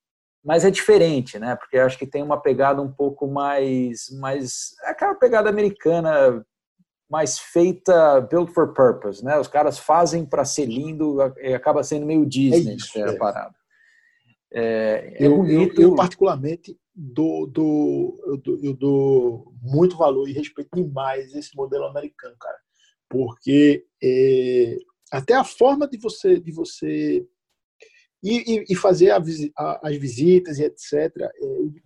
mas 0.43 0.65
é 0.65 0.71
diferente, 0.71 1.39
né? 1.39 1.55
Porque 1.55 1.77
acho 1.77 1.99
que 1.99 2.07
tem 2.07 2.23
uma 2.23 2.41
pegada 2.41 2.81
um 2.81 2.91
pouco 2.91 3.27
mais, 3.27 4.09
mais 4.19 4.75
é 4.85 4.91
aquela 4.91 5.15
pegada 5.15 5.51
americana 5.51 6.45
mas 7.11 7.41
feita 7.41 8.21
built 8.21 8.53
for 8.53 8.73
purpose, 8.73 9.25
né? 9.25 9.37
Os 9.37 9.49
caras 9.49 9.81
fazem 9.81 10.25
para 10.25 10.45
ser 10.45 10.67
lindo, 10.67 11.19
e 11.43 11.53
acaba 11.53 11.83
sendo 11.83 12.07
meio 12.07 12.25
Disney 12.25 12.73
é 12.73 12.77
isso, 12.77 12.99
é. 12.99 13.11
a 13.11 13.19
parada. 13.19 13.55
É, 14.53 15.17
é 15.19 15.27
eu, 15.27 15.37
bonito. 15.37 15.81
Eu, 15.81 15.91
eu, 15.91 15.95
particularmente 15.97 16.79
dou, 16.95 17.49
dou, 17.49 18.21
eu, 18.27 18.37
dou, 18.37 18.59
eu 18.63 18.75
dou 18.75 19.53
muito 19.61 19.97
valor 19.97 20.29
e 20.29 20.33
respeito 20.33 20.69
demais 20.73 21.35
esse 21.35 21.57
modelo 21.57 21.87
americano, 21.87 22.37
cara, 22.41 22.59
porque 23.09 23.85
é, 24.03 24.77
até 25.11 25.35
a 25.35 25.43
forma 25.43 25.89
de 25.89 25.99
você 25.99 26.39
de 26.39 26.53
você 26.53 27.27
ir, 28.23 28.65
e 28.69 28.75
fazer 28.77 29.11
a, 29.11 29.21
a, 29.59 29.89
as 29.89 29.97
visitas 29.97 30.61
e 30.61 30.65
etc. 30.65 30.93
É, 30.93 31.31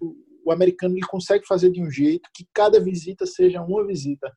o, 0.01 0.14
o 0.44 0.52
americano 0.52 0.94
ele 0.94 1.06
consegue 1.06 1.46
fazer 1.46 1.70
de 1.70 1.80
um 1.80 1.90
jeito 1.90 2.28
que 2.34 2.46
cada 2.52 2.78
visita 2.78 3.24
seja 3.24 3.62
uma 3.62 3.86
visita 3.86 4.30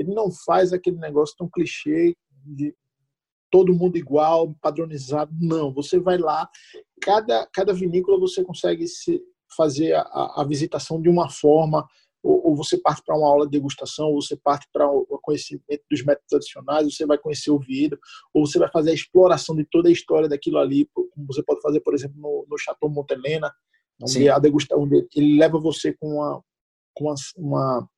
ele 0.00 0.14
não 0.14 0.30
faz 0.30 0.72
aquele 0.72 0.96
negócio 0.98 1.36
tão 1.36 1.48
clichê 1.48 2.16
de 2.44 2.74
todo 3.50 3.74
mundo 3.74 3.98
igual, 3.98 4.54
padronizado. 4.60 5.32
Não, 5.40 5.72
você 5.72 5.98
vai 5.98 6.16
lá, 6.16 6.48
cada, 7.02 7.46
cada 7.52 7.72
vinícola 7.72 8.18
você 8.18 8.44
consegue 8.44 8.86
se, 8.86 9.20
fazer 9.56 9.94
a, 9.94 10.34
a 10.36 10.44
visitação 10.44 11.00
de 11.00 11.08
uma 11.08 11.28
forma, 11.28 11.86
ou, 12.22 12.48
ou 12.48 12.56
você 12.56 12.78
parte 12.78 13.02
para 13.04 13.16
uma 13.16 13.28
aula 13.28 13.46
de 13.46 13.52
degustação, 13.52 14.08
ou 14.08 14.22
você 14.22 14.36
parte 14.36 14.68
para 14.72 14.88
o 14.88 15.18
conhecimento 15.22 15.82
dos 15.90 16.04
métodos 16.04 16.28
tradicionais, 16.28 16.94
você 16.94 17.04
vai 17.04 17.18
conhecer 17.18 17.50
o 17.50 17.58
vidro, 17.58 17.98
ou 18.32 18.46
você 18.46 18.58
vai 18.58 18.70
fazer 18.70 18.90
a 18.90 18.94
exploração 18.94 19.56
de 19.56 19.64
toda 19.64 19.88
a 19.88 19.92
história 19.92 20.28
daquilo 20.28 20.58
ali, 20.58 20.88
como 20.94 21.26
você 21.26 21.42
pode 21.42 21.60
fazer, 21.60 21.80
por 21.80 21.94
exemplo, 21.94 22.20
no, 22.20 22.46
no 22.48 22.58
Chateau 22.58 22.88
Montelena, 22.88 23.52
onde, 24.02 24.28
a 24.28 24.38
degustação, 24.38 24.84
onde 24.84 25.06
ele 25.14 25.38
leva 25.38 25.58
você 25.58 25.92
com 25.94 26.14
uma, 26.14 26.42
com 26.94 27.04
uma, 27.04 27.14
uma, 27.36 27.88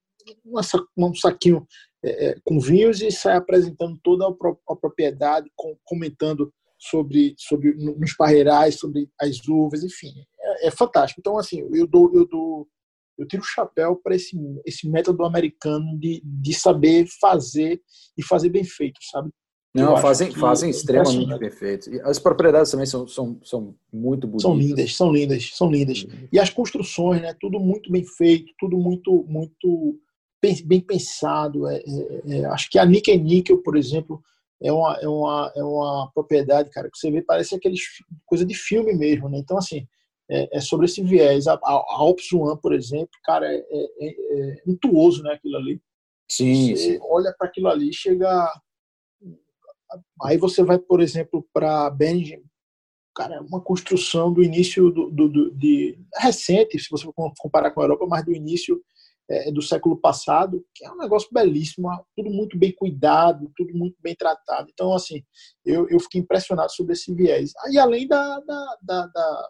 uma 0.97 1.09
um 1.09 1.15
saquinho 1.15 1.67
é, 2.05 2.27
é, 2.27 2.37
com 2.45 2.59
vinhos 2.59 3.01
e 3.01 3.11
sai 3.11 3.37
apresentando 3.37 3.99
toda 4.03 4.27
a, 4.27 4.77
propriedade, 4.77 5.51
comentando 5.85 6.53
sobre, 6.79 7.35
sobre 7.39 7.75
nos 7.75 8.15
parreirais, 8.15 8.75
sobre 8.77 9.09
as 9.21 9.47
uvas, 9.47 9.85
enfim, 9.85 10.13
é, 10.41 10.67
é 10.67 10.71
fantástico. 10.71 11.21
Então, 11.21 11.39
assim, 11.39 11.61
eu 11.73 11.87
dou, 11.87 12.13
eu 12.13 12.27
dou, 12.27 12.67
eu 13.17 13.27
tiro 13.27 13.43
o 13.43 13.47
chapéu 13.47 13.95
para 13.97 14.17
esse, 14.17 14.37
esse 14.67 14.89
método 14.89 15.25
americano 15.25 15.97
de, 15.99 16.21
de 16.25 16.55
saber 16.55 17.07
fazer 17.21 17.81
e 18.19 18.23
fazer 18.23 18.49
bem 18.49 18.65
feito, 18.65 18.99
sabe? 19.11 19.31
Não, 19.75 19.97
fazem, 19.97 20.31
fazem 20.33 20.69
é 20.69 20.71
extremamente 20.71 21.39
perfeitos. 21.39 21.87
E 21.87 21.99
as 22.03 22.19
propriedades 22.19 22.71
também 22.71 22.85
são, 22.85 23.09
são, 23.09 23.41
são 23.43 23.75
muito 23.91 24.27
bonitas. 24.27 24.43
São 24.43 24.55
lindas, 24.59 24.97
são 24.97 25.13
lindas, 25.13 25.51
são 25.55 25.71
lindas. 25.71 26.03
Uhum. 26.03 26.29
E 26.31 26.39
as 26.39 26.51
construções, 26.51 27.23
né? 27.23 27.35
Tudo 27.41 27.59
muito 27.59 27.91
bem 27.91 28.05
feito, 28.05 28.53
tudo 28.59 28.77
muito, 28.77 29.25
muito 29.27 29.99
bem, 30.65 30.81
pensado. 30.81 31.69
É, 31.69 31.77
é, 31.77 32.39
é, 32.39 32.45
acho 32.47 32.69
que 32.71 32.79
a 32.79 32.85
Nickel 32.85 33.19
Nickel, 33.19 33.63
por 33.63 33.77
exemplo, 33.77 34.23
é 34.61 34.73
uma, 34.73 34.97
é, 34.97 35.09
uma, 35.09 35.53
é 35.57 35.63
uma 35.63 36.11
propriedade, 36.13 36.71
cara, 36.71 36.91
que 36.91 36.99
você 36.99 37.11
vê, 37.11 37.23
parece 37.23 37.55
aqueles 37.55 37.81
coisa 38.27 38.45
de 38.45 38.55
filme 38.55 38.93
mesmo, 38.93 39.29
né? 39.29 39.39
Então, 39.39 39.57
assim, 39.57 39.87
é, 40.31 40.59
é 40.59 40.61
sobre 40.61 40.87
esse 40.87 41.03
viés. 41.03 41.47
A, 41.47 41.55
a, 41.55 41.73
a 41.73 41.97
Alps 41.99 42.33
One, 42.33 42.61
por 42.61 42.75
exemplo, 42.75 43.11
cara, 43.25 43.47
é, 43.47 43.59
é, 43.59 44.07
é 44.09 44.63
untuoso, 44.67 45.23
né? 45.23 45.35
Aquilo 45.35 45.57
ali. 45.57 45.81
Sim. 46.29 46.75
Você 46.75 46.95
sim. 46.95 46.99
olha 47.03 47.35
para 47.39 47.49
aquilo 47.49 47.69
ali, 47.69 47.93
chega 47.93 48.49
Aí 50.23 50.37
você 50.39 50.63
vai, 50.63 50.79
por 50.79 51.01
exemplo, 51.01 51.47
para 51.53 51.91
Benjamin, 51.91 52.45
cara, 53.15 53.43
uma 53.43 53.61
construção 53.61 54.33
do 54.33 54.43
início 54.43 54.91
do, 54.91 55.11
do, 55.11 55.29
do, 55.29 55.51
de 55.55 55.99
recente, 56.17 56.79
se 56.79 56.89
você 56.91 57.07
comparar 57.39 57.71
com 57.71 57.81
a 57.81 57.85
Europa, 57.85 58.07
mas 58.07 58.25
do 58.25 58.33
início 58.33 58.83
é, 59.31 59.51
do 59.51 59.63
século 59.63 59.97
passado, 59.97 60.65
que 60.75 60.85
é 60.85 60.91
um 60.91 60.99
negócio 60.99 61.29
belíssimo, 61.33 61.89
tudo 62.17 62.31
muito 62.31 62.59
bem 62.59 62.73
cuidado, 62.73 63.51
tudo 63.57 63.75
muito 63.75 63.97
bem 64.03 64.15
tratado. 64.15 64.69
Então, 64.73 64.95
assim, 64.95 65.23
eu, 65.65 65.89
eu 65.89 66.01
fiquei 66.01 66.21
impressionado 66.21 66.73
sobre 66.73 66.93
esse 66.93 67.15
viés. 67.15 67.53
Aí, 67.65 67.79
além 67.79 68.07
da, 68.07 68.41
da, 68.41 68.77
da, 68.83 69.07
da, 69.07 69.49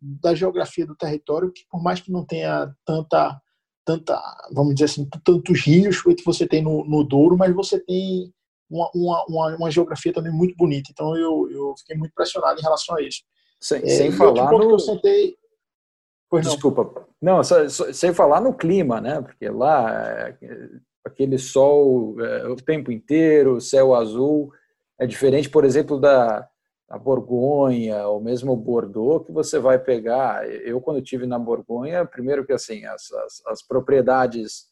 da 0.00 0.34
geografia 0.34 0.86
do 0.86 0.96
território, 0.96 1.52
que 1.52 1.64
por 1.70 1.82
mais 1.82 2.00
que 2.00 2.12
não 2.12 2.24
tenha 2.24 2.72
tanta 2.84 3.40
tanta, 3.84 4.18
vamos 4.52 4.74
dizer 4.74 4.86
assim, 4.86 5.08
tantos 5.22 5.60
rios 5.60 6.00
que 6.02 6.24
você 6.24 6.46
tem 6.46 6.62
no, 6.62 6.84
no 6.84 7.04
Douro, 7.04 7.36
mas 7.36 7.54
você 7.54 7.78
tem 7.78 8.32
uma, 8.68 8.90
uma, 8.94 9.56
uma, 9.56 9.70
geografia 9.70 10.12
também 10.12 10.32
muito 10.32 10.56
bonita. 10.56 10.88
Então 10.90 11.16
eu, 11.16 11.48
eu 11.50 11.74
fiquei 11.78 11.96
muito 11.96 12.12
impressionado 12.12 12.58
em 12.58 12.62
relação 12.62 12.96
a 12.96 13.02
isso. 13.02 13.22
Sem, 13.60 13.82
é, 13.82 13.88
sem 13.88 14.12
falar 14.12 14.50
no... 14.50 14.58
que 14.58 14.64
eu 14.64 14.78
sentei... 14.78 15.36
Pois 16.28 16.46
Desculpa. 16.46 17.06
Não, 17.20 17.36
não 17.36 17.44
só, 17.44 17.68
só, 17.68 17.92
sem 17.92 18.12
falar 18.12 18.40
no 18.40 18.54
clima, 18.54 19.00
né? 19.00 19.20
Porque 19.20 19.48
lá 19.48 19.92
é, 19.92 20.36
aquele 21.04 21.38
sol 21.38 22.20
é, 22.20 22.48
o 22.48 22.56
tempo 22.56 22.90
inteiro, 22.90 23.60
céu 23.60 23.94
azul, 23.94 24.52
é 24.98 25.06
diferente, 25.06 25.50
por 25.50 25.64
exemplo, 25.64 26.00
da, 26.00 26.48
da 26.88 26.98
Borgonha 26.98 28.06
ou 28.08 28.20
mesmo 28.20 28.56
Bordeaux, 28.56 29.24
que 29.24 29.32
você 29.32 29.58
vai 29.58 29.78
pegar. 29.78 30.48
Eu, 30.48 30.80
quando 30.80 30.98
estive 30.98 31.26
na 31.26 31.38
Borgonha, 31.38 32.04
primeiro 32.04 32.44
que 32.44 32.52
assim, 32.52 32.84
as, 32.84 33.12
as, 33.12 33.42
as 33.46 33.62
propriedades 33.62 34.66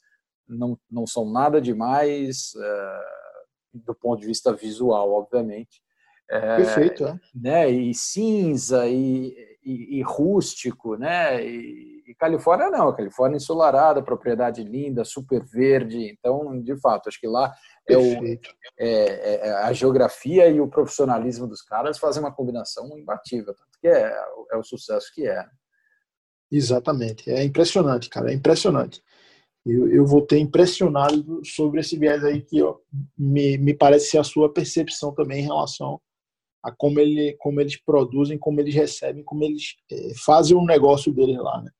não, 0.49 0.79
não 0.91 1.07
são 1.07 1.31
nada 1.31 1.61
demais, 1.61 2.53
uh, 2.55 3.79
do 3.85 3.95
ponto 3.95 4.21
de 4.21 4.27
vista 4.27 4.53
visual, 4.53 5.11
obviamente. 5.13 5.83
É, 6.31 6.57
Perfeito, 6.57 7.07
é. 7.07 7.21
Né, 7.35 7.71
e 7.71 7.95
cinza 7.95 8.87
e, 8.87 9.37
e, 9.65 9.99
e 9.99 10.03
rústico, 10.03 10.97
né? 10.97 11.45
E, 11.45 12.03
e, 12.07 12.15
Califórnia 12.15 12.71
não, 12.71 12.89
a 12.89 12.97
Califórnia 12.97 13.37
ensolarada, 13.37 14.03
propriedade 14.03 14.63
linda, 14.63 15.05
super 15.05 15.45
verde. 15.45 16.11
Então, 16.11 16.61
de 16.61 16.77
fato, 16.81 17.09
acho 17.09 17.21
que 17.21 17.27
lá 17.27 17.55
é, 17.89 17.97
o, 17.97 18.25
é, 18.25 18.39
é, 18.79 19.49
é, 19.49 19.53
a 19.65 19.73
geografia 19.73 20.49
e 20.49 20.61
o 20.61 20.69
profissionalismo 20.69 21.47
dos 21.47 21.63
caras 21.63 21.99
fazem 21.99 22.23
uma 22.23 22.35
combinação 22.35 22.97
imbatível, 22.99 23.55
tanto 23.55 23.79
que 23.81 23.89
é, 23.89 24.13
é 24.53 24.57
o 24.57 24.63
sucesso 24.63 25.13
que 25.15 25.27
é. 25.27 25.45
Exatamente, 26.51 27.31
é 27.31 27.43
impressionante, 27.43 28.11
cara, 28.11 28.31
é 28.31 28.35
impressionante 28.35 29.03
eu, 29.65 29.89
eu 29.89 30.05
voltei 30.05 30.41
impressionado 30.41 31.41
sobre 31.45 31.81
esse 31.81 31.97
viés 31.97 32.25
aí 32.25 32.43
que 32.43 32.63
ó, 32.63 32.77
me, 33.17 33.57
me 33.59 33.75
parece 33.75 34.11
ser 34.11 34.19
a 34.19 34.25
sua 34.25 34.53
percepção 34.53 35.15
também 35.15 35.41
em 35.41 35.47
relação 35.47 36.01
a 36.63 36.71
como, 36.71 37.01
ele, 37.01 37.35
como 37.39 37.61
eles 37.61 37.77
produzem, 37.77 38.39
como 38.39 38.61
eles 38.61 38.75
recebem, 38.75 39.25
como 39.25 39.45
eles 39.45 39.75
é, 39.91 40.15
fazem 40.25 40.57
o 40.57 40.65
negócio 40.65 41.13
deles 41.13 41.37
lá, 41.39 41.61
né? 41.63 41.71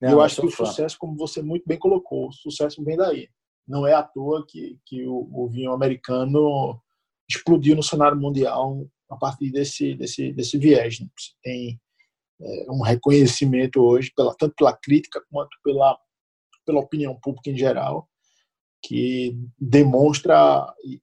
Não, 0.00 0.10
eu 0.10 0.20
acho 0.20 0.40
que 0.40 0.46
o 0.48 0.50
sucesso, 0.50 0.96
como 0.98 1.16
você 1.16 1.40
muito 1.40 1.62
bem 1.64 1.78
colocou, 1.78 2.28
o 2.28 2.32
sucesso 2.32 2.82
vem 2.82 2.96
daí. 2.96 3.28
Não 3.68 3.86
é 3.86 3.94
à 3.94 4.02
toa 4.02 4.44
que, 4.48 4.76
que 4.84 5.06
o, 5.06 5.28
o 5.32 5.48
vinho 5.48 5.72
americano 5.72 6.80
explodiu 7.30 7.76
no 7.76 7.84
cenário 7.84 8.18
mundial 8.18 8.84
a 9.08 9.16
partir 9.16 9.52
desse, 9.52 9.94
desse, 9.94 10.32
desse 10.32 10.58
viés. 10.58 10.98
Né? 10.98 11.06
Você 11.16 11.30
tem 11.40 11.80
é, 12.40 12.66
um 12.68 12.82
reconhecimento 12.82 13.80
hoje, 13.80 14.10
pela, 14.16 14.34
tanto 14.34 14.54
pela 14.56 14.76
crítica 14.76 15.22
quanto 15.30 15.56
pela 15.62 15.96
pela 16.64 16.80
opinião 16.80 17.18
pública 17.20 17.50
em 17.50 17.56
geral, 17.56 18.08
que 18.82 19.36
demonstra 19.58 20.72
e, 20.84 21.00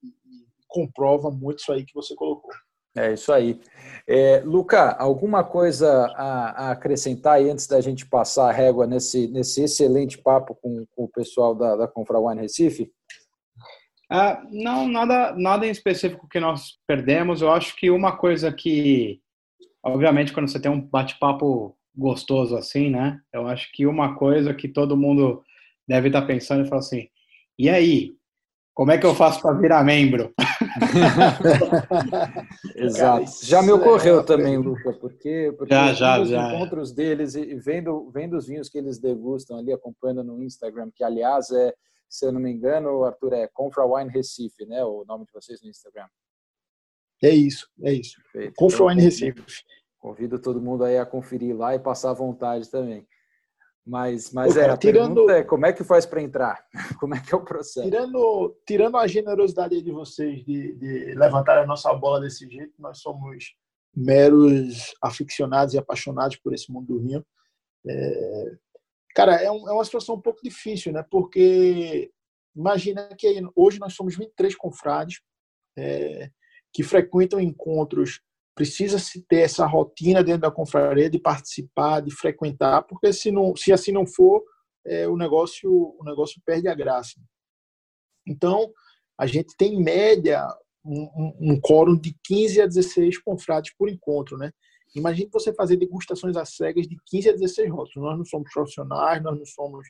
comprova 0.67 1.31
muito 1.31 1.59
isso 1.59 1.71
aí 1.71 1.83
que 1.83 1.93
você 1.93 2.15
colocou. 2.15 2.51
É 2.95 3.13
isso 3.13 3.31
aí. 3.31 3.59
É, 4.07 4.41
Luca, 4.43 4.91
alguma 4.97 5.43
coisa 5.43 6.07
a, 6.15 6.67
a, 6.67 6.71
acrescentar 6.71 7.35
aí 7.35 7.49
antes 7.49 7.67
da 7.67 7.79
gente 7.79 8.05
passar 8.07 8.49
a 8.49 8.51
régua 8.51 8.87
nesse, 8.87 9.27
nesse 9.27 9.61
excelente 9.63 10.17
papo 10.17 10.55
com, 10.55 10.85
com 10.95 11.03
o 11.03 11.09
pessoal 11.09 11.53
da, 11.53 11.75
da 11.75 11.87
Confra 11.87 12.19
Wine 12.19 12.41
Recife? 12.41 12.91
Ah, 14.11 14.43
não, 14.49 14.87
nada, 14.87 15.33
nada 15.37 15.67
em 15.67 15.69
específico 15.69 16.27
que 16.27 16.39
nós 16.39 16.79
perdemos. 16.87 17.41
Eu 17.41 17.51
acho 17.51 17.75
que 17.75 17.91
uma 17.91 18.17
coisa 18.17 18.51
que, 18.51 19.21
obviamente, 19.83 20.33
quando 20.33 20.49
você 20.49 20.59
tem 20.59 20.71
um 20.71 20.81
bate-papo 20.81 21.77
gostoso 21.95 22.55
assim, 22.55 22.89
né? 22.89 23.19
Eu 23.31 23.47
acho 23.47 23.71
que 23.71 23.85
uma 23.85 24.15
coisa 24.15 24.53
que 24.53 24.67
todo 24.67 24.97
mundo 24.97 25.43
deve 25.87 26.07
estar 26.07 26.23
pensando 26.23 26.65
e 26.65 26.67
falar 26.67 26.79
assim: 26.79 27.07
e 27.57 27.69
aí? 27.69 28.18
Como 28.79 28.91
é 28.91 28.97
que 28.97 29.05
eu 29.05 29.13
faço 29.13 29.41
para 29.41 29.57
virar 29.57 29.83
membro? 29.83 30.33
Exato. 32.77 33.29
Já 33.43 33.61
me 33.61 33.73
ocorreu 33.73 34.21
é 34.21 34.23
também, 34.23 34.57
Luca, 34.57 34.93
porque, 34.93 35.53
porque 35.57 35.73
já, 35.73 35.91
já, 35.91 36.21
os 36.21 36.29
já. 36.29 36.47
encontros 36.47 36.93
deles 36.93 37.35
e 37.35 37.55
vendo, 37.55 38.09
vendo 38.09 38.37
os 38.37 38.47
vinhos 38.47 38.69
que 38.69 38.77
eles 38.77 38.97
degustam 38.97 39.57
ali, 39.57 39.73
acompanhando 39.73 40.23
no 40.23 40.41
Instagram, 40.41 40.89
que 40.95 41.03
aliás 41.03 41.51
é, 41.51 41.73
se 42.07 42.25
eu 42.25 42.31
não 42.31 42.39
me 42.39 42.49
engano, 42.49 43.03
Arthur, 43.03 43.33
é 43.33 43.49
Confra 43.49 43.85
Wine 43.85 44.11
Recife, 44.11 44.65
né? 44.65 44.81
O 44.85 45.03
nome 45.05 45.25
de 45.25 45.33
vocês 45.33 45.61
no 45.61 45.69
Instagram. 45.69 46.07
É 47.21 47.31
isso, 47.31 47.67
é 47.83 47.91
isso. 47.91 48.15
Perfeito. 48.31 48.55
Confra 48.55 48.85
Wine 48.85 49.01
Recife. 49.01 49.43
Convido 49.97 50.39
todo 50.39 50.61
mundo 50.61 50.85
aí 50.85 50.97
a 50.97 51.05
conferir 51.05 51.53
lá 51.53 51.75
e 51.75 51.79
passar 51.79 52.11
à 52.11 52.13
vontade 52.13 52.71
também. 52.71 53.05
Mas, 53.89 54.31
mas 54.31 54.53
Pô, 54.53 54.59
cara, 54.59 54.73
é, 54.73 54.75
a 54.75 54.77
tirando, 54.77 55.31
é 55.31 55.43
como 55.43 55.65
é 55.65 55.73
que 55.73 55.83
faz 55.83 56.05
para 56.05 56.21
entrar? 56.21 56.63
Como 56.99 57.15
é 57.15 57.19
que 57.19 57.33
é 57.33 57.37
o 57.37 57.43
processo? 57.43 57.89
Tirando, 57.89 58.55
tirando 58.63 58.97
a 58.97 59.07
generosidade 59.07 59.81
de 59.81 59.91
vocês 59.91 60.45
de, 60.45 60.75
de 60.75 61.15
levantar 61.15 61.57
a 61.57 61.65
nossa 61.65 61.91
bola 61.95 62.21
desse 62.21 62.47
jeito, 62.47 62.71
nós 62.77 62.99
somos 62.99 63.55
meros 63.95 64.93
aficionados 65.01 65.73
e 65.73 65.79
apaixonados 65.79 66.37
por 66.37 66.53
esse 66.53 66.71
mundo 66.71 66.85
do 66.85 66.99
vinho. 66.99 67.25
É, 67.87 68.57
cara, 69.15 69.41
é, 69.41 69.49
um, 69.49 69.67
é, 69.67 69.73
uma 69.73 69.83
situação 69.83 70.13
um 70.13 70.21
pouco 70.21 70.39
difícil, 70.43 70.93
né? 70.93 71.03
Porque 71.09 72.11
imagina 72.55 73.09
que 73.17 73.41
hoje 73.55 73.79
nós 73.79 73.95
somos 73.95 74.15
23 74.15 74.55
confrades 74.55 75.19
é, 75.75 76.29
que 76.71 76.83
frequentam 76.83 77.39
encontros 77.39 78.21
precisa-se 78.59 79.21
ter 79.21 79.39
essa 79.39 79.65
rotina 79.65 80.21
dentro 80.21 80.41
da 80.41 80.51
confraria 80.51 81.09
de 81.09 81.17
participar, 81.17 82.01
de 82.01 82.13
frequentar, 82.13 82.81
porque 82.83 83.13
se, 83.13 83.31
não, 83.31 83.55
se 83.55 83.71
assim 83.71 83.93
não 83.93 84.05
for, 84.05 84.43
é, 84.85 85.07
o, 85.07 85.15
negócio, 85.15 85.71
o 85.97 86.03
negócio 86.03 86.41
perde 86.45 86.67
a 86.67 86.75
graça. 86.75 87.21
Então, 88.27 88.69
a 89.17 89.25
gente 89.25 89.55
tem 89.57 89.75
em 89.75 89.81
média 89.81 90.45
um, 90.83 91.03
um, 91.03 91.53
um 91.53 91.61
quórum 91.61 91.97
de 91.97 92.13
15 92.25 92.61
a 92.61 92.65
16 92.65 93.19
confrades 93.19 93.73
por 93.77 93.87
encontro, 93.87 94.37
né? 94.37 94.51
Imagine 94.93 95.29
você 95.31 95.53
fazer 95.53 95.77
degustações 95.77 96.35
às 96.35 96.53
cegas 96.57 96.85
de 96.85 96.97
15 97.05 97.29
a 97.29 97.33
16 97.33 97.69
rótulos. 97.69 97.95
Nós 97.95 98.17
não 98.17 98.25
somos 98.25 98.51
profissionais, 98.51 99.23
nós 99.23 99.37
não 99.37 99.45
somos 99.45 99.87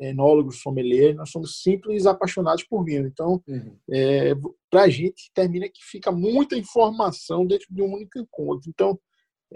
enólogos, 0.00 0.60
sommeliers, 0.60 1.16
nós 1.16 1.30
somos 1.30 1.60
simples 1.62 2.06
apaixonados 2.06 2.64
por 2.64 2.84
vinho. 2.84 3.06
Então, 3.06 3.42
uhum. 3.46 3.76
é, 3.90 4.34
para 4.70 4.82
a 4.82 4.88
gente, 4.88 5.30
termina 5.34 5.68
que 5.68 5.82
fica 5.82 6.12
muita 6.12 6.56
informação 6.56 7.46
dentro 7.46 7.66
de 7.70 7.82
um 7.82 7.92
único 7.92 8.18
encontro. 8.18 8.68
Então, 8.68 8.98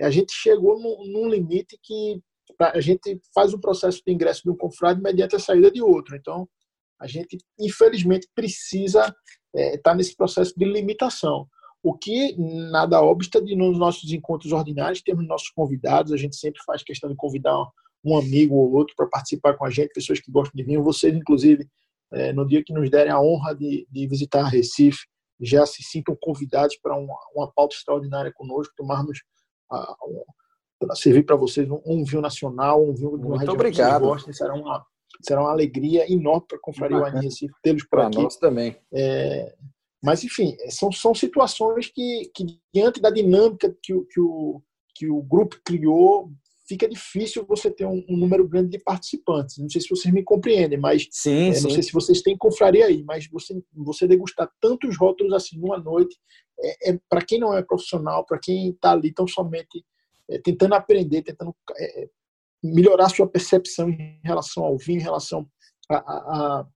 a 0.01 0.11
gente 0.11 0.33
chegou 0.33 0.79
num, 0.79 1.13
num 1.13 1.29
limite 1.29 1.79
que 1.83 2.21
a 2.61 2.81
gente 2.81 3.21
faz 3.35 3.53
um 3.53 3.61
processo 3.61 4.03
de 4.07 4.13
ingresso 4.13 4.43
de 4.43 4.51
um 4.51 4.57
confrade 4.57 5.01
mediante 5.01 5.37
a 5.37 5.39
saída 5.39 5.71
de 5.71 5.83
outro. 5.83 6.17
Então, 6.17 6.49
a 7.01 7.07
gente, 7.07 7.39
infelizmente, 7.59 8.29
precisa 8.35 9.15
estar 9.55 9.75
é, 9.75 9.79
tá 9.79 9.95
nesse 9.95 10.17
processo 10.17 10.55
de 10.57 10.65
limitação. 10.65 11.47
O 11.83 11.95
que 11.95 12.35
nada 12.71 13.01
obsta 13.01 13.41
de 13.41 13.55
nos 13.55 13.79
nossos 13.79 14.11
encontros 14.13 14.53
ordinários, 14.53 15.03
temos 15.03 15.27
nossos 15.27 15.51
convidados, 15.51 16.13
a 16.13 16.17
gente 16.17 16.37
sempre 16.37 16.61
faz 16.65 16.83
questão 16.83 17.09
de 17.09 17.17
convidar 17.17 17.57
um 18.07 18.17
amigo 18.17 18.55
ou 18.55 18.73
outro 18.73 18.95
para 18.97 19.07
participar 19.07 19.55
com 19.55 19.65
a 19.65 19.71
gente, 19.71 19.93
pessoas 19.93 20.21
que 20.21 20.31
gostam 20.31 20.53
de 20.55 20.63
vinho. 20.63 20.83
Vocês, 20.83 21.15
inclusive, 21.15 21.67
é, 22.13 22.33
no 22.33 22.47
dia 22.47 22.63
que 22.63 22.73
nos 22.73 22.89
derem 22.89 23.13
a 23.13 23.21
honra 23.21 23.55
de, 23.55 23.87
de 23.91 24.07
visitar 24.07 24.45
Recife, 24.45 25.05
já 25.41 25.67
se 25.67 25.83
sintam 25.83 26.17
convidados 26.21 26.77
para 26.77 26.97
uma, 26.97 27.17
uma 27.35 27.53
pauta 27.53 27.75
extraordinária 27.75 28.33
conosco, 28.35 28.73
tomarmos 28.77 29.23
para 30.79 30.95
servir 30.95 31.25
para 31.25 31.37
vocês 31.37 31.69
um, 31.69 31.81
um, 31.85 32.05
vinho 32.05 32.23
nacional, 32.23 32.83
um 32.83 32.95
vinho 32.95 33.19
de 33.19 33.27
uma 33.27 33.37
Muito 33.37 33.51
obrigado. 33.51 34.03
que 34.03 34.07
gostem. 34.07 34.33
Será 34.33 34.55
uma, 34.55 34.87
será 35.21 35.41
uma 35.41 35.51
alegria 35.51 36.11
enorme 36.11 36.47
para 36.49 36.59
a 36.59 36.61
Confraria 36.61 37.03
Wine 37.03 37.21
Recife 37.21 37.53
tê-los 37.63 37.83
por 37.83 37.91
pra 37.91 38.07
aqui. 38.07 38.23
nós 38.23 38.37
também. 38.37 38.77
É, 38.93 39.55
mas, 40.03 40.23
enfim, 40.23 40.57
são, 40.69 40.93
são 40.93 41.15
situações 41.15 41.89
que, 41.89 42.31
que, 42.35 42.61
diante 42.73 43.01
da 43.01 43.11
dinâmica 43.11 43.75
que, 43.83 43.93
que, 44.05 44.21
o, 44.21 44.63
que 44.95 45.11
o 45.11 45.23
grupo 45.23 45.57
criou, 45.65 46.31
fica 46.67 46.89
difícil 46.89 47.47
você 47.47 47.71
ter 47.71 47.87
um, 47.87 48.05
um, 48.09 48.17
número 48.17 48.47
grande 48.47 48.71
de 48.71 48.79
participantes. 48.79 49.59
Não 49.59 49.69
sei 49.69 49.81
se 49.81 49.89
vocês 49.89 50.13
me 50.13 50.23
compreendem, 50.23 50.79
mas 50.79 51.07
sim, 51.11 51.51
é, 51.51 51.55
sim. 51.55 51.63
não 51.63 51.71
sei 51.71 51.83
se 51.83 51.93
vocês 51.93 52.23
têm 52.23 52.37
confraria 52.37 52.87
aí, 52.87 53.03
mas 53.05 53.29
você, 53.29 53.61
você 53.73 54.07
degustar 54.07 54.51
tantos 54.61 54.97
rótulos 54.97 55.33
assim 55.33 55.59
numa 55.59 55.79
noite, 55.79 56.17
é, 56.61 56.91
é 56.91 57.01
para 57.09 57.25
quem 57.25 57.39
não 57.39 57.55
é 57.55 57.63
profissional, 57.63 58.25
para 58.25 58.39
quem 58.39 58.71
está 58.71 58.93
ali 58.93 59.13
tão 59.13 59.27
somente 59.27 59.85
é, 60.29 60.39
tentando 60.39 60.75
aprender, 60.75 61.23
tentando 61.23 61.55
é, 61.79 62.09
melhorar 62.63 63.09
sua 63.09 63.29
percepção 63.29 63.89
em 63.89 64.21
relação 64.25 64.65
ao 64.65 64.77
vinho, 64.77 65.01
em 65.01 65.05
relação 65.05 65.47
a, 65.89 65.97
a, 65.97 66.61
a 66.61 66.67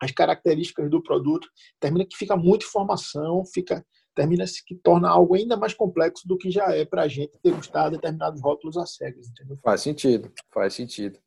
as 0.00 0.10
características 0.10 0.90
do 0.90 1.02
produto, 1.02 1.48
termina 1.80 2.04
que 2.04 2.16
fica 2.16 2.36
muita 2.36 2.66
informação, 2.66 3.44
fica 3.46 3.84
termina-se 4.14 4.64
que 4.64 4.74
torna 4.74 5.08
algo 5.08 5.34
ainda 5.34 5.56
mais 5.56 5.74
complexo 5.74 6.26
do 6.26 6.38
que 6.38 6.50
já 6.50 6.74
é 6.74 6.84
para 6.84 7.02
a 7.02 7.08
gente 7.08 7.38
degustar 7.42 7.90
determinados 7.90 8.40
rótulos 8.40 8.76
a 8.76 8.86
cegas. 8.86 9.28
Entendeu? 9.28 9.58
Faz 9.62 9.80
sentido, 9.80 10.30
faz 10.52 10.74
sentido. 10.74 11.18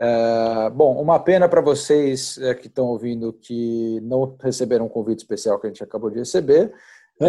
É, 0.00 0.70
bom, 0.70 1.00
uma 1.00 1.18
pena 1.18 1.48
para 1.48 1.60
vocês 1.60 2.38
é, 2.38 2.54
que 2.54 2.68
estão 2.68 2.86
ouvindo 2.86 3.32
que 3.34 4.00
não 4.02 4.36
receberam 4.40 4.86
um 4.86 4.88
convite 4.88 5.18
especial 5.18 5.60
que 5.60 5.66
a 5.66 5.70
gente 5.70 5.84
acabou 5.84 6.08
de 6.10 6.18
receber. 6.18 6.72
É. 7.20 7.26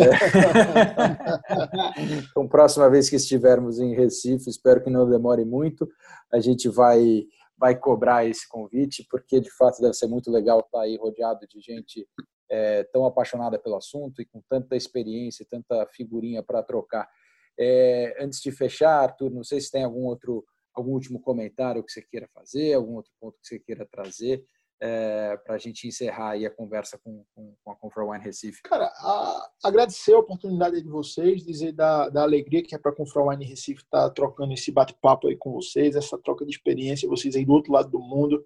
então, 2.29 2.47
próxima 2.47 2.89
vez 2.89 3.09
que 3.09 3.17
estivermos 3.17 3.77
em 3.79 3.93
Recife, 3.93 4.49
espero 4.49 4.81
que 4.81 4.89
não 4.89 5.09
demore 5.09 5.43
muito, 5.43 5.85
a 6.31 6.39
gente 6.39 6.69
vai 6.69 7.25
vai 7.61 7.75
cobrar 7.75 8.25
esse 8.25 8.49
convite, 8.49 9.05
porque 9.07 9.39
de 9.39 9.51
fato 9.51 9.79
deve 9.79 9.93
ser 9.93 10.07
muito 10.07 10.31
legal 10.31 10.61
estar 10.61 10.81
aí 10.81 10.97
rodeado 10.97 11.45
de 11.47 11.61
gente 11.61 12.07
é, 12.51 12.83
tão 12.91 13.05
apaixonada 13.05 13.57
pelo 13.57 13.77
assunto 13.77 14.21
e 14.21 14.25
com 14.25 14.41
tanta 14.49 14.75
experiência, 14.75 15.47
tanta 15.49 15.87
figurinha 15.87 16.43
para 16.43 16.61
trocar. 16.61 17.09
É, 17.57 18.17
antes 18.19 18.41
de 18.41 18.51
fechar, 18.51 19.01
Arthur, 19.01 19.31
não 19.31 19.43
sei 19.43 19.61
se 19.61 19.71
tem 19.71 19.83
algum 19.83 20.05
outro, 20.05 20.45
algum 20.73 20.91
último 20.91 21.19
comentário 21.21 21.83
que 21.83 21.91
você 21.91 22.01
queira 22.01 22.27
fazer, 22.33 22.73
algum 22.73 22.95
outro 22.95 23.11
ponto 23.19 23.39
que 23.39 23.47
você 23.47 23.59
queira 23.59 23.87
trazer 23.89 24.43
é, 24.81 25.37
para 25.45 25.55
a 25.55 25.57
gente 25.59 25.87
encerrar 25.87 26.31
aí 26.31 26.45
a 26.45 26.49
conversa 26.49 26.97
com, 26.97 27.23
com, 27.35 27.55
com 27.63 27.71
a 27.71 27.75
Confra 27.75 28.03
Wine 28.03 28.23
Recife. 28.23 28.63
Cara, 28.63 28.85
a, 28.85 29.49
agradecer 29.63 30.13
a 30.13 30.19
oportunidade 30.19 30.81
de 30.81 30.89
vocês, 30.89 31.45
dizer 31.45 31.71
da, 31.71 32.09
da 32.09 32.23
alegria 32.23 32.63
que 32.63 32.73
é 32.73 32.79
para 32.79 32.91
a 32.91 32.95
Confra 32.95 33.23
Wine 33.23 33.45
Recife 33.45 33.83
estar 33.83 34.09
tá 34.09 34.09
trocando 34.09 34.53
esse 34.53 34.71
bate-papo 34.71 35.27
aí 35.27 35.37
com 35.37 35.51
vocês, 35.51 35.95
essa 35.95 36.17
troca 36.17 36.43
de 36.43 36.51
experiência, 36.51 37.07
vocês 37.07 37.35
aí 37.35 37.45
do 37.45 37.53
outro 37.53 37.71
lado 37.71 37.91
do 37.91 37.99
mundo. 37.99 38.43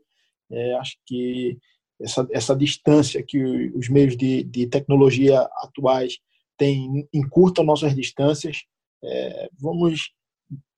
É, 0.51 0.75
acho 0.75 0.97
que 1.05 1.57
essa, 2.01 2.27
essa 2.31 2.55
distância 2.55 3.23
que 3.23 3.71
os 3.75 3.89
meios 3.89 4.17
de, 4.17 4.43
de 4.43 4.67
tecnologia 4.67 5.41
atuais 5.61 6.19
têm 6.57 7.07
encurtam 7.13 7.63
nossas 7.63 7.95
distâncias. 7.95 8.63
É, 9.03 9.49
vamos 9.59 10.11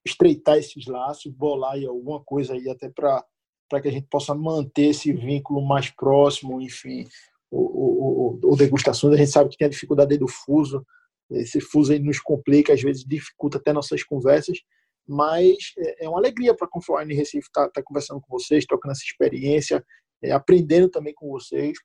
estreitar 0.06 0.58
esses 0.58 0.86
laços, 0.86 1.32
bolar 1.32 1.74
aí 1.74 1.86
alguma 1.86 2.24
coisa 2.24 2.54
aí 2.54 2.70
até 2.70 2.90
para 2.90 3.24
para 3.70 3.82
que 3.82 3.90
a 3.90 3.92
gente 3.92 4.08
possa 4.10 4.34
manter 4.34 4.92
esse 4.92 5.12
vínculo 5.12 5.62
mais 5.62 5.90
próximo, 5.90 6.62
enfim, 6.62 7.06
o, 7.52 8.40
o, 8.40 8.54
o 8.54 8.56
degustações. 8.56 9.14
A 9.14 9.18
gente 9.18 9.30
sabe 9.30 9.50
que 9.50 9.58
tem 9.58 9.68
a 9.68 9.70
dificuldade 9.70 10.18
do 10.18 10.26
fuso, 10.26 10.86
esse 11.30 11.60
fuso 11.60 11.92
aí 11.92 12.00
nos 12.00 12.20
complica, 12.20 12.74
às 12.74 12.82
vezes 12.82 13.04
dificulta 13.04 13.58
até 13.58 13.74
nossas 13.74 14.04
conversas, 14.04 14.60
mas 15.06 15.74
é, 15.78 16.06
é 16.06 16.10
uma 16.10 16.18
alegria 16.18 16.56
para 16.56 16.66
a 16.66 16.70
Confluent 16.70 17.10
Recife 17.10 17.48
estar 17.48 17.66
tá, 17.66 17.72
tá 17.74 17.84
conversando 17.84 18.22
com 18.22 18.40
vocês, 18.40 18.66
trocando 18.66 18.94
essa 18.94 19.04
experiência, 19.04 19.84
é, 20.22 20.32
aprendendo 20.32 20.90
também 20.90 21.14
com 21.14 21.30
vocês. 21.30 21.78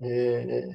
É, 0.00 0.68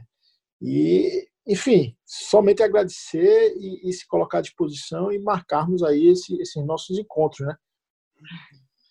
e, 0.61 1.27
enfim, 1.45 1.95
somente 2.05 2.63
agradecer 2.63 3.55
e, 3.57 3.89
e, 3.89 3.93
se 3.93 4.07
colocar 4.07 4.39
à 4.39 4.41
disposição 4.41 5.11
e 5.11 5.19
marcarmos 5.19 5.83
aí 5.83 6.07
esse, 6.07 6.39
esses 6.41 6.65
nossos 6.65 6.97
encontros, 6.97 7.47
né? 7.47 7.55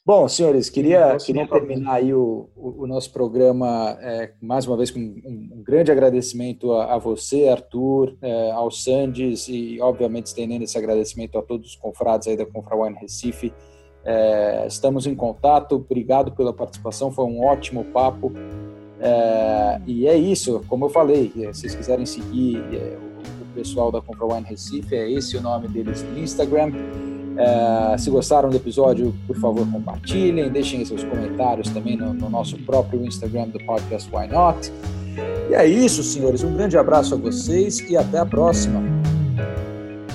Bom, 0.06 0.28
senhores, 0.28 0.70
queria, 0.70 1.16
queria 1.16 1.48
terminar 1.48 1.94
aí 1.94 2.14
o, 2.14 2.48
o, 2.54 2.84
o 2.84 2.86
nosso 2.86 3.12
programa 3.12 3.98
é, 4.00 4.32
mais 4.40 4.64
uma 4.64 4.76
vez 4.76 4.88
com 4.88 5.00
um, 5.00 5.48
um 5.54 5.62
grande 5.64 5.90
agradecimento 5.90 6.70
a, 6.72 6.94
a 6.94 6.98
você, 6.98 7.48
Arthur, 7.48 8.16
é, 8.22 8.52
ao 8.52 8.70
Sandes 8.70 9.48
e, 9.48 9.80
obviamente, 9.80 10.26
estendendo 10.26 10.62
esse 10.62 10.78
agradecimento 10.78 11.36
a 11.36 11.42
todos 11.42 11.70
os 11.70 11.74
confrades 11.74 12.28
aí 12.28 12.36
da 12.36 12.46
Confra 12.46 12.76
Wine 12.76 12.96
Recife. 12.96 13.52
É, 14.06 14.64
estamos 14.68 15.04
em 15.04 15.16
contato, 15.16 15.74
obrigado 15.74 16.30
pela 16.30 16.52
participação, 16.52 17.10
foi 17.10 17.24
um 17.24 17.44
ótimo 17.44 17.84
papo. 17.86 18.32
É, 19.00 19.80
e 19.84 20.06
é 20.06 20.16
isso, 20.16 20.64
como 20.68 20.84
eu 20.84 20.88
falei, 20.88 21.32
se 21.34 21.60
vocês 21.60 21.74
quiserem 21.74 22.06
seguir 22.06 22.62
é, 22.72 22.96
o, 22.96 23.42
o 23.42 23.54
pessoal 23.54 23.90
da 23.90 24.00
Confra 24.00 24.26
Wine 24.26 24.46
Recife, 24.46 24.94
é 24.94 25.10
esse 25.10 25.36
o 25.36 25.40
nome 25.40 25.66
deles 25.66 26.04
no 26.04 26.18
Instagram. 26.20 26.72
É, 27.36 27.98
se 27.98 28.08
gostaram 28.08 28.48
do 28.48 28.56
episódio, 28.56 29.12
por 29.26 29.36
favor, 29.36 29.68
compartilhem, 29.70 30.48
deixem 30.50 30.84
seus 30.84 31.02
comentários 31.02 31.68
também 31.68 31.96
no, 31.96 32.14
no, 32.14 32.30
nosso 32.30 32.56
próprio 32.58 33.04
Instagram 33.04 33.48
do 33.48 33.58
podcast 33.64 34.08
Why 34.14 34.28
Not. 34.28 34.72
E 35.50 35.54
é 35.54 35.66
isso, 35.66 36.02
senhores. 36.04 36.44
Um 36.44 36.54
grande 36.54 36.78
abraço 36.78 37.14
a 37.14 37.18
vocês 37.18 37.80
e 37.90 37.96
até 37.96 38.18
a 38.18 38.26
próxima. 38.26 38.80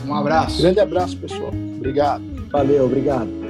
Um 0.08 0.16
abraço. 0.16 0.62
Grande 0.62 0.80
abraço, 0.80 1.18
pessoal. 1.18 1.52
Obrigado. 1.76 2.24
Valeu, 2.52 2.86
obrigado. 2.86 3.41